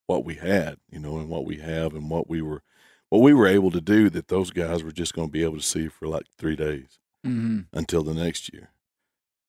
what 0.06 0.24
we 0.24 0.34
had, 0.36 0.76
you 0.90 0.98
know, 0.98 1.18
and 1.18 1.28
what 1.28 1.44
we 1.44 1.56
have, 1.56 1.94
and 1.94 2.08
what 2.10 2.28
we 2.28 2.40
were, 2.40 2.62
what 3.08 3.22
we 3.22 3.34
were 3.34 3.46
able 3.46 3.70
to 3.72 3.80
do 3.80 4.08
that 4.10 4.28
those 4.28 4.50
guys 4.50 4.84
were 4.84 4.92
just 4.92 5.14
going 5.14 5.28
to 5.28 5.32
be 5.32 5.42
able 5.42 5.56
to 5.56 5.62
see 5.62 5.88
for 5.88 6.06
like 6.06 6.26
three 6.38 6.56
days 6.56 6.98
Mm-hmm. 7.26 7.76
until 7.78 8.02
the 8.02 8.14
next 8.14 8.50
year. 8.50 8.70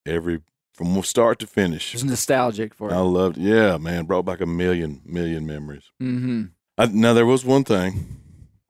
Every 0.05 0.41
from 0.74 1.02
start 1.04 1.40
to 1.40 1.48
finish, 1.48 1.94
It's 1.94 2.04
nostalgic 2.04 2.74
for 2.74 2.92
I 2.94 2.98
it. 2.98 3.02
loved. 3.04 3.38
Yeah, 3.38 3.78
man, 3.78 4.06
brought 4.06 4.26
back 4.26 4.42
a 4.42 4.46
million 4.46 5.02
million 5.06 5.46
memories. 5.46 5.84
Mm-hmm. 6.02 6.44
I, 6.78 6.86
now 6.88 7.14
there 7.14 7.26
was 7.26 7.44
one 7.46 7.64
thing. 7.64 8.18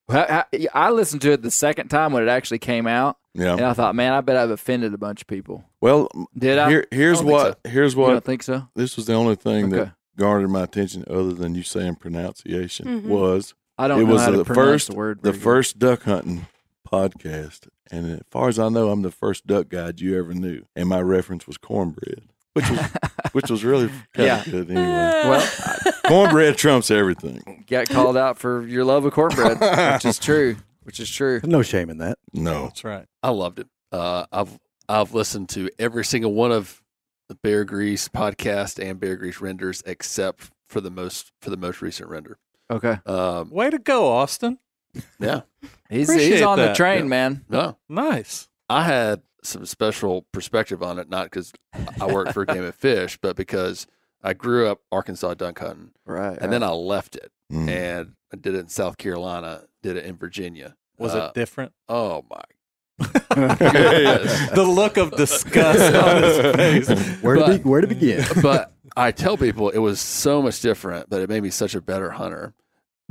I 0.09 0.89
listened 0.91 1.21
to 1.21 1.31
it 1.31 1.41
the 1.41 1.51
second 1.51 1.87
time 1.87 2.11
when 2.11 2.21
it 2.23 2.27
actually 2.29 2.59
came 2.59 2.85
out, 2.85 3.17
Yeah. 3.33 3.53
and 3.53 3.61
I 3.65 3.71
thought, 3.71 3.95
man, 3.95 4.11
I 4.11 4.19
bet 4.19 4.35
I've 4.35 4.49
offended 4.49 4.93
a 4.93 4.97
bunch 4.97 5.21
of 5.21 5.27
people. 5.27 5.63
Well, 5.79 6.09
Did 6.37 6.57
I? 6.57 6.69
here, 6.69 6.87
here's 6.91 7.19
I 7.19 7.23
don't 7.23 7.29
think 7.31 7.55
what. 7.63 7.71
Here's 7.71 7.95
what. 7.95 8.09
don't 8.11 8.23
think 8.25 8.43
so? 8.43 8.67
this 8.75 8.97
was 8.97 9.05
the 9.05 9.13
only 9.13 9.35
thing 9.35 9.65
Okay. 9.73 9.75
that 9.85 9.93
garnered 10.17 10.49
my 10.49 10.63
attention, 10.63 11.05
other 11.09 11.31
than 11.33 11.55
you 11.55 11.63
saying 11.63 11.95
pronunciation, 11.95 13.03
Mhm. 13.03 13.03
was 13.05 13.53
I 13.77 13.87
don't 13.87 14.01
it 14.01 14.05
know 14.05 14.13
was 14.13 14.21
how 14.23 14.31
to 14.31 14.37
the 14.37 14.43
pronounce 14.45 14.67
first 14.67 14.89
the 14.89 14.95
word. 14.95 15.19
the 15.23 15.31
good. 15.31 15.41
first 15.41 15.79
duck 15.79 16.03
hunting 16.03 16.45
podcast, 16.91 17.67
and 17.89 18.11
as 18.11 18.21
far 18.29 18.49
as 18.49 18.59
I 18.59 18.69
know, 18.69 18.89
I'm 18.89 19.01
the 19.01 19.11
first 19.11 19.47
duck 19.47 19.69
guide 19.69 19.99
you 20.01 20.17
ever 20.19 20.33
knew, 20.33 20.63
and 20.75 20.87
my 20.89 21.01
reference 21.01 21.47
was 21.47 21.57
cornbread, 21.57 22.23
which 22.53 22.69
was 22.69 22.79
which 23.33 23.49
was 23.49 23.63
really 23.63 23.87
kind 24.13 24.27
Yeah. 24.27 24.39
of 24.41 24.45
good 24.51 24.71
anyway. 24.71 25.07
Well, 25.21 25.93
cornbread 26.07 26.57
trumps 26.57 26.89
everything. 26.91 27.63
got 27.67 27.87
called 27.87 28.17
out 28.17 28.37
for 28.39 28.65
your 28.67 28.83
love 28.83 29.05
of 29.05 29.13
cornbread, 29.13 29.59
which 29.93 30.05
is 30.05 30.17
true. 30.19 30.57
Which 30.83 30.99
is 30.99 31.09
true. 31.09 31.39
No 31.43 31.61
shame 31.61 31.89
in 31.91 31.99
that. 31.99 32.17
No, 32.33 32.63
That's 32.63 32.83
right. 32.83 33.05
I 33.21 33.29
loved 33.29 33.59
it. 33.59 33.67
Uh, 33.91 34.25
I've 34.31 34.57
I've 34.89 35.13
listened 35.13 35.47
to 35.49 35.69
every 35.77 36.03
single 36.03 36.33
one 36.33 36.51
of 36.51 36.81
the 37.29 37.35
Bear 37.35 37.63
Grease 37.65 38.09
podcast 38.09 38.83
and 38.83 38.99
Bear 38.99 39.15
Grease 39.15 39.39
renders, 39.39 39.83
except 39.85 40.49
for 40.67 40.81
the 40.81 40.89
most 40.89 41.31
for 41.41 41.49
the 41.51 41.55
most 41.57 41.81
recent 41.83 42.09
render. 42.09 42.39
Okay, 42.71 42.97
Um, 43.05 43.49
Way 43.51 43.69
to 43.69 43.77
go, 43.79 44.07
Austin. 44.11 44.57
Yeah, 45.19 45.41
he's 45.89 46.07
he's 46.07 46.09
Appreciate 46.09 46.43
on 46.43 46.57
the 46.57 46.65
that. 46.67 46.75
train, 46.75 47.03
Yeah. 47.03 47.07
man. 47.09 47.45
no, 47.49 47.77
Nice. 47.89 48.49
I 48.69 48.83
had 48.83 49.21
some 49.43 49.65
special 49.65 50.23
perspective 50.31 50.81
on 50.83 50.99
it, 50.99 51.09
not 51.09 51.25
because 51.25 51.51
I 51.99 52.05
worked 52.07 52.33
for 52.33 52.45
Game 52.45 52.63
and 52.63 52.75
Fish, 52.75 53.17
but 53.21 53.35
because 53.35 53.87
I 54.23 54.33
grew 54.33 54.67
up 54.67 54.81
Arkansas 54.91 55.33
duck 55.33 55.59
hunting, 55.59 55.91
Right. 56.05 56.37
and 56.39 56.51
then 56.53 56.61
I 56.63 56.69
left 56.69 57.15
it 57.15 57.31
Mm. 57.51 57.69
and 57.69 58.13
I 58.33 58.37
did 58.37 58.55
it 58.55 58.59
in 58.59 58.67
South 58.69 58.97
Carolina, 58.97 59.63
did 59.83 59.97
it 59.97 60.05
in 60.05 60.15
Virginia. 60.15 60.75
Was 60.97 61.13
Uh, 61.15 61.31
it 61.35 61.39
different? 61.39 61.73
Oh 61.89 62.23
my! 62.29 62.43
the 63.31 64.63
look 64.67 64.97
of 64.97 65.11
disgust 65.15 65.95
on 65.95 66.23
his 66.23 66.87
face. 66.87 67.21
Where 67.21 67.35
to 67.35 67.41
But- 67.41 67.63
be, 67.63 67.69
where 67.69 67.81
to 67.81 67.87
begin? 67.87 68.23
but 68.41 68.73
I 68.95 69.11
tell 69.11 69.37
people 69.37 69.69
it 69.69 69.79
was 69.79 69.99
so 69.99 70.41
much 70.41 70.61
different, 70.61 71.09
but 71.09 71.21
it 71.21 71.29
made 71.29 71.41
me 71.43 71.49
such 71.49 71.75
a 71.75 71.81
better 71.81 72.11
hunter. 72.11 72.53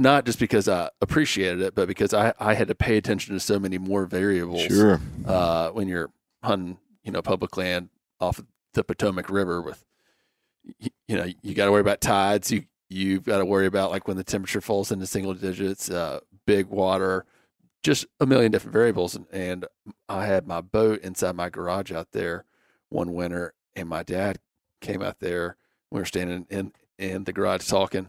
Not 0.00 0.24
just 0.24 0.38
because 0.38 0.66
I 0.66 0.88
appreciated 1.02 1.60
it, 1.60 1.74
but 1.74 1.86
because 1.86 2.14
I, 2.14 2.32
I 2.38 2.54
had 2.54 2.68
to 2.68 2.74
pay 2.74 2.96
attention 2.96 3.34
to 3.34 3.40
so 3.40 3.58
many 3.58 3.76
more 3.76 4.06
variables. 4.06 4.62
sure. 4.62 4.98
Uh, 5.26 5.68
when 5.70 5.88
you're 5.88 6.10
hunting, 6.42 6.78
you 7.04 7.12
know, 7.12 7.20
public 7.20 7.56
land 7.58 7.90
off 8.18 8.40
the 8.72 8.82
Potomac 8.82 9.28
River 9.28 9.60
with, 9.60 9.84
y- 10.80 10.88
you 11.06 11.16
know, 11.16 11.26
you 11.42 11.54
got 11.54 11.66
to 11.66 11.72
worry 11.72 11.82
about 11.82 12.00
tides. 12.00 12.50
You 12.50 12.64
you've 12.88 13.24
got 13.24 13.38
to 13.38 13.44
worry 13.44 13.66
about 13.66 13.90
like 13.90 14.08
when 14.08 14.16
the 14.16 14.24
temperature 14.24 14.62
falls 14.62 14.90
into 14.90 15.06
single 15.06 15.34
digits, 15.34 15.90
uh, 15.90 16.20
big 16.46 16.68
water, 16.68 17.26
just 17.82 18.06
a 18.20 18.26
million 18.26 18.50
different 18.50 18.72
variables. 18.72 19.14
And, 19.14 19.26
and 19.30 19.66
I 20.08 20.24
had 20.24 20.46
my 20.46 20.62
boat 20.62 21.00
inside 21.02 21.36
my 21.36 21.50
garage 21.50 21.92
out 21.92 22.12
there 22.12 22.46
one 22.88 23.12
winter, 23.12 23.52
and 23.76 23.86
my 23.88 24.02
dad 24.02 24.38
came 24.80 25.02
out 25.02 25.20
there. 25.20 25.56
We 25.90 26.00
were 26.00 26.06
standing 26.06 26.46
in 26.48 26.72
in 26.98 27.24
the 27.24 27.34
garage 27.34 27.66
talking, 27.68 28.08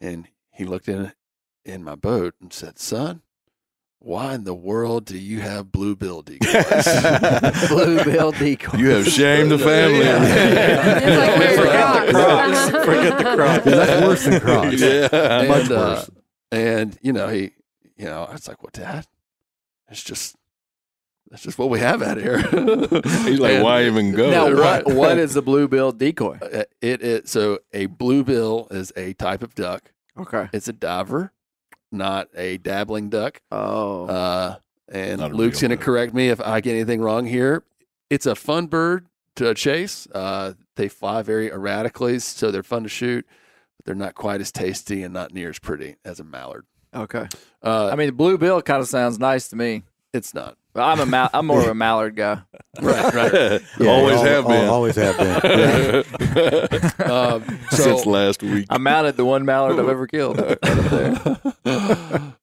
and 0.00 0.26
he 0.52 0.64
looked 0.64 0.88
in 0.88 1.12
in 1.64 1.82
my 1.84 1.94
boat 1.94 2.34
and 2.40 2.52
said, 2.52 2.78
"Son, 2.78 3.22
why 3.98 4.34
in 4.34 4.44
the 4.44 4.54
world 4.54 5.04
do 5.06 5.18
you 5.18 5.40
have 5.40 5.70
bluebill 5.72 6.22
decoys?" 6.22 6.54
Bluebill 7.68 8.32
decoy. 8.32 8.78
You 8.78 8.90
have 8.90 9.06
shamed 9.08 9.50
the 9.50 9.58
family. 9.58 10.00
It's 10.06 11.18
like 11.18 11.56
Forget 11.56 12.06
the 12.06 12.12
Crocs. 12.12 12.70
Crocs. 12.70 12.84
Forget 12.86 13.18
the 13.18 13.24
Crocs. 13.36 13.64
That's 13.64 14.02
worse 14.06 14.24
than 14.24 14.40
Crocs. 14.40 14.80
yeah. 14.80 15.44
Much 15.48 15.62
and, 15.62 15.72
uh, 15.72 15.74
worse. 15.74 16.10
and 16.52 16.98
you 17.02 17.12
know, 17.12 17.28
he, 17.28 17.50
you 17.96 18.04
know, 18.06 18.24
I 18.24 18.32
was 18.32 18.48
like, 18.48 18.62
"Well, 18.62 18.70
Dad, 18.72 19.06
it's 19.90 20.02
just." 20.02 20.34
That's 21.30 21.42
just 21.42 21.58
what 21.58 21.68
we 21.68 21.78
have 21.80 22.00
out 22.00 22.16
here. 22.16 22.38
He's 22.40 23.38
like, 23.38 23.52
And- 23.56 23.62
why 23.62 23.84
even 23.84 24.12
go? 24.12 24.30
Now, 24.30 24.48
Right. 24.50 24.82
what 24.86 24.96
what 24.96 25.18
is 25.18 25.36
a 25.36 25.42
bluebill 25.42 25.92
decoy? 25.92 26.38
Uh, 26.40 26.62
It, 26.80 27.02
it 27.02 27.28
so 27.28 27.58
a 27.74 27.84
bluebill 27.84 28.68
is 28.70 28.94
a 28.96 29.12
type 29.12 29.42
of 29.42 29.54
duck. 29.54 29.92
Okay. 30.18 30.48
It's 30.54 30.68
a 30.68 30.72
diver, 30.72 31.32
not 31.90 32.28
a 32.36 32.58
dabbling 32.58 33.08
duck. 33.10 33.40
Oh. 33.50 34.06
Uh, 34.06 34.56
and 34.88 35.20
Not 35.20 35.32
Luke's 35.32 35.60
going 35.60 35.70
to 35.70 35.76
correct 35.76 36.14
me 36.14 36.28
if 36.28 36.40
I 36.40 36.60
get 36.60 36.72
anything 36.72 37.00
wrong 37.00 37.26
here. 37.26 37.62
It's 38.10 38.26
a 38.26 38.34
fun 38.34 38.66
bird 38.66 39.06
to 39.36 39.52
chase. 39.54 40.08
Uh, 40.12 40.54
they 40.76 40.88
fly 40.88 41.22
very 41.22 41.50
erratically, 41.50 42.18
so 42.20 42.50
they're 42.50 42.62
fun 42.62 42.84
to 42.84 42.88
shoot, 42.88 43.26
but 43.76 43.86
they're 43.86 43.94
not 43.94 44.14
quite 44.14 44.40
as 44.40 44.50
tasty 44.50 45.02
and 45.02 45.12
not 45.12 45.32
near 45.34 45.50
as 45.50 45.58
pretty 45.58 45.96
as 46.04 46.20
a 46.20 46.24
mallard. 46.24 46.64
okay. 46.94 47.28
Uh, 47.62 47.88
I 47.92 47.96
mean, 47.96 48.14
bluebill 48.14 48.62
kind 48.62 48.80
of 48.80 48.88
sounds 48.88 49.18
nice 49.18 49.48
to 49.48 49.56
me. 49.56 49.82
it's 50.14 50.32
not. 50.32 50.56
But 50.78 50.84
I'm 50.84 51.00
a 51.00 51.06
mal- 51.06 51.30
I'm 51.34 51.46
more 51.46 51.60
of 51.60 51.66
a 51.66 51.74
mallard 51.74 52.14
guy. 52.14 52.38
Right, 52.80 53.12
right. 53.12 53.60
Yeah, 53.80 53.90
always 53.90 54.18
al- 54.18 54.24
have 54.24 54.44
al- 54.44 54.50
been. 54.50 54.68
Always 54.68 54.94
have 54.94 55.16
been. 55.18 56.04
Um, 57.10 57.58
so, 57.70 57.76
Since 57.82 58.06
last 58.06 58.42
week. 58.44 58.66
I 58.70 58.78
mounted 58.78 59.16
the 59.16 59.24
one 59.24 59.44
mallard 59.44 59.80
I've 59.80 59.88
ever 59.88 60.06
killed. 60.06 60.36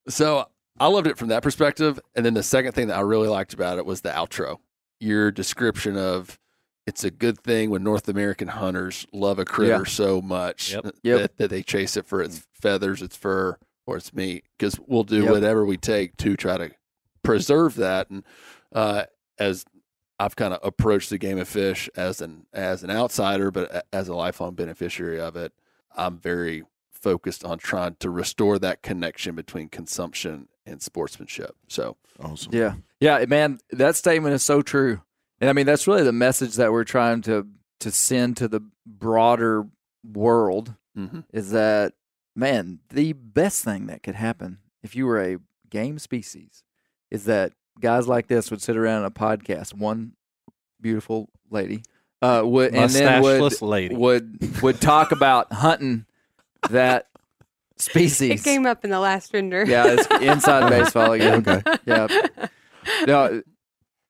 so 0.09 0.45
I 0.79 0.87
loved 0.87 1.07
it 1.07 1.17
from 1.17 1.29
that 1.29 1.41
perspective. 1.43 1.99
And 2.15 2.25
then 2.25 2.33
the 2.33 2.43
second 2.43 2.73
thing 2.73 2.87
that 2.87 2.97
I 2.97 3.01
really 3.01 3.29
liked 3.29 3.53
about 3.53 3.77
it 3.77 3.85
was 3.85 4.01
the 4.01 4.09
outro. 4.09 4.57
Your 4.99 5.31
description 5.31 5.95
of 5.97 6.37
it's 6.85 7.05
a 7.05 7.11
good 7.11 7.39
thing 7.39 7.69
when 7.69 7.83
North 7.83 8.09
American 8.09 8.49
hunters 8.49 9.07
love 9.13 9.39
a 9.39 9.45
critter 9.45 9.71
Yeah. 9.77 9.83
so 9.85 10.21
much 10.21 10.73
Yep. 10.73 10.83
that, 10.83 10.95
Yep. 11.03 11.37
that 11.37 11.49
they 11.49 11.63
chase 11.63 11.95
it 11.95 12.05
for 12.05 12.21
its 12.21 12.45
feathers, 12.53 13.01
its 13.01 13.15
fur, 13.15 13.57
or 13.87 13.95
its 13.97 14.13
meat. 14.13 14.43
Because 14.59 14.77
we'll 14.85 15.03
do 15.05 15.23
Yep. 15.23 15.31
whatever 15.31 15.65
we 15.65 15.77
take 15.77 16.17
to 16.17 16.35
try 16.35 16.57
to 16.57 16.71
preserve 17.25 17.75
that. 17.75 18.09
And 18.09 18.23
uh, 18.71 19.03
as 19.37 19.65
I've 20.19 20.35
kind 20.35 20.53
of 20.53 20.59
approached 20.63 21.09
the 21.09 21.17
game 21.17 21.37
and 21.37 21.47
fish 21.47 21.89
as 21.95 22.21
an 22.21 22.45
as 22.53 22.83
an 22.83 22.91
outsider, 22.91 23.51
but 23.51 23.85
as 23.91 24.07
a 24.07 24.15
lifelong 24.15 24.55
beneficiary 24.55 25.19
of 25.19 25.35
it, 25.35 25.51
I'm 25.95 26.17
very 26.17 26.63
focused 26.91 27.43
on 27.43 27.57
trying 27.57 27.95
to 27.99 28.09
restore 28.09 28.57
that 28.59 28.81
connection 28.81 29.35
between 29.35 29.69
consumption 29.69 30.47
and 30.65 30.81
sportsmanship. 30.81 31.55
So 31.67 31.97
Awesome. 32.19 32.53
Yeah. 32.53 32.75
Yeah, 32.99 33.25
man, 33.27 33.59
that 33.71 33.95
statement 33.95 34.35
is 34.35 34.43
so 34.43 34.61
true. 34.61 35.01
And 35.39 35.49
I 35.49 35.53
mean, 35.53 35.65
that's 35.65 35.87
really 35.87 36.03
the 36.03 36.13
message 36.13 36.55
that 36.55 36.71
we're 36.71 36.85
trying 36.85 37.21
to 37.23 37.47
to 37.81 37.91
send 37.91 38.37
to 38.37 38.47
the 38.47 38.61
broader 38.85 39.67
world 40.03 40.75
mhm. 40.97 41.25
is 41.33 41.51
that 41.51 41.93
man, 42.35 42.79
the 42.89 43.13
best 43.13 43.63
thing 43.63 43.87
that 43.87 44.01
could 44.01 44.15
happen 44.15 44.59
if 44.81 44.95
you 44.95 45.05
were 45.05 45.21
a 45.21 45.39
game 45.69 45.99
species 45.99 46.63
is 47.15 47.25
that 47.25 47.53
guys 47.79 48.07
like 48.07 48.27
this 48.27 48.51
would 48.51 48.61
sit 48.61 48.77
around 48.77 49.05
a 49.05 49.11
podcast, 49.11 49.73
one 49.73 50.13
beautiful 50.81 51.29
lady, 51.49 51.81
uh, 52.21 52.41
would 52.45 52.75
and 52.75 52.91
then 52.91 53.21
would 53.23 53.41
Mustacheless 53.41 53.61
lady. 53.61 53.95
would 53.95 54.61
would 54.61 54.79
talk 54.79 55.11
about 55.11 55.51
hunting 55.51 56.05
that 56.69 57.07
species. 57.77 58.41
It 58.41 58.43
came 58.43 58.65
up 58.65 58.83
in 58.83 58.91
the 58.91 58.99
last 58.99 59.33
render. 59.33 59.65
Yeah, 59.65 59.85
it's 59.87 60.07
inside 60.21 60.69
baseball 60.81 61.13
again. 61.13 61.43
Okay. 61.47 61.61
Yeah. 61.85 62.07
No, 63.07 63.41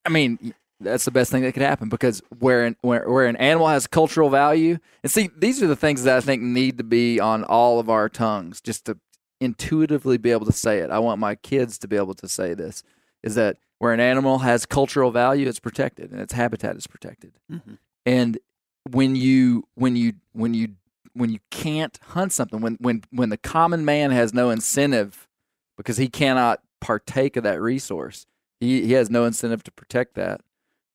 I 0.04 0.10
mean 0.10 0.54
that's 0.80 1.06
the 1.06 1.12
best 1.12 1.32
thing 1.32 1.44
that 1.44 1.54
could 1.54 1.64
happen 1.64 1.88
because 1.88 2.22
where 2.40 2.66
an, 2.66 2.76
where 2.82 3.10
where 3.10 3.26
an 3.28 3.38
animal 3.38 3.68
has 3.68 3.88
cultural 3.88 4.30
value, 4.30 4.78
and 5.04 5.12
see 5.12 5.30
these 5.38 5.62
are 5.64 5.68
the 5.68 5.76
things 5.76 6.04
that 6.04 6.18
I 6.18 6.22
think 6.22 6.42
need 6.42 6.78
to 6.78 6.84
be 6.84 7.20
on 7.20 7.44
all 7.44 7.80
of 7.80 7.90
our 7.90 8.10
tongues, 8.10 8.62
just 8.62 8.86
to 8.86 8.98
intuitively 9.40 10.18
be 10.18 10.32
able 10.32 10.46
to 10.46 10.52
say 10.52 10.80
it. 10.80 10.90
I 10.90 11.00
want 11.00 11.20
my 11.20 11.36
kids 11.36 11.78
to 11.80 11.88
be 11.88 11.96
able 11.96 12.14
to 12.16 12.28
say 12.28 12.54
this: 12.54 12.84
is 13.26 13.36
that 13.36 13.58
where 13.80 13.92
an 13.92 14.00
animal 14.00 14.40
has 14.40 14.66
cultural 14.66 15.12
value, 15.12 15.48
it's 15.50 15.60
protected 15.60 16.12
and 16.12 16.22
its 16.22 16.32
habitat 16.32 16.78
is 16.78 16.88
protected. 16.88 17.34
Mhm. 17.52 17.78
And 18.06 18.38
when 18.90 19.16
you 19.16 19.68
when 19.74 19.98
you 19.98 20.14
when 20.32 20.54
you 20.54 20.76
when 21.14 21.30
you 21.30 21.40
can't 21.52 22.00
hunt 22.10 22.32
something, 22.32 22.62
when 22.62 22.76
when 22.80 23.04
when 23.12 23.30
the 23.30 23.38
common 23.38 23.84
man 23.84 24.12
has 24.12 24.34
no 24.34 24.50
incentive 24.50 25.28
because 25.76 25.98
he 25.98 26.08
cannot 26.08 26.62
partake 26.80 27.36
of 27.36 27.44
that 27.44 27.60
resource, 27.60 28.28
he 28.60 28.86
he 28.86 28.94
has 28.94 29.10
no 29.10 29.26
incentive 29.26 29.64
to 29.64 29.72
protect 29.72 30.14
that. 30.14 30.40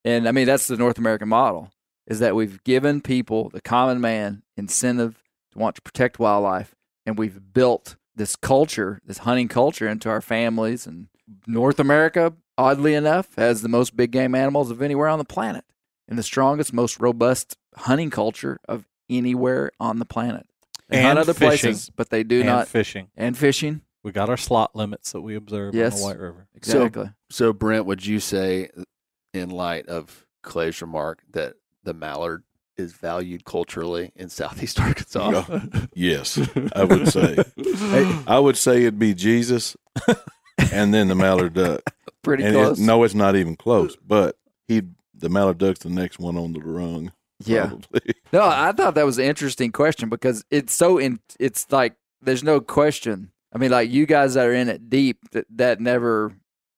And 0.04 0.26
I 0.26 0.32
mean 0.32 0.46
that's 0.46 0.68
the 0.68 0.76
North 0.76 0.98
American 0.98 1.28
model 1.28 1.72
is 2.06 2.18
that 2.20 2.34
we've 2.34 2.62
given 2.64 3.00
people, 3.00 3.50
the 3.50 3.60
common 3.60 4.00
man, 4.00 4.42
incentive 4.56 5.22
to 5.52 5.58
want 5.58 5.76
to 5.76 5.82
protect 5.82 6.18
wildlife, 6.18 6.74
and 7.06 7.18
we've 7.18 7.52
built 7.52 7.96
this 8.16 8.36
culture, 8.36 9.00
this 9.04 9.18
hunting 9.18 9.48
culture, 9.48 9.88
into 9.88 10.08
our 10.08 10.20
families. 10.20 10.86
And 10.86 11.08
North 11.46 11.78
America, 11.78 12.32
oddly 12.58 12.94
enough, 12.94 13.34
has 13.36 13.62
the 13.62 13.68
most 13.68 13.96
big 13.96 14.10
game 14.10 14.34
animals 14.34 14.70
of 14.70 14.82
anywhere 14.82 15.08
on 15.08 15.18
the 15.18 15.24
planet, 15.24 15.64
and 16.08 16.18
the 16.18 16.22
strongest, 16.22 16.72
most 16.72 17.00
robust 17.00 17.56
hunting 17.76 18.10
culture 18.10 18.58
of 18.68 18.86
anywhere 19.08 19.70
on 19.80 19.98
the 19.98 20.04
planet. 20.04 20.46
They 20.88 20.98
And 20.98 21.06
hunt 21.06 21.18
other 21.20 21.34
fishing. 21.34 21.70
places, 21.70 21.90
but 21.90 22.10
they 22.10 22.22
do 22.24 22.38
and 22.40 22.46
not. 22.46 22.68
fishing. 22.68 23.08
And 23.16 23.36
fishing, 23.38 23.82
We 24.02 24.12
got 24.12 24.28
our 24.28 24.36
slot 24.36 24.74
limits 24.74 25.12
that 25.12 25.20
we 25.20 25.36
observe 25.36 25.74
on 25.74 25.78
the 25.80 25.96
White 25.96 26.18
River. 26.18 26.48
exactly. 26.54 27.10
So, 27.30 27.52
Brent, 27.52 27.86
would 27.86 28.04
you 28.04 28.18
say, 28.18 28.70
in 29.32 29.50
light 29.50 29.86
of 29.88 30.26
Clay's 30.42 30.80
remark, 30.82 31.22
that 31.32 31.54
the 31.84 31.94
mallard 31.94 32.42
is 32.76 32.92
valued 32.92 33.44
culturally 33.44 34.10
in 34.16 34.28
Southeast 34.30 34.80
Arkansas? 34.80 35.44
Yeah. 35.48 35.86
Yes, 35.94 36.38
I 36.74 36.82
would 36.84 37.08
say. 37.08 37.36
I 38.26 38.38
would 38.40 38.56
say 38.56 38.80
it'd 38.82 38.98
be 38.98 39.14
Jesus, 39.14 39.76
and 40.72 40.92
then 40.94 41.08
the 41.08 41.14
mallard 41.14 41.54
duck. 41.54 41.80
Pretty 42.22 42.44
and 42.44 42.54
it- 42.54 42.58
close. 42.58 42.78
no, 42.78 43.02
it's 43.04 43.14
not 43.14 43.36
even 43.36 43.56
close. 43.56 43.96
But 43.96 44.36
he, 44.68 44.82
the 45.14 45.28
mallard 45.28 45.58
duck's 45.58 45.80
the 45.80 45.88
next 45.90 46.18
one 46.18 46.36
on 46.36 46.52
the 46.52 46.60
rung. 46.60 47.12
Yeah. 47.44 47.66
probably. 47.68 48.00
No, 48.32 48.42
I 48.44 48.70
thought 48.72 48.94
that 48.94 49.04
was 49.06 49.18
an 49.18 49.24
interesting 49.24 49.72
question 49.72 50.08
because 50.08 50.44
it's 50.50 50.72
so 50.72 50.98
in. 50.98 51.18
It's 51.40 51.66
like 51.72 51.94
there's 52.22 52.44
no 52.44 52.60
question. 52.60 53.32
I 53.52 53.58
mean, 53.58 53.72
like 53.72 53.90
you 53.90 54.06
guys 54.06 54.34
that 54.34 54.46
are 54.46 54.52
in 54.54 54.68
it 54.68 54.88
deep, 54.88 55.18
that 55.32 55.46
that 55.56 55.80
never. 55.80 56.32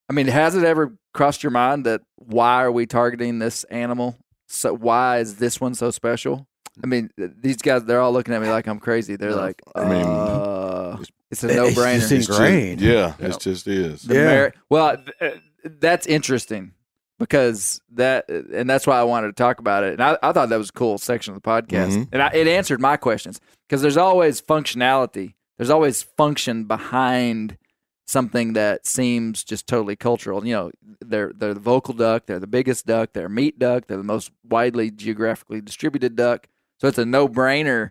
I 0.09 0.15
mean, 0.15 0.29
has 0.29 0.55
it 0.57 0.65
ever 0.65 0.97
crossed 1.13 1.43
your 1.43 1.51
mind 1.51 1.85
that 1.85 2.01
why 2.17 2.63
are 2.63 2.73
we 2.73 2.87
targeting 2.87 3.39
this 3.39 3.65
animal? 3.65 4.17
So 4.49 4.75
why 4.75 5.19
is 5.19 5.37
this 5.37 5.61
one 5.61 5.75
so 5.75 5.91
special? 5.91 6.47
I 6.83 6.87
mean, 6.87 7.11
these 7.19 7.59
guys 7.59 7.85
they're 7.85 8.01
all 8.01 8.13
looking 8.15 8.33
at 8.33 8.41
me 8.41 8.49
like 8.49 8.67
I'm 8.67 8.79
crazy. 8.81 9.17
They're 9.17 9.35
like, 9.35 9.61
I 9.77 9.85
mean, 9.85 10.07
uh, 10.07 10.62
it's 11.31 11.45
a 11.45 11.49
no 11.49 11.67
brainer. 11.69 11.95
in- 11.97 12.01
It's 12.01 12.09
just- 12.27 12.31
Ingrained. 12.31 12.81
yeah, 12.81 13.15
Yeah. 13.19 13.27
it 13.27 13.41
just 13.41 13.67
is. 13.67 14.03
The 14.03 14.15
Yeah. 14.15 14.21
Ameri- 14.37 14.53
well, 14.69 14.97
th- 14.97 15.35
uh, 15.35 15.39
that's 15.81 16.07
interesting 16.07 16.73
because 17.19 17.81
that, 17.95 18.29
and 18.29 18.69
that's 18.69 18.87
why 18.87 18.99
I 18.99 19.05
wanted 19.05 19.29
to 19.29 19.33
talk 19.35 19.59
about 19.61 19.85
it. 19.85 19.93
And 19.95 20.03
I, 20.03 20.19
I 20.23 20.33
thought 20.33 20.49
that 20.49 20.57
was 20.57 20.71
a 20.71 20.73
cool 20.73 20.99
section 20.99 21.35
of 21.35 21.41
the 21.43 21.49
podcast, 21.49 21.93
Mhm. 21.97 22.09
and 22.13 22.23
I, 22.23 22.29
it 22.35 22.47
answered 22.49 22.81
my 22.81 22.97
questions 22.97 23.41
because 23.69 23.81
there's 23.83 23.97
always 23.97 24.41
functionality. 24.43 25.35
There's 25.59 25.71
always 25.71 26.03
function 26.03 26.65
behind 26.65 27.57
something 28.07 28.55
that 28.55 28.87
seems 28.87 29.45
just 29.45 29.67
totally 29.69 29.95
cultural. 29.97 30.45
You 30.47 30.53
know, 30.55 30.71
they're 31.01 31.33
they're 31.35 31.55
the 31.55 31.61
vocal 31.61 31.95
duck, 31.95 32.27
they're 32.27 32.41
the 32.41 32.47
biggest 32.49 32.85
duck, 32.87 33.11
they're 33.13 33.27
a 33.27 33.31
meat 33.31 33.59
duck, 33.59 33.87
they're 33.87 33.97
the 33.97 34.03
most 34.03 34.33
widely 34.43 34.91
geographically 34.91 35.61
distributed 35.61 36.17
duck. 36.17 36.49
So 36.81 36.89
it's 36.89 36.99
a 36.99 37.07
no 37.07 37.29
brainer 37.29 37.91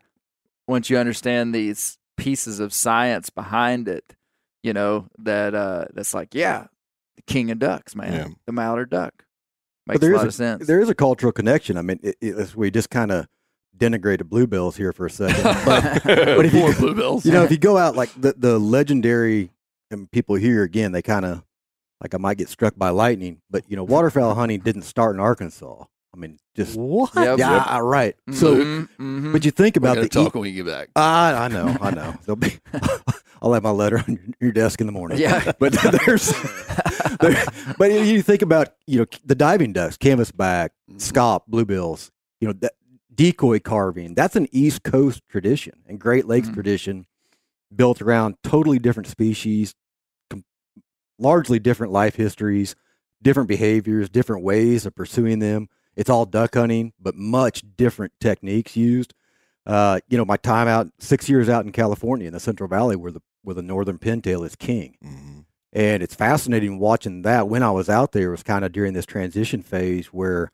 once 0.67 0.89
you 0.89 0.97
understand 0.97 1.55
these 1.55 1.97
pieces 2.18 2.59
of 2.59 2.74
science 2.74 3.30
behind 3.30 3.88
it. 3.88 4.16
You 4.64 4.74
know 4.74 5.07
that 5.20 5.55
uh, 5.55 5.86
that's 5.93 6.14
like 6.14 6.36
yeah, 6.36 6.68
the 7.16 7.22
king 7.24 7.49
of 7.51 7.59
ducks, 7.59 7.95
man, 7.95 8.14
Yeah. 8.14 8.28
the 8.45 8.51
mallard 8.51 8.89
duck 8.91 9.26
But 9.88 9.93
makes 9.93 10.01
there 10.01 10.12
a 10.12 10.16
is 10.16 10.18
lot 10.18 10.26
a- 10.26 10.28
of 10.28 10.34
sense. 10.36 10.68
There 10.68 10.80
is 10.82 10.89
a 10.89 10.95
cultural 10.95 11.32
connection. 11.32 11.78
I 11.78 11.82
mean, 11.82 11.99
it, 12.03 12.16
it, 12.22 12.55
we 12.55 12.70
just 12.70 12.89
kind 12.91 13.12
of 13.12 13.28
denigrated 13.76 14.24
bluebills 14.30 14.76
here 14.78 14.93
for 14.93 15.07
a 15.07 15.09
second. 15.09 15.41
But, 15.66 16.03
but 16.03 16.45
if 16.45 16.53
you, 16.53 16.59
Poor 16.62 16.74
bluebills. 16.74 17.26
you 17.26 17.32
know, 17.32 17.43
if 17.43 17.49
you 17.49 17.57
go 17.57 17.78
out 17.78 17.95
like 17.95 18.09
the, 18.20 18.34
the 18.38 18.59
legendary 18.59 19.49
and 19.89 20.09
people 20.12 20.36
here 20.36 20.62
again, 20.62 20.91
they 20.91 21.01
kind 21.01 21.26
of 21.26 21.43
like 22.01 22.14
I 22.14 22.18
might 22.18 22.38
get 22.38 22.47
struck 22.49 22.76
by 22.78 22.89
lightning. 22.89 23.41
But 23.49 23.64
you 23.68 23.76
know, 23.76 23.84
waterfowl 23.84 24.36
hunting 24.36 24.59
didn't 24.59 24.84
start 24.84 25.16
in 25.16 25.20
Arkansas. 25.20 25.86
I 26.14 26.18
mean, 26.18 26.39
just 26.55 26.78
What? 26.78 27.12
Yep. 27.16 27.39
yeah, 27.39 27.64
I- 27.66 27.80
right. 27.80 28.16
So, 28.34 28.55
Mhm, 28.57 28.89
mhm. 28.99 29.32
but 29.34 29.45
you 29.45 29.51
think 29.51 29.78
We're 29.78 29.89
about 29.91 30.01
the 30.01 30.09
talk 30.09 30.36
e- 30.36 30.39
when 30.39 30.49
you 30.53 30.64
get 30.64 30.66
back. 30.72 30.89
I 30.95 31.34
I 31.34 31.47
know, 31.47 31.78
I 31.80 31.91
know. 31.91 32.16
There'll 32.26 32.36
be. 32.36 32.57
I'll 33.41 33.53
have 33.53 33.64
my 33.64 33.72
letter 33.72 33.97
on 33.97 34.05
your- 34.16 34.34
your 34.39 34.51
desk 34.51 34.82
in 34.82 34.88
the 34.88 34.91
morning. 34.93 35.18
Yeah. 35.20 35.51
but 35.59 35.72
there's. 36.05 36.32
there, 37.22 37.43
but 37.78 37.91
you 37.91 38.22
think 38.22 38.41
about 38.41 38.74
you 38.88 38.99
know 38.99 39.05
the 39.26 39.36
diving 39.36 39.72
ducks, 39.74 39.97
canvasback, 39.97 40.70
scaup, 40.97 41.41
bluebills. 41.49 42.12
You 42.41 42.49
know 42.49 42.53
that 42.59 42.74
decoy 43.14 43.59
carving. 43.59 44.14
That's 44.14 44.36
an 44.36 44.47
East 44.51 44.84
Coast 44.84 45.22
tradition 45.30 45.74
and 45.88 45.97
Great 45.99 46.26
Lakes 46.28 46.49
Mhm. 46.49 46.53
tradition, 46.55 47.05
built 47.74 48.01
around 48.01 48.36
totally 48.43 48.80
different 48.80 49.07
species, 49.07 49.76
com- 50.30 50.43
largely 51.18 51.59
different 51.59 51.93
life 51.93 52.16
histories, 52.16 52.76
different 53.22 53.47
behaviors, 53.47 54.09
different 54.09 54.43
ways 54.43 54.86
of 54.86 54.93
pursuing 54.95 55.39
them. 55.39 55.68
It's 55.95 56.09
all 56.09 56.25
duck 56.25 56.55
hunting, 56.55 56.93
but 56.99 57.15
much 57.15 57.63
different 57.77 58.13
techniques 58.19 58.75
used. 58.75 59.13
Uh, 59.65 59.99
you 60.09 60.17
know, 60.17 60.25
my 60.25 60.37
time 60.37 60.67
out 60.67 60.89
six 60.99 61.29
years 61.29 61.47
out 61.49 61.65
in 61.65 61.71
California 61.71 62.27
in 62.27 62.33
the 62.33 62.39
Central 62.39 62.67
Valley, 62.69 62.95
where 62.95 63.11
the 63.11 63.21
where 63.43 63.55
the 63.55 63.61
northern 63.61 63.97
pintail 63.97 64.45
is 64.45 64.55
king, 64.55 64.95
Mhm. 65.03 65.45
and 65.73 66.03
it's 66.03 66.13
fascinating 66.15 66.77
watching 66.79 67.23
that. 67.23 67.47
When 67.49 67.63
I 67.63 67.71
was 67.71 67.89
out 67.89 68.11
there, 68.11 68.27
it 68.27 68.31
was 68.31 68.43
kind 68.43 68.63
of 68.63 68.71
during 68.71 68.93
this 68.93 69.05
transition 69.05 69.63
phase 69.63 70.07
where 70.07 70.51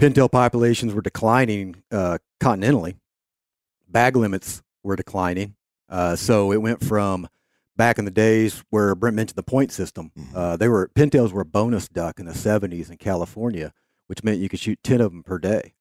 pintail 0.00 0.30
populations 0.30 0.94
were 0.94 1.02
declining 1.02 1.76
uh, 1.90 2.18
continentally, 2.40 2.96
bag 3.88 4.16
limits 4.16 4.62
were 4.82 4.96
declining. 4.96 5.54
Uh, 5.88 6.16
so 6.16 6.50
it 6.52 6.62
went 6.62 6.82
from 6.84 7.28
back 7.76 7.98
in 7.98 8.04
the 8.04 8.10
days 8.10 8.62
where 8.70 8.94
Brent 8.94 9.16
mentioned 9.16 9.36
the 9.36 9.42
point 9.42 9.70
system. 9.72 10.10
Uh, 10.34 10.56
they 10.56 10.68
were 10.68 10.90
pintails 10.94 11.32
were 11.32 11.42
a 11.42 11.46
bonus 11.46 11.88
duck 11.88 12.18
in 12.20 12.26
the 12.26 12.34
'70s 12.34 12.90
in 12.90 12.96
California, 12.96 13.72
which 14.08 14.24
meant 14.24 14.38
you 14.40 14.48
could 14.48 14.58
shoot 14.60 14.78
ten 14.82 15.00
of 15.00 15.12
them 15.12 15.22
per 15.22 15.38
day 15.38 15.74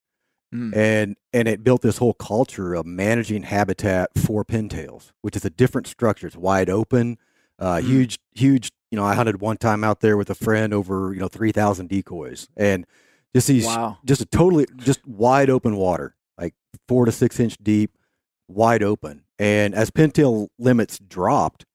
Mm. 0.54 0.74
and 0.78 1.18
and 1.34 1.46
it 1.50 1.62
built 1.62 1.82
this 1.82 1.98
whole 1.98 2.14
culture 2.14 2.74
of 2.74 2.86
managing 2.86 3.44
habitat 3.44 4.12
for 4.18 4.46
pintails, 4.46 5.12
which 5.22 5.36
is 5.36 5.44
a 5.44 5.50
different 5.50 5.88
structure. 5.88 6.26
It's 6.26 6.38
wide 6.38 6.70
open, 6.70 7.18
uh, 7.60 7.82
huge, 7.82 8.18
huge. 8.34 8.72
You 8.90 8.96
know, 8.98 9.04
I 9.04 9.14
hunted 9.16 9.42
one 9.42 9.58
time 9.58 9.84
out 9.84 10.00
there 10.00 10.16
with 10.16 10.30
a 10.30 10.36
friend 10.36 10.74
over 10.74 11.14
you 11.14 11.20
know 11.20 11.28
three 11.28 11.52
thousand 11.52 11.90
decoys, 11.90 12.48
and 12.56 12.86
just 13.36 13.48
these, 13.50 13.66
Wow. 13.66 13.98
just 14.06 14.22
a 14.22 14.26
totally 14.26 14.66
just 14.78 15.06
wide 15.06 15.50
open 15.50 15.76
water, 15.76 16.16
like 16.38 16.54
four 16.88 17.04
to 17.06 17.12
six 17.12 17.42
inch 17.42 17.58
deep, 17.62 17.98
wide 18.48 18.84
open. 18.84 19.24
And 19.38 19.76
as 19.76 19.92
pintail 19.92 20.48
limits 20.58 20.98
dropped, 20.98 21.66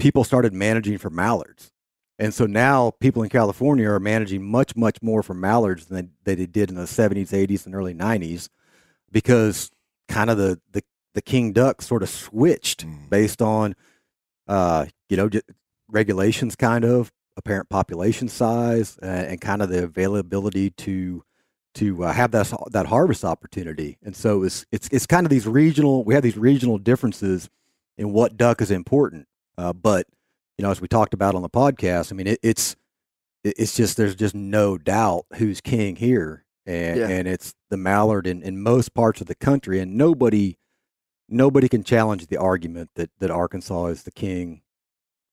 people 0.00 0.24
started 0.24 0.52
managing 0.52 0.98
for 0.98 1.10
mallards. 1.10 1.70
And 2.18 2.34
so 2.34 2.46
now 2.46 2.92
people 2.98 3.22
in 3.22 3.28
California 3.28 3.88
are 3.88 4.00
managing 4.00 4.42
much, 4.44 4.74
much 4.74 5.00
more 5.02 5.22
for 5.22 5.34
mallards 5.34 5.86
than 5.86 6.10
they, 6.24 6.34
they 6.34 6.46
did 6.46 6.68
in 6.68 6.74
the 6.76 6.82
70s, 6.82 7.28
80s, 7.30 7.64
and 7.64 7.74
early 7.74 7.94
90s 7.94 8.48
because 9.12 9.70
kind 10.08 10.28
of 10.30 10.36
the, 10.36 10.60
the, 10.72 10.82
the 11.14 11.22
king 11.22 11.52
duck 11.52 11.80
sort 11.82 12.02
of 12.02 12.08
switched 12.08 12.86
Mm. 12.86 13.08
based 13.10 13.40
on, 13.42 13.74
uh, 14.48 14.86
you 15.08 15.16
know, 15.16 15.30
regulations, 15.88 16.56
kind 16.56 16.84
of 16.84 17.12
apparent 17.36 17.68
population 17.68 18.28
size, 18.28 18.98
uh, 19.02 19.06
and 19.06 19.40
kind 19.40 19.62
of 19.62 19.68
the 19.68 19.84
availability 19.84 20.70
to 20.70 21.22
to 21.74 22.04
uh, 22.04 22.12
have 22.12 22.32
that 22.32 22.52
that 22.72 22.86
harvest 22.86 23.24
opportunity. 23.24 23.98
And 24.02 24.16
so 24.16 24.42
it's 24.42 24.66
it's 24.72 24.88
it's 24.90 25.06
kind 25.06 25.24
of 25.24 25.30
these 25.30 25.46
regional. 25.46 26.04
We 26.04 26.14
have 26.14 26.22
these 26.22 26.36
regional 26.36 26.78
differences 26.78 27.48
in 27.96 28.12
what 28.12 28.36
duck 28.36 28.60
is 28.60 28.70
important, 28.70 29.26
uh, 29.56 29.72
but 29.72 30.06
you 30.58 30.62
know, 30.64 30.70
as 30.70 30.80
we 30.80 30.88
talked 30.88 31.14
about 31.14 31.34
on 31.34 31.42
the 31.42 31.48
podcast, 31.48 32.12
I 32.12 32.16
mean, 32.16 32.26
it, 32.26 32.40
it's 32.42 32.76
it's 33.44 33.76
just 33.76 33.96
there's 33.96 34.16
just 34.16 34.34
no 34.34 34.76
doubt 34.76 35.24
who's 35.36 35.60
king 35.60 35.96
here, 35.96 36.44
and 36.66 36.98
Yeah. 36.98 37.08
and 37.08 37.28
it's 37.28 37.54
the 37.70 37.76
mallard 37.76 38.26
in, 38.26 38.42
in 38.42 38.60
most 38.62 38.92
parts 38.94 39.20
of 39.20 39.26
the 39.28 39.34
country, 39.36 39.78
and 39.80 39.96
nobody 39.96 40.58
nobody 41.28 41.68
can 41.68 41.84
challenge 41.84 42.26
the 42.26 42.36
argument 42.36 42.90
that 42.96 43.10
that 43.20 43.30
Arkansas 43.30 43.86
is 43.86 44.02
the 44.02 44.10
king 44.10 44.62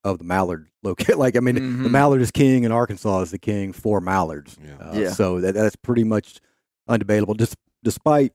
of 0.04 0.18
the 0.18 0.24
mallard 0.24 0.68
locate. 0.84 1.18
Like 1.18 1.36
I 1.36 1.40
mean, 1.40 1.56
the 1.56 1.60
Mhm. 1.60 1.90
mallard 1.90 2.20
is 2.22 2.30
king, 2.30 2.64
and 2.64 2.72
Arkansas 2.72 3.22
is 3.22 3.30
the 3.32 3.38
king 3.38 3.72
for 3.72 4.00
mallards. 4.00 4.56
Yeah. 4.64 4.76
Uh, 4.76 4.92
Yeah. 4.98 5.10
So 5.10 5.40
that, 5.40 5.54
that's 5.54 5.76
pretty 5.76 6.04
much 6.04 6.40
undebatable. 6.88 7.36
Just 7.36 7.56
despite 7.82 8.32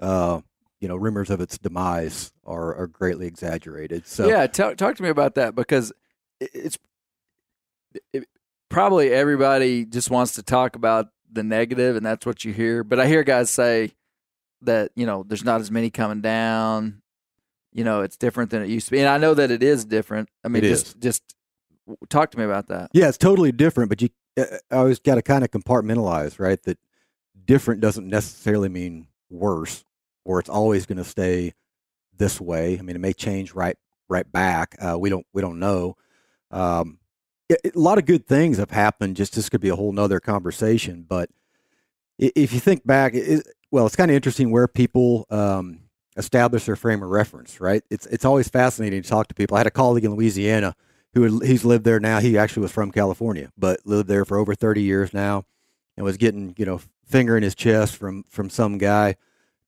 uh, 0.00 0.40
you 0.80 0.88
know 0.88 0.96
rumors 0.96 1.30
of 1.30 1.40
its 1.40 1.56
demise 1.58 2.32
are, 2.44 2.74
are 2.74 2.86
greatly 2.88 3.26
exaggerated. 3.28 4.06
So 4.06 4.26
yeah, 4.28 4.46
talk 4.48 4.76
talk 4.76 4.96
to 4.96 5.02
me 5.04 5.08
about 5.08 5.36
that 5.36 5.54
because 5.54 5.90
it- 5.90 5.96
it's 6.40 6.78
it, 8.12 8.28
probably 8.68 9.10
everybody 9.12 9.84
just 9.84 10.10
wants 10.10 10.34
to 10.34 10.42
talk 10.42 10.76
about 10.76 11.08
the 11.30 11.42
negative, 11.42 11.96
and 11.96 12.04
that's 12.04 12.26
what 12.26 12.44
you 12.44 12.52
hear. 12.52 12.84
But 12.84 13.00
I 13.00 13.06
hear 13.06 13.22
guys 13.24 13.50
say 13.50 13.92
that 14.62 14.90
you 14.96 15.06
know 15.06 15.24
there's 15.26 15.44
not 15.44 15.60
as 15.60 15.70
many 15.70 15.90
coming 15.90 16.20
down. 16.20 17.02
You 17.72 17.84
know, 17.84 18.00
it's 18.00 18.16
different 18.16 18.50
than 18.50 18.62
it 18.62 18.68
used 18.68 18.86
to 18.86 18.92
be, 18.92 19.00
and 19.00 19.08
I 19.08 19.18
know 19.18 19.34
that 19.34 19.50
it 19.50 19.62
is 19.62 19.84
different. 19.84 20.28
I 20.44 20.48
mean, 20.48 20.64
It 20.64 20.68
just 20.68 20.86
is. 20.88 20.94
just 20.94 21.22
Talk 22.08 22.32
to 22.32 22.38
me 22.38 22.44
about 22.44 22.66
that. 22.68 22.90
Yeah, 22.92 23.08
it's 23.08 23.18
totally 23.18 23.52
different, 23.52 23.90
but 23.90 24.02
you 24.02 24.08
uh, 24.36 24.44
I 24.72 24.76
always 24.76 24.98
got 24.98 25.14
to 25.16 25.22
kind 25.22 25.44
of 25.44 25.50
compartmentalize, 25.52 26.40
right? 26.40 26.60
That 26.64 26.78
different 27.44 27.80
doesn't 27.80 28.08
necessarily 28.08 28.68
mean 28.68 29.06
worse, 29.30 29.84
or 30.24 30.40
it's 30.40 30.48
always 30.48 30.84
going 30.84 30.98
to 30.98 31.04
stay 31.04 31.52
this 32.16 32.40
way. 32.40 32.76
I 32.78 32.82
mean, 32.82 32.96
it 32.96 32.98
may 33.00 33.12
change 33.12 33.52
right 33.52 33.76
right 34.08 34.30
back. 34.30 34.74
Uh, 34.80 34.98
we 34.98 35.10
don't 35.10 35.26
we 35.32 35.42
don't 35.42 35.60
know. 35.60 35.96
Um, 36.50 36.98
it- 37.48 37.60
it- 37.64 37.76
a 37.76 37.80
lot 37.80 37.98
of 37.98 38.06
good 38.06 38.26
things 38.26 38.58
have 38.58 38.70
happened. 38.70 39.16
Just 39.16 39.34
this 39.34 39.48
could 39.48 39.60
be 39.60 39.68
a 39.68 39.76
whole 39.76 39.92
nother 39.92 40.20
conversation, 40.20 41.04
but 41.08 41.30
if 42.18 42.52
you 42.52 42.60
think 42.60 42.86
back, 42.86 43.14
it, 43.14 43.46
well, 43.70 43.86
it's 43.86 43.96
kind 43.96 44.10
of 44.10 44.14
interesting 44.14 44.50
where 44.50 44.66
people 44.66 45.26
um, 45.30 45.80
establish 46.16 46.64
their 46.64 46.76
frame 46.76 47.02
of 47.02 47.10
reference, 47.10 47.60
right? 47.60 47.82
It's 47.90 48.06
it's 48.06 48.24
always 48.24 48.48
fascinating 48.48 49.02
to 49.02 49.08
talk 49.08 49.28
to 49.28 49.34
people. 49.34 49.56
I 49.56 49.60
had 49.60 49.66
a 49.66 49.70
colleague 49.70 50.04
in 50.04 50.14
Louisiana 50.14 50.74
who 51.14 51.22
had, 51.22 51.46
he's 51.46 51.64
lived 51.64 51.84
there 51.84 52.00
now. 52.00 52.20
He 52.20 52.38
actually 52.38 52.62
was 52.62 52.72
from 52.72 52.90
California, 52.90 53.50
but 53.58 53.80
lived 53.84 54.08
there 54.08 54.24
for 54.24 54.38
over 54.38 54.54
30 54.54 54.82
years 54.82 55.12
now, 55.12 55.44
and 55.96 56.04
was 56.04 56.16
getting 56.16 56.54
you 56.56 56.64
know 56.64 56.80
finger 57.04 57.36
in 57.36 57.42
his 57.42 57.54
chest 57.54 57.96
from 57.96 58.24
from 58.30 58.48
some 58.48 58.78
guy 58.78 59.16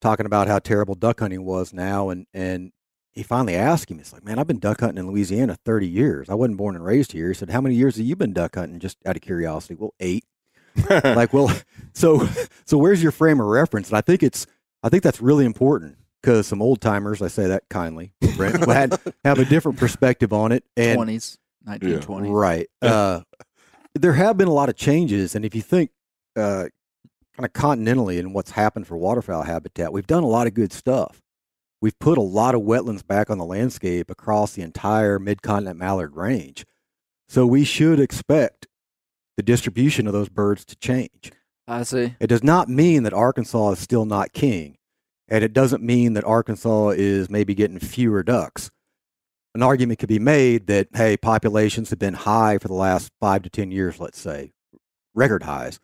talking 0.00 0.26
about 0.26 0.48
how 0.48 0.58
terrible 0.58 0.94
duck 0.94 1.20
hunting 1.20 1.44
was 1.44 1.74
now, 1.74 2.08
and 2.08 2.26
and 2.32 2.72
he 3.12 3.22
finally 3.22 3.54
asked 3.54 3.90
him, 3.90 3.98
he's 3.98 4.12
like, 4.12 4.24
man, 4.24 4.38
I've 4.38 4.46
been 4.46 4.58
duck 4.58 4.80
hunting 4.80 4.98
in 4.98 5.10
Louisiana 5.10 5.56
30 5.64 5.88
years. 5.88 6.28
I 6.28 6.34
wasn't 6.34 6.58
born 6.58 6.76
and 6.76 6.84
raised 6.84 7.12
here. 7.12 7.28
He 7.28 7.34
said, 7.34 7.50
how 7.50 7.60
many 7.60 7.74
years 7.74 7.96
have 7.96 8.06
you 8.06 8.16
been 8.16 8.32
duck 8.32 8.54
hunting? 8.54 8.78
Just 8.78 8.98
out 9.04 9.16
of 9.16 9.22
curiosity. 9.22 9.74
Well, 9.74 9.94
eight. 10.00 10.24
like, 10.90 11.32
well, 11.32 11.52
so 11.92 12.28
so 12.64 12.78
where's 12.78 13.02
your 13.02 13.12
frame 13.12 13.40
of 13.40 13.46
reference? 13.46 13.88
And 13.88 13.96
I 13.96 14.00
think 14.00 14.22
it's 14.22 14.46
I 14.82 14.88
think 14.88 15.02
that's 15.02 15.20
really 15.20 15.44
important 15.44 15.96
because 16.22 16.46
some 16.46 16.62
old 16.62 16.80
timers, 16.80 17.22
I 17.22 17.28
say 17.28 17.48
that 17.48 17.68
kindly, 17.68 18.12
Brent, 18.36 18.64
had 18.68 19.00
have 19.24 19.38
a 19.38 19.44
different 19.44 19.78
perspective 19.78 20.32
on 20.32 20.52
it. 20.52 20.64
And 20.76 20.96
Twenties, 20.96 21.38
nineteen 21.64 22.00
twenty. 22.00 22.30
Right. 22.30 22.68
Uh, 22.80 23.22
there 23.94 24.12
have 24.12 24.36
been 24.36 24.48
a 24.48 24.52
lot 24.52 24.68
of 24.68 24.76
changes, 24.76 25.34
and 25.34 25.44
if 25.44 25.54
you 25.54 25.62
think 25.62 25.90
uh, 26.36 26.66
kind 27.36 27.46
of 27.46 27.52
continentally 27.52 28.18
in 28.18 28.32
what's 28.32 28.52
happened 28.52 28.86
for 28.86 28.96
waterfowl 28.96 29.42
habitat, 29.42 29.92
we've 29.92 30.06
done 30.06 30.22
a 30.22 30.28
lot 30.28 30.46
of 30.46 30.54
good 30.54 30.72
stuff. 30.72 31.22
We've 31.80 31.98
put 31.98 32.18
a 32.18 32.22
lot 32.22 32.54
of 32.54 32.62
wetlands 32.62 33.06
back 33.06 33.30
on 33.30 33.38
the 33.38 33.44
landscape 33.44 34.10
across 34.10 34.52
the 34.52 34.62
entire 34.62 35.18
mid-continent 35.18 35.78
mallard 35.78 36.16
range, 36.16 36.64
so 37.28 37.46
we 37.46 37.64
should 37.64 38.00
expect 38.00 38.66
the 39.36 39.42
distribution 39.42 40.06
of 40.06 40.12
those 40.12 40.28
birds 40.28 40.64
to 40.64 40.76
change. 40.76 41.30
I 41.68 41.82
see. 41.82 42.16
It 42.18 42.28
does 42.28 42.42
not 42.42 42.68
mean 42.68 43.02
that 43.02 43.12
Arkansas 43.12 43.72
is 43.72 43.78
still 43.78 44.06
not 44.06 44.32
king, 44.32 44.78
and 45.28 45.44
it 45.44 45.52
doesn't 45.52 45.82
mean 45.82 46.14
that 46.14 46.24
Arkansas 46.24 46.90
is 46.96 47.28
maybe 47.28 47.54
getting 47.54 47.78
fewer 47.78 48.22
ducks. 48.22 48.70
An 49.54 49.62
argument 49.62 49.98
could 49.98 50.08
be 50.08 50.18
made 50.18 50.66
that 50.68 50.88
hey, 50.94 51.16
populations 51.16 51.90
have 51.90 51.98
been 51.98 52.14
high 52.14 52.58
for 52.58 52.68
the 52.68 52.74
last 52.74 53.12
five 53.20 53.42
to 53.42 53.50
ten 53.50 53.70
years, 53.70 54.00
let's 54.00 54.18
say, 54.18 54.50
record 55.14 55.42
highs. 55.42 55.78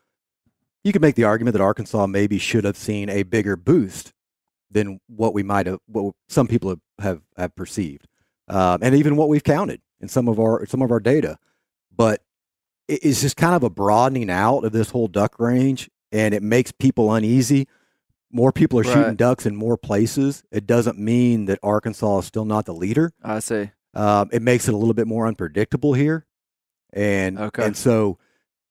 You 0.82 0.92
could 0.92 1.02
make 1.02 1.14
the 1.14 1.24
argument 1.24 1.52
that 1.52 1.62
Arkansas 1.62 2.06
maybe 2.06 2.38
should 2.38 2.64
have 2.64 2.76
seen 2.76 3.08
a 3.08 3.22
bigger 3.22 3.56
boost 3.56 4.13
than 4.74 5.00
what 5.06 5.32
we 5.32 5.42
might 5.42 5.64
have, 5.66 5.78
what 5.86 6.14
some 6.28 6.46
people 6.46 6.68
have 6.68 6.80
have, 6.98 7.20
have 7.38 7.56
perceived, 7.56 8.06
um, 8.48 8.80
and 8.82 8.94
even 8.94 9.16
what 9.16 9.28
we've 9.30 9.42
counted 9.42 9.80
in 10.00 10.08
some 10.08 10.28
of 10.28 10.38
our 10.38 10.66
some 10.66 10.82
of 10.82 10.90
our 10.90 11.00
data. 11.00 11.38
But 11.96 12.22
it- 12.88 13.00
it's 13.02 13.22
just 13.22 13.36
kind 13.38 13.54
of 13.54 13.62
a 13.62 13.70
broadening 13.70 14.28
out 14.30 14.64
of 14.64 14.72
this 14.72 14.90
whole 14.90 15.08
duck 15.08 15.38
range, 15.40 15.88
and 16.12 16.34
it 16.34 16.42
makes 16.42 16.70
people 16.72 17.12
uneasy. 17.14 17.66
More 18.30 18.52
people 18.52 18.78
are 18.80 18.84
shooting 18.84 19.14
ducks 19.16 19.46
in 19.46 19.54
more 19.56 19.76
places. 19.78 20.42
It 20.50 20.66
doesn't 20.66 20.98
mean 20.98 21.46
that 21.46 21.58
Arkansas 21.62 22.18
is 22.18 22.26
still 22.26 22.44
not 22.44 22.66
the 22.66 22.74
leader. 22.74 23.12
I 23.22 23.38
see. 23.38 23.70
Um, 23.94 24.28
it 24.32 24.42
makes 24.42 24.66
it 24.68 24.74
a 24.74 24.76
little 24.76 24.92
bit 24.94 25.06
more 25.06 25.26
unpredictable 25.28 25.94
here, 25.94 26.26
and 26.92 27.38
Okay. 27.38 27.64
and 27.64 27.76
so 27.76 28.18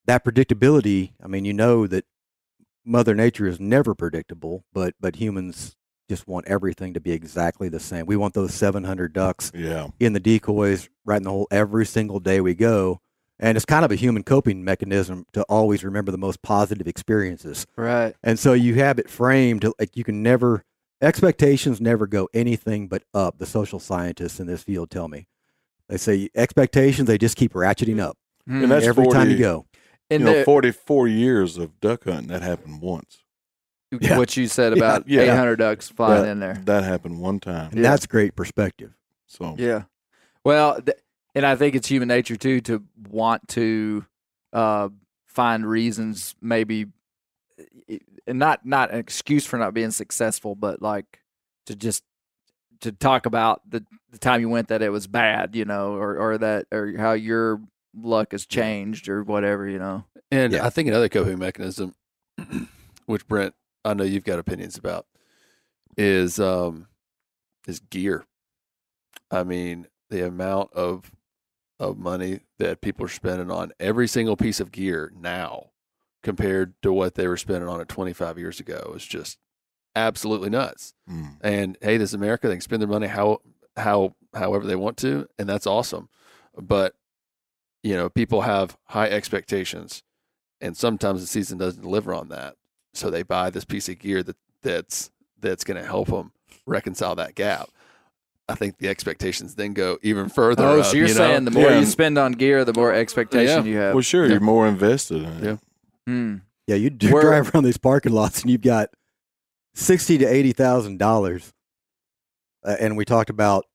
that 0.05 0.25
predictability. 0.25 1.13
I 1.23 1.27
mean, 1.27 1.45
you 1.45 1.53
know 1.53 1.87
that 1.87 2.05
Mother 2.85 3.15
Nature 3.15 3.47
is 3.47 3.57
never 3.59 3.95
predictable, 3.95 4.65
but 4.73 4.95
but 4.99 5.15
humans 5.15 5.77
just 6.09 6.27
want 6.27 6.47
everything 6.47 6.93
to 6.93 6.99
be 6.99 7.11
exactly 7.11 7.69
the 7.69 7.79
same. 7.79 8.05
We 8.05 8.15
want 8.17 8.33
those 8.33 8.53
700 8.53 9.13
ducks 9.13 9.51
Yeah. 9.55 9.87
in 9.99 10.13
the 10.13 10.19
decoys 10.19 10.89
right 11.05 11.17
in 11.17 11.23
the 11.23 11.29
hole 11.31 11.47
every 11.51 11.85
single 11.85 12.19
day 12.19 12.41
we 12.41 12.53
go. 12.53 12.99
And 13.39 13.57
it's 13.57 13.65
kind 13.65 13.83
of 13.83 13.91
a 13.91 13.95
human 13.95 14.23
coping 14.23 14.63
mechanism 14.63 15.25
to 15.33 15.43
always 15.43 15.83
remember 15.83 16.11
the 16.11 16.17
most 16.17 16.41
positive 16.41 16.87
experiences. 16.87 17.65
Right. 17.75 18.15
And 18.23 18.37
so 18.37 18.53
you 18.53 18.75
have 18.75 18.99
it 18.99 19.09
framed 19.09 19.65
like 19.79 19.97
you 19.97 20.03
can 20.03 20.21
never 20.23 20.63
expectations 21.01 21.81
never 21.81 22.07
go 22.07 22.29
anything 22.33 22.87
but 22.87 23.03
up. 23.13 23.37
The 23.39 23.45
social 23.45 23.79
scientists 23.79 24.39
in 24.39 24.47
this 24.47 24.63
field 24.63 24.89
tell 24.91 25.07
me. 25.07 25.27
They 25.89 25.97
say 25.97 26.29
expectations 26.35 27.07
they 27.07 27.17
just 27.17 27.35
keep 27.35 27.53
ratcheting 27.53 27.99
up 27.99 28.17
Hmm. 28.47 28.63
And 28.63 28.71
that's 28.71 28.85
every 28.85 29.05
40, 29.05 29.17
time 29.17 29.29
you 29.29 29.37
go. 29.37 29.65
You 30.09 30.19
know, 30.19 30.43
44 30.43 31.07
years 31.07 31.57
of 31.57 31.79
duck 31.79 32.03
hunting, 32.03 32.27
that 32.27 32.41
happened 32.41 32.81
once. 32.81 33.22
Yeah. 34.01 34.17
what 34.17 34.35
you 34.37 34.47
said 34.47 34.73
about 34.77 35.07
yeah. 35.07 35.21
800 35.21 35.55
ducks 35.57 35.89
flying 35.89 36.23
that, 36.23 36.29
in 36.29 36.39
there. 36.39 36.55
That 36.65 36.83
happened 36.83 37.19
one 37.19 37.39
time. 37.39 37.71
And 37.71 37.83
that's 37.83 38.05
great 38.05 38.35
perspective. 38.35 38.91
So 39.27 39.55
Yeah. 39.57 39.83
Well, 40.43 40.81
th- 40.81 40.97
and 41.35 41.45
I 41.45 41.55
think 41.55 41.75
it's 41.75 41.87
human 41.87 42.07
nature 42.07 42.35
too 42.35 42.61
to 42.61 42.83
want 43.09 43.47
to 43.49 44.05
uh, 44.51 44.89
find 45.25 45.65
reasons, 45.65 46.35
maybe, 46.41 46.87
eh, 47.89 47.97
and 48.27 48.37
not 48.39 48.65
not 48.65 48.91
an 48.91 48.99
excuse 48.99 49.45
for 49.45 49.57
not 49.57 49.73
being 49.73 49.91
successful, 49.91 50.53
but 50.55 50.81
like 50.81 51.19
to 51.65 51.75
just 51.75 52.03
to 52.81 52.91
talk 52.91 53.25
about 53.25 53.61
the 53.69 53.83
the 54.11 54.17
time 54.19 54.41
you 54.41 54.49
went 54.49 54.67
that 54.67 54.81
it 54.83 54.89
was 54.89 55.07
bad, 55.07 55.55
you 55.55 55.65
know, 55.65 55.93
or 55.93 56.17
or 56.17 56.37
that 56.37 56.67
or 56.71 56.93
how 56.97 57.13
your 57.13 57.61
luck 57.95 58.31
has 58.33 58.45
changed 58.45 59.07
or 59.09 59.23
whatever, 59.23 59.67
you 59.67 59.79
know. 59.79 60.03
And 60.31 60.53
Yeah. 60.53 60.65
I 60.65 60.69
think 60.69 60.87
another 60.87 61.09
coping 61.09 61.39
mechanism, 61.39 61.95
which 63.05 63.27
Brent, 63.27 63.55
I 63.85 63.93
know 63.93 64.03
you've 64.03 64.23
got 64.23 64.39
opinions 64.39 64.77
about, 64.77 65.05
is 65.97 66.39
um, 66.39 66.87
is 67.67 67.79
gear. 67.79 68.25
I 69.31 69.43
mean, 69.43 69.87
the 70.09 70.25
amount 70.25 70.73
of 70.73 71.11
of 71.79 71.97
money 71.97 72.41
that 72.59 72.81
people 72.81 73.05
are 73.05 73.09
spending 73.09 73.51
on 73.51 73.73
every 73.79 74.07
single 74.07 74.37
piece 74.37 74.59
of 74.59 74.71
gear 74.71 75.11
now, 75.19 75.71
compared 76.21 76.73
to 76.83 76.93
what 76.93 77.15
they 77.15 77.27
were 77.27 77.37
spending 77.37 77.67
on 77.67 77.81
it 77.81 77.89
25 77.89 78.37
years 78.37 78.59
ago, 78.59 78.93
is 78.95 79.05
just 79.05 79.37
absolutely 79.95 80.49
nuts. 80.49 80.93
mm, 81.09 81.37
And 81.41 81.77
hey, 81.81 81.97
this 81.97 82.11
is 82.11 82.13
America; 82.13 82.47
they 82.47 82.55
can 82.55 82.61
spend 82.61 82.81
their 82.81 82.89
money 82.89 83.07
how 83.07 83.39
how 83.75 84.15
however 84.33 84.65
they 84.65 84.75
want 84.75 84.97
to, 84.97 85.27
and 85.37 85.49
that's 85.49 85.67
awesome. 85.67 86.09
But 86.55 86.95
you 87.81 87.95
know, 87.95 88.07
people 88.09 88.41
have 88.41 88.77
high 88.85 89.09
expectations, 89.09 90.03
and 90.61 90.77
sometimes 90.77 91.19
the 91.21 91.27
season 91.27 91.57
doesn't 91.57 91.81
deliver 91.81 92.13
on 92.13 92.29
that. 92.29 92.55
So 92.93 93.09
they 93.09 93.23
buy 93.23 93.49
this 93.49 93.65
piece 93.65 93.89
of 93.89 93.99
gear 93.99 94.23
that 94.23 94.35
that's 94.61 95.09
that's 95.39 95.63
going 95.63 95.81
to 95.81 95.87
help 95.87 96.07
them 96.09 96.31
reconcile 96.65 97.15
that 97.15 97.35
gap. 97.35 97.69
I 98.47 98.55
think 98.55 98.77
the 98.77 98.89
expectations 98.89 99.55
then 99.55 99.73
go 99.73 99.97
even 100.03 100.29
further. 100.29 100.63
Oh, 100.65 100.79
up, 100.81 100.85
so 100.85 100.97
you're 100.97 101.07
you 101.07 101.13
know? 101.13 101.17
saying 101.17 101.45
the 101.45 101.51
more 101.51 101.69
Yeah. 101.71 101.79
you 101.79 101.85
spend 101.85 102.17
on 102.17 102.33
gear, 102.33 102.65
the 102.65 102.73
more 102.73 102.93
expectation 102.93 103.65
Yeah. 103.65 103.71
you 103.71 103.77
have. 103.77 103.93
well, 103.93 104.01
sure, 104.01 104.25
you're 104.27 104.39
more 104.39 104.67
invested 104.67 105.23
in 105.23 105.29
it. 105.29 105.43
Yeah. 105.43 105.57
Hmm. 106.07 106.35
Yeah, 106.67 106.75
you 106.75 106.89
do 106.89 107.11
Where- 107.11 107.23
drive 107.23 107.53
around 107.53 107.63
these 107.63 107.77
parking 107.77 108.11
lots 108.13 108.41
and 108.41 108.51
you've 108.51 108.61
got 108.61 108.89
sixty 109.73 110.17
to 110.17 110.25
eighty 110.25 110.51
thousand 110.53 110.97
dollars, 110.99 111.53
uh, 112.63 112.75
and 112.79 112.95
we 112.97 113.05
talked 113.05 113.29
about 113.29 113.65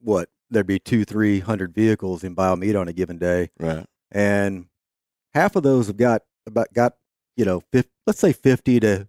what 0.00 0.28
there'd 0.50 0.66
be 0.66 0.78
two, 0.78 1.04
three 1.04 1.40
hundred 1.40 1.74
vehicles 1.74 2.24
in 2.24 2.34
Bayou 2.34 2.56
Meto 2.56 2.80
on 2.80 2.88
a 2.88 2.92
given 2.92 3.18
day, 3.18 3.50
Right. 3.58 3.86
and 4.10 4.66
half 5.34 5.54
of 5.56 5.62
those 5.64 5.88
have 5.88 5.96
got 5.96 6.22
about 6.46 6.72
got 6.72 6.94
you 7.36 7.44
know, 7.44 7.62
fif- 7.72 7.88
let's 8.06 8.18
say 8.20 8.32
fifty 8.32 8.80
to 8.80 9.08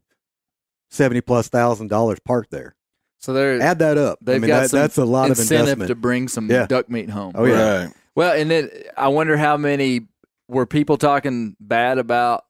seventy 0.89 1.21
plus 1.21 1.47
thousand 1.49 1.87
dollars 1.89 2.19
parked 2.19 2.51
there. 2.51 2.75
So 3.19 3.33
they're 3.33 3.59
Add 3.61 3.79
that 3.79 3.97
up. 3.97 4.19
They've 4.21 4.39
mean, 4.41 4.47
got 4.49 4.61
that, 4.63 4.69
some 4.69 4.79
that's 4.79 4.97
a 4.97 5.05
lot 5.05 5.31
of 5.31 5.39
incentive 5.39 5.61
investment. 5.73 5.87
to 5.89 5.95
bring 5.95 6.27
some 6.27 6.49
Yeah. 6.49 6.67
duck 6.67 6.89
meat 6.89 7.09
home. 7.09 7.31
Oh, 7.35 7.45
yeah. 7.45 7.85
Right. 7.85 7.93
Well, 8.13 8.33
and 8.39 8.51
then 8.51 8.69
I 8.95 9.07
wonder 9.07 9.35
how 9.35 9.57
many 9.57 10.01
were 10.47 10.65
people 10.67 10.97
talking 10.97 11.55
bad 11.59 11.97
about 11.97 12.45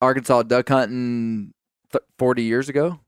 Arkansas 0.00 0.42
duck 0.44 0.68
hunting 0.68 1.52
th- 1.92 2.02
forty 2.18 2.42
years 2.44 2.68
ago. 2.68 3.00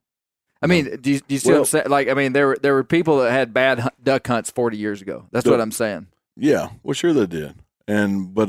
I 0.60 0.66
mean, 0.66 0.96
do 1.00 1.12
you, 1.12 1.20
do 1.20 1.24
you 1.34 1.38
see 1.38 1.50
what 1.52 1.58
I'm 1.58 1.64
saying? 1.66 1.88
Like, 1.88 2.08
I 2.08 2.14
mean, 2.14 2.32
there 2.32 2.48
were 2.48 2.58
there 2.60 2.74
were 2.74 2.84
people 2.84 3.18
that 3.18 3.30
had 3.30 3.54
bad 3.54 3.78
hunt, 3.78 3.94
duck 4.02 4.26
hunts 4.26 4.50
forty 4.50 4.76
years 4.76 5.00
ago. 5.02 5.26
That's 5.30 5.44
The- 5.44 5.50
what 5.50 5.60
I'm 5.60 5.70
saying. 5.72 6.08
Yeah. 6.36 6.70
Well, 6.82 6.94
sure 6.94 7.12
they 7.12 7.26
did. 7.26 7.54
And 7.86 8.34
but 8.34 8.48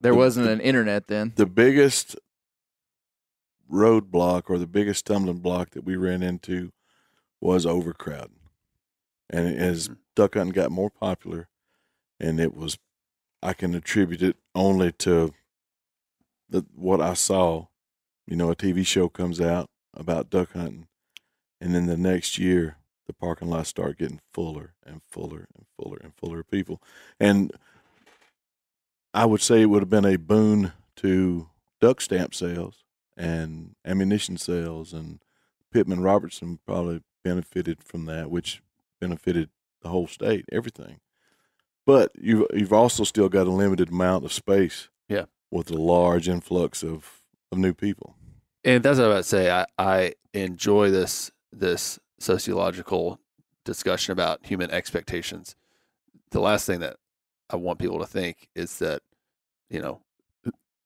There 0.00 0.12
the- 0.12 0.18
wasn't 0.18 0.46
the- 0.46 0.52
an 0.52 0.60
internet 0.60 1.08
then. 1.08 1.32
the 1.36 1.46
biggest 1.46 2.16
roadblock 3.70 4.44
or 4.48 4.58
the 4.58 4.66
biggest 4.66 5.00
stumbling 5.00 5.38
block 5.38 5.70
that 5.70 5.84
we 5.84 5.96
ran 5.96 6.22
into 6.22 6.72
was 7.40 7.64
overcrowding. 7.64 8.40
And 9.28 9.56
as 9.56 9.88
mm-hmm. 9.88 9.94
duck 10.14 10.34
hunting 10.34 10.52
got 10.52 10.70
more 10.70 10.90
popular, 10.90 11.48
and 12.18 12.38
it 12.40 12.54
was, 12.54 12.78
I 13.42 13.52
can 13.52 13.74
attribute 13.74 14.22
it 14.22 14.36
only 14.54 14.92
to 14.92 15.32
the 16.48 16.66
what 16.74 17.00
I 17.00 17.14
saw. 17.14 17.66
You 18.26 18.36
know, 18.36 18.50
a 18.50 18.56
TV 18.56 18.86
show 18.86 19.08
comes 19.08 19.40
out 19.40 19.70
about 19.94 20.30
duck 20.30 20.52
hunting, 20.52 20.86
and 21.60 21.74
then 21.74 21.86
the 21.86 21.96
next 21.96 22.38
year 22.38 22.76
the 23.06 23.14
parking 23.14 23.48
lots 23.48 23.68
start 23.68 23.98
getting 23.98 24.20
fuller 24.32 24.74
and 24.86 25.00
fuller 25.10 25.48
and 25.56 25.66
fuller 25.76 25.98
and 26.02 26.14
fuller 26.14 26.40
of 26.40 26.50
people. 26.50 26.80
And 27.18 27.52
I 29.12 29.26
would 29.26 29.42
say 29.42 29.62
it 29.62 29.66
would 29.66 29.82
have 29.82 29.90
been 29.90 30.04
a 30.04 30.16
boon 30.16 30.72
to 30.96 31.48
duck 31.80 32.00
stamp 32.00 32.34
sales 32.34 32.84
and 33.20 33.74
ammunition 33.84 34.36
sales, 34.36 34.92
and 34.92 35.22
Pittman 35.72 36.00
Robertson 36.00 36.58
probably 36.66 37.02
benefited 37.22 37.82
from 37.82 38.06
that, 38.06 38.30
which 38.30 38.62
benefited 39.00 39.50
the 39.82 39.88
whole 39.88 40.06
state, 40.06 40.46
everything. 40.50 41.00
But 41.86 42.12
you've 42.20 42.46
you've 42.52 42.72
also 42.72 43.04
still 43.04 43.28
got 43.28 43.46
a 43.46 43.50
limited 43.50 43.90
amount 43.90 44.24
of 44.24 44.32
space. 44.32 44.88
Yeah. 45.08 45.24
With 45.50 45.70
a 45.70 45.74
large 45.74 46.28
influx 46.28 46.84
of, 46.84 47.22
of 47.50 47.58
new 47.58 47.74
people. 47.74 48.14
And 48.62 48.84
that's 48.84 48.98
what 48.98 49.06
I 49.06 49.08
was 49.08 49.32
about 49.32 49.40
to 49.40 49.44
say. 49.44 49.50
I, 49.50 49.66
I 49.78 50.14
enjoy 50.32 50.90
this 50.90 51.32
this 51.52 51.98
sociological 52.18 53.18
discussion 53.64 54.12
about 54.12 54.46
human 54.46 54.70
expectations. 54.70 55.56
The 56.30 56.40
last 56.40 56.66
thing 56.66 56.80
that 56.80 56.96
I 57.48 57.56
want 57.56 57.80
people 57.80 57.98
to 57.98 58.06
think 58.06 58.48
is 58.54 58.78
that, 58.78 59.02
you 59.68 59.80
know, 59.80 60.00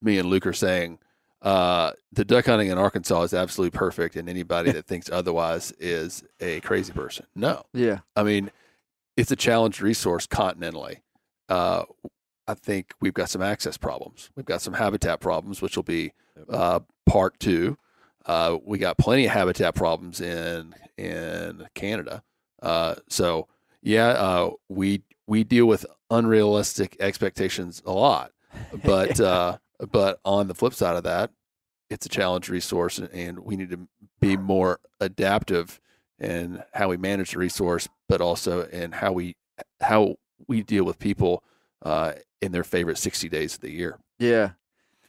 me 0.01 0.19
and 0.19 0.31
Luke 0.31 0.47
are 0.47 0.55
saying 0.55 0.99
uh, 1.45 1.93
the 2.11 2.25
duck 2.25 2.47
hunting 2.47 2.69
in 2.69 2.79
Arkansas 2.79 3.23
is 3.23 3.35
absolutely 3.35 3.77
perfect, 3.77 4.17
and 4.17 4.29
anybody 4.29 4.73
that 4.73 4.87
thinks 4.87 5.11
otherwise 5.11 5.73
is 5.79 6.25
a 6.41 6.61
crazy 6.61 6.93
person. 6.93 7.27
No, 7.37 7.63
Yeah. 7.73 7.99
I 8.17 8.23
mean, 8.23 8.51
it's 9.17 9.31
a 9.31 9.37
challenged 9.37 9.81
resource 9.83 10.27
continentally. 10.27 11.03
Uh, 11.49 11.85
I 12.49 12.55
think 12.55 12.93
we've 13.01 13.15
got 13.15 13.31
some 13.31 13.43
access 13.43 13.77
problems. 13.77 14.31
We've 14.35 14.47
got 14.47 14.63
some 14.63 14.75
habitat 14.75 15.21
problems, 15.21 15.63
which 15.63 15.77
will 15.77 15.83
be 15.85 16.13
uh, 16.49 16.81
part 17.07 17.39
two. 17.39 17.77
Uh, 18.27 18.57
we 18.65 18.79
got 18.79 18.97
plenty 18.99 19.27
of 19.27 19.33
habitat 19.33 19.75
problems 19.75 20.21
in 20.21 20.75
in 20.97 21.67
Canada. 21.75 22.23
Uh, 22.63 22.95
so 23.09 23.49
yeah, 23.83 24.09
uh, 24.09 24.51
we 24.69 25.03
we 25.27 25.45
deal 25.45 25.67
with 25.67 25.85
unrealistic 26.11 26.97
expectations 27.01 27.83
a 27.85 27.93
lot, 27.93 28.33
but 28.83 29.21
uh, 29.21 29.59
but 29.91 30.21
on 30.25 30.49
the 30.49 30.55
flip 30.55 30.75
side 30.75 30.97
of 30.97 31.05
that, 31.05 31.31
it's 31.91 32.07
a 32.07 32.09
challenge 32.09 32.49
resource, 32.49 32.99
and, 32.99 33.41
we 33.41 33.57
need 33.57 33.71
to 33.71 33.89
be 34.21 34.37
more 34.37 34.81
adaptive 35.01 35.81
in 36.19 36.63
how 36.73 36.89
we 36.89 36.97
manage 36.97 37.33
the 37.33 37.39
resource, 37.39 37.89
but 38.09 38.21
also 38.21 38.63
in 38.69 38.93
how 38.93 39.13
we 39.13 39.37
how 39.81 40.17
we 40.49 40.63
deal 40.63 40.85
with 40.85 40.99
people 40.99 41.45
uh, 41.83 42.13
in 42.41 42.53
their 42.53 42.65
favorite 42.65 42.99
sixty 42.99 43.29
days 43.29 43.55
of 43.57 43.61
the 43.61 43.71
year. 43.71 43.99
Yeah. 44.19 44.53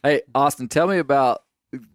Hey, 0.02 0.22
Austin, 0.34 0.68
tell 0.68 0.86
me 0.86 0.98
about 0.98 1.42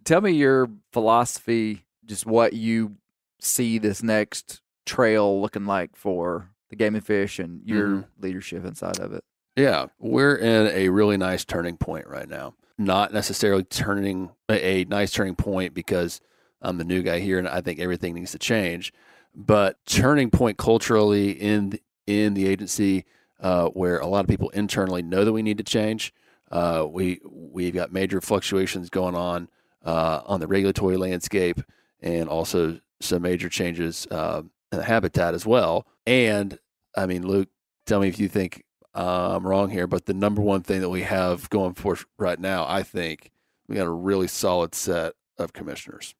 tell 0.04 0.20
me 0.20 0.32
your 0.32 0.68
philosophy, 0.92 1.84
just 2.04 2.26
what 2.26 2.52
you 2.52 2.96
see 3.40 3.78
this 3.78 4.02
next 4.02 4.60
trail 4.84 5.40
looking 5.40 5.66
like 5.66 5.94
for 5.96 6.48
the 6.70 6.76
game 6.76 6.94
and 6.94 7.04
fish 7.06 7.38
and 7.38 7.62
your 7.66 7.88
Mhm. 7.88 8.06
leadership 8.20 8.64
inside 8.64 8.98
of 8.98 9.12
it. 9.12 9.24
Yeah, 9.56 9.86
we're 9.98 10.36
in 10.36 10.68
a 10.68 10.88
really 10.88 11.16
nice 11.16 11.44
turning 11.44 11.76
point 11.76 12.06
right 12.06 12.28
now. 12.28 12.54
Not 12.78 13.12
necessarily 13.12 13.64
turning 13.64 14.30
a, 14.48 14.84
nice 14.84 15.12
turning 15.12 15.36
point 15.36 15.74
because 15.74 16.20
I'm 16.62 16.78
the 16.78 16.84
new 16.84 17.02
guy 17.02 17.20
here 17.20 17.38
and 17.38 17.46
I 17.46 17.60
think 17.60 17.78
everything 17.78 18.14
needs 18.14 18.32
to 18.32 18.38
change, 18.38 18.92
but 19.34 19.76
turning 19.84 20.30
point 20.30 20.56
culturally 20.56 21.30
in 21.30 21.70
the, 21.70 21.82
in 22.06 22.34
the 22.34 22.48
agency 22.48 23.04
uh, 23.40 23.66
where 23.68 23.98
a 23.98 24.06
lot 24.06 24.20
of 24.20 24.28
people 24.28 24.48
internally 24.50 25.02
know 25.02 25.24
that 25.24 25.32
we 25.32 25.42
need 25.42 25.58
to 25.58 25.64
change. 25.64 26.14
Uh, 26.50 26.86
we 26.88 27.20
we've 27.24 27.74
got 27.74 27.92
major 27.92 28.20
fluctuations 28.20 28.88
going 28.90 29.14
on 29.14 29.48
uh, 29.84 30.20
on 30.26 30.40
the 30.40 30.46
regulatory 30.46 30.96
landscape 30.96 31.60
and 32.00 32.28
also 32.28 32.78
some 33.00 33.22
major 33.22 33.48
changes 33.48 34.06
uh, 34.10 34.42
in 34.70 34.78
the 34.78 34.84
habitat 34.84 35.34
as 35.34 35.44
well. 35.44 35.86
And 36.06 36.58
I 36.96 37.06
mean, 37.06 37.26
Luke, 37.26 37.48
tell 37.86 38.00
me 38.00 38.08
if 38.08 38.18
you 38.18 38.28
think 38.28 38.64
uh, 38.94 39.36
I'm 39.36 39.46
wrong 39.46 39.70
here, 39.70 39.86
but 39.86 40.06
the 40.06 40.14
number 40.14 40.42
one 40.42 40.62
thing 40.62 40.80
that 40.80 40.90
we 40.90 41.02
have 41.02 41.48
going 41.50 41.74
for 41.74 41.98
right 42.18 42.38
now, 42.38 42.66
I 42.68 42.82
think 42.82 43.30
we 43.68 43.76
got 43.76 43.86
a 43.86 43.90
really 43.90 44.28
solid 44.28 44.74
set 44.74 45.14
of 45.38 45.52
commissioners. 45.52 46.14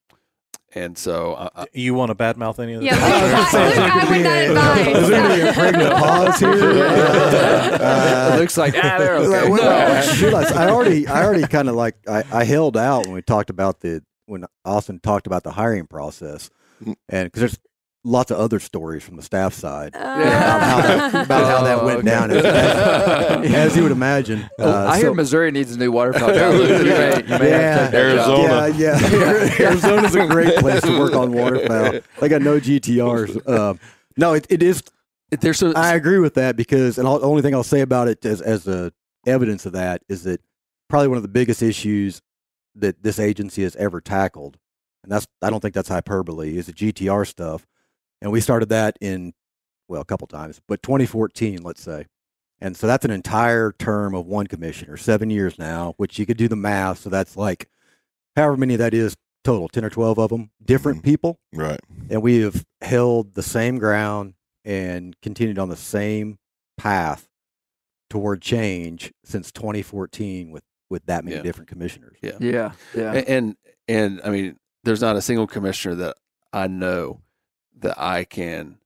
And 0.75 0.97
so, 0.97 1.35
I, 1.35 1.51
I, 1.55 1.67
You 1.75 1.93
want 1.93 2.09
to 2.11 2.15
badmouth 2.15 2.59
any 2.59 2.73
of 2.73 2.81
this? 2.81 2.91
Yeah, 2.91 2.97
Luke, 2.97 3.55
I, 3.55 3.69
Luke, 3.69 3.79
I 3.79 4.11
would 4.11 4.25
not 4.25 4.39
advise. 4.39 5.03
Is 5.03 5.09
there 5.11 5.23
gonna 5.23 5.35
be 5.35 5.49
a 5.49 5.53
pregnant 5.53 5.95
pause 5.95 6.41
here? 6.41 7.73
Uh, 7.83 8.35
it 8.35 8.41
looks 8.41 8.57
like 8.57 8.75
ah, 8.77 8.97
they're 8.99 9.17
okay. 9.17 9.51
well, 9.51 10.03
shoot, 10.15 10.33
I, 10.33 10.67
I 10.67 10.71
already, 10.71 11.07
I 11.07 11.25
already 11.25 11.47
kind 11.47 11.69
of 11.69 11.75
like, 11.75 11.97
I, 12.09 12.23
I 12.33 12.45
held 12.45 12.77
out 12.77 13.07
when 13.07 13.15
we 13.15 13.23
talked 13.23 13.51
about 13.51 13.81
the 13.81 14.05
when 14.27 14.45
Austin 14.65 15.01
talked 15.01 15.27
about 15.27 15.43
the 15.43 15.51
hiring 15.51 15.87
process, 15.87 16.49
and 17.09 17.27
because 17.27 17.41
there's 17.41 17.59
lots 18.05 18.31
of 18.33 18.37
other 18.39 18.59
stories 18.59 19.03
from 19.05 19.17
the 19.17 19.23
staff 19.23 19.55
side 19.55 19.91
about, 19.95 20.19
how 20.25 20.81
that, 20.81 21.25
about 21.27 21.45
how 21.59 21.63
that 21.65 21.85
went 21.85 21.97
Oh, 21.97 21.99
okay. 22.01 22.09
down, 22.09 22.31
as, 22.33 22.45
as, 22.45 23.53
as 23.55 23.77
you 23.77 23.83
would 23.85 23.93
imagine. 23.93 24.49
Oh, 24.59 24.69
Uh, 24.71 24.87
I 24.91 24.99
hear 24.99 25.15
Missouri 25.15 25.51
needs 25.53 25.73
a 25.73 25.79
new 25.79 25.93
waterfowl 25.93 26.35
guy. 26.35 26.49
Luke. 26.51 26.69
You 26.83 26.85
may, 26.85 27.17
you 27.23 27.39
may 27.39 27.51
have 27.51 27.91
to 27.91 27.93
take 27.93 27.93
that 27.93 27.93
job. 27.93 27.95
Arizona. 27.95 28.69
Yeah, 28.77 28.99
yeah. 29.59 29.67
Arizona's 29.69 30.15
a 30.17 30.27
great 30.27 30.57
place 30.59 30.81
to 30.83 30.99
work 30.99 31.15
on 31.15 31.33
waterfowl. 31.33 32.01
They 32.21 32.29
got 32.29 32.43
no 32.43 32.59
GTRs. 32.59 33.49
Um, 33.49 33.79
no, 34.17 34.33
it, 34.35 34.47
it 34.51 34.63
is. 34.63 34.83
there's 35.31 35.59
so, 35.59 35.73
I 35.77 35.95
agree 35.95 36.19
with 36.19 36.35
that 36.35 36.57
because, 36.57 36.99
and 36.99 37.07
I'll, 37.07 37.19
the 37.21 37.27
only 37.27 37.43
thing 37.43 37.55
I'll 37.55 37.63
say 37.63 37.81
about 37.83 38.09
it 38.09 38.25
as 38.27 38.41
as 38.43 38.67
a 38.67 38.93
evidence 39.27 39.65
of 39.65 39.73
that 39.75 40.03
is 40.09 40.25
that 40.25 40.41
probably 40.89 41.09
one 41.09 41.17
of 41.17 41.23
the 41.23 41.29
biggest 41.29 41.63
issues 41.63 42.21
that 42.75 43.03
this 43.03 43.19
agency 43.21 43.63
has 43.63 43.77
ever 43.77 44.01
tackled, 44.01 44.59
and 45.05 45.13
that's 45.13 45.27
I 45.41 45.51
don't 45.51 45.61
think 45.61 45.75
that's 45.75 45.89
hyperbole, 45.89 46.57
is 46.59 46.67
the 46.67 46.73
GTR 46.73 47.27
stuff, 47.27 47.65
and 48.23 48.33
we 48.33 48.41
started 48.41 48.71
that 48.71 48.97
in 49.01 49.35
well 49.89 50.01
a 50.01 50.05
couple 50.05 50.27
times, 50.27 50.61
but 50.69 50.83
2014, 50.83 51.63
let's 51.63 51.83
say. 51.83 52.07
And 52.61 52.77
so 52.77 52.87
that's 52.87 53.05
an 53.05 53.11
entire 53.11 53.73
term 53.73 54.15
of 54.15 54.27
one 54.27 54.47
commissioner, 54.47 54.97
seven 54.97 55.31
years 55.31 55.59
now, 55.59 55.95
which 55.97 56.19
you 56.19 56.27
could 56.27 56.37
do 56.37 56.47
the 56.47 56.57
math. 56.57 57.01
So 57.01 57.11
that's 57.11 57.37
like 57.37 57.69
however 58.37 58.57
many 58.57 58.77
that 58.77 58.95
is 58.95 59.17
total, 59.43 59.69
10 59.69 59.85
or 59.85 59.91
12 59.91 60.19
of 60.19 60.31
them, 60.31 60.51
different 60.65 60.99
mm-hmm. 60.99 61.11
people. 61.11 61.41
Right. 61.53 61.81
And 62.09 62.23
we 62.23 62.41
have 62.43 62.65
held 62.81 63.35
the 63.35 63.43
same 63.43 63.79
ground 63.79 64.35
and 64.65 65.21
continued 65.21 65.59
on 65.59 65.69
the 65.69 65.77
same 65.77 66.39
path 66.79 67.29
toward 68.09 68.41
change 68.41 69.13
since 69.25 69.51
2014 69.51 70.53
with, 70.53 70.63
with 70.89 71.05
that 71.07 71.25
many 71.25 71.39
Yeah. 71.39 71.43
different 71.43 71.69
commissioners. 71.69 72.17
yeah. 72.23 72.37
Yeah, 72.39 72.73
yeah. 72.95 73.13
And, 73.13 73.29
and 73.29 73.57
and 73.89 74.21
I 74.25 74.31
mean, 74.31 74.57
there's 74.85 75.01
not 75.01 75.17
a 75.17 75.23
single 75.23 75.49
commissioner 75.49 75.97
that 75.97 76.17
I 76.53 76.69
know 76.69 77.23
that 77.83 78.01
I 78.01 78.25
can 78.25 78.79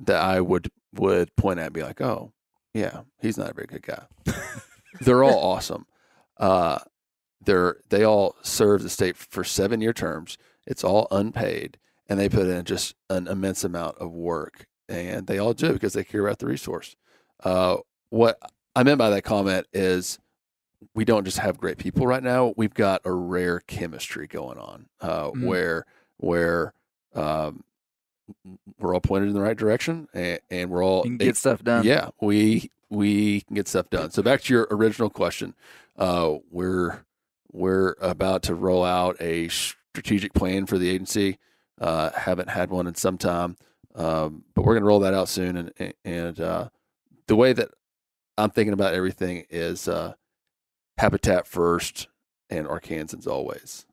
that 0.00 0.20
I 0.20 0.40
would 0.40 0.70
would 0.94 1.34
point 1.36 1.58
at 1.60 1.66
and 1.66 1.74
be 1.74 1.82
like, 1.82 2.00
oh, 2.00 2.32
yeah, 2.74 3.02
he's 3.20 3.38
not 3.38 3.50
a 3.50 3.54
very 3.54 3.66
good 3.66 3.82
guy. 3.82 4.04
they're 5.00 5.24
all 5.24 5.38
awesome. 5.38 5.86
Uh, 6.38 6.78
they're 7.44 7.76
they 7.88 8.04
all 8.04 8.36
serve 8.42 8.82
the 8.82 8.88
state 8.90 9.16
for 9.16 9.44
seven 9.44 9.80
year 9.80 9.92
terms. 9.92 10.38
It's 10.66 10.84
all 10.84 11.08
unpaid, 11.10 11.78
and 12.08 12.18
they 12.18 12.28
put 12.28 12.46
in 12.46 12.64
just 12.64 12.94
an 13.08 13.26
immense 13.26 13.64
amount 13.64 13.98
of 13.98 14.12
work, 14.12 14.66
and 14.88 15.26
they 15.26 15.38
all 15.38 15.54
do 15.54 15.66
it 15.66 15.72
because 15.74 15.94
they 15.94 16.04
care 16.04 16.26
about 16.26 16.38
the 16.38 16.46
resource. 16.46 16.94
Uh, 17.42 17.78
what 18.10 18.38
I 18.74 18.82
meant 18.82 18.98
by 18.98 19.10
that 19.10 19.22
comment 19.22 19.66
is 19.72 20.18
we 20.94 21.04
don't 21.04 21.24
just 21.24 21.38
have 21.38 21.58
great 21.58 21.78
people 21.78 22.06
right 22.06 22.22
now. 22.22 22.54
We've 22.56 22.74
got 22.74 23.00
a 23.04 23.12
rare 23.12 23.60
chemistry 23.60 24.26
going 24.26 24.58
on 24.58 24.86
uh, 25.00 25.30
Mm. 25.30 25.46
where 25.46 25.86
where 26.18 26.74
um, 27.14 27.64
we're 28.78 28.94
all 28.94 29.00
pointed 29.00 29.28
in 29.28 29.34
the 29.34 29.40
right 29.40 29.56
direction 29.56 30.08
and, 30.12 30.40
and 30.50 30.70
we're 30.70 30.84
all 30.84 31.04
get 31.04 31.36
stuff 31.36 31.62
done. 31.62 31.84
yeah, 31.84 32.10
we 32.20 32.70
we 32.90 33.42
can 33.42 33.54
get 33.54 33.68
stuff 33.68 33.90
done. 33.90 34.10
So 34.10 34.22
back 34.22 34.42
to 34.42 34.54
your 34.54 34.68
original 34.70 35.10
question, 35.10 35.54
uh, 35.96 36.36
we're 36.50 37.04
we're 37.52 37.96
about 38.00 38.42
to 38.44 38.54
roll 38.54 38.84
out 38.84 39.16
a 39.20 39.48
strategic 39.48 40.32
plan 40.34 40.66
for 40.66 40.78
the 40.78 40.88
agency. 40.88 41.38
Uh, 41.80 42.10
haven't 42.10 42.50
had 42.50 42.70
one 42.70 42.86
in 42.86 42.94
some 42.94 43.18
time, 43.18 43.56
um, 43.94 44.44
but 44.54 44.62
we're 44.62 44.74
going 44.74 44.82
to 44.82 44.88
roll 44.88 45.00
that 45.00 45.14
out 45.14 45.28
soon. 45.28 45.72
And 45.78 45.94
and 46.04 46.40
uh, 46.40 46.68
the 47.26 47.36
way 47.36 47.52
that 47.52 47.70
I'm 48.36 48.50
thinking 48.50 48.72
about 48.72 48.94
everything 48.94 49.44
is 49.50 49.88
uh, 49.88 50.14
habitat 50.96 51.46
first 51.46 52.08
and 52.50 52.66
Arkansans 52.66 53.26
always. 53.26 53.86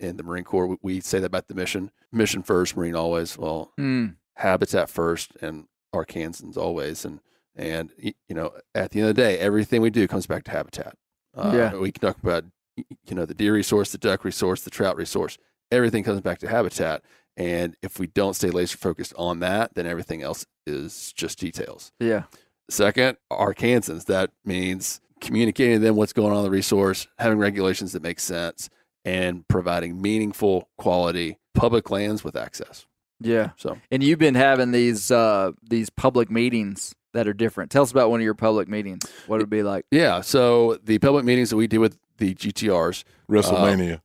In 0.00 0.16
the 0.16 0.22
Marine 0.22 0.44
Corps, 0.44 0.76
we, 0.82 1.00
say 1.00 1.18
that 1.18 1.26
about 1.26 1.48
the 1.48 1.54
mission: 1.54 1.90
mission 2.10 2.42
first, 2.42 2.76
Marine 2.76 2.94
always. 2.94 3.36
Well, 3.36 3.72
Mm. 3.78 4.16
habitat 4.36 4.88
first 4.90 5.32
and 5.42 5.66
Arkansans 5.94 6.56
always. 6.56 7.04
And 7.04 7.20
and 7.54 7.92
you 7.98 8.14
know, 8.30 8.52
at 8.74 8.90
the 8.92 9.00
end 9.00 9.10
of 9.10 9.14
the 9.16 9.22
day, 9.22 9.38
everything 9.38 9.82
we 9.82 9.90
do 9.90 10.08
comes 10.08 10.26
back 10.26 10.44
to 10.44 10.50
habitat. 10.52 10.96
Uh, 11.36 11.52
Yeah. 11.54 11.74
we 11.76 11.92
can 11.92 12.00
talk 12.00 12.22
about 12.22 12.44
you 12.76 13.14
know 13.14 13.26
the 13.26 13.34
deer 13.34 13.52
resource, 13.54 13.92
the 13.92 13.98
duck 13.98 14.24
resource, 14.24 14.62
the 14.62 14.70
trout 14.70 14.96
resource. 14.96 15.36
Everything 15.70 16.04
comes 16.04 16.20
back 16.20 16.38
to 16.38 16.48
habitat. 16.48 17.02
And 17.36 17.76
if 17.82 17.98
we 17.98 18.06
don't 18.06 18.34
stay 18.34 18.50
laser 18.50 18.76
focused 18.76 19.14
on 19.16 19.40
that, 19.40 19.74
then 19.74 19.86
everything 19.86 20.22
else 20.22 20.44
is 20.66 21.12
just 21.14 21.38
details. 21.38 21.90
Yeah. 21.98 22.24
Second, 22.70 23.16
Arkansans. 23.30 24.04
That 24.04 24.30
means 24.44 25.00
communicating 25.20 25.76
to 25.76 25.80
them 25.86 25.96
what's 25.96 26.12
going 26.12 26.32
on 26.32 26.38
in 26.38 26.44
the 26.44 26.50
resource, 26.50 27.06
having 27.18 27.38
regulations 27.38 27.92
that 27.92 28.02
make 28.02 28.20
sense, 28.20 28.68
and 29.04 29.46
providing 29.48 30.00
meaningful, 30.00 30.68
quality 30.78 31.38
public 31.54 31.90
lands 31.90 32.24
with 32.24 32.36
access. 32.36 32.86
Yeah. 33.20 33.50
So 33.56 33.78
And 33.90 34.02
you've 34.02 34.18
been 34.18 34.34
having 34.34 34.72
these 34.72 35.10
uh 35.10 35.52
these 35.62 35.90
public 35.90 36.30
meetings 36.30 36.94
that 37.12 37.28
are 37.28 37.34
different. 37.34 37.70
Tell 37.70 37.82
us 37.82 37.90
about 37.90 38.10
one 38.10 38.20
of 38.20 38.24
your 38.24 38.34
public 38.34 38.68
meetings. 38.68 39.04
What 39.26 39.36
it 39.36 39.42
would 39.44 39.50
be 39.50 39.62
like. 39.62 39.84
yeah, 39.90 40.22
so 40.22 40.78
the 40.82 40.98
public 40.98 41.24
meetings 41.24 41.50
that 41.50 41.56
we 41.56 41.66
do 41.66 41.78
with 41.80 41.98
the 42.18 42.34
GTRs. 42.34 43.04
WrestleMania. 43.30 44.00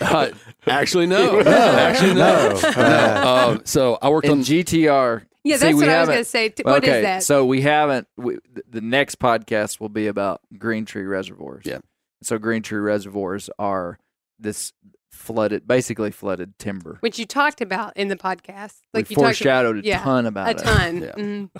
Uh, 0.00 0.28
actually, 0.66 1.06
no. 1.16 1.40
actually, 1.40 2.14
no. 2.14 2.60
no. 2.76 3.48
Um, 3.52 3.62
so 3.64 3.98
I 4.00 4.08
worked 4.10 4.26
In 4.26 4.32
on 4.32 4.40
GTR. 4.40 5.24
Yeah, 5.42 5.56
that's 5.56 5.74
we 5.74 5.80
what 5.80 5.88
I 5.88 6.00
was 6.00 6.08
going 6.08 6.18
to 6.20 6.24
say. 6.24 6.48
T- 6.50 6.62
What 6.62 6.84
is 6.84 6.88
okay, 6.88 7.02
that? 7.02 7.22
so 7.22 7.44
we 7.44 7.60
haven't. 7.62 8.06
We, 8.16 8.38
the 8.70 8.80
next 8.80 9.18
podcast 9.18 9.80
will 9.80 9.88
be 9.90 10.06
about 10.06 10.40
Green 10.56 10.84
Tree 10.86 11.02
reservoirs. 11.04 11.64
Yeah. 11.66 11.78
So 12.22 12.38
Green 12.38 12.62
Tree 12.62 12.78
reservoirs 12.78 13.50
are 13.58 13.98
this 14.38 14.72
flooded, 15.10 15.66
basically 15.66 16.10
flooded 16.10 16.58
timber. 16.58 16.98
Which 17.00 17.18
you 17.18 17.26
talked 17.26 17.60
about 17.60 17.96
in 17.96 18.08
the 18.08 18.16
podcast. 18.16 18.80
Like 18.92 19.08
we 19.08 19.14
you 19.14 19.16
talked 19.16 19.38
foreshadowed 19.38 19.84
a 19.84 19.86
yeah, 19.86 20.02
ton 20.02 20.26
about 20.26 20.48
a 20.48 20.50
it. 20.50 20.58
ton. 20.58 21.02
Yeah. 21.02 21.12
Mhm. 21.12 21.50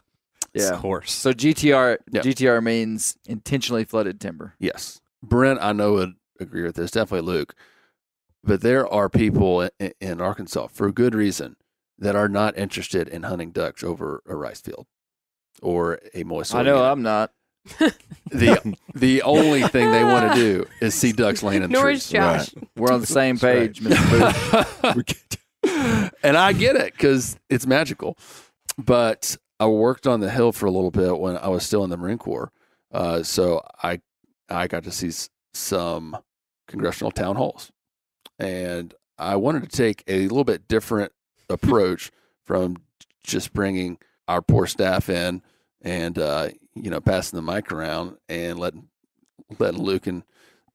Yeah. 0.55 0.77
horse. 0.77 1.11
So 1.13 1.33
GTR 1.33 1.99
Yeah. 2.13 2.21
GTR 2.23 2.63
means 2.63 3.17
intentionally 3.27 3.85
flooded 3.85 4.21
timber. 4.21 4.55
Yes. 4.59 5.01
Brent, 5.23 5.59
I 5.61 5.73
know 5.73 5.95
would 5.95 6.15
agree 6.39 6.63
with 6.63 6.77
this. 6.77 6.91
Definitely 6.93 7.27
Luke. 7.33 7.55
But 8.45 8.61
there 8.61 8.87
are 8.87 9.09
people 9.09 9.69
in, 9.81 9.93
in 10.01 10.21
Arkansas, 10.21 10.67
for 10.69 10.87
a 10.87 10.93
good 10.93 11.15
reason, 11.15 11.57
that 11.99 12.15
are 12.15 12.29
not 12.29 12.57
interested 12.59 13.09
in 13.09 13.23
hunting 13.23 13.51
ducks 13.53 13.83
over 13.83 14.23
a 14.27 14.37
rice 14.37 14.61
field 14.61 14.87
or 15.63 15.99
a 16.13 16.25
moist 16.25 16.55
I 16.55 16.63
know. 16.63 16.85
I'm 16.85 17.03
not. 17.03 17.33
The 18.31 18.77
the 18.95 19.23
only 19.23 19.63
thing 19.63 19.91
they 19.91 20.05
want 20.05 20.33
to 20.33 20.39
do 20.39 20.67
is 20.81 20.95
see 20.95 21.13
ducks 21.13 21.43
laying 21.43 21.63
in 21.63 21.71
the 21.71 21.75
Nor 21.75 21.85
trees. 21.85 22.05
is 22.05 22.11
Josh. 22.11 22.49
We're 22.77 22.93
on 22.93 23.01
the 23.01 23.07
same 23.07 23.39
page, 23.39 23.81
Mr. 23.81 24.95
Booth. 24.95 25.39
and 26.23 26.37
I 26.37 26.53
get 26.53 26.77
it 26.77 26.93
because 26.93 27.37
it's 27.49 27.67
magical. 27.67 28.17
But 28.77 29.37
I 29.61 29.67
worked 29.67 30.07
on 30.07 30.21
the 30.21 30.31
hill 30.31 30.53
for 30.53 30.67
a 30.67 30.71
little 30.71 30.91
bit 30.91 31.19
when 31.19 31.37
I 31.37 31.49
was 31.49 31.65
still 31.65 31.85
in 31.85 31.91
the 31.91 31.97
Marine 31.97 32.19
Corps, 32.19 32.51
uh, 32.93 33.23
so 33.23 33.63
I 33.83 34.01
I 34.49 34.67
got 34.67 34.85
to 34.85 34.91
see 34.91 35.09
s- 35.09 35.31
some 35.53 36.17
congressional 36.69 37.13
town 37.13 37.37
halls, 37.37 37.71
and 38.39 38.93
I 39.19 39.37
wanted 39.37 39.63
to 39.63 39.69
take 39.69 40.03
a 40.09 40.23
little 40.23 40.45
bit 40.45 40.67
different 40.69 41.13
approach 41.49 42.11
from 42.45 42.77
just 43.23 43.53
bringing 43.53 43.99
our 44.29 44.43
poor 44.43 44.67
staff 44.67 45.09
in 45.09 45.41
and 45.85 46.19
uh, 46.19 46.49
you 46.75 46.91
know 46.91 47.01
passing 47.01 47.37
the 47.37 47.53
mic 47.53 47.71
around 47.71 48.17
and 48.29 48.59
letting 48.59 48.89
letting 49.59 49.83
Luke 49.83 50.07
and 50.07 50.25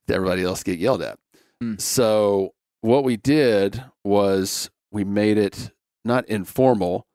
everybody 0.09 0.43
else 0.43 0.63
get 0.63 0.79
yelled 0.79 1.01
at. 1.01 1.19
Hmm. 1.59 1.75
So 1.77 2.53
what 2.81 3.03
we 3.03 3.17
did 3.17 3.83
was 4.03 4.69
we 4.91 5.03
made 5.03 5.37
it 5.37 5.71
not 6.05 6.25
informal, 6.27 7.05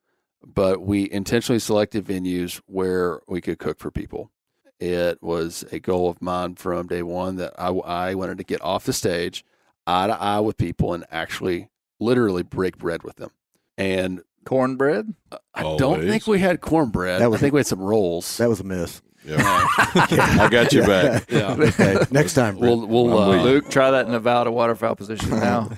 but 0.45 0.81
we 0.81 1.09
intentionally 1.11 1.59
selected 1.59 2.05
venues 2.05 2.61
where 2.67 3.21
we 3.27 3.41
could 3.41 3.57
cook 3.57 3.79
for 3.79 3.91
people. 3.91 4.31
It 4.79 5.21
was 5.21 5.63
a 5.71 5.79
goal 5.79 6.09
of 6.09 6.21
mine 6.21 6.55
from 6.55 6.87
day 6.87 7.01
one 7.01 7.37
that 7.37 7.53
I, 7.57 7.69
I 7.69 8.15
wanted 8.15 8.37
to 8.37 8.43
get 8.43 8.61
off 8.61 8.85
the 8.85 8.93
stage, 8.93 9.43
eye 9.87 10.07
to 10.07 10.21
eye 10.21 10.41
with 10.41 10.57
people, 10.57 10.93
and 10.93 11.05
actually 11.09 11.69
literally 11.99 12.43
break 12.43 12.77
bread 12.77 13.03
with 13.03 13.15
them. 13.15 13.31
And 13.77 14.21
Cornbread? 14.45 15.13
I 15.53 15.63
don't 15.63 15.81
Always. 15.81 16.09
think 16.09 16.27
we 16.27 16.39
had 16.39 16.61
cornbread. 16.61 17.21
That 17.21 17.29
was- 17.31 17.39
I 17.39 17.41
think 17.41 17.53
we 17.53 17.59
had 17.59 17.67
some 17.67 17.81
rolls. 17.81 18.37
That 18.37 18.47
was 18.49 18.59
a 18.59 18.63
miss. 18.63 19.01
Yeah. 19.25 19.37
I 19.41 20.47
got 20.51 20.71
you 20.71 20.83
back. 20.83 21.25
yeah. 21.31 21.53
Okay, 21.57 21.97
next 22.11 22.35
time. 22.35 22.59
Brent. 22.59 22.87
We'll 22.87 23.07
we'll 23.07 23.17
uh. 23.17 23.41
Luke, 23.43 23.69
try 23.71 23.89
that 23.89 24.05
in 24.05 24.11
Nevada 24.11 24.51
waterfowl 24.51 24.95
position 24.95 25.29
now. 25.39 25.71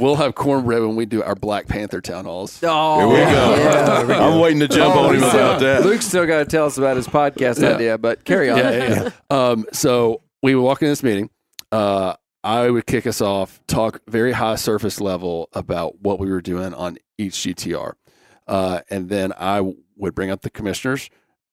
we'll 0.00 0.16
have 0.16 0.34
cornbread 0.34 0.80
when 0.82 0.96
we 0.96 1.06
do 1.06 1.22
our 1.22 1.36
Black 1.36 1.68
Panther 1.68 2.00
town 2.00 2.24
halls. 2.24 2.58
Oh, 2.64 2.98
Here 2.98 3.08
we 3.08 3.14
go. 3.32 3.56
yeah. 4.08 4.26
I'm 4.26 4.40
waiting 4.40 4.58
to 4.58 4.66
jump 4.66 4.96
Oh, 4.96 5.06
on 5.06 5.14
him 5.14 5.22
about 5.22 5.60
that. 5.60 5.84
Luke's 5.84 6.04
still 6.06 6.26
got 6.26 6.38
to 6.40 6.44
tell 6.46 6.66
us 6.66 6.78
about 6.78 6.96
his 6.96 7.06
podcast 7.06 7.62
Yeah. 7.62 7.74
idea, 7.76 7.96
but 7.98 8.24
carry 8.24 8.50
on. 8.50 8.58
Yeah, 8.58 8.70
yeah, 8.72 9.02
yeah. 9.04 9.10
um, 9.50 9.66
so 9.72 10.22
we 10.42 10.56
would 10.56 10.62
walk 10.62 10.82
in 10.82 10.88
this 10.88 11.04
meeting. 11.04 11.30
Uh, 11.70 12.14
I 12.42 12.70
would 12.70 12.86
kick 12.86 13.06
us 13.06 13.20
off, 13.20 13.60
talk 13.68 14.00
very 14.08 14.32
high 14.32 14.56
surface 14.56 15.00
level 15.00 15.48
about 15.52 16.00
what 16.00 16.18
we 16.18 16.28
were 16.28 16.40
doing 16.40 16.74
on 16.74 16.96
each 17.18 17.34
GTR. 17.34 17.92
Uh, 18.50 18.80
and 18.90 19.08
then 19.08 19.32
I 19.38 19.62
would 19.96 20.14
bring 20.14 20.30
out 20.30 20.42
the 20.42 20.50
commissioners, 20.50 21.08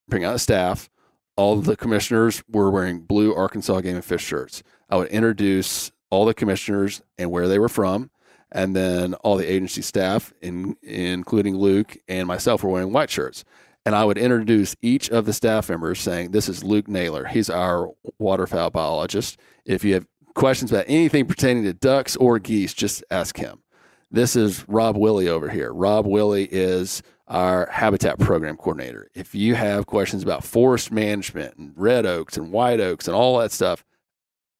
bring 0.08 0.24
out 0.24 0.32
the 0.32 0.38
staff. 0.38 0.90
All 1.36 1.56
the 1.56 1.76
commissioners 1.76 2.42
were 2.50 2.70
wearing 2.70 3.00
blue 3.00 3.34
Arkansas 3.34 3.80
Game 3.80 3.94
and 3.94 4.04
Fish 4.04 4.24
shirts. 4.24 4.62
I 4.90 4.96
would 4.96 5.08
introduce 5.08 5.92
all 6.10 6.26
the 6.26 6.34
commissioners 6.34 7.00
and 7.16 7.30
where 7.30 7.48
they 7.48 7.58
were 7.58 7.68
from. 7.68 8.10
And 8.50 8.74
then 8.74 9.14
all 9.14 9.36
the 9.36 9.50
agency 9.50 9.82
staff, 9.82 10.32
in, 10.42 10.76
including 10.82 11.56
Luke 11.56 11.96
and 12.08 12.26
myself, 12.26 12.62
were 12.62 12.70
wearing 12.70 12.92
white 12.92 13.10
shirts 13.10 13.44
and 13.88 13.96
I 13.96 14.04
would 14.04 14.18
introduce 14.18 14.76
each 14.82 15.08
of 15.08 15.24
the 15.24 15.32
staff 15.32 15.70
members 15.70 15.98
saying, 15.98 16.32
This 16.32 16.46
is 16.46 16.62
Luke 16.62 16.88
Naylor. 16.88 17.24
He's 17.24 17.48
our 17.48 17.88
waterfowl 18.18 18.68
biologist. 18.68 19.38
If 19.64 19.82
you 19.82 19.94
have 19.94 20.06
questions 20.34 20.70
about 20.70 20.84
anything 20.88 21.24
pertaining 21.24 21.64
to 21.64 21.72
ducks 21.72 22.14
or 22.16 22.38
geese, 22.38 22.74
just 22.74 23.02
ask 23.10 23.38
him. 23.38 23.62
This 24.10 24.36
is 24.36 24.66
Rob 24.68 24.96
Willie 24.96 25.28
over 25.28 25.50
here. 25.50 25.70
Rob 25.70 26.06
Willie 26.06 26.48
is 26.50 27.02
our 27.26 27.68
habitat 27.70 28.18
program 28.18 28.56
coordinator. 28.56 29.10
If 29.14 29.34
you 29.34 29.54
have 29.54 29.84
questions 29.84 30.22
about 30.22 30.44
forest 30.44 30.90
management 30.90 31.58
and 31.58 31.72
red 31.76 32.06
oaks 32.06 32.38
and 32.38 32.50
white 32.50 32.80
oaks 32.80 33.06
and 33.06 33.14
all 33.14 33.38
that 33.38 33.52
stuff, 33.52 33.84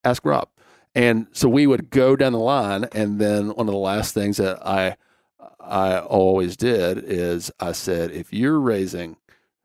ask 0.04 0.22
Rob. 0.26 0.50
And 0.94 1.28
so 1.32 1.48
we 1.48 1.66
would 1.66 1.88
go 1.88 2.14
down 2.14 2.32
the 2.32 2.38
line, 2.38 2.84
and 2.92 3.18
then 3.18 3.48
one 3.48 3.68
of 3.68 3.72
the 3.72 3.78
last 3.78 4.12
things 4.12 4.36
that 4.36 4.64
I 4.66 4.96
I 5.60 5.98
always 5.98 6.56
did 6.56 6.98
is 6.98 7.50
I 7.60 7.72
said, 7.72 8.10
if 8.10 8.32
you're 8.32 8.60
raising, 8.60 9.16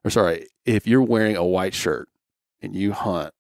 or 0.03 0.11
sorry, 0.11 0.47
if 0.65 0.85
you're 0.85 1.01
wearing 1.01 1.35
a 1.35 1.45
white 1.45 1.73
shirt 1.73 2.09
and 2.61 2.75
you 2.75 2.93
hunt 2.93 3.33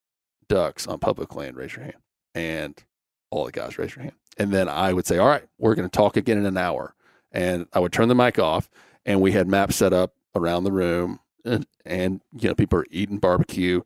ducks 0.47 0.87
on 0.87 0.99
public 0.99 1.35
land, 1.35 1.55
raise 1.55 1.75
your 1.75 1.83
hand. 1.83 1.97
And 2.35 2.83
all 3.31 3.45
the 3.45 3.51
guys 3.51 3.77
raise 3.77 3.95
your 3.95 4.03
hand. 4.03 4.15
And 4.37 4.51
then 4.51 4.67
I 4.67 4.93
would 4.93 5.05
say, 5.05 5.17
all 5.17 5.27
right, 5.27 5.45
we're 5.59 5.75
going 5.75 5.87
to 5.87 5.95
talk 5.95 6.17
again 6.17 6.37
in 6.37 6.45
an 6.45 6.57
hour. 6.57 6.95
And 7.31 7.67
I 7.73 7.79
would 7.79 7.91
turn 7.93 8.07
the 8.09 8.15
mic 8.15 8.37
off, 8.39 8.69
and 9.05 9.21
we 9.21 9.31
had 9.31 9.47
maps 9.47 9.75
set 9.75 9.93
up 9.93 10.13
around 10.35 10.63
the 10.63 10.71
room, 10.71 11.19
and, 11.45 11.65
and 11.85 12.21
you 12.39 12.49
know, 12.49 12.55
people 12.55 12.79
are 12.79 12.85
eating 12.91 13.17
barbecue. 13.17 13.81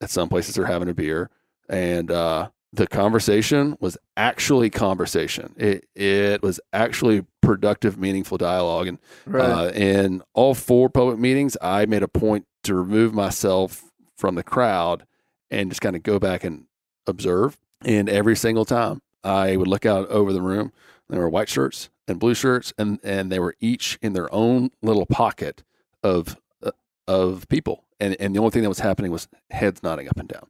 At 0.00 0.10
some 0.10 0.28
places, 0.28 0.56
they're 0.56 0.66
having 0.66 0.88
a 0.88 0.94
beer, 0.94 1.30
and 1.68 2.10
uh, 2.10 2.48
the 2.72 2.88
conversation 2.88 3.76
was 3.78 3.96
actually 4.16 4.68
conversation. 4.68 5.54
It 5.56 5.84
it 5.94 6.42
was 6.42 6.58
actually 6.72 7.24
productive, 7.40 7.96
meaningful 7.98 8.36
dialogue, 8.36 8.88
and 8.88 8.98
Right. 9.26 9.44
uh, 9.48 9.70
in 9.70 10.22
all 10.34 10.54
four 10.54 10.88
public 10.90 11.18
meetings, 11.20 11.56
I 11.62 11.86
made 11.86 12.02
a 12.02 12.08
point 12.08 12.46
to 12.64 12.74
remove 12.74 13.14
myself 13.14 13.84
from 14.16 14.34
the 14.34 14.42
crowd 14.42 15.06
and 15.52 15.70
just 15.70 15.80
kind 15.80 15.94
of 15.94 16.02
go 16.02 16.18
back 16.18 16.42
and 16.42 16.64
observe. 17.06 17.58
And 17.84 18.08
every 18.08 18.34
single 18.36 18.64
time, 18.64 19.02
I 19.24 19.56
would 19.56 19.68
look 19.68 19.86
out 19.86 20.08
over 20.08 20.32
the 20.32 20.42
room. 20.42 20.72
There 21.08 21.20
were 21.20 21.28
white 21.28 21.48
shirts 21.48 21.90
and 22.08 22.18
blue 22.18 22.34
shirts, 22.34 22.72
and 22.78 22.98
and 23.02 23.30
they 23.30 23.38
were 23.38 23.54
each 23.60 23.98
in 24.00 24.12
their 24.14 24.32
own 24.34 24.70
little 24.82 25.06
pocket 25.06 25.62
of 26.02 26.38
uh, 26.62 26.70
of 27.06 27.48
people. 27.48 27.84
And 28.00 28.16
and 28.18 28.34
the 28.34 28.38
only 28.38 28.50
thing 28.50 28.62
that 28.62 28.68
was 28.68 28.80
happening 28.80 29.10
was 29.10 29.28
heads 29.50 29.82
nodding 29.82 30.08
up 30.08 30.16
and 30.16 30.28
down. 30.28 30.48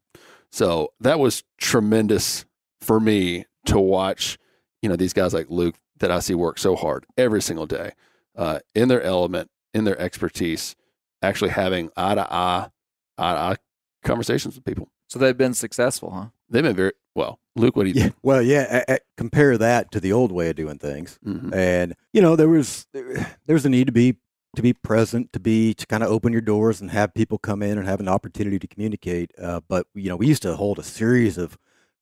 So 0.50 0.92
that 1.00 1.18
was 1.18 1.42
tremendous 1.58 2.44
for 2.80 3.00
me 3.00 3.46
to 3.66 3.78
watch. 3.78 4.38
You 4.82 4.88
know, 4.88 4.96
these 4.96 5.12
guys 5.12 5.34
like 5.34 5.46
Luke 5.48 5.76
that 5.98 6.10
I 6.10 6.18
see 6.20 6.34
work 6.34 6.58
so 6.58 6.76
hard 6.76 7.06
every 7.16 7.40
single 7.42 7.66
day 7.66 7.92
uh, 8.36 8.60
in 8.74 8.88
their 8.88 9.02
element, 9.02 9.50
in 9.72 9.84
their 9.84 9.98
expertise, 10.00 10.76
actually 11.22 11.50
having 11.50 11.90
eye 11.96 12.14
to 12.14 12.32
eye, 12.32 12.68
eye 13.18 13.32
to 13.32 13.38
eye 13.38 13.56
conversations 14.04 14.54
with 14.54 14.64
people. 14.64 14.90
So 15.08 15.18
they've 15.18 15.36
been 15.36 15.54
successful, 15.54 16.10
huh? 16.10 16.26
They've 16.52 16.62
been 16.62 16.76
very 16.76 16.92
well. 17.14 17.40
Luke, 17.56 17.74
what 17.76 17.84
do 17.84 17.88
you 17.90 17.94
Yeah. 17.96 18.02
think? 18.04 18.14
Well, 18.22 18.42
yeah. 18.42 18.96
compare 19.16 19.58
that 19.58 19.90
to 19.92 20.00
the 20.00 20.12
old 20.12 20.30
way 20.32 20.50
of 20.50 20.56
doing 20.56 20.78
things, 20.78 21.18
Mhm. 21.26 21.54
and 21.54 21.94
you 22.12 22.22
know 22.22 22.36
there 22.36 22.48
was 22.48 22.86
there, 22.92 23.36
there's 23.46 23.64
a 23.66 23.68
need 23.70 23.86
to 23.86 23.92
be 23.92 24.16
to 24.54 24.62
be 24.62 24.72
present, 24.74 25.32
to 25.32 25.40
be 25.40 25.72
to 25.74 25.86
kind 25.86 26.02
of 26.02 26.10
open 26.10 26.30
your 26.32 26.42
doors 26.42 26.80
and 26.82 26.90
have 26.90 27.14
people 27.14 27.38
come 27.38 27.62
in 27.62 27.78
and 27.78 27.88
have 27.88 28.00
an 28.00 28.08
opportunity 28.08 28.58
to 28.58 28.66
communicate. 28.66 29.30
Uh, 29.38 29.60
but 29.66 29.86
you 29.94 30.08
know, 30.10 30.16
we 30.16 30.26
used 30.26 30.42
to 30.42 30.54
hold 30.56 30.78
a 30.78 30.82
series 30.82 31.38
of 31.38 31.56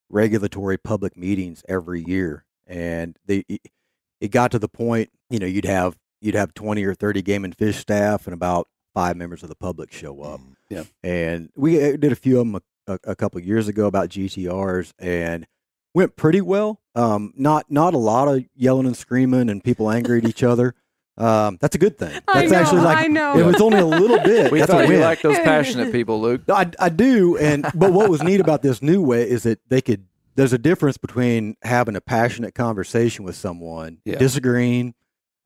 regulatory 0.08 0.76
public 0.76 1.16
meetings 1.16 1.62
every 1.68 2.02
year, 2.04 2.44
and 2.66 3.16
they 3.26 3.44
it- 3.48 4.30
got 4.30 4.50
to 4.50 4.58
the 4.58 4.68
point 4.68 5.10
you 5.30 5.38
know 5.38 5.46
you'd 5.46 5.64
have 5.64 5.96
you'd 6.20 6.34
have 6.34 6.52
twenty 6.54 6.84
or 6.84 6.94
thirty 6.94 7.22
game 7.22 7.44
and 7.44 7.56
fish 7.56 7.78
staff 7.78 8.26
and 8.26 8.34
about 8.34 8.68
five 8.94 9.16
members 9.16 9.42
of 9.42 9.48
the 9.48 9.54
public 9.56 9.92
show 9.92 10.20
up. 10.22 10.40
Yeah. 10.68 10.84
and 11.02 11.50
we 11.56 11.82
uh, 11.82 11.96
did 11.96 12.12
a 12.12 12.16
few 12.16 12.38
of 12.40 12.46
them 12.46 12.54
a, 12.56 12.62
a, 12.86 12.98
a 13.04 13.16
couple 13.16 13.38
of 13.38 13.46
years 13.46 13.68
ago 13.68 13.86
about 13.86 14.08
GTRs 14.08 14.92
and 14.98 15.46
went 15.94 16.16
pretty 16.16 16.40
well. 16.40 16.80
Um, 16.94 17.32
not 17.36 17.70
not 17.70 17.94
a 17.94 17.98
lot 17.98 18.28
of 18.28 18.44
yelling 18.54 18.86
and 18.86 18.96
screaming 18.96 19.48
and 19.48 19.62
people 19.62 19.90
angry 19.90 20.18
at 20.18 20.28
each 20.28 20.42
other. 20.42 20.74
Um, 21.16 21.58
that's 21.60 21.74
a 21.76 21.78
good 21.78 21.98
thing. 21.98 22.18
I 22.28 22.40
That's 22.46 22.52
know, 22.52 22.58
actually 22.58 22.80
like 22.80 22.98
I 22.98 23.06
know. 23.08 23.36
if 23.38 23.46
it's 23.52 23.60
only 23.60 23.78
a 23.80 23.84
little 23.84 24.18
bit. 24.20 24.50
We 24.50 24.58
that's 24.60 24.70
thought 24.70 24.84
you 24.86 24.94
win. 24.94 25.00
liked 25.02 25.22
those 25.22 25.36
passionate 25.38 25.92
people, 25.92 26.18
Luke. 26.20 26.42
I, 26.48 26.70
I 26.78 26.88
do, 26.88 27.36
and 27.36 27.66
but 27.74 27.92
what 27.92 28.08
was 28.08 28.22
neat 28.22 28.40
about 28.40 28.62
this 28.62 28.80
new 28.80 29.02
way 29.02 29.28
is 29.28 29.42
that 29.42 29.58
they 29.68 29.82
could. 29.82 30.06
There's 30.36 30.52
a 30.54 30.58
difference 30.58 30.96
between 30.96 31.56
having 31.62 31.94
a 31.96 32.00
passionate 32.00 32.54
conversation 32.54 33.24
with 33.24 33.34
someone, 33.36 33.98
Yeah. 34.06 34.16
disagreeing, 34.16 34.94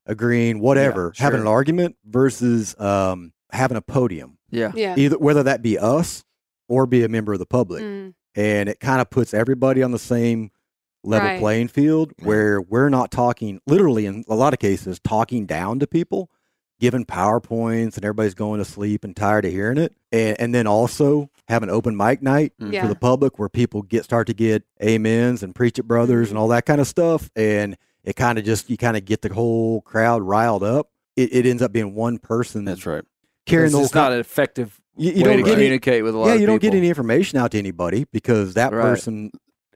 agreeing, 0.05 0.59
whatever, 0.59 1.11
Yeah, 1.15 1.23
having 1.23 1.41
an 1.41 1.47
argument 1.47 1.97
versus 2.05 2.79
um, 2.79 3.33
having 3.51 3.77
a 3.77 3.81
podium. 3.81 4.37
Yeah. 4.51 4.71
Yeah. 4.75 4.95
Either 4.97 5.17
whether 5.17 5.43
that 5.43 5.61
be 5.61 5.77
us 5.77 6.23
or 6.67 6.85
be 6.85 7.03
a 7.03 7.09
member 7.09 7.33
of 7.33 7.39
the 7.39 7.45
public, 7.45 7.83
Mm. 7.83 8.13
and 8.35 8.69
it 8.69 8.79
kind 8.79 9.01
of 9.01 9.09
puts 9.09 9.33
everybody 9.33 9.81
on 9.83 9.91
the 9.91 9.99
same 9.99 10.51
level 11.03 11.27
Right. 11.29 11.39
playing 11.39 11.67
field 11.67 12.13
where 12.23 12.59
we're 12.59 12.89
not 12.89 13.11
talking 13.11 13.61
literally 13.67 14.05
in 14.07 14.23
a 14.27 14.35
lot 14.35 14.53
of 14.53 14.59
cases 14.59 14.99
talking 15.03 15.45
down 15.45 15.77
to 15.79 15.85
people 15.87 16.31
giving 16.79 17.05
powerpoints 17.05 17.95
and 17.95 18.03
everybody's 18.03 18.33
going 18.33 18.57
to 18.57 18.65
sleep 18.65 19.03
and 19.05 19.15
tired 19.15 19.45
of 19.45 19.51
hearing 19.51 19.77
it 19.77 19.93
and, 20.11 20.35
and 20.41 20.53
then 20.53 20.65
also 20.67 21.29
have 21.47 21.61
an 21.63 21.69
open 21.69 21.95
mic 21.95 22.21
night 22.23 22.51
Yeah. 22.59 22.81
for 22.81 22.87
the 22.87 22.95
public 22.95 23.37
where 23.39 23.47
people 23.49 23.81
get 23.83 24.03
start 24.03 24.25
to 24.27 24.33
get 24.33 24.63
amens 24.83 25.43
and 25.43 25.53
preach 25.55 25.77
it 25.79 25.83
brothers 25.83 26.31
and 26.31 26.37
all 26.39 26.47
that 26.49 26.65
kind 26.65 26.81
of 26.81 26.87
stuff 26.87 27.29
and 27.35 27.77
it 28.03 28.15
kind 28.15 28.37
of 28.39 28.43
just 28.43 28.69
you 28.69 28.75
kind 28.75 28.97
of 28.97 29.05
get 29.05 29.21
the 29.21 29.31
whole 29.33 29.81
crowd 29.81 30.21
riled 30.23 30.63
up 30.63 30.89
it, 31.15 31.31
it 31.33 31.45
ends 31.45 31.61
up 31.61 31.71
being 31.71 31.93
one 31.93 32.17
person 32.17 32.65
That's 32.65 32.85
right. 32.85 33.03
carrying 33.45 33.65
It's 33.67 33.73
the 33.73 33.77
whole 33.77 33.83
just 33.85 33.95
not 33.95 34.11
an 34.11 34.19
effective 34.19 34.81
you, 34.97 35.11
you 35.11 35.23
don't 35.23 35.37
get 35.37 35.45
any, 35.47 35.53
communicate 35.55 36.03
with 36.03 36.15
a 36.15 36.17
lot 36.17 36.27
yeah 36.27 36.33
you 36.35 36.45
don't 36.45 36.61
get 36.61 36.73
any 36.73 36.87
information 36.89 37.37
out 37.39 37.51
to 37.51 37.57
anybody 37.57 38.05
because 38.11 38.53
that 38.55 38.71
Right. 38.73 38.81
person 38.81 39.31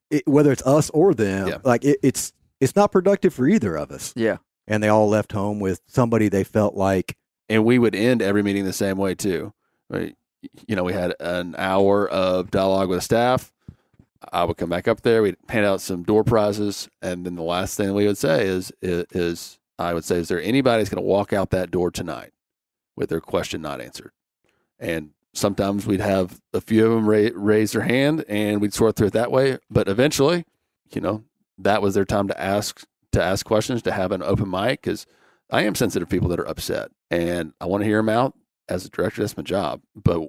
it, 0.09 0.27
whether 0.27 0.51
it's 0.51 0.65
us 0.65 0.89
or 0.91 1.13
them 1.13 1.47
Yeah. 1.47 1.57
like 1.63 1.83
it, 1.85 1.99
it's 2.03 2.33
it's 2.59 2.75
not 2.75 2.91
productive 2.91 3.33
for 3.33 3.47
either 3.47 3.75
of 3.75 3.91
us 3.91 4.13
Yeah. 4.15 4.37
and 4.67 4.81
they 4.83 4.87
all 4.89 5.07
left 5.09 5.31
home 5.31 5.59
with 5.59 5.81
somebody 5.87 6.29
they 6.29 6.43
felt 6.43 6.75
like 6.75 7.15
and 7.49 7.65
we 7.65 7.79
would 7.79 7.95
end 7.95 8.21
every 8.21 8.43
meeting 8.43 8.63
the 8.65 8.73
same 8.73 8.97
way 8.97 9.15
too. 9.15 9.53
Right? 9.89 10.15
You 10.67 10.75
know, 10.75 10.83
we 10.83 10.93
had 10.93 11.15
an 11.19 11.55
hour 11.57 12.07
of 12.07 12.51
dialogue 12.51 12.89
with 12.89 13.01
staff. 13.03 13.51
I 14.31 14.43
would 14.43 14.55
come 14.57 14.69
back 14.69 14.87
up 14.87 15.01
there. 15.01 15.23
We'd 15.23 15.35
hand 15.49 15.65
out 15.65 15.81
some 15.81 16.03
door 16.03 16.23
prizes, 16.23 16.87
and 17.01 17.25
then 17.25 17.35
the 17.35 17.41
last 17.41 17.75
thing 17.75 17.93
we 17.95 18.05
would 18.05 18.17
say 18.19 18.45
is 18.47 18.71
is, 18.83 19.05
is 19.11 19.59
I 19.79 19.93
would 19.95 20.03
say, 20.05 20.17
is 20.17 20.27
there 20.27 20.39
anybody 20.41 20.81
that's 20.83 20.89
going 20.93 21.01
to 21.03 21.07
walk 21.07 21.33
out 21.33 21.49
that 21.49 21.71
door 21.71 21.89
tonight 21.89 22.31
with 22.95 23.09
their 23.09 23.19
question 23.19 23.61
not 23.63 23.81
answered? 23.81 24.11
And 24.79 25.11
sometimes 25.33 25.85
we'd 25.85 25.99
have 26.01 26.39
a 26.53 26.61
few 26.61 26.85
of 26.85 26.91
them 26.93 27.09
ra- 27.09 27.29
raise 27.33 27.73
their 27.73 27.81
hand, 27.83 28.23
and 28.27 28.61
we'd 28.61 28.73
sort 28.73 28.95
through 28.95 29.07
it 29.07 29.13
that 29.13 29.31
way. 29.31 29.57
But 29.69 29.87
eventually, 29.87 30.45
you 30.93 31.01
know, 31.01 31.23
that 31.57 31.81
was 31.81 31.93
their 31.93 32.05
time 32.05 32.27
to 32.29 32.41
ask 32.41 32.85
to 33.11 33.23
ask 33.23 33.45
questions, 33.45 33.81
to 33.81 33.91
have 33.91 34.11
an 34.11 34.21
open 34.21 34.49
mic, 34.49 34.81
because 34.81 35.05
I 35.49 35.63
am 35.63 35.73
sensitive 35.75 36.07
to 36.07 36.15
people 36.15 36.29
that 36.29 36.39
are 36.39 36.47
upset, 36.47 36.91
and 37.09 37.53
I 37.59 37.65
want 37.65 37.81
to 37.81 37.87
hear 37.87 37.97
them 37.97 38.09
out. 38.09 38.35
As 38.67 38.85
a 38.85 38.89
director, 38.89 39.21
that's 39.23 39.35
my 39.35 39.41
job. 39.41 39.81
But 39.95 40.21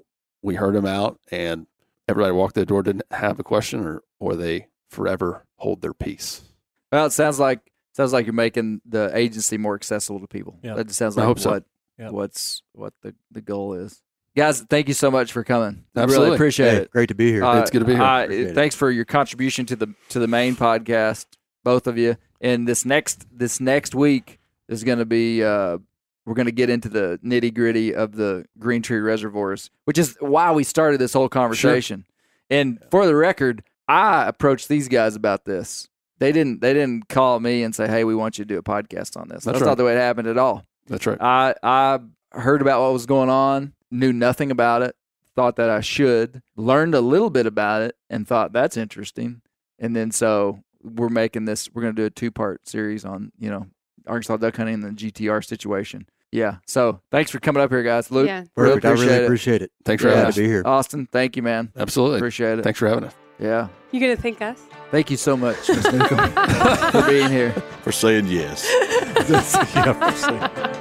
we 0.42 0.54
heard 0.54 0.74
them 0.74 0.86
out, 0.86 1.20
and 1.30 1.66
everybody 2.08 2.32
walked 2.32 2.54
the 2.54 2.64
door 2.64 2.82
didn't 2.82 3.04
have 3.10 3.38
a 3.38 3.44
question, 3.44 3.80
or 3.84 4.02
or 4.18 4.34
they 4.34 4.68
forever 4.90 5.44
hold 5.56 5.82
their 5.82 5.92
peace. 5.94 6.42
Well, 6.90 7.04
it 7.06 7.12
sounds 7.12 7.38
like 7.38 7.60
sounds 7.94 8.12
like 8.14 8.24
you're 8.24 8.32
making 8.32 8.80
the 8.86 9.10
agency 9.14 9.58
more 9.58 9.74
accessible 9.74 10.20
to 10.20 10.26
people. 10.26 10.58
Yeah. 10.62 10.74
That 10.74 10.86
just 10.86 10.98
sounds 10.98 11.18
I 11.18 11.20
like 11.20 11.26
hope 11.28 11.38
so. 11.38 11.50
what 11.50 11.64
Yeah. 11.98 12.10
what's 12.10 12.62
what 12.72 12.94
the, 13.02 13.14
the 13.30 13.42
goal 13.42 13.74
is. 13.74 14.02
Guys, 14.36 14.60
thank 14.62 14.86
you 14.88 14.94
so 14.94 15.10
much 15.10 15.32
for 15.32 15.42
coming. 15.42 15.84
I 15.96 16.04
really 16.04 16.34
appreciate 16.34 16.70
hey, 16.70 16.76
it. 16.82 16.90
great 16.92 17.08
to 17.08 17.14
be 17.14 17.32
here 17.32 17.44
Uh, 17.44 17.60
It's 17.60 17.70
good 17.70 17.80
to 17.80 17.84
be 17.84 17.94
here. 17.94 18.02
uh, 18.02 18.24
Appreciate 18.24 18.46
it. 18.50 18.54
thanks 18.54 18.74
for 18.76 18.90
your 18.90 19.04
contribution 19.04 19.66
to 19.66 19.76
the 19.76 19.92
to 20.10 20.18
the 20.20 20.28
main 20.28 20.54
podcast, 20.56 21.26
both 21.64 21.86
of 21.86 21.98
you. 21.98 22.16
And 22.40 22.66
this 22.68 22.84
next 22.84 23.26
this 23.36 23.60
next 23.60 23.94
week 23.94 24.38
is 24.68 24.84
going 24.84 24.98
to 24.98 25.04
be 25.04 25.42
uh, 25.42 25.78
we're 26.26 26.34
going 26.34 26.46
to 26.46 26.52
get 26.52 26.70
into 26.70 26.88
the 26.88 27.18
nitty 27.24 27.52
gritty 27.52 27.92
of 27.94 28.12
the 28.14 28.44
Green 28.58 28.82
Tree 28.82 29.00
reservoirs, 29.00 29.70
which 29.84 29.98
is 29.98 30.16
why 30.20 30.52
we 30.52 30.62
started 30.64 30.98
this 31.00 31.12
whole 31.12 31.28
conversation. 31.28 32.04
And 32.48 32.78
for 32.90 33.06
the 33.06 33.16
record, 33.16 33.64
I 33.88 34.26
approached 34.28 34.68
these 34.68 34.86
guys 34.88 35.16
about 35.16 35.44
this. 35.44 35.88
They 36.18 36.30
didn't 36.30 36.60
they 36.60 36.72
didn't 36.72 37.08
call 37.08 37.40
me 37.40 37.64
and 37.64 37.74
say, 37.74 37.88
"Hey, 37.88 38.04
we 38.04 38.14
want 38.14 38.38
you 38.38 38.44
to 38.44 38.48
do 38.48 38.58
a 38.58 38.62
podcast 38.62 39.16
on 39.20 39.28
this." 39.28 39.42
That's, 39.42 39.46
That's 39.46 39.60
right. 39.62 39.66
not 39.68 39.76
the 39.78 39.84
way 39.84 39.94
it 39.94 39.98
happened 39.98 40.28
at 40.28 40.38
all. 40.38 40.64
That's 40.86 41.06
right. 41.06 41.20
I 41.20 41.54
I 41.64 41.98
heard 42.30 42.62
about 42.62 42.80
what 42.80 42.92
was 42.92 43.06
going 43.06 43.28
on, 43.30 43.72
knew 43.90 44.12
nothing 44.12 44.50
about 44.50 44.82
it, 44.82 44.94
thought 45.36 45.56
that 45.56 45.70
I 45.70 45.80
should, 45.80 46.42
learned 46.56 46.94
a 46.94 47.00
little 47.00 47.30
bit 47.30 47.46
about 47.46 47.82
it, 47.82 47.96
and 48.08 48.26
thought 48.26 48.52
that's 48.52 48.76
interesting. 48.76 49.42
And 49.78 49.94
then 49.96 50.10
so 50.10 50.60
we're 50.82 51.08
making 51.08 51.44
this. 51.46 51.68
We're 51.72 51.82
going 51.82 51.94
to 51.96 52.02
do 52.02 52.06
a 52.06 52.10
two 52.10 52.30
part 52.30 52.66
series 52.68 53.04
on 53.04 53.32
you 53.38 53.50
know 53.50 53.66
Arkansas 54.06 54.36
duck 54.38 54.56
hunting 54.56 54.74
and 54.74 54.82
the 54.84 54.90
GTR 54.90 55.44
situation. 55.44 56.06
Yeah. 56.32 56.56
So 56.66 57.00
thanks 57.10 57.30
for 57.32 57.40
coming 57.40 57.60
up 57.62 57.70
here, 57.70 57.82
guys. 57.82 58.10
Luke, 58.10 58.26
Yeah. 58.28 58.44
really 58.56 58.80
Perfect. 58.80 58.84
I 58.86 58.90
really 59.02 59.14
it. 59.14 59.24
appreciate 59.24 59.62
it 59.62 59.72
Thanks 59.84 60.00
for 60.02 60.08
Yeah. 60.10 60.14
having 60.14 60.22
glad 60.26 60.28
us. 60.28 60.34
to 60.36 60.40
be 60.42 60.46
here 60.46 60.62
Austin, 60.64 61.08
thank 61.10 61.36
you, 61.36 61.42
man. 61.42 61.72
Absolutely. 61.76 62.18
Appreciate 62.18 62.58
it. 62.60 62.62
Thanks 62.62 62.78
for 62.78 62.86
having 62.88 63.02
us. 63.04 63.14
Yeah. 63.40 63.66
You 63.90 63.98
gonna 64.00 64.14
thank 64.16 64.40
us? 64.40 64.60
Thank 64.92 65.10
you 65.10 65.16
so 65.16 65.36
much, 65.36 65.68
Ms. 65.68 65.92
Newcomb, 65.92 66.30
for 66.92 67.02
being 67.08 67.30
here. 67.30 67.50
for 67.82 67.90
saying 67.90 68.26
yes. 68.28 68.64
yeah, 69.74 69.92
for 69.92 70.64
sure. 70.64 70.74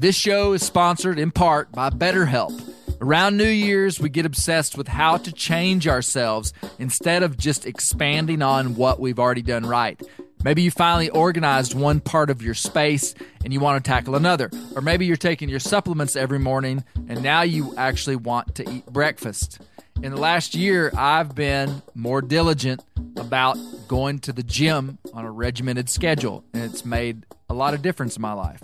This 0.00 0.16
show 0.16 0.54
is 0.54 0.64
sponsored 0.64 1.18
in 1.18 1.30
part 1.30 1.72
by 1.72 1.90
BetterHelp. 1.90 2.58
Around 3.02 3.36
New 3.36 3.44
Year's, 3.44 4.00
we 4.00 4.08
get 4.08 4.24
obsessed 4.24 4.78
with 4.78 4.88
how 4.88 5.18
to 5.18 5.30
change 5.30 5.86
ourselves 5.86 6.54
instead 6.78 7.22
of 7.22 7.36
just 7.36 7.66
expanding 7.66 8.40
on 8.40 8.76
what 8.76 8.98
we've 8.98 9.18
already 9.18 9.42
done 9.42 9.66
right. 9.66 10.00
Maybe 10.42 10.62
you 10.62 10.70
finally 10.70 11.10
organized 11.10 11.74
one 11.74 12.00
part 12.00 12.30
of 12.30 12.40
your 12.40 12.54
space 12.54 13.14
and 13.44 13.52
you 13.52 13.60
want 13.60 13.84
to 13.84 13.86
tackle 13.86 14.16
another. 14.16 14.50
Or 14.74 14.80
maybe 14.80 15.04
you're 15.04 15.18
taking 15.18 15.50
your 15.50 15.60
supplements 15.60 16.16
every 16.16 16.38
morning 16.38 16.82
and 17.06 17.22
now 17.22 17.42
you 17.42 17.74
actually 17.76 18.16
want 18.16 18.54
to 18.54 18.70
eat 18.70 18.86
breakfast. 18.86 19.60
In 20.02 20.12
the 20.12 20.18
last 20.18 20.54
year, 20.54 20.90
I've 20.96 21.34
been 21.34 21.82
more 21.94 22.22
diligent 22.22 22.82
about 23.18 23.58
going 23.86 24.20
to 24.20 24.32
the 24.32 24.42
gym 24.42 24.96
on 25.12 25.26
a 25.26 25.30
regimented 25.30 25.90
schedule, 25.90 26.42
and 26.54 26.62
it's 26.62 26.86
made 26.86 27.26
a 27.50 27.54
lot 27.54 27.74
of 27.74 27.82
difference 27.82 28.16
in 28.16 28.22
my 28.22 28.32
life. 28.32 28.62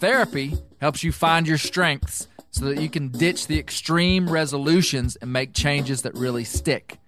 Therapy 0.00 0.56
helps 0.80 1.02
you 1.02 1.12
find 1.12 1.46
your 1.46 1.58
strengths 1.58 2.28
so 2.50 2.64
that 2.66 2.80
you 2.80 2.88
can 2.88 3.08
ditch 3.08 3.46
the 3.46 3.58
extreme 3.58 4.28
resolutions 4.28 5.16
and 5.16 5.32
make 5.32 5.52
changes 5.52 6.02
that 6.02 6.14
really 6.14 6.44
stick. 6.44 6.98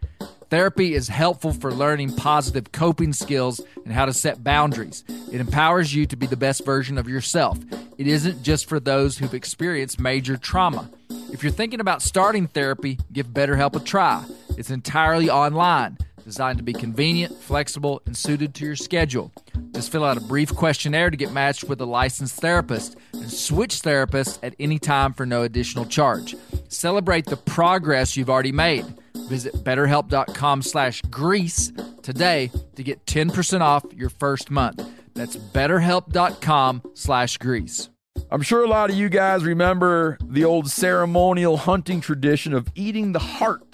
Therapy 0.51 0.95
is 0.95 1.07
helpful 1.07 1.53
for 1.53 1.73
learning 1.73 2.17
positive 2.17 2.73
coping 2.73 3.13
skills 3.13 3.61
and 3.85 3.93
how 3.93 4.05
to 4.05 4.13
set 4.13 4.43
boundaries. 4.43 5.05
It 5.31 5.41
empowers 5.41 5.95
you 5.95 6.07
to 6.07 6.17
be 6.17 6.27
the 6.27 6.37
best 6.37 6.65
version 6.65 6.99
of 6.99 7.09
yourself. 7.09 7.59
It 7.99 8.09
isn't 8.09 8.43
just 8.43 8.69
for 8.69 8.81
those 8.81 9.17
who've 9.17 9.35
experienced 9.35 10.01
major 10.01 10.37
trauma. 10.37 10.91
If 11.33 11.45
you're 11.45 11.53
thinking 11.53 11.79
about 11.79 12.03
starting 12.03 12.49
therapy, 12.49 12.99
give 13.13 13.29
BetterHelp 13.29 13.77
a 13.77 13.81
try. 13.81 14.25
It's 14.57 14.71
entirely 14.71 15.31
online, 15.31 15.99
designed 16.31 16.59
to 16.59 16.63
be 16.65 16.73
convenient, 16.73 17.37
flexible, 17.43 18.01
and 18.07 18.17
suited 18.17 18.55
to 18.55 18.65
your 18.65 18.77
schedule. 18.77 19.33
Just 19.73 19.91
fill 19.91 20.05
out 20.05 20.17
a 20.17 20.21
brief 20.21 20.55
questionnaire 20.55 21.11
to 21.11 21.17
get 21.17 21.33
matched 21.33 21.65
with 21.65 21.81
a 21.81 21.85
licensed 21.85 22.37
therapist 22.37 22.97
and 23.13 23.29
switch 23.29 23.81
therapists 23.83 24.39
at 24.41 24.55
any 24.61 24.79
time 24.79 25.13
for 25.13 25.27
no 25.27 25.43
additional 25.43 25.85
charge. 25.85 26.37
Celebrate 26.69 27.27
the 27.27 27.37
progress 27.37 28.17
you've 28.17 28.31
already 28.31 28.53
made. 28.53 28.85
Visit 29.29 29.55
betterhelp.com 29.65 30.63
slash 30.63 31.03
grease 31.11 31.73
today 32.03 32.53
to 32.77 32.85
get 32.85 33.05
10% 33.07 33.61
off 33.61 33.85
your 33.93 34.11
first 34.11 34.53
month. 34.53 34.89
That's 35.15 35.37
betterhelp.com 35.37 36.83
slash 36.95 37.39
grease. 37.39 37.91
I'm 38.31 38.43
sure 38.43 38.63
a 38.63 38.69
lot 38.69 38.91
of 38.91 38.97
you 38.97 39.09
guys 39.09 39.43
remember 39.43 40.17
the 40.23 40.45
old 40.45 40.71
ceremonial 40.71 41.57
hunting 41.57 42.01
tradition 42.01 42.55
of 42.55 42.69
eating 42.77 43.11
the 43.11 43.19
heart 43.19 43.65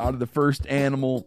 out 0.00 0.14
of 0.14 0.20
the 0.20 0.26
first 0.26 0.66
animal 0.66 1.26